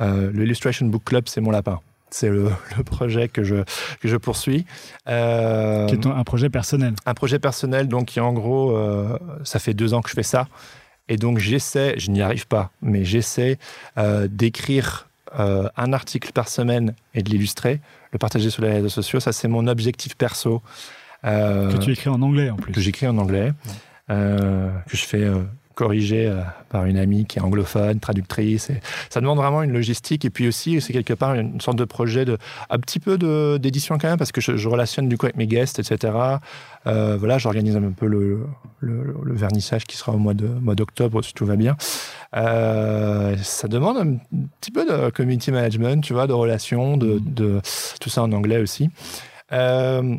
euh, 0.00 0.30
le 0.32 0.44
Illustration 0.44 0.86
Book 0.86 1.04
Club, 1.04 1.24
c'est 1.26 1.40
mon 1.40 1.50
lapin. 1.50 1.80
C'est 2.10 2.28
le, 2.28 2.50
le 2.76 2.84
projet 2.84 3.28
que 3.28 3.42
je 3.42 3.56
que 4.00 4.08
je 4.08 4.16
poursuis. 4.16 4.64
Euh, 5.08 5.86
qui 5.86 5.94
est 5.94 6.06
un 6.06 6.24
projet 6.24 6.50
personnel. 6.50 6.94
un 7.06 7.14
projet 7.14 7.38
personnel, 7.38 7.88
donc 7.88 8.06
qui 8.06 8.20
en 8.20 8.32
gros, 8.32 8.76
euh, 8.76 9.18
ça 9.44 9.58
fait 9.58 9.74
deux 9.74 9.94
ans 9.94 10.02
que 10.02 10.10
je 10.10 10.14
fais 10.14 10.22
ça. 10.22 10.48
Et 11.08 11.16
donc 11.16 11.38
j'essaie, 11.38 11.94
je 11.98 12.10
n'y 12.10 12.22
arrive 12.22 12.46
pas, 12.46 12.70
mais 12.82 13.04
j'essaie 13.04 13.58
euh, 13.98 14.28
d'écrire 14.30 15.06
un 15.32 15.92
article 15.92 16.32
par 16.32 16.48
semaine 16.48 16.92
et 17.14 17.22
de 17.22 17.30
l'illustrer, 17.30 17.80
le 18.10 18.18
partager 18.18 18.50
sur 18.50 18.64
les 18.64 18.72
réseaux 18.72 18.88
sociaux. 18.88 19.20
Ça, 19.20 19.30
c'est 19.30 19.46
mon 19.46 19.68
objectif 19.68 20.16
perso. 20.16 20.60
Que 21.22 21.76
tu 21.76 21.92
écris 21.92 22.10
en 22.10 22.20
anglais 22.22 22.50
en 22.50 22.56
plus. 22.56 22.72
que 22.72 22.80
j'écris 22.80 23.06
en 23.06 23.16
anglais, 23.16 23.52
euh, 24.10 24.70
que 24.88 24.96
je 24.96 25.04
fais 25.04 25.22
euh, 25.22 25.42
corriger 25.80 26.26
euh, 26.26 26.42
par 26.68 26.84
une 26.84 26.98
amie 26.98 27.24
qui 27.24 27.38
est 27.38 27.42
anglophone, 27.42 28.00
traductrice. 28.00 28.68
Et 28.68 28.80
ça 29.08 29.22
demande 29.22 29.38
vraiment 29.38 29.62
une 29.62 29.72
logistique. 29.72 30.26
Et 30.26 30.30
puis 30.30 30.46
aussi, 30.46 30.78
c'est 30.82 30.92
quelque 30.92 31.14
part 31.14 31.34
une 31.34 31.58
sorte 31.58 31.78
de 31.78 31.86
projet, 31.86 32.26
de, 32.26 32.36
un 32.68 32.78
petit 32.78 33.00
peu 33.00 33.16
d'édition 33.58 33.96
quand 33.96 34.08
même, 34.08 34.18
parce 34.18 34.30
que 34.30 34.42
je, 34.42 34.58
je 34.58 34.68
relationne 34.68 35.08
du 35.08 35.16
coup 35.16 35.24
avec 35.24 35.36
mes 35.36 35.46
guests, 35.46 35.78
etc. 35.78 36.12
Euh, 36.86 37.16
voilà, 37.18 37.38
j'organise 37.38 37.76
un 37.76 37.92
peu 37.92 38.06
le, 38.06 38.40
le, 38.80 39.16
le 39.22 39.34
vernissage 39.34 39.86
qui 39.86 39.96
sera 39.96 40.12
au 40.12 40.18
mois 40.18 40.34
de 40.34 40.46
mois 40.46 40.74
d'octobre, 40.74 41.24
si 41.24 41.32
tout 41.32 41.46
va 41.46 41.56
bien. 41.56 41.76
Euh, 42.36 43.36
ça 43.42 43.66
demande 43.66 43.96
un 43.96 44.16
petit 44.60 44.70
peu 44.70 44.84
de 44.84 45.08
community 45.10 45.52
management, 45.52 46.04
tu 46.04 46.12
vois, 46.12 46.26
de 46.26 46.34
relations, 46.34 46.98
de, 46.98 47.20
de 47.24 47.62
tout 48.02 48.10
ça 48.10 48.22
en 48.22 48.32
anglais 48.32 48.58
aussi. 48.58 48.90
Euh, 49.52 50.14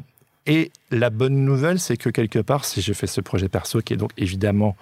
et 0.48 0.72
la 0.90 1.12
bonne 1.12 1.46
nouvelle, 1.46 1.80
c'est 1.80 1.98
que 1.98 2.10
quelque 2.10 2.40
part, 2.40 2.66
si 2.66 2.82
je 2.82 2.94
fais 2.94 3.08
ce 3.08 3.22
projet 3.22 3.48
perso, 3.48 3.82
qui 3.82 3.94
est 3.94 3.98
donc 3.98 4.12
évidemment, 4.18 4.76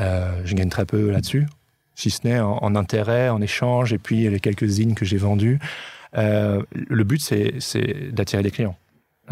euh, 0.00 0.40
je 0.44 0.54
gagne 0.54 0.68
très 0.68 0.84
peu 0.84 1.10
là-dessus, 1.10 1.46
si 1.94 2.10
ce 2.10 2.26
n'est 2.26 2.40
en, 2.40 2.58
en 2.58 2.76
intérêt, 2.76 3.28
en 3.28 3.40
échange, 3.40 3.92
et 3.92 3.98
puis 3.98 4.28
les 4.28 4.40
quelques 4.40 4.66
zines 4.66 4.94
que 4.94 5.04
j'ai 5.04 5.16
vendus. 5.16 5.58
Euh, 6.16 6.62
le 6.72 7.04
but, 7.04 7.20
c'est 7.20 8.12
d'attirer 8.12 8.42
des 8.42 8.50
clients 8.50 8.76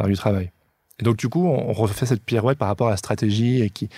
du 0.04 0.14
travail. 0.14 0.50
Et 0.98 1.04
donc, 1.04 1.16
du 1.16 1.28
coup, 1.28 1.46
on, 1.46 1.70
on 1.70 1.72
refait 1.72 2.07
cette 2.07 2.22
pirouette 2.22 2.59
par 2.59 2.68
rapport 2.68 2.88
à 2.88 2.90
la 2.90 2.96
stratégie 2.96 3.62
et 3.62 3.70
qui, 3.70 3.88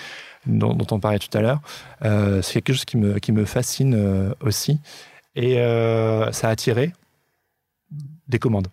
dont, 0.47 0.75
dont 0.75 0.87
on 0.91 1.01
parlait 1.01 1.19
tout 1.19 1.37
à 1.37 1.41
l'heure. 1.41 1.61
Euh, 2.05 2.43
c'est 2.43 2.63
quelque 2.63 2.75
chose 2.75 2.85
qui 2.85 2.97
me, 2.97 3.19
qui 3.19 3.33
me 3.33 3.45
fascine 3.45 4.35
aussi. 4.41 4.81
Et 5.35 5.55
ça 6.33 6.49
a 6.49 6.51
attiré 6.51 6.93
des 8.29 8.39
commandes. 8.39 8.69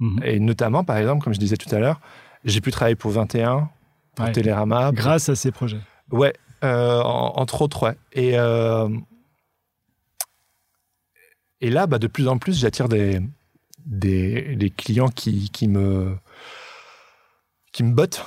Mhm. 0.00 0.20
Et 0.24 0.40
notamment, 0.40 0.84
par 0.84 0.96
exemple, 0.96 1.22
comme 1.24 1.34
je 1.34 1.38
disais 1.38 1.56
tout 1.56 1.72
à 1.74 1.78
l'heure, 1.78 2.00
j'ai 2.44 2.60
pu 2.60 2.70
travailler 2.70 2.96
pour 2.96 3.10
21, 3.10 3.68
pour 4.14 4.26
Ouais. 4.26 4.32
Télérama. 4.32 4.90
Grâce 4.92 5.28
à 5.28 5.36
ces 5.36 5.52
projets. 5.52 5.80
Ouais, 6.10 6.32
euh, 6.64 7.00
en- 7.02 7.34
entre 7.36 7.62
autres, 7.62 7.84
ouais. 7.84 7.96
Et, 8.12 8.38
euh, 8.38 8.88
et 11.60 11.70
là, 11.70 11.86
bah, 11.86 11.98
de 11.98 12.06
plus 12.06 12.28
en 12.28 12.38
plus, 12.38 12.58
j'attire 12.58 12.88
des, 12.88 13.20
des, 13.86 14.72
clients 14.76 15.08
qui, 15.08 15.50
qui, 15.50 15.68
me, 15.68 16.16
qui 17.72 17.82
me 17.82 17.92
bottent. 17.92 18.24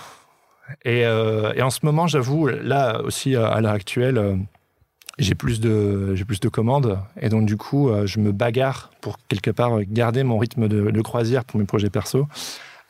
Et, 0.85 1.05
euh, 1.05 1.53
et 1.53 1.61
en 1.61 1.69
ce 1.69 1.79
moment, 1.83 2.07
j'avoue, 2.07 2.47
là 2.47 3.01
aussi, 3.03 3.35
à 3.35 3.59
l'heure 3.61 3.73
actuelle, 3.73 4.39
j'ai 5.17 5.35
plus, 5.35 5.59
de, 5.59 6.15
plus 6.25 6.39
de 6.39 6.49
commandes. 6.49 6.99
Et 7.19 7.29
donc, 7.29 7.45
du 7.45 7.57
coup, 7.57 7.91
je 8.05 8.19
me 8.19 8.31
bagarre 8.31 8.91
pour 9.01 9.17
quelque 9.27 9.51
part 9.51 9.81
garder 9.83 10.23
mon 10.23 10.37
rythme 10.37 10.67
de, 10.67 11.01
croisière 11.01 11.43
pour 11.43 11.59
mes 11.59 11.65
projets 11.65 11.89
perso. 11.89 12.27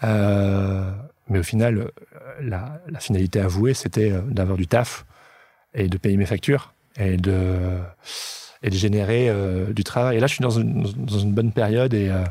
Mais 0.03 1.39
au 1.39 1.43
final, 1.43 1.91
la, 2.41 2.79
finalité 2.99 3.39
avouée, 3.39 3.73
c'était 3.73 4.11
d'avoir 4.27 4.57
du 4.57 4.67
taf 4.67 5.05
et 5.73 5.87
de 5.87 5.97
payer 5.97 6.17
mes 6.17 6.25
factures 6.25 6.73
et 6.97 7.17
de, 7.17 7.79
et 8.63 8.69
de 8.69 8.75
générer 8.75 9.29
euh, 9.29 9.73
du 9.73 9.83
travail. 9.83 10.17
Et 10.17 10.19
là, 10.19 10.27
je 10.27 10.33
suis 10.33 10.41
dans 10.41 10.51
une, 10.51 10.83
dans 10.83 11.19
une 11.19 11.33
bonne 11.33 11.51
période 11.51 11.93
et, 11.93 12.09
euh, 12.09 12.23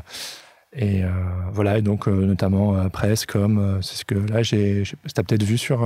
et 0.73 1.03
euh, 1.03 1.09
voilà, 1.51 1.77
et 1.77 1.81
donc 1.81 2.07
notamment 2.07 2.89
presse, 2.89 3.25
comme 3.25 3.79
c'est 3.81 3.95
ce 3.95 4.05
que 4.05 4.15
là, 4.15 4.41
j'ai, 4.43 4.83
t'as 5.13 5.23
peut-être 5.23 5.43
vu 5.43 5.57
sur, 5.57 5.81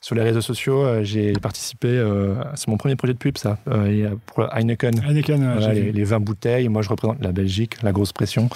sur 0.00 0.14
les 0.14 0.22
réseaux 0.22 0.40
sociaux, 0.40 1.02
j'ai 1.02 1.34
participé, 1.34 2.02
c'est 2.54 2.68
mon 2.68 2.78
premier 2.78 2.96
projet 2.96 3.12
de 3.12 3.18
pub, 3.18 3.36
ça, 3.36 3.58
pour 4.26 4.48
Heineken. 4.56 5.04
Heineken, 5.04 5.52
Voilà, 5.58 5.74
les, 5.74 5.92
les 5.92 6.04
20 6.04 6.20
bouteilles. 6.20 6.68
Moi, 6.68 6.80
je 6.80 6.88
représente 6.88 7.22
la 7.22 7.32
Belgique, 7.32 7.82
la 7.82 7.92
grosse 7.92 8.12
pression, 8.14 8.48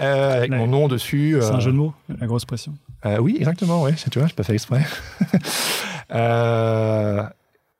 euh, 0.00 0.36
avec 0.36 0.50
mon 0.50 0.66
nom 0.66 0.88
dessus. 0.88 1.36
C'est 1.40 1.46
euh, 1.48 1.54
un 1.54 1.60
jeu 1.60 1.72
de 1.72 1.76
mots, 1.76 1.94
la 2.08 2.26
grosse 2.26 2.44
pression. 2.44 2.74
euh, 3.06 3.18
oui, 3.18 3.36
exactement, 3.38 3.82
ouais, 3.82 3.94
tu 3.94 4.18
vois, 4.18 4.28
je 4.28 4.34
pas 4.34 4.42
fait 4.44 4.54
exprès. 4.54 4.84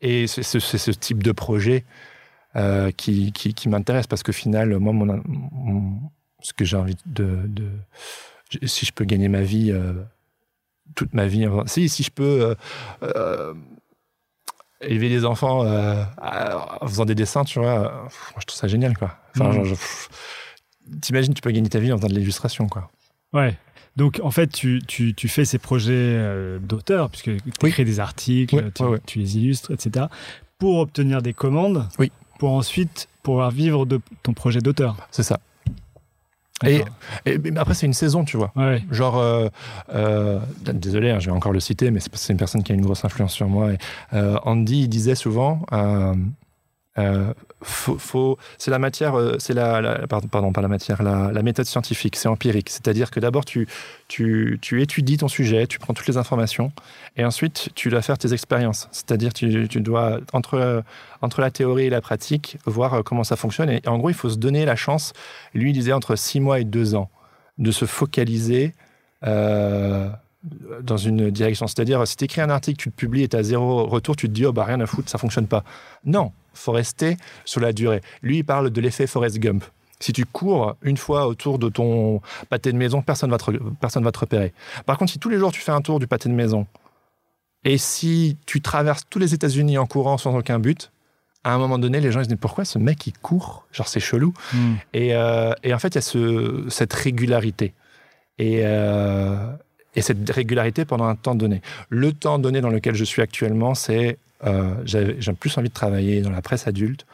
Et 0.01 0.27
c'est 0.29 0.43
ce 0.43 0.91
type 0.93 1.23
de 1.23 1.33
projet 1.33 1.85
qui, 2.97 3.33
qui, 3.33 3.55
qui 3.55 3.69
m'intéresse 3.69 4.07
parce 4.07 4.23
que, 4.23 4.33
final, 4.33 4.79
moi, 4.79 4.93
mon, 4.93 5.21
mon- 5.27 6.01
ce 6.41 6.53
que 6.53 6.65
j'ai 6.65 6.77
envie 6.77 6.97
de, 7.07 7.41
de- 7.47 8.67
Si 8.67 8.87
je 8.87 8.93
peux 8.93 9.05
gagner 9.05 9.29
ma 9.29 9.43
vie, 9.43 9.73
toute 10.95 11.13
ma 11.15 11.27
vie, 11.27 11.47
enfin, 11.47 11.65
si, 11.67 11.89
si 11.89 12.03
je 12.03 12.11
peux. 12.11 12.55
élever 14.81 15.09
des 15.09 15.25
enfants 15.25 15.65
euh, 15.65 16.05
en 16.81 16.87
faisant 16.87 17.05
des 17.05 17.17
dessins, 17.17 17.43
tu 17.45 17.59
vois, 17.59 17.79
moi 17.81 18.09
je 18.39 18.47
trouve 18.47 18.59
ça 18.61 18.69
génial, 18.69 18.97
quoi. 18.97 19.17
Enfin, 19.35 19.51
genre, 19.51 19.65
je- 19.65 19.75
t'imagines, 21.01 21.35
tu 21.35 21.43
peux 21.43 21.51
gagner 21.51 21.69
ta 21.69 21.79
vie 21.79 21.93
en 21.93 21.97
faisant 21.97 22.09
de 22.09 22.15
l'illustration, 22.15 22.69
quoi. 22.69 22.91
Ouais. 23.33 23.57
Donc, 23.97 24.21
en 24.23 24.31
fait, 24.31 24.47
tu, 24.49 24.81
tu, 24.87 25.13
tu 25.15 25.29
fais 25.29 25.45
ces 25.45 25.59
projets 25.59 25.93
euh, 25.95 26.59
d'auteur, 26.61 27.11
puisque 27.11 27.25
tu 27.37 27.41
Oui. 27.63 27.71
écris 27.71 27.85
des 27.85 27.99
articles, 28.01 28.55
Oui, 28.55 28.63
tu, 28.75 28.83
ouais, 28.85 28.89
ouais. 28.91 29.01
tu 29.07 29.19
les 29.19 29.37
illustres, 29.39 29.73
etc., 29.73 30.07
pour 30.59 30.79
obtenir 30.79 31.21
des 31.23 31.33
commandes, 31.33 31.89
Oui. 31.99 32.11
pour 32.39 32.53
ensuite 32.53 33.09
pouvoir 33.23 33.51
vivre 33.51 33.87
de 33.87 34.01
ton 34.23 34.33
projet 34.35 34.61
d'auteur. 34.61 34.97
C'est 35.11 35.23
ça. 35.23 35.41
Et, 36.67 36.83
et- 37.25 37.39
mais 37.39 37.57
après, 37.59 37.75
c'est 37.75 37.87
une 37.87 37.93
saison, 37.95 38.25
tu 38.25 38.37
vois. 38.37 38.51
Ouais. 38.57 38.83
Genre, 38.91 39.17
euh, 39.19 39.49
euh, 39.95 40.41
désolé, 40.73 41.11
hein, 41.11 41.21
je 41.21 41.27
vais 41.27 41.37
encore 41.37 41.53
le 41.53 41.61
citer, 41.61 41.93
mais 41.93 42.01
c'est 42.13 42.33
une 42.33 42.39
personne 42.39 42.65
qui 42.65 42.73
a 42.73 42.75
une 42.75 42.81
grosse 42.83 43.05
influence 43.05 43.33
sur 43.33 43.49
moi. 43.49 43.73
Et, 43.75 43.79
euh, 44.15 44.37
Andy, 44.45 44.81
il 44.83 44.89
disait 44.89 45.15
souvent, 45.15 45.63
euh, 46.99 47.33
faut, 47.63 48.39
c'est 48.57 48.71
la 48.71 48.79
matière, 48.79 49.19
euh, 49.19 49.37
c'est 49.39 49.55
la, 49.55 50.07
pardon, 50.09 50.53
pas 50.53 50.61
la 50.61 50.69
matière, 50.69 51.03
la, 51.03 51.43
méthode 51.43 51.67
scientifique, 51.67 52.17
c'est 52.17 52.29
empirique. 52.29 52.71
C'est-à-dire 52.71 53.11
que 53.11 53.21
d'abord, 53.21 53.45
tu, 53.45 53.69
tu, 54.09 54.59
tu 54.61 54.83
étudies 54.83 55.17
ton 55.17 55.29
sujet, 55.29 55.67
tu 55.67 55.79
prends 55.79 55.95
toutes 55.95 56.07
les 56.07 56.17
informations, 56.17 56.73
et 57.17 57.25
ensuite, 57.25 57.71
tu 57.75 57.89
dois 57.91 58.03
faire 58.03 58.19
tes 58.19 58.33
expériences. 58.33 58.89
C'est-à-dire, 58.93 59.33
tu, 59.33 59.69
tu 59.69 59.81
dois, 59.81 60.21
entre, 60.33 60.85
la 61.39 61.51
théorie 61.51 61.87
et 61.87 61.91
la 61.91 62.01
pratique, 62.01 62.59
voir 62.65 62.95
euh, 62.95 63.03
comment 63.03 63.25
ça 63.25 63.37
fonctionne. 63.37 63.71
Et, 63.71 63.83
en 63.87 63.99
gros, 63.99 64.11
il 64.11 64.17
faut 64.17 64.31
se 64.31 64.39
donner 64.39 64.65
la 64.65 64.77
chance, 64.77 65.13
lui, 65.55 65.71
il 65.71 65.75
disait 65.75 65.93
entre 65.93 66.17
six 66.17 66.41
mois 66.41 66.61
et 66.61 66.65
deux 66.65 66.95
ans, 66.95 67.11
de 67.59 67.71
se 67.71 67.85
focaliser 67.85 68.73
dans 69.23 70.97
une 70.97 71.31
direction. 71.31 71.67
C'est-à-dire, 71.67 72.07
si 72.07 72.17
tu 72.17 72.25
écris 72.25 72.41
un 72.41 72.51
article, 72.51 72.81
tu 72.81 72.89
le 72.89 72.95
publies 72.95 73.25
et 73.25 73.29
tu 73.29 73.37
as 73.37 73.43
zéro 73.43 73.87
retour, 73.87 74.15
tu 74.15 74.29
te 74.29 74.33
dis, 74.33 74.47
oh, 74.47 74.53
bah 74.53 74.65
rien 74.65 74.81
à 74.81 74.87
foutre, 74.87 75.11
ça 75.11 75.19
fonctionne 75.19 75.49
pas. 75.49 75.65
Non, 76.05 76.33
faut 76.59 76.73
rester 76.73 77.17
sur 77.45 77.61
la 77.61 77.73
durée. 77.73 78.01
Lui, 78.23 78.39
il 78.39 78.45
parle 78.45 78.71
de 78.71 78.81
l'effet 78.81 79.07
Forrest 79.07 79.39
Gump. 79.39 79.65
Si 80.01 80.13
tu 80.13 80.25
cours 80.25 80.77
une 80.83 80.97
fois 80.97 81.27
autour 81.27 81.59
de 81.59 81.69
ton 81.69 82.21
pâté 82.49 82.73
de 82.73 82.77
maison, 82.77 83.03
personne 83.03 83.31
va 83.31 83.39
te, 83.39 83.51
personne 83.81 84.05
va 84.05 84.13
te 84.13 84.19
repérer. 84.21 84.53
Par 84.87 84.97
contre, 84.97 85.13
si 85.13 85.19
tous 85.19 85.29
les 85.29 85.39
jours 85.39 85.51
tu 85.51 85.61
fais 85.61 85.73
un 85.73 85.81
tour 85.81 85.99
du 85.99 86.07
pâté 86.07 86.29
de 86.29 86.35
maison, 86.35 86.67
et 87.65 87.79
si 87.79 88.37
tu 88.47 88.61
traverses 88.61 89.03
tous 89.11 89.19
les 89.19 89.35
États-Unis 89.35 89.79
en 89.79 89.87
courant 89.87 90.17
sans 90.19 90.37
aucun 90.37 90.61
but, 90.61 90.93
à 91.43 91.53
un 91.53 91.59
moment 91.59 91.79
donné, 91.79 92.01
les 92.01 92.13
gens 92.13 92.21
ils 92.21 92.25
se 92.25 92.29
disent 92.29 92.39
pourquoi 92.41 92.65
ce 92.65 92.79
mec 92.79 93.07
il 93.07 93.13
court? 93.19 93.67
Genre 93.73 93.89
c'est 93.89 94.01
chelou. 94.01 94.33
Hmm. 94.53 94.75
Et, 94.93 95.15
euh, 95.15 95.53
et 95.65 95.75
en 95.75 95.79
fait, 95.79 95.89
il 95.89 95.95
y 95.97 95.99
a 95.99 96.03
ce, 96.03 96.67
cette 96.69 96.93
régularité. 96.93 97.75
Et, 98.39 98.61
euh, 98.63 99.53
et 99.97 100.03
cette 100.03 100.31
régularité 100.31 100.85
pendant 100.85 101.07
un 101.07 101.17
temps 101.17 101.35
donné. 101.35 101.61
Le 101.89 102.13
temps 102.13 102.39
donné 102.39 102.61
dans 102.61 102.71
lequel 102.71 102.95
je 102.95 103.05
suis 103.05 103.23
actuellement, 103.23 103.75
c'est 103.75 104.19
j'ai 104.85 105.33
plus 105.39 105.57
envie 105.59 105.69
de 105.69 105.75
travailler 105.75 106.21
dans 106.21 106.31
la 106.31 106.43
presse 106.43 106.67
adulte. 106.67 107.07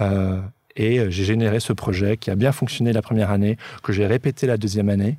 Euh, 0.00 0.40
et 0.76 1.10
j'ai 1.10 1.24
généré 1.24 1.58
ce 1.58 1.72
projet 1.72 2.16
qui 2.16 2.30
a 2.30 2.36
bien 2.36 2.52
fonctionné 2.52 2.92
la 2.92 3.02
première 3.02 3.30
année, 3.30 3.56
que 3.82 3.92
j'ai 3.92 4.06
répété 4.06 4.46
la 4.46 4.56
deuxième 4.56 4.88
année. 4.88 5.18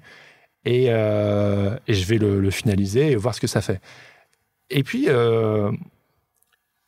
Et, 0.65 0.87
euh, 0.89 1.75
je 1.87 2.05
vais 2.05 2.17
le, 2.17 2.49
finaliser 2.51 3.11
et 3.11 3.15
voir 3.15 3.35
ce 3.35 3.41
que 3.41 3.47
ça 3.47 3.61
fait. 3.61 3.81
Et 4.69 4.83
puis, 4.83 5.05
euh, 5.09 5.71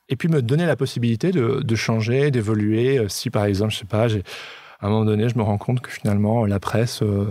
et 0.09 0.15
puis 0.15 0.27
me 0.27 0.41
donner 0.41 0.65
la 0.65 0.75
possibilité 0.75 1.31
de, 1.31 1.75
changer, 1.75 2.31
d'évoluer. 2.31 2.99
Euh, 2.99 3.07
Si 3.07 3.29
par 3.29 3.45
exemple, 3.45 3.73
je 3.73 3.79
sais 3.79 3.85
pas, 3.85 4.07
à 4.07 4.87
un 4.87 4.89
moment 4.89 5.05
donné, 5.05 5.29
je 5.29 5.37
me 5.37 5.43
rends 5.43 5.57
compte 5.57 5.81
que 5.81 5.89
finalement, 5.91 6.45
la 6.45 6.59
presse, 6.59 7.01
euh, 7.01 7.25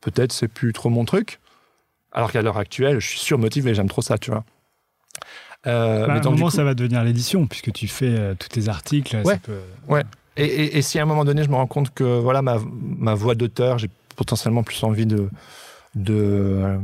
peut-être, 0.00 0.32
c'est 0.32 0.48
plus 0.48 0.72
trop 0.72 0.90
mon 0.90 1.04
truc. 1.04 1.38
Alors 2.12 2.32
qu'à 2.32 2.42
l'heure 2.42 2.58
actuelle, 2.58 3.00
je 3.00 3.08
suis 3.08 3.18
surmotivé, 3.20 3.74
j'aime 3.74 3.88
trop 3.88 4.02
ça, 4.02 4.18
tu 4.18 4.30
vois. 4.30 4.44
Euh, 5.66 6.06
Bah, 6.06 6.12
à 6.12 6.14
mais 6.14 6.20
donc, 6.20 6.34
du 6.34 6.38
moment, 6.40 6.50
coup- 6.50 6.56
ça 6.56 6.64
va 6.64 6.74
devenir 6.74 7.02
l'édition, 7.04 7.46
puisque 7.46 7.72
tu 7.72 7.88
fais 7.88 8.06
euh, 8.16 8.34
tous 8.38 8.48
tes 8.48 8.68
articles. 8.68 9.10
ça 9.24 9.36
Ouais. 9.88 10.02
Et, 10.36 10.44
et- 10.44 10.78
et 10.78 10.82
si 10.82 10.98
à 10.98 11.02
un 11.02 11.06
moment 11.06 11.24
donné, 11.24 11.42
je 11.42 11.48
me 11.48 11.56
rends 11.56 11.66
compte 11.66 11.92
que 11.92 12.04
voilà 12.04 12.42
ma, 12.42 12.58
ma 12.80 13.14
voix 13.14 13.34
d'auteur, 13.34 13.78
j'ai 13.78 13.90
potentiellement 14.14 14.62
plus 14.62 14.82
envie 14.84 15.04
de, 15.06 15.28
de, 15.96 16.78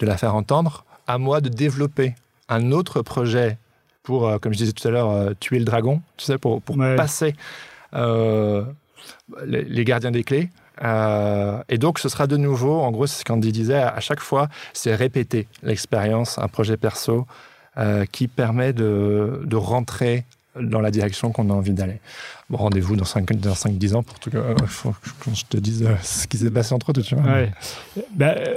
de 0.00 0.06
la 0.06 0.16
faire 0.16 0.34
entendre, 0.34 0.84
à 1.06 1.18
moi 1.18 1.40
de 1.40 1.48
développer 1.48 2.14
un 2.48 2.72
autre 2.72 3.02
projet 3.02 3.58
pour, 4.02 4.28
euh, 4.28 4.38
comme 4.38 4.52
je 4.52 4.58
disais 4.58 4.72
tout 4.72 4.86
à 4.88 4.90
l'heure, 4.90 5.10
euh, 5.10 5.32
tuer 5.38 5.58
le 5.60 5.64
dragon, 5.64 6.02
tu 6.16 6.24
sais, 6.24 6.36
pour, 6.38 6.60
pour 6.62 6.76
Ouais. 6.76 6.96
passer 6.96 7.34
les, 9.44 9.62
les 9.64 9.84
gardiens 9.84 10.10
des 10.10 10.24
clés. 10.24 10.50
Euh, 10.82 11.62
et 11.68 11.78
donc, 11.78 11.98
ce 11.98 12.08
sera 12.08 12.26
de 12.26 12.36
nouveau, 12.36 12.80
en 12.80 12.90
gros, 12.90 13.06
c'est 13.06 13.20
ce 13.20 13.24
qu'Andy 13.24 13.50
disait, 13.52 13.74
à 13.78 14.00
chaque 14.00 14.20
fois, 14.20 14.48
c'est 14.74 14.94
répéter 14.94 15.46
l'expérience, 15.62 16.38
un 16.38 16.48
projet 16.48 16.76
perso 16.76 17.26
qui 18.12 18.28
permet 18.28 18.72
de, 18.72 19.42
de 19.44 19.56
rentrer 19.56 20.24
dans 20.58 20.80
la 20.80 20.90
direction 20.90 21.32
qu'on 21.32 21.50
a 21.50 21.52
envie 21.52 21.74
d'aller. 21.74 22.00
Bon, 22.48 22.56
rendez-vous 22.56 22.96
dans 22.96 23.04
5-10 23.04 23.40
dans 23.40 23.52
5-10 23.52 23.94
ans 23.96 24.02
pour 24.02 24.18
tout, 24.18 24.30
euh, 24.34 24.54
faut 24.66 24.94
que 25.20 25.34
je 25.34 25.44
te 25.44 25.58
dise 25.58 25.82
euh, 25.82 25.94
ce 26.02 26.26
qui 26.26 26.38
s'est 26.38 26.50
passé 26.50 26.72
entre 26.74 26.92
eux, 26.92 27.02
tu 27.02 27.14
vois. 27.14 27.24
Ouais. 27.30 27.52
Bah, 28.14 28.34
euh, 28.38 28.54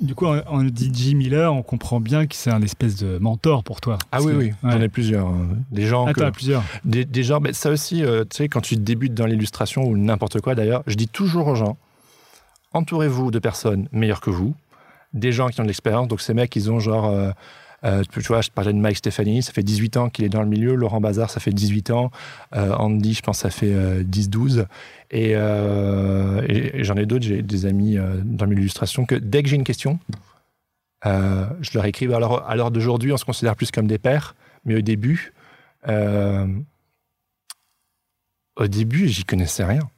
du 0.00 0.14
coup, 0.14 0.26
on, 0.26 0.62
dit 0.62 0.92
Jim 0.94 1.16
Miller, 1.16 1.52
on 1.52 1.62
comprend 1.64 1.98
bien 1.98 2.28
que 2.28 2.36
c'est 2.36 2.50
un 2.52 2.62
espèce 2.62 2.94
de 3.02 3.18
mentor 3.18 3.64
pour 3.64 3.80
toi. 3.80 3.98
Ah 4.12 4.22
oui, 4.22 4.32
que- 4.32 4.36
oui, 4.38 4.44
ouais. 4.46 4.70
j'en 4.70 4.80
ai 4.80 4.88
plusieurs. 4.88 5.26
hein. 5.26 5.48
Des 5.72 5.86
gens 5.88 6.06
Ah, 6.06 6.12
que- 6.12 6.20
as 6.22 6.30
plusieurs. 6.30 6.62
Des, 6.84 7.04
des 7.04 7.24
gens, 7.24 7.40
mais 7.40 7.52
ça 7.52 7.70
aussi, 7.70 8.04
euh, 8.04 8.22
tu 8.22 8.36
sais, 8.36 8.48
quand 8.48 8.60
tu 8.60 8.76
débutes 8.76 9.14
dans 9.14 9.26
l'illustration 9.26 9.82
ou 9.82 9.96
n'importe 9.96 10.40
quoi 10.40 10.54
d'ailleurs, 10.54 10.84
je 10.86 10.94
dis 10.94 11.08
toujours 11.08 11.48
aux 11.48 11.56
gens, 11.56 11.76
entourez-vous 12.72 13.30
de 13.32 13.38
personnes 13.40 13.88
meilleures 13.92 14.20
que 14.20 14.30
vous, 14.30 14.54
des 15.14 15.32
gens 15.32 15.48
qui 15.48 15.60
ont 15.60 15.64
de 15.64 15.68
l'expérience. 15.68 16.06
Donc 16.08 16.20
ces 16.20 16.34
mecs, 16.34 16.54
ils 16.54 16.70
ont 16.70 16.78
genre, 16.78 17.12
euh, 17.84 18.02
tu 18.12 18.20
vois, 18.20 18.40
je 18.42 18.50
parlais 18.50 18.72
de 18.72 18.78
Mike 18.78 18.98
Stephanie, 18.98 19.42
ça 19.42 19.52
fait 19.52 19.62
18 19.62 19.96
ans 19.96 20.10
qu'il 20.10 20.24
est 20.24 20.28
dans 20.28 20.42
le 20.42 20.48
milieu, 20.48 20.74
Laurent 20.74 21.00
Bazar, 21.00 21.30
ça 21.30 21.40
fait 21.40 21.52
18 21.52 21.90
ans, 21.90 22.10
euh, 22.54 22.72
Andy, 22.74 23.14
je 23.14 23.22
pense, 23.22 23.38
ça 23.38 23.50
fait 23.50 23.72
euh, 23.72 24.02
10-12. 24.02 24.66
Et, 25.10 25.32
euh, 25.34 26.42
et- 26.48 26.84
j'en 26.84 26.96
ai 26.96 27.06
d'autres, 27.06 27.24
j'ai 27.24 27.42
des 27.42 27.66
amis 27.66 27.96
dans 28.24 28.44
l'illustration, 28.46 29.04
que 29.06 29.14
dès 29.14 29.42
que 29.42 29.48
j'ai 29.48 29.56
une 29.56 29.64
question, 29.64 29.98
je 31.04 31.70
leur 31.74 31.84
écris. 31.86 32.12
Alors, 32.12 32.48
à 32.48 32.54
l'heure 32.56 32.70
d'aujourd'hui, 32.70 33.12
on 33.12 33.16
se 33.16 33.24
considère 33.24 33.56
plus 33.56 33.70
comme 33.70 33.86
des 33.86 33.98
pères, 33.98 34.34
mais 34.64 34.74
au 34.76 34.80
début, 34.82 35.32
au 38.56 38.66
début, 38.68 39.08
j'y 39.08 39.24
connaissais 39.24 39.64
rien. 39.64 39.88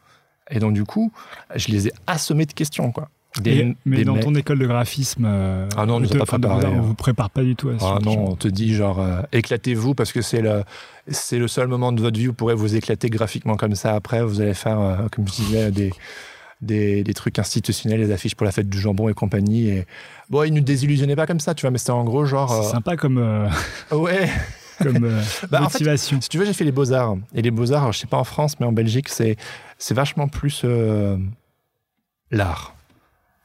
Et 0.51 0.59
donc, 0.61 0.75
du 0.75 0.85
coup, 0.85 1.13
je 1.57 1.69
les 1.69 1.89
ai 1.89 1.93
assommés 2.07 2.47
de 2.47 2.53
questions, 2.53 2.93
quoi. 2.93 3.09
Des, 3.41 3.51
Et- 3.51 3.77
mais 3.87 3.97
des 3.99 4.05
dans 4.05 4.15
mecs- 4.15 4.25
ton 4.25 4.35
école 4.35 4.59
de 4.59 4.67
graphisme, 4.67 5.25
euh, 5.27 5.67
Ah 5.77 5.87
non, 5.87 5.95
on 5.97 6.01
de- 6.01 6.07
pas 6.19 6.27
préparé, 6.27 6.67
on 6.67 6.83
vous 6.83 6.95
prépare 6.95 7.31
pas 7.31 7.43
du 7.43 7.57
tout 7.57 7.71
à 7.71 7.79
ce 7.79 7.85
Ah 7.85 7.99
non, 8.03 8.33
on 8.33 8.37
te 8.37 8.47
dit 8.49 8.75
genre 8.75 9.01
euh, 9.01 9.23
éclatez-vous 9.33 9.95
parce 9.95 10.13
que 10.13 10.21
c'est 10.21 10.43
le 10.43 10.65
c'est 11.09 11.39
le 11.39 11.49
seul 11.49 11.67
moment 11.67 11.93
de 11.93 12.01
votre 12.03 12.19
vie 12.19 12.27
où 12.29 12.33
vous 12.33 12.35
pourrez 12.37 12.55
vous 12.55 12.77
éclater 12.77 13.09
graphiquement 13.09 13.57
comme 13.57 13.75
ça. 13.75 13.95
Après, 13.95 14.23
vous 14.23 14.41
allez 14.43 14.53
faire, 14.55 14.79
euh, 14.79 14.97
comme 15.11 15.27
je 15.27 15.33
disais, 15.33 15.71
des 15.71 15.93
des, 16.61 17.03
des 17.03 17.15
trucs 17.15 17.39
institutionnels, 17.41 17.99
des 18.07 18.13
affiches 18.13 18.35
pour 18.37 18.45
la 18.45 18.53
fête 18.53 18.69
du 18.69 18.79
jambon 18.79 19.09
et 19.09 19.15
compagnie. 19.15 19.69
Et 19.69 19.87
bon, 20.31 20.45
ils 20.45 20.53
nous 20.55 20.61
désillusionnaient 20.61 21.17
pas 21.17 21.27
comme 21.27 21.41
ça, 21.41 21.55
tu 21.55 21.63
vois, 21.63 21.71
mais 21.73 21.79
c'était 21.79 21.91
en 21.91 22.05
gros 22.05 22.25
genre. 22.27 22.63
C'est 22.63 22.71
sympa 22.71 22.97
comme, 22.97 23.19
ouais. 23.91 24.29
comme 24.81 25.05
euh, 25.05 25.21
Bah, 25.51 25.59
en 25.63 25.69
fait, 25.71 25.79
motivation. 25.81 26.21
Si 26.21 26.29
tu 26.29 26.39
veux, 26.39 26.45
j'ai 26.45 26.53
fait 26.53 26.65
les 26.65 26.71
beaux-arts. 26.71 27.17
Et 27.35 27.43
les 27.43 27.51
beaux-arts, 27.51 27.93
je 27.93 27.99
sais 28.01 28.07
pas 28.07 28.19
en 28.19 28.23
France, 28.25 28.61
mais 28.61 28.67
en 28.67 28.73
Belgique, 28.73 29.09
c'est, 29.09 29.37
c'est 29.79 29.95
vachement 29.95 30.29
plus 30.29 30.63
euh, 30.65 31.17
l'art. 32.31 32.75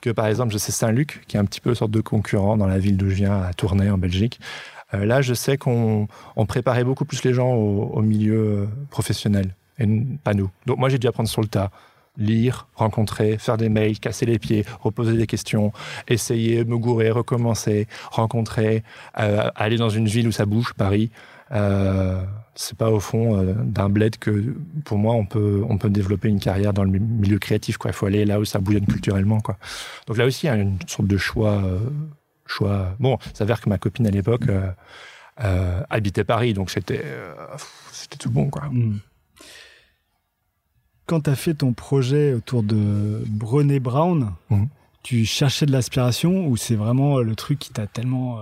Que 0.02 0.12
par 0.12 0.28
exemple, 0.28 0.54
je 0.54 0.58
sais 0.58 0.72
Saint-Luc, 0.72 1.24
qui 1.28 1.38
est 1.38 1.39
un 1.39 1.45
petit 1.45 1.60
peu 1.60 1.70
une 1.72 1.76
sorte 1.76 1.91
de 1.91 2.02
concurrent 2.02 2.58
dans 2.58 2.68
la 2.68 2.78
ville 2.78 2.98
d'où 2.98 3.10
je 3.10 3.16
viens, 3.16 3.41
à 3.41 3.54
Tournai, 3.54 3.89
en 3.89 3.98
Belgique. 3.98 4.39
Euh, 4.93 5.06
là, 5.06 5.22
je 5.22 5.34
sais 5.34 5.58
qu'on 5.58 6.08
on 6.36 6.45
préparait 6.45 6.84
beaucoup 6.84 7.06
plus 7.06 7.24
les 7.24 7.34
gens 7.34 7.54
au, 7.54 7.91
au 7.93 8.02
milieu 8.02 8.36
euh, 8.36 8.66
professionnel, 8.89 9.56
et 9.80 9.88
pas 10.24 10.34
nous. 10.34 10.50
Donc 10.66 10.78
moi, 10.78 10.89
j'ai 10.89 10.98
dû 10.98 11.08
apprendre 11.08 11.30
sur 11.30 11.41
le 11.41 11.48
tas. 11.48 11.72
Lire, 12.20 12.68
rencontrer, 12.74 13.38
faire 13.38 13.58
des 13.58 13.70
mails, 13.70 14.00
casser 14.00 14.26
les 14.26 14.39
pieds, 14.39 14.66
reposer 14.82 15.16
des 15.16 15.28
questions, 15.28 15.72
essayer, 16.08 16.64
me 16.66 16.78
gourer, 16.78 17.12
recommencer, 17.12 17.88
rencontrer, 18.10 18.84
euh, 19.20 19.52
aller 19.56 19.78
dans 19.78 19.89
une 19.89 20.08
ville 20.08 20.28
où 20.28 20.32
ça 20.32 20.48
bouge, 20.48 20.74
Paris. 20.76 21.12
Euh, 21.52 22.24
c'est 22.60 22.78
pas 22.78 22.89
au 22.89 22.99
fond 22.99 23.38
euh, 23.38 23.53
d'un 23.53 23.88
bled 23.88 24.18
que 24.18 24.55
pour 24.84 24.97
moi 24.97 25.14
on 25.14 25.26
peut 25.26 25.64
on 25.70 25.78
peut 25.78 25.89
développer 25.91 26.28
une 26.28 26.39
carrière 26.39 26.74
dans 26.74 26.84
le 26.84 26.89
mi- 26.89 26.99
milieu 26.99 27.38
créatif 27.39 27.78
quoi 27.78 27.91
il 27.91 27.93
faut 27.93 28.08
aller 28.08 28.26
là 28.26 28.39
où 28.39 28.45
ça 28.45 28.60
bouillonne 28.60 28.86
culturellement 28.88 29.39
quoi 29.41 29.58
donc 30.08 30.18
là 30.18 30.26
aussi 30.26 30.47
il 30.47 30.49
y 30.49 30.51
a 30.51 30.55
une 30.55 30.78
sorte 30.88 31.08
de 31.08 31.18
choix 31.18 31.62
euh, 31.64 31.80
choix 32.47 32.95
bon 32.99 33.18
ça 33.26 33.36
s'avère 33.36 33.62
que 33.62 33.70
ma 33.70 33.78
copine 33.78 34.08
à 34.08 34.12
l'époque 34.12 34.47
euh, 34.49 35.82
habitait 35.89 36.24
Paris 36.24 36.53
donc 36.55 36.72
c'était 36.72 37.05
c'était 37.91 38.18
tout 38.18 38.32
bon 38.32 38.49
quoi 38.49 38.64
Mm. 38.72 38.97
Quand 41.05 41.22
tu 41.22 41.30
as 41.30 41.36
fait 41.36 41.53
ton 41.53 41.72
projet 41.74 42.34
autour 42.34 42.64
de 42.64 43.24
Brené 43.28 43.80
Brown, 43.80 44.34
Mhm. 44.49 44.68
tu 45.03 45.24
cherchais 45.26 45.66
de 45.66 45.72
l'aspiration 45.72 46.47
ou 46.47 46.58
c'est 46.58 46.76
vraiment 46.76 47.20
le 47.20 47.34
truc 47.36 47.60
qui 47.60 47.70
t'a 47.72 47.88
tellement 47.88 48.39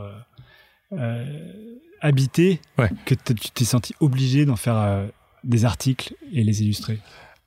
habité 2.02 2.62
Ouais. 2.78 2.90
que 3.06 3.16
tu 3.16 3.34
t'es 3.52 3.66
senti 3.66 3.94
obligé 4.00 4.46
d'en 4.46 4.56
faire 4.56 4.78
euh, 4.78 5.08
des 5.44 5.66
articles 5.66 6.16
et 6.32 6.44
les 6.44 6.62
illustrer? 6.64 7.00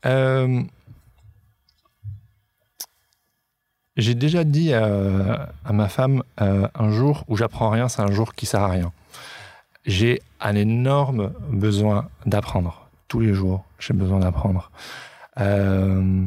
Euh, 0.06 0.62
J'ai 3.96 4.14
déjà 4.14 4.44
dit 4.44 4.72
à, 4.72 5.50
à 5.64 5.72
ma 5.72 5.88
femme 5.88 6.22
euh, 6.40 6.68
un 6.74 6.90
jour 6.92 7.24
où 7.26 7.36
j'apprends 7.36 7.68
rien, 7.70 7.88
c'est 7.88 8.00
un 8.02 8.12
jour 8.12 8.34
qui 8.34 8.46
sert 8.46 8.60
à 8.62 8.68
rien. 8.68 8.92
J'ai 9.86 10.20
un 10.40 10.54
énorme 10.54 11.32
besoin 11.50 12.08
d'apprendre. 12.24 12.88
Tous 13.08 13.18
les 13.20 13.34
jours, 13.34 13.64
j'ai 13.80 13.94
besoin 13.94 14.20
d'apprendre. 14.20 14.70
Euh, 15.40 16.26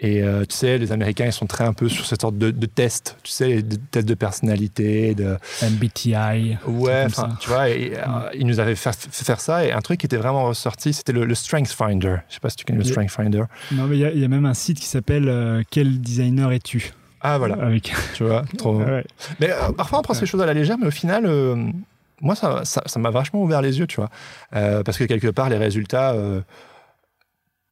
et 0.00 0.22
euh, 0.24 0.44
tu 0.44 0.56
sais, 0.56 0.76
les 0.78 0.90
Américains, 0.92 1.24
ils 1.26 1.32
sont 1.32 1.46
très 1.46 1.64
un 1.64 1.72
peu 1.72 1.88
sur 1.88 2.04
cette 2.04 2.20
sorte 2.20 2.36
de, 2.36 2.50
de 2.50 2.66
tests, 2.66 3.16
tu 3.22 3.30
sais, 3.30 3.62
des 3.62 3.76
tests 3.78 4.08
de 4.08 4.14
personnalité, 4.14 5.14
de, 5.14 5.36
MBTI. 5.62 6.56
Ouais, 6.66 7.06
ça. 7.10 7.28
tu 7.40 7.48
vois, 7.48 7.68
et, 7.70 7.92
euh, 7.96 8.02
il 8.34 8.46
nous 8.46 8.58
avait 8.60 8.74
fait, 8.74 8.94
fait 9.10 9.24
faire 9.24 9.40
ça 9.40 9.64
et 9.64 9.72
un 9.72 9.80
truc 9.80 10.00
qui 10.00 10.06
était 10.06 10.16
vraiment 10.16 10.44
ressorti, 10.46 10.92
c'était 10.92 11.12
le, 11.12 11.24
le 11.24 11.34
Strength 11.34 11.68
Finder. 11.72 12.16
Je 12.28 12.34
sais 12.34 12.40
pas 12.40 12.50
si 12.50 12.56
tu 12.56 12.64
connais 12.64 12.78
le. 12.80 12.84
Strength 12.84 13.10
Finder. 13.10 13.44
Non, 13.72 13.84
mais 13.86 13.96
il 13.96 14.00
y 14.00 14.04
a- 14.04 14.10
il 14.12 14.18
y, 14.20 14.24
a 14.24 14.28
même 14.28 14.46
un 14.46 14.54
site 14.54 14.78
qui 14.80 14.86
s'appelle 14.86 15.28
euh, 15.28 15.62
Quel 15.70 16.00
designer 16.00 16.50
es-tu? 16.52 16.92
Ah 17.20 17.38
voilà, 17.38 17.54
Avec... 17.54 17.94
tu 18.14 18.24
vois, 18.24 18.42
trop. 18.58 18.76
Ouais. 18.76 19.04
Mais 19.40 19.48
parfois 19.76 20.00
on 20.00 20.02
prend 20.02 20.12
ces 20.14 20.26
choses 20.26 20.42
à 20.42 20.46
la 20.46 20.52
légère, 20.54 20.76
mais 20.78 20.88
au 20.88 20.90
final, 20.90 21.24
moi 22.20 22.34
ça, 22.34 22.62
ça, 22.64 22.82
ça 22.84 22.98
m'a 23.00 23.10
vachement 23.10 23.42
ouvert 23.42 23.62
les 23.62 23.78
yeux, 23.78 23.86
tu 23.86 23.96
vois, 23.96 24.10
Euh, 24.54 24.82
parce 24.82 24.98
que 24.98 25.04
quelque 25.04 25.28
part 25.28 25.48
les 25.48 25.56
résultats. 25.56 26.12
euh, 26.12 26.40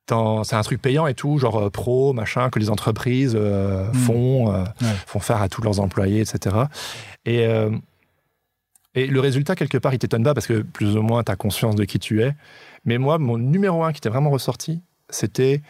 c'est 0.08 0.56
un 0.56 0.62
truc 0.62 0.82
payant 0.82 1.06
et 1.06 1.14
tout, 1.14 1.38
genre 1.38 1.56
euh, 1.58 1.70
pro, 1.70 2.12
machin, 2.12 2.50
que 2.50 2.58
les 2.58 2.68
entreprises 2.70 3.34
euh, 3.38 3.88
Mm. 3.90 3.94
font, 3.94 4.52
euh, 4.52 4.64
Ouais. 4.82 4.94
font 5.06 5.20
faire 5.20 5.40
à 5.40 5.48
tous 5.48 5.62
leurs 5.62 5.80
employés, 5.80 6.20
etc. 6.20 6.56
Et, 7.24 7.46
euh, 7.46 7.70
et 8.94 9.06
le 9.06 9.20
résultat, 9.20 9.54
quelque 9.56 9.78
part, 9.78 9.94
il 9.94 9.98
t'étonne 9.98 10.24
pas 10.24 10.34
parce 10.34 10.46
que 10.46 10.60
plus 10.62 10.96
ou 10.96 11.02
moins, 11.02 11.22
tu 11.22 11.32
as 11.32 11.36
conscience 11.36 11.76
de 11.76 11.84
qui 11.84 11.98
tu 11.98 12.22
es. 12.22 12.34
Mais 12.84 12.98
moi, 12.98 13.18
mon 13.18 13.38
numéro 13.38 13.84
un 13.84 13.92
qui 13.92 13.98
était 13.98 14.08
vraiment 14.10 14.30
ressorti, 14.30 14.80
c'était 15.08 15.62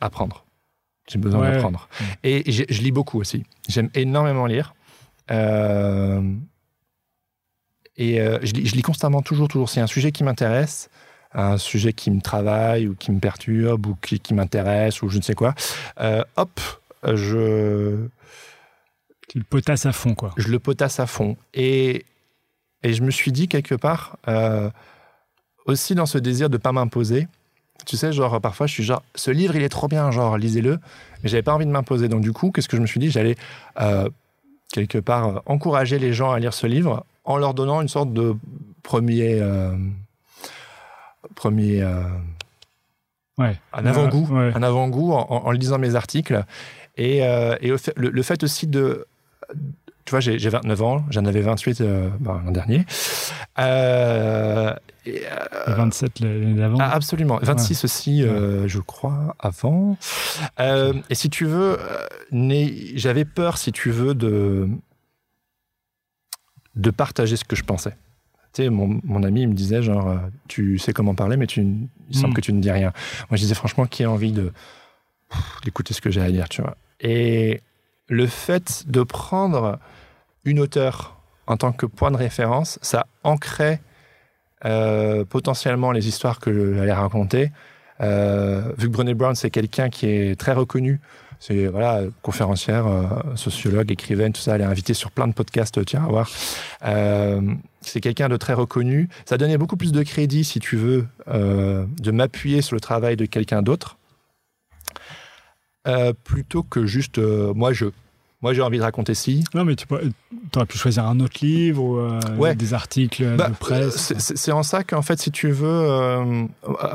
apprendre. 0.00 0.44
J'ai 1.08 1.18
besoin 1.18 1.42
Ouais. 1.42 1.52
d'apprendre. 1.52 1.88
Mm. 2.00 2.04
Et 2.24 2.50
je 2.52 2.82
lis 2.82 2.92
beaucoup 2.92 3.20
aussi. 3.20 3.44
J'aime 3.68 3.90
énormément 3.94 4.46
lire. 4.46 4.74
Et 7.96 8.16
je, 8.16 8.52
lis, 8.54 8.66
je 8.66 8.74
lis 8.74 8.82
constamment, 8.82 9.20
toujours, 9.22 9.48
toujours. 9.48 9.68
C'est 9.68 9.80
un 9.80 9.86
sujet 9.86 10.10
qui 10.12 10.24
m'intéresse, 10.24 10.88
un 11.32 11.58
sujet 11.58 11.92
qui 11.92 12.10
me 12.10 12.20
travaille 12.20 12.88
ou 12.88 12.94
qui 12.94 13.12
me 13.12 13.20
perturbe 13.20 13.86
ou 13.86 13.96
qui, 14.02 14.18
qui 14.20 14.34
m'intéresse 14.34 15.02
ou 15.02 15.08
je 15.08 15.18
ne 15.18 15.22
sais 15.22 15.34
quoi. 15.34 15.54
Euh, 16.00 16.24
hop, 16.36 16.60
je, 17.04 18.06
Tu 19.28 19.38
le 19.38 19.44
potasses 19.44 19.86
à 19.86 19.92
fond, 19.92 20.14
quoi. 20.14 20.32
je 20.36 20.48
le 20.48 20.58
potasse 20.58 20.98
à 21.00 21.06
fond. 21.06 21.36
Et, 21.54 22.04
et 22.82 22.92
je 22.92 23.02
me 23.02 23.10
suis 23.10 23.32
dit 23.32 23.46
quelque 23.48 23.74
part, 23.74 24.16
euh, 24.28 24.70
aussi 25.66 25.94
dans 25.94 26.06
ce 26.06 26.18
désir 26.18 26.50
de 26.50 26.56
pas 26.56 26.72
m'imposer, 26.72 27.28
tu 27.86 27.96
sais, 27.96 28.12
genre 28.12 28.40
parfois 28.40 28.66
je 28.66 28.72
suis 28.74 28.82
genre, 28.82 29.02
ce 29.14 29.30
livre 29.30 29.56
il 29.56 29.62
est 29.62 29.68
trop 29.68 29.88
bien, 29.88 30.10
genre 30.10 30.36
lisez-le, 30.36 30.78
mais 31.22 31.28
j'avais 31.28 31.42
pas 31.42 31.54
envie 31.54 31.64
de 31.66 31.70
m'imposer. 31.70 32.08
Donc 32.08 32.20
du 32.22 32.32
coup, 32.32 32.50
qu'est-ce 32.50 32.68
que 32.68 32.76
je 32.76 32.82
me 32.82 32.86
suis 32.86 33.00
dit? 33.00 33.10
J'allais 33.10 33.36
euh, 33.80 34.08
quelque 34.72 34.98
part 34.98 35.28
euh, 35.28 35.40
encourager 35.46 35.98
les 35.98 36.12
gens 36.12 36.32
à 36.32 36.38
lire 36.38 36.52
ce 36.54 36.66
livre 36.66 37.06
en 37.24 37.38
leur 37.38 37.54
donnant 37.54 37.80
une 37.80 37.88
sorte 37.88 38.12
de 38.12 38.34
premier. 38.82 39.40
Premier 41.34 41.82
euh, 41.82 42.02
Ouais. 43.38 43.58
un 43.72 43.86
avant-goût, 43.86 44.26
Ouais. 44.30 44.52
un 44.54 44.62
avant-goût 44.62 45.12
en, 45.12 45.26
en- 45.30 45.46
en 45.46 45.50
lisant 45.50 45.78
mes 45.78 45.94
articles. 45.94 46.44
Et, 46.96 47.24
euh, 47.24 47.56
et 47.60 47.68
le, 47.68 48.10
le 48.10 48.22
fait 48.22 48.42
aussi 48.42 48.66
de. 48.66 49.06
Tu 50.04 50.10
vois, 50.10 50.20
j'ai 50.20 50.38
j'ai 50.38 50.48
29 50.48 50.82
ans, 50.82 51.04
j'en 51.10 51.24
avais 51.24 51.40
28 51.40 51.80
euh, 51.80 52.10
ben, 52.20 52.42
l'an 52.44 52.50
dernier. 52.50 52.84
Euh, 53.58 54.74
et, 55.06 55.22
euh, 55.26 55.72
Et 55.72 55.72
27 55.74 56.20
l'année 56.20 56.54
d'avant. 56.54 56.78
ah, 56.80 56.90
absolument. 56.90 57.38
26 57.42 57.84
aussi, 57.84 58.22
je 58.22 58.78
crois, 58.80 59.34
avant. 59.38 59.96
Et 60.58 61.14
si 61.14 61.30
tu 61.30 61.44
veux, 61.46 61.78
j'avais 62.96 63.24
peur, 63.24 63.56
si 63.56 63.72
tu 63.72 63.90
veux, 63.90 64.14
de, 64.14 64.68
de 66.76 66.90
partager 66.90 67.36
ce 67.36 67.44
que 67.44 67.56
je 67.56 67.62
pensais. 67.64 67.96
Tu 68.52 68.64
sais, 68.64 68.68
mon, 68.70 69.00
mon 69.04 69.22
ami, 69.22 69.42
il 69.42 69.48
me 69.48 69.54
disait, 69.54 69.82
genre, 69.82 70.08
euh, 70.08 70.16
tu 70.48 70.78
sais 70.78 70.92
comment 70.92 71.14
parler, 71.14 71.36
mais 71.36 71.46
tu, 71.46 71.60
il 72.08 72.16
semble 72.16 72.30
Mm. 72.32 72.34
que 72.34 72.40
tu 72.40 72.52
ne 72.52 72.60
dis 72.60 72.70
rien. 72.70 72.92
Moi, 73.30 73.36
je 73.36 73.42
disais, 73.42 73.54
franchement, 73.54 73.86
qui 73.86 74.02
a 74.04 74.10
envie 74.10 74.32
de 74.32 74.52
d'écouter 75.64 75.94
ce 75.94 76.00
que 76.00 76.10
j'ai 76.10 76.20
à 76.20 76.30
dire, 76.30 76.48
tu 76.48 76.60
vois. 76.60 76.76
Et 77.00 77.60
le 78.08 78.26
fait 78.26 78.82
de 78.88 79.02
prendre 79.04 79.78
une 80.44 80.58
auteure 80.58 81.16
en 81.46 81.56
tant 81.56 81.70
que 81.70 81.86
point 81.86 82.10
de 82.10 82.16
référence, 82.16 82.80
ça 82.82 83.06
ancrait 83.22 83.80
euh, 84.64 85.24
potentiellement 85.24 85.92
les 85.92 86.08
histoires 86.08 86.40
que 86.40 86.74
j'allais 86.74 86.92
raconter. 86.92 87.52
Euh, 88.00 88.72
vu 88.76 88.88
que 88.88 88.92
Brené 88.92 89.14
Brown, 89.14 89.36
c'est 89.36 89.50
quelqu'un 89.50 89.88
qui 89.88 90.06
est 90.06 90.38
très 90.38 90.52
reconnu, 90.52 90.98
c'est 91.38 91.66
voilà, 91.68 92.02
conférencière, 92.22 92.86
euh, 92.88 93.36
sociologue, 93.36 93.90
écrivaine, 93.92 94.32
tout 94.32 94.40
ça, 94.40 94.56
elle 94.56 94.62
est 94.62 94.64
invitée 94.64 94.94
sur 94.94 95.12
plein 95.12 95.28
de 95.28 95.32
podcasts, 95.32 95.84
tu 95.84 95.96
vas 95.96 96.06
voir. 96.08 96.28
C'est 97.82 98.00
quelqu'un 98.00 98.28
de 98.28 98.36
très 98.36 98.52
reconnu. 98.52 99.08
Ça 99.24 99.38
donnait 99.38 99.56
beaucoup 99.58 99.76
plus 99.76 99.92
de 99.92 100.02
crédit, 100.02 100.44
si 100.44 100.60
tu 100.60 100.76
veux, 100.76 101.06
euh, 101.28 101.86
de 102.00 102.10
m'appuyer 102.10 102.60
sur 102.62 102.74
le 102.76 102.80
travail 102.80 103.16
de 103.16 103.24
quelqu'un 103.24 103.62
d'autre, 103.62 103.96
euh, 105.86 106.12
plutôt 106.24 106.62
que 106.62 106.86
juste 106.86 107.18
euh, 107.18 107.54
moi 107.54 107.72
je. 107.72 107.86
Moi 108.42 108.54
j'ai 108.54 108.62
envie 108.62 108.78
de 108.78 108.82
raconter 108.82 109.12
ci, 109.14 109.44
Non, 109.52 109.64
mais 109.66 109.76
tu 109.76 109.84
aurais 110.56 110.64
pu 110.66 110.78
choisir 110.78 111.04
un 111.04 111.20
autre 111.20 111.44
livre 111.44 111.82
ou 111.82 112.40
Ouais. 112.40 112.54
des 112.54 112.72
articles 112.72 113.36
Bah, 113.36 113.48
de 113.50 113.54
presse. 113.54 114.14
c'est- 114.18 114.50
en 114.52 114.62
ça 114.62 114.82
qu'en 114.82 115.02
fait, 115.02 115.20
si 115.20 115.30
tu 115.30 115.50
veux, 115.50 116.46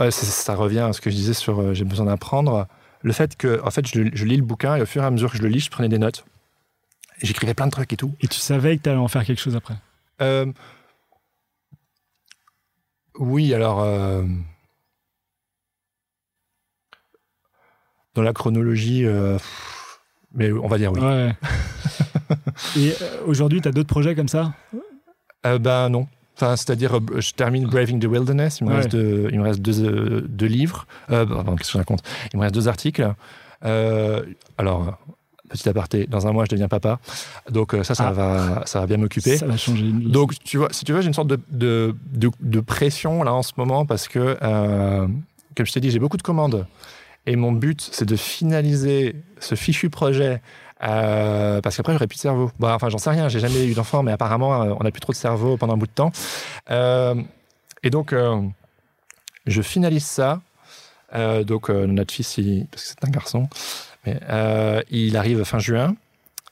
ça 0.10 0.56
revient 0.56 0.80
à 0.80 0.94
ce 0.94 1.02
que 1.02 1.12
je 1.12 1.16
disais 1.16 1.34
sur 1.36 1.76
j'ai 1.76 1.84
besoin 1.84 2.08
d'apprendre. 2.08 2.66
Le 3.04 3.14
fait 3.14 3.36
que, 3.38 3.62
en 3.64 3.70
fait, 3.70 3.86
je, 3.88 4.10
je 4.12 4.26
lis 4.26 4.38
le 4.38 4.42
bouquin 4.44 4.76
et 4.76 4.82
au 4.82 4.88
fur 4.88 5.04
et 5.04 5.06
à 5.06 5.12
mesure 5.12 5.30
que 5.32 5.38
je 5.38 5.44
le 5.44 5.50
lis, 5.50 5.60
je 5.60 5.70
prenais 5.70 5.90
des 5.90 6.00
notes. 6.00 6.26
J'écrivais 7.22 7.54
plein 7.54 7.68
de 7.68 7.72
trucs 7.72 7.94
et 7.94 7.98
tout. 7.98 8.16
Et 8.22 8.28
tu 8.28 8.40
savais 8.40 8.76
que 8.78 8.82
tu 8.82 8.90
allais 8.90 8.98
en 8.98 9.08
faire 9.08 9.24
quelque 9.24 9.40
chose 9.42 9.56
après. 9.56 9.76
Euh, 10.22 10.45
oui, 13.20 13.53
alors. 13.53 13.82
euh, 13.82 14.24
dans 18.13 18.22
la 18.22 18.32
chronologie, 18.34 19.05
euh, 19.05 19.38
mais 20.34 20.51
on 20.51 20.68
va 20.68 20.78
dire 20.78 20.93
oui. 20.93 21.01
Ouais. 21.01 21.34
Et 22.78 22.93
aujourd'hui, 23.26 23.59
tu 23.61 23.68
as 23.68 23.72
d'autres 23.72 23.89
projets 23.89 24.16
comme 24.16 24.30
ça? 24.30 24.53
Ben 25.43 25.89
non. 25.89 26.07
Enfin, 26.36 26.55
c'est-à-dire, 26.55 26.99
je 27.18 27.32
termine 27.34 27.66
Braving 27.68 27.99
the 27.99 28.05
Wilderness. 28.05 28.59
Il 28.61 28.66
me 28.68 28.70
Ouais. 28.72 28.78
reste, 28.78 28.89
deux, 28.91 29.28
il 29.32 29.39
me 29.39 29.43
reste 29.43 29.59
deux, 29.61 30.22
deux 30.22 30.45
livres. 30.47 30.88
Pardon, 31.07 31.55
qu'est-ce 31.55 31.70
que 31.70 31.74
je 31.74 31.78
raconte? 31.78 32.03
Il 32.34 32.38
me 32.38 32.43
reste 32.43 32.55
deux 32.55 32.68
articles. 32.70 33.13
Alors, 33.61 34.97
petit 35.50 35.68
aparté, 35.70 36.06
dans 36.08 36.28
un 36.28 36.32
mois, 36.32 36.46
je 36.46 36.50
deviens 36.52 36.68
papa. 36.68 37.00
Donc, 37.50 37.74
euh, 37.74 37.84
ça, 37.84 37.96
ça, 37.96 38.08
Ah. 38.10 38.12
va, 38.14 38.64
ça 38.66 38.80
va 38.80 38.88
bien 38.88 38.98
m'occuper. 38.98 39.38
Ça 39.38 39.46
va 39.46 39.58
changer. 39.58 39.91
Donc, 39.91 40.34
tu 40.43 40.58
vois, 40.58 40.70
si 40.72 40.86
tu 40.86 40.93
veux, 40.93 41.02
j'ai 41.02 41.08
une 41.08 41.14
sorte 41.14 41.28
de, 41.28 41.39
de, 41.52 41.96
de- 42.12 42.32
de 42.39 42.60
pression 42.60 43.24
là 43.24 43.34
en 43.34 43.43
ce 43.43 43.54
moment 43.58 43.86
parce 43.86 44.08
que, 44.08 44.38
euh, 44.41 45.08
comme 45.56 45.66
je 45.66 45.72
t'ai 45.74 45.80
dit, 45.80 45.91
j'ai 45.91 46.00
beaucoup 46.00 46.18
de 46.18 46.24
commandes. 46.24 46.66
Et 47.28 47.36
mon 47.36 47.52
but, 47.52 47.88
c'est 47.91 48.06
de 48.06 48.16
finaliser 48.16 49.16
ce 49.39 49.56
fichu 49.56 49.89
projet 49.89 50.41
euh, 50.84 51.62
parce 51.62 51.78
qu'après, 51.78 51.93
j'aurais 51.93 52.08
plus 52.08 52.18
de 52.18 52.22
cerveau. 52.22 52.52
Bon, 52.60 52.70
enfin, 52.70 52.89
j'en 52.89 52.98
sais 52.98 53.10
rien, 53.10 53.30
j'ai 53.30 53.39
jamais 53.39 53.66
eu 53.66 53.74
d'enfant, 53.74 54.04
mais 54.04 54.12
apparemment, 54.12 54.50
on 54.80 54.84
n'a 54.84 54.91
plus 54.91 55.00
trop 55.02 55.14
de 55.14 55.18
cerveau 55.18 55.58
pendant 55.58 55.74
un 55.74 55.78
bout 55.78 55.88
de 55.88 55.91
temps. 55.91 56.12
Euh, 56.70 57.16
et 57.82 57.89
donc, 57.89 58.14
euh, 58.14 58.41
je 59.48 59.62
finalise 59.62 60.06
ça. 60.06 60.41
Donc, 61.46 61.70
notre 61.70 62.14
fils, 62.14 62.38
il- 62.38 62.68
parce 62.70 62.84
que 62.84 62.89
c'est 62.89 63.06
un 63.08 63.10
garçon, 63.10 63.48
mais, 64.06 64.20
euh, 64.30 64.82
il 64.89 65.18
arrive 65.18 65.43
fin 65.43 65.60
juin. 65.60 65.95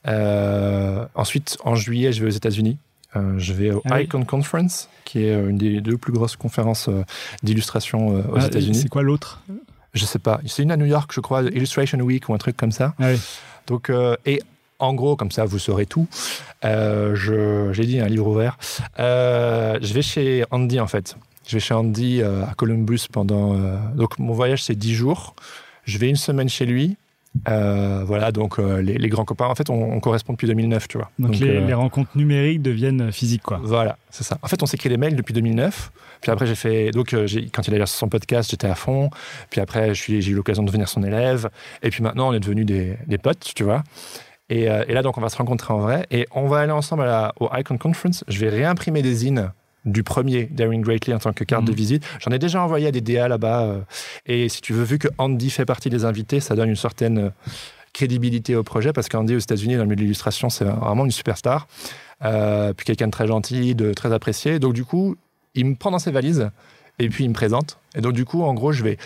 Euh, 0.06 1.06
ensuite, 1.14 1.56
en 1.64 1.74
juillet, 1.74 2.12
je 2.12 2.20
vais 2.20 2.26
aux 2.28 2.36
États-Unis. 2.36 2.78
Euh, 3.16 3.38
je 3.38 3.52
vais 3.52 3.70
au 3.70 3.82
Ah 3.86 3.96
oui. 3.96 4.04
Icon 4.04 4.24
Conference, 4.24 4.88
qui 5.04 5.24
est 5.24 5.32
une 5.34 5.56
des 5.56 5.80
deux 5.80 5.96
plus 5.96 6.12
grosses 6.12 6.36
conférences 6.36 6.90
d'illustration 7.42 8.08
aux 8.08 8.36
Ah, 8.38 8.46
États-Unis. 8.46 8.74
C'est 8.74 8.88
quoi 8.88 9.02
l'autre? 9.02 9.42
Je 9.92 10.04
sais 10.04 10.18
pas. 10.18 10.40
C'est 10.46 10.62
une 10.64 10.72
à 10.72 10.76
New 10.76 10.86
York, 10.86 11.10
je 11.14 11.20
crois, 11.20 11.42
Illustration 11.42 11.98
Week 12.00 12.28
ou 12.28 12.34
un 12.34 12.38
truc 12.38 12.56
comme 12.56 12.72
ça. 12.72 12.94
Ah 12.98 13.10
oui. 13.12 13.20
Donc, 13.66 13.90
et 14.26 14.42
en 14.78 14.94
gros, 14.94 15.16
comme 15.16 15.30
ça, 15.30 15.44
vous 15.44 15.58
saurez 15.58 15.86
tout. 15.86 16.06
Euh, 16.64 17.14
je, 17.14 17.72
j'ai 17.72 17.86
dit 17.86 18.00
un 18.00 18.08
livre 18.08 18.26
ouvert. 18.26 18.58
Euh, 18.98 19.78
je 19.80 19.94
vais 19.94 20.02
chez 20.02 20.44
Andy 20.50 20.80
en 20.80 20.86
fait. 20.86 21.16
Je 21.46 21.56
vais 21.56 21.60
chez 21.60 21.74
Andy 21.74 22.20
euh, 22.22 22.44
à 22.44 22.54
Columbus 22.54 23.00
pendant. 23.10 23.54
donc, 23.94 24.18
mon 24.18 24.32
voyage 24.32 24.62
c'est 24.62 24.74
10 24.74 24.94
jours. 24.94 25.34
Je 25.84 25.98
vais 25.98 26.08
une 26.08 26.16
semaine 26.16 26.48
chez 26.48 26.66
lui. 26.66 26.96
Euh, 27.48 28.04
voilà, 28.06 28.30
donc 28.32 28.58
euh, 28.58 28.80
les, 28.80 28.94
les 28.96 29.08
grands 29.08 29.24
copains. 29.24 29.46
En 29.46 29.54
fait, 29.54 29.68
on, 29.68 29.74
on 29.92 30.00
correspond 30.00 30.32
depuis 30.34 30.46
2009, 30.46 30.86
tu 30.88 30.98
vois. 30.98 31.10
Donc, 31.18 31.36
les, 31.36 31.48
euh, 31.56 31.66
les 31.66 31.74
rencontres 31.74 32.10
numériques 32.16 32.62
deviennent 32.62 33.10
physiques, 33.12 33.42
quoi. 33.42 33.60
voilà, 33.62 33.98
c'est 34.10 34.24
ça. 34.24 34.38
En 34.42 34.46
fait, 34.48 34.62
on 34.62 34.66
s'écrit 34.66 34.88
des 34.88 34.96
mails 34.96 35.16
depuis 35.16 35.34
2009. 35.34 35.90
Puis 36.20 36.30
après, 36.30 36.46
j'ai 36.46 36.54
fait. 36.54 36.90
Donc, 36.92 37.14
quand 37.52 37.68
il 37.68 37.74
a 37.74 37.78
lancé 37.78 37.98
son 37.98 38.08
podcast, 38.08 38.50
j'étais 38.50 38.68
à 38.68 38.74
fond. 38.74 39.10
Puis 39.50 39.60
après, 39.60 39.94
j'ai 39.94 40.24
eu 40.24 40.34
l'occasion 40.34 40.62
de 40.62 40.68
devenir 40.68 40.88
son 40.88 41.02
élève. 41.02 41.50
Et 41.82 41.90
puis 41.90 42.02
maintenant, 42.02 42.28
on 42.28 42.32
est 42.32 42.40
devenus 42.40 42.66
des, 42.66 42.96
des 43.06 43.18
potes, 43.18 43.52
tu 43.54 43.64
vois. 43.64 43.82
Et, 44.48 44.62
et 44.64 44.92
là, 44.92 45.02
donc, 45.02 45.18
on 45.18 45.20
va 45.20 45.28
se 45.28 45.36
rencontrer 45.36 45.74
en 45.74 45.78
vrai. 45.80 46.06
Et 46.10 46.26
on 46.34 46.46
va 46.46 46.58
aller 46.60 46.72
ensemble 46.72 47.02
à 47.02 47.06
la- 47.06 47.32
au 47.40 47.48
Icon 47.56 47.78
Conference. 47.78 48.24
Je 48.28 48.38
vais 48.38 48.48
réimprimer 48.48 49.02
des 49.02 49.12
zines 49.14 49.50
du 49.84 50.02
premier 50.02 50.44
Daring 50.44 50.82
Greatly 50.82 51.12
en 51.14 51.18
tant 51.18 51.32
que 51.32 51.44
carte 51.44 51.64
de 51.64 51.72
visite. 51.72 52.04
J'en 52.20 52.30
ai 52.30 52.38
déjà 52.38 52.62
envoyé 52.62 52.86
à 52.88 52.90
des 52.90 53.00
DA 53.00 53.28
là-bas. 53.28 53.62
euh, 53.64 53.80
et 54.26 54.48
si 54.48 54.60
tu 54.60 54.72
veux, 54.72 54.84
vu 54.84 54.98
que 54.98 55.08
Andy 55.18 55.50
fait 55.50 55.64
partie 55.66 55.90
des 55.90 56.04
invités, 56.04 56.40
ça 56.40 56.54
donne 56.56 56.68
une 56.70 56.76
certaine 56.76 57.18
euh, 57.18 57.30
crédibilité 57.92 58.56
au 58.56 58.62
projet 58.62 58.92
parce 58.92 59.08
qu'Andy 59.08 59.34
aux 59.36 59.38
États-Unis, 59.40 59.74
dans 59.74 59.80
le 59.82 59.86
milieu 59.86 59.96
de 59.96 60.00
l'illustration, 60.02 60.48
c'est 60.50 60.64
vraiment 60.64 61.04
une 61.04 61.10
superstar. 61.10 61.66
Euh, 62.24 62.72
puis 62.72 62.86
quelqu'un 62.86 63.06
de 63.06 63.12
très 63.12 63.26
gentil, 63.26 63.74
de 63.74 63.92
très 63.92 64.12
apprécié. 64.12 64.58
Donc 64.58 64.72
du 64.72 64.84
coup, 64.84 65.16
il 65.54 65.66
me 65.66 65.74
prend 65.74 65.90
dans 65.90 65.98
ses 65.98 66.10
valises 66.10 66.50
et 66.98 67.08
puis 67.08 67.24
il 67.24 67.28
me 67.28 67.34
présente. 67.34 67.78
Et 67.94 68.00
donc 68.00 68.12
du 68.14 68.24
coup, 68.24 68.42
en 68.42 68.54
gros, 68.54 68.72
je 68.72 68.82
vais. 68.82 68.96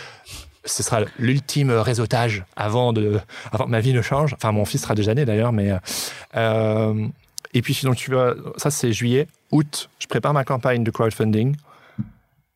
Ce 0.64 0.82
sera 0.82 1.00
l'ultime 1.18 1.70
réseautage 1.70 2.44
avant, 2.56 2.92
de, 2.92 3.18
avant 3.52 3.64
que 3.64 3.70
ma 3.70 3.80
vie 3.80 3.92
ne 3.94 4.02
change. 4.02 4.34
Enfin, 4.34 4.52
mon 4.52 4.64
fils 4.66 4.82
sera 4.82 4.94
déjà 4.94 5.14
né 5.14 5.24
d'ailleurs, 5.24 5.52
mais. 5.52 5.72
euh, 6.36 7.06
et 7.54 7.62
puis, 7.62 7.78
donc, 7.82 7.96
tu 7.96 8.12
ça 8.56 8.70
c'est 8.70 8.92
juillet. 8.92 9.26
Août, 9.50 9.88
je 9.98 10.06
prépare 10.06 10.32
ma 10.34 10.44
campagne 10.44 10.84
de 10.84 10.90
crowdfunding. 10.90 11.54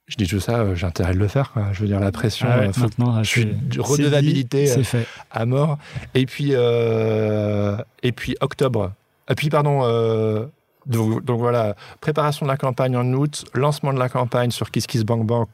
Je 0.08 0.16
dis 0.16 0.26
tout 0.26 0.40
ça, 0.40 0.58
euh, 0.60 0.74
j'ai 0.74 0.84
intérêt 0.86 1.14
de 1.14 1.18
le 1.18 1.28
faire. 1.28 1.52
quoi. 1.52 1.68
Je 1.72 1.80
veux 1.80 1.86
dire, 1.86 1.98
la 2.00 2.12
pression, 2.12 2.46
Ah 2.50 2.58
ouais, 2.58 2.68
euh, 2.68 2.72
faut- 2.72 2.82
maintenant, 2.82 3.16
là, 3.16 3.22
je 3.22 3.30
suis 3.30 3.56
redevabilité, 3.78 4.64
dit, 4.64 4.70
euh, 4.70 4.82
fait. 4.84 5.06
à 5.30 5.46
mort. 5.46 5.78
Et 6.14 6.26
puis, 6.26 6.50
euh, 6.52 7.76
et 8.02 8.12
puis 8.12 8.36
octobre. 8.40 8.92
Et 9.30 9.34
puis, 9.34 9.48
pardon. 9.48 9.80
euh, 9.84 10.46
donc, 10.84 11.24
donc 11.24 11.38
voilà, 11.38 11.76
préparation 12.00 12.44
de 12.44 12.50
la 12.50 12.56
campagne 12.56 12.96
en 12.96 13.06
août, 13.12 13.44
lancement 13.54 13.92
de 13.92 13.98
la 14.00 14.08
campagne 14.08 14.50
sur 14.50 14.70
Kiss 14.72 14.88
Kiss 14.88 15.04
Bank 15.04 15.24
Bank 15.24 15.48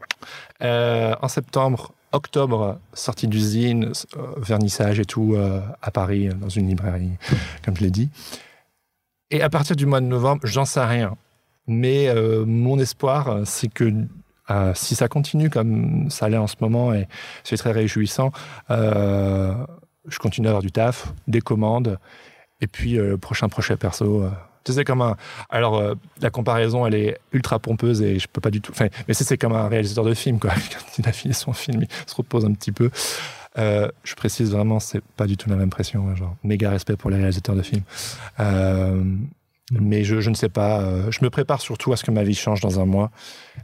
euh, 0.62 1.14
en 1.20 1.28
septembre, 1.28 1.92
octobre, 2.12 2.78
sortie 2.94 3.28
d'usine, 3.28 3.92
vernissage 4.38 4.98
et 4.98 5.04
tout 5.04 5.36
à 5.82 5.90
Paris, 5.90 6.30
dans 6.30 6.48
une 6.48 6.66
librairie, 6.68 7.10
comme 7.62 7.76
je 7.76 7.82
l'ai 7.82 7.90
dit. 7.90 8.08
Et 9.30 9.42
à 9.42 9.50
partir 9.50 9.76
du 9.76 9.86
mois 9.86 10.00
de 10.00 10.06
novembre, 10.06 10.40
j'en 10.44 10.64
sais 10.64 10.84
rien. 10.84 11.16
Mais 11.66 12.08
euh, 12.08 12.44
mon 12.46 12.78
espoir, 12.78 13.28
euh, 13.28 13.42
c'est 13.44 13.68
que 13.68 13.92
euh, 14.50 14.72
si 14.74 14.94
ça 14.94 15.08
continue 15.08 15.50
comme 15.50 16.08
ça 16.10 16.28
l'est 16.28 16.38
en 16.38 16.46
ce 16.46 16.56
moment, 16.60 16.94
et 16.94 17.06
c'est 17.44 17.58
très 17.58 17.72
réjouissant, 17.72 18.32
euh, 18.70 19.52
je 20.08 20.18
continue 20.18 20.46
à 20.46 20.50
avoir 20.50 20.62
du 20.62 20.72
taf, 20.72 21.12
des 21.26 21.42
commandes, 21.42 21.98
et 22.62 22.66
puis 22.66 22.98
euh, 22.98 23.10
le 23.10 23.18
prochain 23.18 23.48
projet 23.50 23.76
perso. 23.76 24.22
euh, 24.22 24.30
tu 24.64 24.72
sais, 24.72 24.84
comme 24.84 25.00
un. 25.00 25.16
Alors, 25.48 25.94
la 26.20 26.30
comparaison, 26.30 26.86
elle 26.86 26.94
est 26.94 27.18
ultra 27.32 27.58
pompeuse 27.58 28.02
et 28.02 28.18
je 28.18 28.28
peux 28.28 28.40
pas 28.40 28.50
du 28.50 28.60
tout. 28.60 28.70
Enfin, 28.72 28.88
mais 29.06 29.14
c'est 29.14 29.38
comme 29.38 29.54
un 29.54 29.66
réalisateur 29.66 30.04
de 30.04 30.12
film, 30.12 30.38
quoi. 30.38 30.50
Quand 30.50 30.98
il 30.98 31.08
a 31.08 31.12
fini 31.12 31.32
son 31.32 31.54
film, 31.54 31.82
il 31.82 31.88
se 32.10 32.14
repose 32.14 32.44
un 32.44 32.52
petit 32.52 32.72
peu. 32.72 32.90
Euh, 33.58 33.88
je 34.04 34.14
précise 34.14 34.52
vraiment, 34.52 34.78
c'est 34.80 35.02
pas 35.16 35.26
du 35.26 35.36
tout 35.36 35.50
la 35.50 35.56
même 35.56 35.70
pression. 35.70 36.08
hein, 36.08 36.14
Genre, 36.14 36.34
méga 36.44 36.70
respect 36.70 36.96
pour 36.96 37.10
les 37.10 37.16
réalisateurs 37.16 37.56
de 37.56 37.62
films. 37.62 37.82
Euh, 38.40 39.02
mais 39.72 40.04
je, 40.04 40.20
je 40.20 40.30
ne 40.30 40.34
sais 40.34 40.48
pas. 40.48 40.80
euh, 40.80 41.10
je 41.10 41.18
me 41.22 41.30
prépare 41.30 41.60
surtout 41.60 41.92
à 41.92 41.96
ce 41.96 42.04
que 42.04 42.10
ma 42.10 42.22
vie 42.22 42.34
change 42.34 42.60
dans 42.60 42.78
un 42.80 42.86
mois 42.86 43.10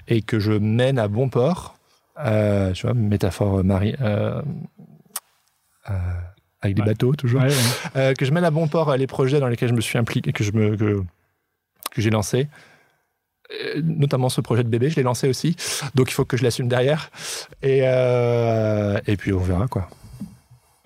et 0.09 0.21
que 0.23 0.39
je 0.41 0.53
mène 0.53 0.99
à 0.99 1.09
bon 1.09 1.29
port. 1.29 1.77
Tu 2.17 2.83
vois, 2.83 2.95
métaphore 2.95 3.63
mari. 3.65 3.95
euh, 4.01 4.43
avec 6.61 6.77
des 6.77 6.83
Ouais. 6.83 6.87
bateaux 6.89 7.15
toujours. 7.15 7.43
Ouais, 7.43 7.49
ouais. 7.95 8.15
Que 8.15 8.25
je 8.25 8.33
mène 8.33 8.45
à 8.45 8.51
bon 8.51 8.69
port 8.69 8.97
les 8.97 9.07
projets 9.07 9.39
dans 9.41 9.49
lesquels 9.49 9.69
je 9.69 9.75
me 9.75 9.81
suis 9.81 9.99
impliqué, 9.99 10.33
que 10.33 10.43
je 10.45 10.53
me 10.53 10.77
que, 10.77 11.03
que 11.91 12.01
j'ai 12.01 12.11
lancé. 12.11 12.49
Euh, 13.77 13.81
Notamment 13.85 14.29
ce 14.29 14.41
projet 14.41 14.65
de 14.65 14.69
bébé, 14.69 14.91
je 14.91 14.97
l'ai 14.97 15.03
lancé 15.03 15.29
aussi. 15.29 15.57
Donc 15.95 16.11
il 16.11 16.15
faut 16.15 16.25
que 16.25 16.37
je 16.37 16.43
l'assume 16.43 16.69
derrière. 16.69 17.11
Et, 17.63 17.81
euh, 17.85 18.99
et 19.07 19.17
puis 19.17 19.33
on 19.33 19.39
verra 19.39 19.67
quoi. 19.69 19.89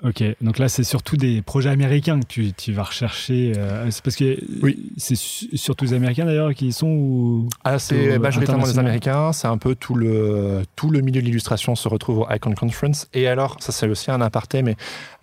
Ok, 0.05 0.23
donc 0.41 0.59
là, 0.61 0.69
c'est 0.69 0.85
surtout 0.85 1.17
des 1.17 1.43
projets 1.43 1.71
américains 1.71 2.21
que 2.21 2.27
tu, 2.27 2.53
tu 2.53 2.73
vas 2.73 2.85
rechercher. 2.85 3.53
euh, 3.57 3.91
c'est 3.91 4.01
parce 4.05 4.15
que 4.15 4.39
Oui. 4.63 4.93
c'est 4.97 5.17
su- 5.17 5.49
surtout 5.57 5.87
les 5.87 5.93
Américains 5.93 6.25
d'ailleurs 6.25 6.55
qui 6.55 6.69
y 6.69 6.73
sont 6.73 6.87
ou... 6.87 7.49
Ah, 7.65 7.81
c'est 7.81 8.17
Au- 8.17 8.21
majoritairement 8.21 8.63
des 8.63 8.71
international. 8.79 8.87
Américains. 8.87 9.33
C'est 9.33 9.49
un 9.49 9.59
peu 9.59 9.75
tout 9.75 9.97
le, 9.97 10.63
tout 10.77 10.91
le 10.91 11.01
milieu 11.01 11.21
de 11.21 11.27
l'illustration 11.27 11.75
se 11.75 11.89
retrouve 11.89 12.19
au 12.19 12.27
Icon 12.33 12.55
Conference. 12.55 13.09
Et 13.13 13.27
alors, 13.27 13.57
ça 13.59 13.73
c'est 13.73 13.89
aussi 13.89 14.13
un 14.13 14.21
aparté, 14.21 14.63
mais 14.63 14.77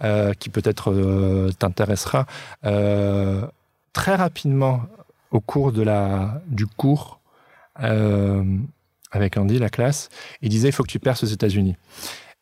euh, 0.04 0.34
qui 0.34 0.50
peut-être 0.50 0.91
euh, 0.91 1.52
t'intéressera. 1.58 2.26
Très 3.93 4.16
rapidement, 4.16 4.82
au 5.32 5.39
cours 5.39 5.72
de 5.72 5.84
la, 5.84 6.41
du 6.48 6.66
cours, 6.66 7.14
euh, 7.82 8.43
avec 9.11 9.38
Andy, 9.38 9.59
la 9.59 9.69
classe, 9.69 10.09
il 10.41 10.49
disait 10.49 10.69
il 10.69 10.71
faut 10.71 10.84
que 10.84 10.91
tu 10.91 10.99
perces 10.99 11.23
aux 11.23 11.28
États-Unis. 11.28 11.76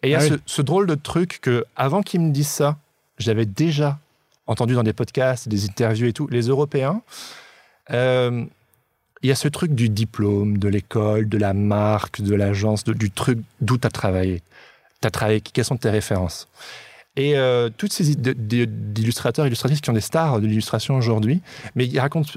Et 0.01 0.07
il 0.07 0.11
y 0.11 0.15
a 0.15 0.19
Ah 0.21 0.27
oui. 0.29 0.38
ce, 0.45 0.61
drôle 0.61 0.88
de 0.88 0.95
truc 0.95 1.39
que, 1.41 1.65
avant 1.75 2.01
qu'il 2.01 2.21
me 2.21 2.31
dise 2.31 2.47
ça, 2.47 2.77
j'avais 3.17 3.45
déjà 3.45 3.99
entendu 4.47 4.73
dans 4.73 4.84
des 4.84 4.93
podcasts, 4.93 5.47
des 5.47 5.65
interviews 5.65 6.07
et 6.07 6.13
tout. 6.13 6.27
Les 6.27 6.47
Européens, 6.47 7.01
euh, 7.91 8.45
il 9.21 9.29
y 9.29 9.31
a 9.31 9.36
ce 9.36 9.47
truc 9.47 9.73
du 9.73 9.89
diplôme, 9.89 10.57
de 10.57 10.67
l'école, 10.67 11.29
de 11.29 11.38
la 11.38 11.53
marque, 11.53 12.21
de 12.21 12.36
l'agence, 12.36 12.84
du 12.84 13.09
truc 13.09 13.39
d'où 13.61 13.77
tu 13.77 13.88
as 13.88 13.91
travaillé. 13.91 14.41
Tu 15.01 15.07
as 15.07 15.11
travaillé, 15.11 15.39
quelles 15.39 15.63
sont 15.63 15.77
tes 15.77 15.89
références? 15.89 16.49
Et 17.15 17.38
euh, 17.38 17.69
toutes 17.69 17.93
ces 17.93 18.15
d'illustrateurs, 18.15 19.45
illustratrices 19.45 19.81
qui 19.81 19.89
ont 19.89 19.93
des 19.93 20.01
stars 20.01 20.41
de 20.41 20.47
l'illustration 20.47 20.95
aujourd'hui, 20.95 21.41
mais 21.76 21.85
ils 21.85 21.99
racontent 21.99 22.31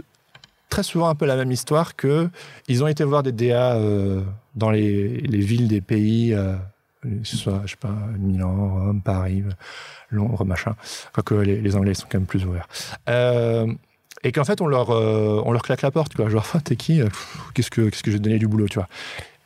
très 0.68 0.82
souvent 0.82 1.08
un 1.08 1.14
peu 1.14 1.26
la 1.26 1.36
même 1.36 1.50
histoire 1.52 1.96
que 1.96 2.28
ils 2.68 2.82
ont 2.82 2.86
été 2.86 3.04
voir 3.04 3.22
des 3.22 3.32
DA 3.32 3.74
euh, 3.76 4.22
dans 4.54 4.70
les, 4.70 5.18
les 5.20 5.38
villes 5.40 5.68
des 5.68 5.80
pays, 5.80 6.32
euh, 6.34 6.54
que 7.02 7.08
ce 7.24 7.36
soit, 7.36 7.62
je 7.64 7.70
sais 7.72 7.76
pas, 7.76 7.94
Milan, 8.18 8.54
Rome, 8.74 9.00
Paris, 9.02 9.44
Londres, 10.10 10.44
machin. 10.44 10.74
Quoique 11.12 11.34
les, 11.34 11.60
les 11.60 11.76
Anglais 11.76 11.94
sont 11.94 12.06
quand 12.10 12.18
même 12.18 12.26
plus 12.26 12.44
ouverts. 12.44 12.68
Euh, 13.08 13.72
et 14.24 14.32
qu'en 14.32 14.44
fait, 14.44 14.60
on 14.60 14.66
leur, 14.66 14.90
on 14.90 15.52
leur 15.52 15.62
claque 15.62 15.82
la 15.82 15.90
porte, 15.92 16.14
quoi. 16.14 16.28
Genre, 16.28 16.46
Ah, 16.54 16.60
t'es 16.64 16.74
qui 16.76 17.00
Qu'est-ce 17.54 17.70
que, 17.70 17.88
qu'est-ce 17.88 18.02
que 18.02 18.10
te 18.10 18.16
donner 18.16 18.38
du 18.38 18.48
boulot, 18.48 18.66
tu 18.66 18.78
vois 18.78 18.88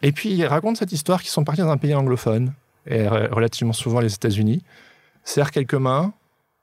Et 0.01 0.13
puis, 0.13 0.31
ils 0.31 0.47
racontent 0.47 0.77
cette 0.77 0.93
histoire 0.93 1.21
qu'ils 1.21 1.31
sont 1.31 1.45
partis 1.45 1.61
dans 1.61 1.69
un 1.71 1.77
pays 1.77 1.95
anglophone, 1.95 2.53
et 2.87 3.03
re- 3.05 3.31
relativement 3.31 3.75
souvent 3.75 4.01
les 4.01 4.15
États-Unis, 4.15 4.63
serrent 5.25 5.51
quelques 5.51 5.75
mains. 5.75 6.15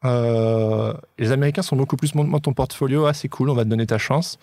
Euh, 0.06 0.94
les 1.18 1.32
Américains 1.32 1.62
sont 1.62 1.76
beaucoup 1.76 1.98
plus 1.98 2.16
montre-moi 2.16 2.40
ton 2.40 2.54
portfolio, 2.54 3.06
ah, 3.06 3.14
c'est 3.14 3.30
cool, 3.30 3.50
on 3.50 3.56
va 3.56 3.64
te 3.64 3.70
donner 3.70 3.88
ta 3.88 3.98
chance. 3.98 4.38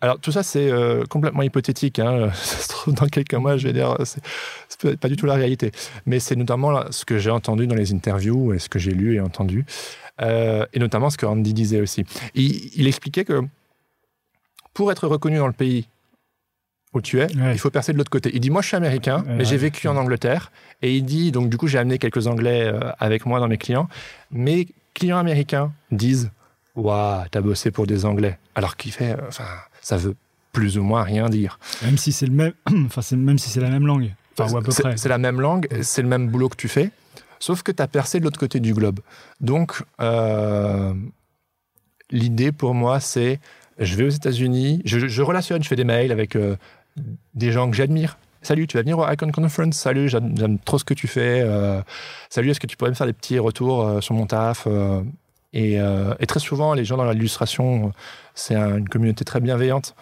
Alors, 0.00 0.18
tout 0.18 0.32
ça, 0.32 0.42
c'est 0.42 0.68
euh, 0.68 1.04
complètement 1.04 1.42
hypothétique. 1.42 2.00
Hein. 2.00 2.30
Ça 2.34 2.56
se 2.56 2.68
trouve, 2.68 2.94
dans 2.94 3.06
quelques 3.06 3.34
mois, 3.34 3.56
je 3.56 3.68
vais 3.68 3.72
dire, 3.72 3.96
c'est, 4.04 4.20
c'est 4.68 4.98
pas 4.98 5.08
du 5.08 5.14
tout 5.14 5.26
la 5.26 5.34
réalité. 5.34 5.70
Mais 6.06 6.18
c'est 6.18 6.34
notamment 6.34 6.90
ce 6.90 7.04
que 7.04 7.18
j'ai 7.18 7.30
entendu 7.30 7.68
dans 7.68 7.76
les 7.76 7.92
interviews 7.92 8.52
et 8.52 8.58
ce 8.58 8.68
que 8.68 8.80
j'ai 8.80 8.90
lu 8.90 9.14
et 9.14 9.20
entendu. 9.20 9.64
Euh, 10.20 10.66
et 10.72 10.80
notamment 10.80 11.08
ce 11.08 11.16
que 11.16 11.24
Andy 11.24 11.54
disait 11.54 11.80
aussi. 11.80 12.04
Il 12.34 12.88
expliquait 12.88 13.24
que 13.24 13.42
pour 14.74 14.90
être 14.90 15.06
reconnu 15.06 15.38
dans 15.38 15.46
le 15.46 15.52
pays 15.52 15.86
où 16.94 17.00
tu 17.00 17.20
es, 17.20 17.34
Ouais. 17.36 17.52
il 17.54 17.58
faut 17.58 17.70
percer 17.70 17.92
de 17.92 17.98
l'autre 17.98 18.10
côté. 18.10 18.30
Il 18.34 18.40
dit, 18.40 18.50
moi 18.50 18.60
je 18.62 18.68
suis 18.68 18.76
américain, 18.76 19.24
Ouais, 19.26 19.34
mais 19.38 19.44
j'ai 19.44 19.52
ouais. 19.52 19.56
vécu 19.62 19.88
en 19.88 19.96
Angleterre. 19.96 20.52
Et 20.82 20.94
il 20.96 21.04
dit, 21.04 21.32
donc 21.32 21.48
du 21.48 21.56
coup 21.56 21.66
j'ai 21.68 21.78
amené 21.78 21.98
quelques 21.98 22.26
Anglais 22.26 22.64
euh, 22.66 22.80
avec 22.98 23.24
moi 23.26 23.40
dans 23.40 23.48
mes 23.48 23.58
clients. 23.58 23.88
Mes 24.30 24.68
clients 24.94 25.18
américains 25.18 25.72
disent, 25.90 26.30
waouh, 26.76 27.24
t'as 27.30 27.40
bossé 27.40 27.70
pour 27.70 27.86
des 27.86 28.04
Anglais. 28.04 28.38
Alors 28.54 28.76
qu'il 28.76 28.92
fait, 28.92 29.12
euh, 29.12 29.28
enfin, 29.28 29.44
ça 29.80 29.96
veut 29.96 30.14
plus 30.52 30.76
ou 30.76 30.82
moins 30.82 31.02
rien 31.02 31.30
dire. 31.30 31.58
Même 31.82 31.96
si 31.96 32.12
c'est 32.12 32.26
le 32.26 32.32
même, 32.32 32.52
enfin 32.86 33.00
même 33.16 33.38
si 33.38 33.48
c'est 33.48 33.60
la 33.60 33.70
même 33.70 33.86
langue, 33.86 34.12
enfin 34.38 34.60
C'est- 34.96 35.08
la 35.08 35.18
même 35.18 35.40
langue, 35.40 35.66
c'est 35.82 36.02
le 36.02 36.08
même 36.08 36.28
boulot 36.28 36.48
que 36.50 36.56
tu 36.56 36.68
fais. 36.68 36.90
Sauf 37.38 37.62
que 37.62 37.72
tu 37.72 37.82
as 37.82 37.88
percé 37.88 38.20
de 38.20 38.24
l'autre 38.24 38.38
côté 38.38 38.60
du 38.60 38.72
globe. 38.74 39.00
Donc, 39.40 39.82
euh, 40.00 40.92
l'idée 42.10 42.52
pour 42.52 42.74
moi, 42.74 43.00
c'est 43.00 43.40
je 43.78 43.96
vais 43.96 44.04
aux 44.04 44.10
États-Unis, 44.10 44.82
je, 44.84 45.08
je 45.08 45.22
relationne, 45.22 45.62
je 45.62 45.68
fais 45.68 45.76
des 45.76 45.84
mails 45.84 46.12
avec 46.12 46.36
euh, 46.36 46.56
des 47.34 47.52
gens 47.52 47.70
que 47.70 47.76
j'admire. 47.76 48.18
Salut, 48.42 48.66
tu 48.66 48.76
vas 48.76 48.82
venir 48.82 48.98
au 48.98 49.08
Icon 49.08 49.30
Conference? 49.30 49.76
Salut, 49.76 50.08
j'aime 50.08 50.58
trop 50.64 50.76
ce 50.78 50.84
que 50.84 50.94
tu 50.94 51.06
fais. 51.06 51.42
Euh, 51.46 51.80
salut, 52.28 52.50
est-ce 52.50 52.58
que 52.60 52.66
tu 52.66 52.76
pourrais 52.76 52.90
me 52.90 52.96
faire 52.96 53.06
des 53.06 53.12
petits 53.12 53.38
retours 53.38 53.86
euh, 53.86 54.00
sur 54.00 54.14
mon 54.14 54.26
taf 54.26 54.66
Euh, 54.66 55.02
et, 55.54 56.26
très 56.26 56.40
souvent, 56.40 56.72
les 56.74 56.84
gens 56.84 56.96
dans 56.96 57.10
l'illustration, 57.10 57.92
c'est 58.34 58.54
un- 58.54 58.78
une 58.78 58.88
communauté 58.88 59.24
très 59.24 59.38
bienveillante. 59.40 59.94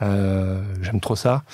J'aime 0.00 1.00
trop 1.00 1.14
ça. 1.16 1.44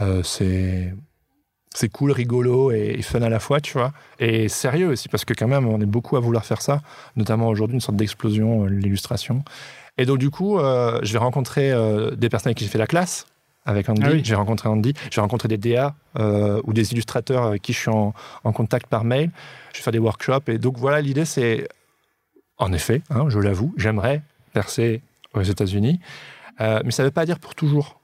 C'est 0.00 1.88
cool, 1.92 2.10
rigolo 2.10 2.72
et, 2.72 3.00
fun 3.02 3.22
à 3.22 3.28
la 3.28 3.38
fois, 3.38 3.60
tu 3.60 3.74
vois. 3.74 3.92
Et 4.18 4.48
sérieux 4.48 4.88
aussi, 4.88 5.08
parce 5.08 5.24
que 5.24 5.34
quand 5.34 5.46
même, 5.46 5.66
on 5.68 5.80
est 5.80 5.86
beaucoup 5.86 6.16
à 6.16 6.20
vouloir 6.20 6.44
faire 6.44 6.62
ça, 6.62 6.80
notamment 7.16 7.48
aujourd'hui, 7.48 7.74
une 7.76 7.80
sorte 7.80 7.96
d'explosion, 7.96 8.64
l'illustration. 8.64 9.44
Et 9.98 10.04
donc, 10.06 10.18
du 10.18 10.30
coup, 10.30 10.58
je 10.58 11.12
vais 11.12 11.18
rencontrer 11.18 11.72
des 12.16 12.28
personnes 12.28 12.48
avec 12.50 12.58
qui 12.58 12.64
j'ai 12.64 12.70
fait 12.70 12.78
la 12.78 12.86
classe, 12.88 13.26
avec 13.66 13.88
Andy. 13.88 14.02
Ah 14.04 14.10
oui. 14.12 14.20
J'ai 14.24 14.34
rencontré 14.34 14.68
Andy, 14.68 14.94
j'ai 15.10 15.20
rencontré 15.20 15.48
des 15.48 15.58
DA 15.58 15.94
euh, 16.18 16.60
ou 16.64 16.72
des 16.72 16.92
illustrateurs 16.92 17.44
avec 17.44 17.62
qui 17.62 17.72
je 17.72 17.78
suis 17.80 17.90
en, 17.90 18.14
en 18.44 18.52
contact 18.52 18.86
par 18.86 19.04
mail. 19.04 19.30
Je 19.72 19.78
vais 19.78 19.82
faire 19.84 19.92
des 19.92 19.98
workshops. 19.98 20.48
Et 20.48 20.58
donc, 20.58 20.78
voilà, 20.78 21.00
l'idée, 21.00 21.24
c'est, 21.24 21.68
en 22.58 22.72
effet, 22.72 23.02
hein, 23.10 23.26
je 23.28 23.38
l'avoue, 23.38 23.74
j'aimerais 23.76 24.22
percer 24.52 25.02
aux 25.34 25.42
États-Unis, 25.42 26.00
Euh, 26.60 26.80
mais 26.86 26.90
ça 26.90 27.02
ne 27.02 27.08
veut 27.08 27.12
pas 27.12 27.26
dire 27.26 27.38
pour 27.38 27.54
toujours. 27.54 28.00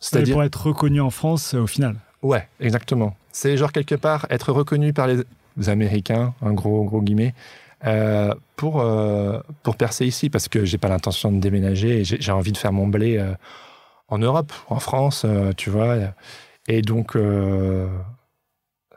C'est-à-dire 0.00 0.34
pour 0.34 0.42
être 0.42 0.66
reconnu 0.66 1.00
en 1.00 1.10
France 1.10 1.54
euh, 1.54 1.60
au 1.60 1.68
final. 1.68 1.94
Ouais, 2.22 2.48
exactement. 2.58 3.14
C'est 3.30 3.56
genre 3.56 3.70
quelque 3.70 3.94
part 3.94 4.26
être 4.28 4.50
reconnu 4.50 4.92
par 4.92 5.06
les 5.06 5.68
Américains, 5.68 6.34
un 6.42 6.52
gros 6.52 6.82
gros 6.84 7.00
guillemets, 7.00 7.32
euh, 7.86 8.34
pour 8.56 8.80
euh, 8.80 9.38
pour 9.62 9.76
percer 9.76 10.04
ici, 10.06 10.30
parce 10.30 10.48
que 10.48 10.64
j'ai 10.64 10.78
pas 10.78 10.88
l'intention 10.88 11.30
de 11.30 11.38
déménager. 11.38 12.00
et 12.00 12.04
J'ai 12.04 12.16
j'ai 12.20 12.32
envie 12.32 12.50
de 12.50 12.56
faire 12.58 12.72
mon 12.72 12.88
blé 12.88 13.18
euh, 13.18 13.32
en 14.08 14.18
Europe, 14.18 14.52
en 14.68 14.78
France, 14.80 15.22
euh, 15.24 15.52
tu 15.56 15.70
vois. 15.70 15.96
Et 16.68 16.82
donc, 16.82 17.16
euh, 17.16 17.88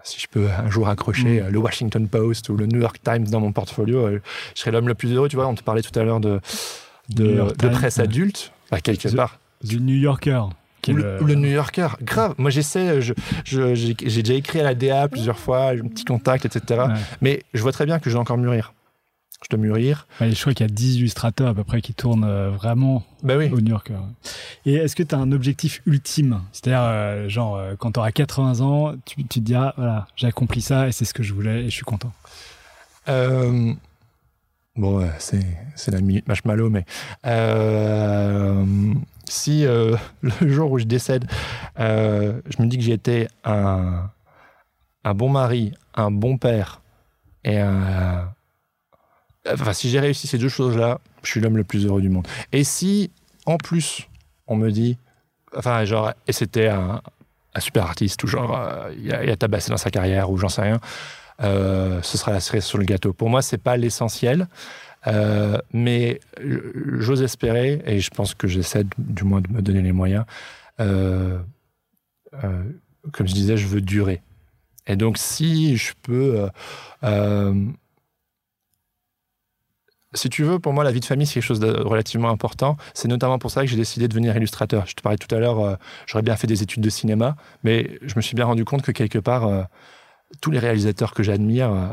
si 0.03 0.19
je 0.19 0.27
peux 0.27 0.47
un 0.49 0.69
jour 0.69 0.87
accrocher 0.89 1.41
Mm. 1.41 1.45
euh, 1.45 1.49
le 1.49 1.59
Washington 1.59 2.07
Post 2.07 2.49
ou 2.49 2.57
le 2.57 2.65
New 2.65 2.79
York 2.79 2.97
Times 3.03 3.25
dans 3.25 3.39
mon 3.39 3.51
portfolio, 3.51 4.05
euh, 4.07 4.21
je 4.55 4.61
serais 4.61 4.71
l'homme 4.71 4.87
le 4.87 4.95
plus 4.95 5.11
heureux. 5.13 5.29
Tu 5.29 5.35
vois, 5.35 5.47
on 5.47 5.55
te 5.55 5.63
parlait 5.63 5.81
tout 5.81 5.97
à 5.99 6.03
l'heure 6.03 6.19
de 6.19 6.39
de, 7.09 7.51
presse 7.69 7.97
adulte, 7.99 8.51
bah, 8.69 8.79
quelque 8.81 9.07
The- 9.07 9.15
part. 9.15 9.39
Du 9.63 9.79
New 9.81 9.95
Yorker. 9.95 10.43
Ou 10.87 10.93
le, 10.93 11.35
New 11.35 11.49
Yorker, 11.49 11.87
grave. 12.01 12.33
Moi, 12.37 12.49
j'essaie, 12.51 13.01
je, 13.01 13.13
je- 13.43 13.75
j'ai 13.75 13.95
j'ai 13.99 14.23
déjà 14.23 14.33
écrit 14.35 14.59
à 14.59 14.63
la 14.63 14.73
DA 14.75 15.07
plusieurs 15.07 15.37
fois, 15.37 15.75
j'ai 15.75 15.81
un 15.81 15.87
petit 15.87 16.05
contact, 16.05 16.45
etc. 16.45 16.81
Ouais. 16.87 16.93
Mais 17.21 17.43
je 17.53 17.61
vois 17.61 17.71
très 17.73 17.85
bien 17.85 17.99
que 17.99 18.09
je 18.09 18.15
dois 18.15 18.21
encore 18.21 18.37
mûrir. 18.37 18.73
Je 19.41 19.55
dois 19.55 19.59
mûrir. 19.59 20.05
Ouais, 20.19 20.31
je 20.31 20.39
crois 20.41 20.53
qu'il 20.53 20.65
y 20.65 20.69
a 20.69 20.73
10 20.73 20.97
illustrateurs 20.97 21.47
à 21.47 21.53
peu 21.53 21.63
près 21.63 21.81
qui 21.81 21.93
tournent 21.93 22.25
euh, 22.25 22.49
vraiment 22.49 23.05
oui. 23.23 23.49
au 23.49 23.61
New 23.61 23.69
Yorker. 23.69 23.99
Et 24.65 24.73
est-ce 24.73 24.97
que 24.97 25.03
tu 25.03 25.15
as 25.15 25.17
un 25.17 25.31
objectif 25.31 25.81
ultime? 25.85 26.41
C'est-à-dire, 26.51 26.81
euh, 26.81 27.29
genre, 27.29 27.55
euh, 27.55 27.75
quand 27.77 27.93
tu 27.93 27.99
auras 27.99 28.11
80 28.11 28.59
ans, 28.59 28.95
tu, 29.05 29.15
tu 29.23 29.27
te 29.27 29.39
diras, 29.39 29.73
voilà, 29.77 30.07
j'ai 30.17 30.27
accompli 30.27 30.61
ça 30.61 30.89
et 30.89 30.91
c'est 30.91 31.05
ce 31.05 31.13
que 31.13 31.23
je 31.23 31.33
voulais 31.33 31.61
et 31.61 31.65
je 31.65 31.75
suis 31.75 31.85
content. 31.85 32.11
Euh, 33.07 33.73
bon, 34.75 35.09
c'est, 35.19 35.45
c'est 35.75 35.91
la 35.91 36.01
minute 36.01 36.27
marshmallow, 36.27 36.69
mais 36.69 36.85
euh, 37.25 38.65
si 39.23 39.63
le 39.63 39.97
jour 40.41 40.69
où 40.69 40.79
je 40.79 40.85
décède, 40.85 41.25
je 41.77 42.61
me 42.61 42.65
dis 42.65 42.77
que 42.77 42.91
été 42.91 43.29
un, 43.45 44.09
un 45.05 45.13
bon 45.13 45.29
mari, 45.29 45.71
un 45.95 46.11
bon 46.11 46.37
père 46.37 46.81
et 47.45 47.59
un. 47.59 48.33
Enfin, 49.47 49.73
si 49.73 49.89
j'ai 49.89 49.99
réussi 49.99 50.27
ces 50.27 50.37
deux 50.37 50.49
choses-là, 50.49 50.99
je 51.23 51.29
suis 51.29 51.39
l'homme 51.39 51.57
le 51.57 51.63
plus 51.63 51.85
heureux 51.85 52.01
du 52.01 52.09
monde. 52.09 52.27
Et 52.51 52.63
si, 52.63 53.11
en 53.45 53.57
plus, 53.57 54.07
on 54.47 54.55
me 54.55 54.71
dit. 54.71 54.97
Enfin, 55.55 55.83
genre, 55.85 56.13
et 56.27 56.33
c'était 56.33 56.67
un, 56.67 57.01
super 57.57 57.83
artiste, 57.83 58.23
ou 58.23 58.27
genre, 58.27 58.57
euh, 58.57 58.93
il 58.97 59.11
a, 59.11 59.35
tabassé 59.35 59.69
dans 59.69 59.77
sa 59.77 59.89
carrière, 59.89 60.29
ou 60.29 60.37
j'en 60.37 60.49
sais 60.49 60.61
rien. 60.61 60.79
Euh, 61.41 62.01
ce 62.03 62.17
sera 62.17 62.31
la 62.31 62.39
cerise 62.39 62.65
sur 62.65 62.77
le 62.77 62.85
gâteau. 62.85 63.13
Pour 63.13 63.29
moi, 63.29 63.41
c'est 63.41 63.57
pas 63.57 63.77
l'essentiel, 63.77 64.47
euh, 65.07 65.57
mais 65.73 66.19
j'ose 66.99 67.21
espérer, 67.21 67.81
et 67.85 67.99
je 67.99 68.09
pense 68.09 68.35
que 68.35 68.47
j'essaie 68.47 68.83
du 68.97 69.23
moins 69.23 69.41
de 69.41 69.51
me 69.51 69.61
donner 69.61 69.81
les 69.81 69.93
moyens. 69.93 70.25
comme 70.77 71.45
je 73.27 73.33
disais, 73.33 73.57
je 73.57 73.67
veux 73.67 73.81
durer. 73.81 74.21
Et 74.85 74.95
donc, 74.95 75.17
si 75.17 75.77
je 75.77 75.93
peux, 76.01 76.49
si 80.13 80.29
tu 80.29 80.43
veux, 80.43 80.59
pour 80.59 80.73
moi, 80.73 80.83
la 80.83 80.91
vie 80.91 80.99
de 80.99 81.05
famille, 81.05 81.27
c'est 81.27 81.35
quelque 81.35 81.43
chose 81.43 81.59
de 81.59 81.71
relativement 81.71 82.29
important. 82.29 82.77
C'est 82.93 83.07
notamment 83.07 83.37
pour 83.37 83.51
ça 83.51 83.61
que 83.61 83.67
j'ai 83.67 83.75
décidé 83.75 84.07
de 84.07 84.13
devenir 84.13 84.35
illustrateur. 84.35 84.85
Je 84.87 84.95
te 84.95 85.01
parlais 85.01 85.17
tout 85.17 85.33
à 85.33 85.39
l'heure, 85.39 85.59
euh, 85.59 85.75
j'aurais 86.07 86.23
bien 86.23 86.35
fait 86.35 86.47
des 86.47 86.63
études 86.63 86.81
de 86.81 86.89
cinéma, 86.89 87.35
mais 87.63 87.99
je 88.01 88.15
me 88.15 88.21
suis 88.21 88.35
bien 88.35 88.45
rendu 88.45 88.65
compte 88.65 88.81
que 88.81 88.91
quelque 88.91 89.19
part, 89.19 89.45
euh, 89.47 89.63
tous 90.41 90.51
les 90.51 90.59
réalisateurs 90.59 91.13
que 91.13 91.21
j'admire, 91.21 91.71
euh, 91.71 91.87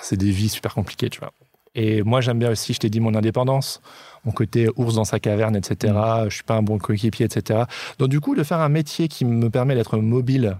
c'est 0.00 0.16
des 0.16 0.30
vies 0.30 0.48
super 0.48 0.74
compliquées, 0.74 1.10
tu 1.10 1.20
vois. 1.20 1.32
Et 1.74 2.02
moi, 2.02 2.20
j'aime 2.22 2.38
bien 2.38 2.50
aussi, 2.50 2.72
je 2.72 2.78
t'ai 2.80 2.90
dit, 2.90 3.00
mon 3.00 3.14
indépendance, 3.14 3.82
mon 4.24 4.32
côté 4.32 4.68
ours 4.76 4.94
dans 4.94 5.04
sa 5.04 5.20
caverne, 5.20 5.54
etc. 5.54 5.94
Je 6.28 6.34
suis 6.34 6.44
pas 6.44 6.56
un 6.56 6.62
bon 6.62 6.78
coéquipier, 6.78 7.26
etc. 7.26 7.64
Donc, 7.98 8.08
du 8.08 8.20
coup, 8.20 8.34
de 8.34 8.42
faire 8.42 8.60
un 8.60 8.70
métier 8.70 9.08
qui 9.08 9.24
me 9.24 9.50
permet 9.50 9.74
d'être 9.74 9.98
mobile, 9.98 10.56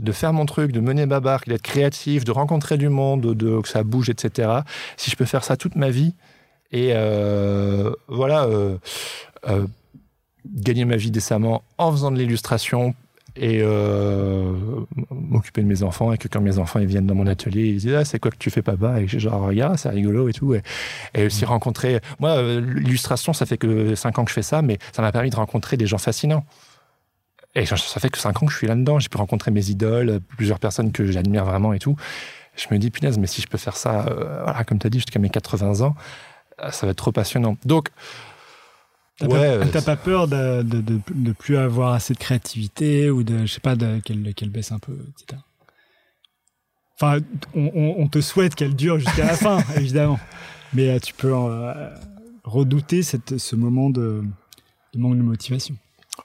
de 0.00 0.12
faire 0.12 0.32
mon 0.32 0.44
truc, 0.46 0.72
de 0.72 0.80
mener 0.80 1.06
ma 1.06 1.20
barque, 1.20 1.48
d'être 1.48 1.62
créatif, 1.62 2.24
de 2.24 2.32
rencontrer 2.32 2.76
du 2.78 2.88
monde, 2.88 3.20
de, 3.20 3.34
de- 3.34 3.60
que 3.60 3.68
ça 3.68 3.82
bouge, 3.84 4.10
etc. 4.10 4.48
Si 4.96 5.10
je 5.10 5.16
peux 5.16 5.24
faire 5.24 5.44
ça 5.44 5.56
toute 5.56 5.76
ma 5.76 5.90
vie 5.90 6.14
et 6.72 6.90
euh, 6.94 7.92
voilà, 8.08 8.44
euh, 8.44 8.76
euh, 9.48 9.66
gagner 10.46 10.84
ma 10.84 10.96
vie 10.96 11.10
décemment 11.12 11.62
en 11.78 11.92
faisant 11.92 12.10
de 12.10 12.18
l'illustration 12.18 12.94
et 13.36 13.62
m'occuper 15.10 15.62
de 15.62 15.66
mes 15.66 15.82
enfants 15.82 16.12
et 16.12 16.18
que 16.18 16.28
quand 16.28 16.40
mes 16.40 16.58
enfants 16.58 16.78
ils 16.78 16.86
viennent 16.86 17.06
dans 17.06 17.14
mon 17.16 17.26
atelier 17.26 17.64
ils 17.66 17.78
disent 17.78 17.94
ah, 17.94 18.04
c'est 18.04 18.18
quoi 18.20 18.30
que 18.30 18.36
tu 18.36 18.50
fais 18.50 18.62
papa? 18.62 19.00
Et 19.00 19.08
je 19.08 19.18
genre 19.18 19.42
regarde 19.46 19.76
c'est 19.76 19.88
rigolo 19.88 20.28
et 20.28 20.32
tout. 20.32 20.54
Et, 20.54 20.62
et 21.14 21.26
aussi 21.26 21.44
rencontrer 21.44 22.00
moi 22.20 22.40
l'illustration 22.60 23.32
ça 23.32 23.44
fait 23.46 23.58
que 23.58 23.94
5 23.96 24.18
ans 24.18 24.24
que 24.24 24.30
je 24.30 24.34
fais 24.34 24.42
ça 24.42 24.62
mais 24.62 24.78
ça 24.92 25.02
m'a 25.02 25.10
permis 25.12 25.30
de 25.30 25.36
rencontrer 25.36 25.76
des 25.76 25.86
gens 25.86 25.98
fascinants 25.98 26.44
et 27.54 27.66
ça 27.66 27.76
ça 27.76 28.00
fait 28.00 28.10
que 28.10 28.18
5 28.18 28.42
ans 28.42 28.46
que 28.46 28.52
je 28.52 28.58
suis 28.58 28.66
là-dedans 28.66 28.98
j'ai 28.98 29.08
pu 29.08 29.16
rencontrer 29.16 29.50
mes 29.50 29.70
idoles 29.70 30.20
plusieurs 30.36 30.58
personnes 30.58 30.92
que 30.92 31.10
j'admire 31.10 31.44
vraiment 31.44 31.72
et 31.72 31.78
tout 31.78 31.96
je 32.56 32.66
me 32.70 32.78
dis 32.78 32.90
punaise 32.90 33.18
mais 33.18 33.26
si 33.26 33.42
je 33.42 33.48
peux 33.48 33.58
faire 33.58 33.76
ça 33.76 34.06
euh, 34.06 34.42
voilà 34.44 34.64
comme 34.64 34.78
tu 34.78 34.86
as 34.86 34.90
dit 34.90 34.98
jusqu'à 34.98 35.18
mes 35.18 35.30
80 35.30 35.80
ans 35.82 35.94
euh, 36.62 36.70
ça 36.70 36.86
va 36.86 36.92
être 36.92 36.98
trop 36.98 37.12
passionnant 37.12 37.56
donc 37.64 37.90
T'as 39.18 39.28
Ouais, 39.28 39.80
pas, 39.84 39.96
peur 39.96 40.26
de, 40.26 40.62
de, 40.62 40.80
de, 40.80 41.00
de 41.08 41.32
plus 41.32 41.56
avoir 41.56 41.92
assez 41.92 42.14
de 42.14 42.18
créativité 42.18 43.10
ou 43.10 43.22
de, 43.22 43.46
je 43.46 43.52
sais 43.52 43.60
pas, 43.60 43.76
de, 43.76 44.00
qu'elle, 44.00 44.50
baisse 44.50 44.72
un 44.72 44.80
peu, 44.80 44.98
etc. 45.10 45.40
Enfin, 46.96 47.20
on, 47.54 47.70
on, 47.74 48.02
on 48.02 48.08
te 48.08 48.20
souhaite 48.20 48.56
qu'elle 48.56 48.74
dure 48.74 48.98
jusqu'à 48.98 49.24
la 49.26 49.36
fin, 49.36 49.58
évidemment. 49.76 50.18
Mais 50.72 50.90
euh, 50.90 50.98
tu 50.98 51.14
peux 51.14 51.32
euh, 51.32 51.90
redouter 52.42 53.04
cette, 53.04 53.38
ce 53.38 53.54
moment 53.54 53.88
de, 53.88 54.24
de 54.94 54.98
manque 54.98 55.16
de 55.16 55.22
motivation. 55.22 55.76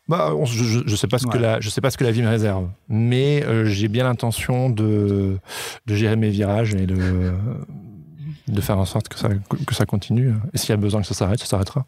Bah, 0.08 0.34
on- 0.36 0.46
je, 0.46 0.82
je 0.86 0.96
sais 0.96 1.08
pas 1.08 1.18
ce 1.18 1.26
que 1.28 1.38
la, 1.38 1.60
je 1.60 1.70
sais 1.70 1.82
pas 1.82 1.90
ce 1.92 1.98
que 1.98 2.04
la 2.04 2.12
vie 2.12 2.22
me 2.22 2.28
réserve, 2.30 2.68
mais 2.90 3.44
euh, 3.46 3.66
j'ai 3.66 3.88
bien 3.88 4.04
l'intention 4.04 4.70
de, 4.70 5.38
de 5.86 5.96
gérer 5.96 6.16
mes 6.16 6.30
virages 6.30 6.74
et 6.76 6.86
de, 6.86 7.34
de 8.48 8.62
faire 8.62 8.78
en 8.78 8.86
sorte 8.86 9.08
que 9.10 9.18
ça, 9.18 9.30
que 9.66 9.74
ça 9.76 9.86
continue. 9.86 10.34
Et 10.54 10.58
s'il 10.58 10.70
y 10.70 10.74
a 10.74 10.78
besoin 10.78 11.02
que 11.02 11.08
ça 11.08 11.14
s'arrête, 11.14 11.40
ça 11.40 11.46
s'arrêtera. 11.46 11.86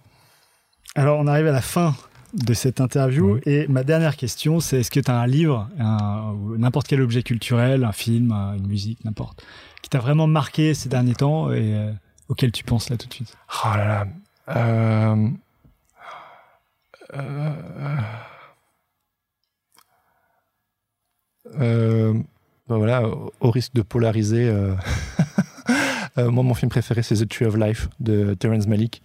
Alors, 0.95 1.19
on 1.19 1.28
arrive 1.28 1.48
à 1.48 1.52
la 1.52 1.61
fin 1.61 1.95
de 2.34 2.53
cette 2.53 2.80
interview 2.82 3.36
Oui. 3.36 3.41
et 3.45 3.68
ma 3.68 3.84
dernière 3.84 4.15
question, 4.15 4.60
c'est 4.60 4.80
est-ce 4.80 4.91
que 4.91 4.99
tu 4.99 5.11
as 5.11 5.19
un 5.19 5.28
livre, 5.28 5.68
n'importe 6.57 6.88
quel 6.88 7.02
objet 7.02 7.23
culturel, 7.23 7.84
un 7.84 7.91
film, 7.91 8.32
un- 8.32 8.56
une 8.56 8.68
musique, 8.68 9.03
n'importe, 9.06 9.44
qui 9.82 9.90
t'a 9.90 9.99
vraiment 9.99 10.28
marqué 10.28 10.73
ces 10.73 10.90
derniers 10.90 11.15
temps 11.15 11.52
et 11.52 11.73
euh, 11.76 11.91
auquel 12.30 12.52
tu 12.52 12.64
penses 12.64 12.90
là 12.90 12.98
tout 12.98 13.07
de 13.07 13.14
suite? 13.14 13.36
Oh 13.65 13.76
là 13.76 13.86
là. 13.86 14.07
Euh, 14.56 15.28
euh, 17.13 17.51
euh, 21.59 22.13
bah 22.67 22.77
voilà, 22.77 23.03
au- 23.07 23.51
risque 23.51 23.73
de 23.73 23.81
polariser, 23.81 24.47
euh, 24.47 24.73
euh, 26.17 26.29
moi 26.31 26.43
mon 26.43 26.53
film 26.53 26.69
préféré 26.69 27.01
c'est 27.03 27.15
The 27.15 27.27
Tree 27.27 27.45
of 27.45 27.55
Life 27.57 27.89
de 27.99 28.33
Terrence 28.35 28.67
Malick, 28.67 29.01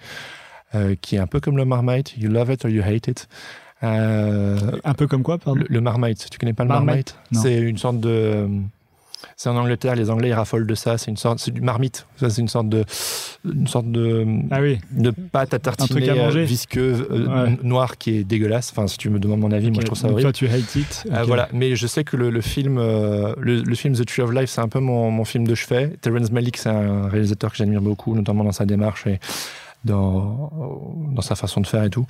euh, 0.75 0.95
qui 1.01 1.17
est 1.17 1.19
un 1.19 1.27
peu 1.27 1.41
comme 1.41 1.57
le 1.57 1.65
Marmite, 1.65 2.17
you 2.17 2.31
love 2.31 2.51
it 2.53 2.65
or 2.65 2.71
you 2.71 2.83
hate 2.83 3.09
it. 3.09 3.29
Un 3.83 4.95
peu 4.97 5.07
comme 5.07 5.23
quoi, 5.23 5.39
pardon? 5.39 5.61
Le, 5.61 5.67
le 5.69 5.81
Marmite, 5.81 6.29
tu 6.31 6.39
connais 6.39 6.55
pas 6.55 6.65
le 6.65 6.71
Marmite. 6.87 7.17
C'est 7.43 7.59
une 7.59 7.77
sorte 7.79 8.01
de. 8.01 8.49
C'est 9.39 9.51
en 9.51 9.57
Angleterre, 9.57 9.97
les 9.97 10.09
Anglais 10.11 10.31
ils 10.31 10.33
raffolent 10.33 10.67
de 10.67 10.75
ça. 10.75 10.97
C'est 10.97 11.11
une 11.11 11.19
sorte, 11.19 11.41
c'est 11.41 11.51
du 11.51 11.61
marmite. 11.61 12.07
Ça, 12.17 12.31
c'est 12.31 12.41
une 12.41 12.49
sorte 12.49 12.71
de 12.71 12.85
une 13.45 13.67
sorte 13.67 13.91
de, 13.93 14.25
Ah 14.51 14.63
oui. 14.63 14.79
de 14.93 15.11
pâte 15.11 15.53
à 15.53 15.59
tartiner 15.59 16.09
à 16.09 16.15
manger. 16.15 16.41
euh, 16.41 16.45
visqueux, 16.45 17.07
euh, 17.11 17.45
Ouais. 17.45 17.59
noir 17.63 17.99
qui 17.99 18.17
est 18.17 18.25
dégueulasse. 18.25 18.73
Enfin, 18.73 18.87
si 18.87 18.97
tu 18.97 19.11
me 19.11 19.19
demandes 19.19 19.41
mon 19.41 19.53
avis, 19.53 19.71
moi 19.71 19.81
je 19.83 19.87
trouve 19.87 19.99
ça 19.99 20.07
horrible. 20.07 20.23
Toi, 20.23 20.33
tu 20.33 20.49
hate 20.49 20.75
it. 20.77 21.05
Euh, 21.13 21.21
Ok. 21.21 21.27
voilà, 21.27 21.49
mais 21.53 21.77
je 21.77 21.87
sais 21.87 22.03
que 22.03 22.17
le, 22.17 22.31
le 22.31 22.41
film, 22.41 22.79
euh, 22.79 23.35
le, 23.39 23.61
le 23.61 23.75
film 23.75 23.95
The 23.95 24.07
Tree 24.07 24.23
of 24.23 24.33
Life, 24.33 24.49
c'est 24.49 24.63
un 24.63 24.69
peu 24.69 24.81
mon, 24.81 25.11
mon 25.11 25.25
film 25.27 25.47
de 25.47 25.55
chevet. 25.55 25.93
Terrence 26.01 26.31
Malick, 26.33 26.57
c'est 26.57 26.71
un 26.71 27.07
réalisateur 27.09 27.51
que 27.51 27.59
j'admire 27.59 27.83
beaucoup, 27.83 28.15
notamment 28.15 28.43
dans 28.43 28.53
sa 28.53 28.65
démarche 28.65 29.07
et 29.07 29.21
dans, 29.85 30.51
dans 31.13 31.23
sa 31.23 31.37
façon 31.37 31.61
de 31.61 31.67
faire 31.67 31.85
et 31.85 31.91
tout. 31.91 32.07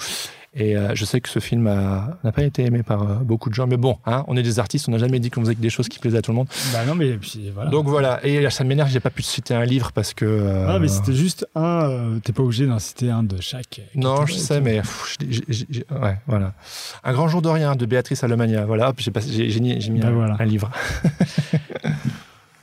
Et 0.59 0.75
euh, 0.75 0.95
je 0.95 1.05
sais 1.05 1.21
que 1.21 1.29
ce 1.29 1.39
film 1.39 1.65
n'a 1.65 2.33
pas 2.33 2.43
été 2.43 2.65
aimé 2.65 2.83
par 2.83 3.03
euh, 3.03 3.15
beaucoup 3.17 3.51
de 3.51 3.55
gens, 3.55 3.67
mais 3.67 3.77
bon, 3.77 3.99
hein, 4.07 4.25
on 4.27 4.39
est 4.39 4.43
des 4.43 4.59
artistes, 4.59 4.89
on 4.89 4.93
n'a 4.93 4.97
jamais 4.99 5.21
dit 5.21 5.29
qu'on 5.31 5.43
faisait 5.43 5.55
que 5.55 5.61
des 5.61 5.69
choses 5.69 5.87
qui 5.89 5.99
plaisaient 5.99 6.17
à 6.17 6.23
tout 6.23 6.31
le 6.31 6.37
monde. 6.37 6.49
Bah 6.73 6.79
non, 6.87 6.95
mais 6.95 7.13
puis 7.19 7.51
voilà. 7.55 7.69
Donc 7.71 7.87
voilà, 7.87 8.21
et 8.27 8.49
ça 8.49 8.65
m'énerve, 8.65 8.89
j'ai 8.89 9.01
pas 9.01 9.11
pu 9.11 9.23
te 9.23 9.29
citer 9.29 9.53
un 9.55 9.67
livre 9.67 9.93
parce 9.93 10.15
que. 10.15 10.25
euh, 10.25 10.67
Ah, 10.67 10.79
mais 10.79 10.89
c'était 10.89 11.13
juste 11.13 11.47
un. 11.55 12.19
T'es 12.25 12.33
pas 12.33 12.43
obligé 12.43 12.67
d'en 12.67 12.79
citer 12.79 13.11
un 13.11 13.23
de 13.23 13.39
chaque. 13.41 13.83
Non, 13.95 14.25
je 14.25 14.33
sais, 14.33 14.63
mais 14.63 14.81
pff, 14.81 15.17
ouais, 16.01 16.17
voilà. 16.27 16.55
Un 17.05 17.13
grand 17.13 17.29
jour 17.29 17.43
de 17.43 17.49
rien 17.51 17.77
de 17.77 17.85
Béatrice 17.85 18.25
Alomania. 18.25 18.65
Voilà, 18.65 18.89
hop, 18.89 18.99
j'ai 18.99 19.61
mis, 19.61 19.79
Bah 20.01 20.09
un, 20.09 20.11
voilà. 20.13 20.37
un 20.39 20.45
livre. 20.47 20.71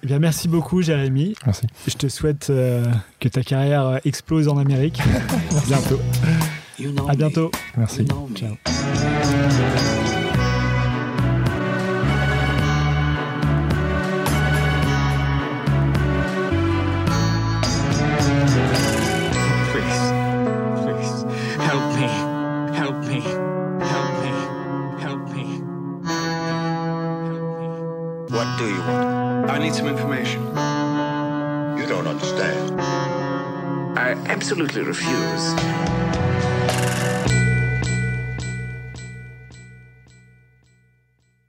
Eh 0.01 0.05
bien, 0.05 0.19
merci 0.19 0.49
beaucoup, 0.49 0.81
Jérémy. 0.81 1.33
Merci. 1.45 1.65
Je 1.87 1.93
te 1.93 2.09
souhaite 2.09 2.49
euh, 2.49 2.83
que 3.21 3.29
ta 3.29 3.41
carrière 3.41 4.01
explose 4.03 4.49
en 4.49 4.57
Amérique. 4.57 4.99
bientôt. 5.67 5.97
You 6.77 6.91
know 6.91 7.07
À 7.07 7.15
bientôt. 7.15 7.51
Merci. 7.77 8.01
You 8.01 8.07
know. 8.07 8.29
Ciao. 8.35 8.57
Please, 19.71 20.01
please, 20.81 21.23
help 21.61 21.85
me, 21.95 22.07
help 22.73 22.97
me, 23.05 23.21
help 23.91 24.13
me, 24.23 24.31
help 24.99 25.23
me. 25.29 25.45
What 28.35 28.47
do 28.57 28.65
you 28.65 28.79
want? 28.79 29.49
I 29.51 29.59
need 29.59 29.73
some 29.75 29.87
information. 29.87 30.41
You 31.77 31.85
don't 31.87 32.07
understand. 32.07 32.81
I 33.95 34.11
absolutely 34.27 34.81
refuse. 34.81 35.92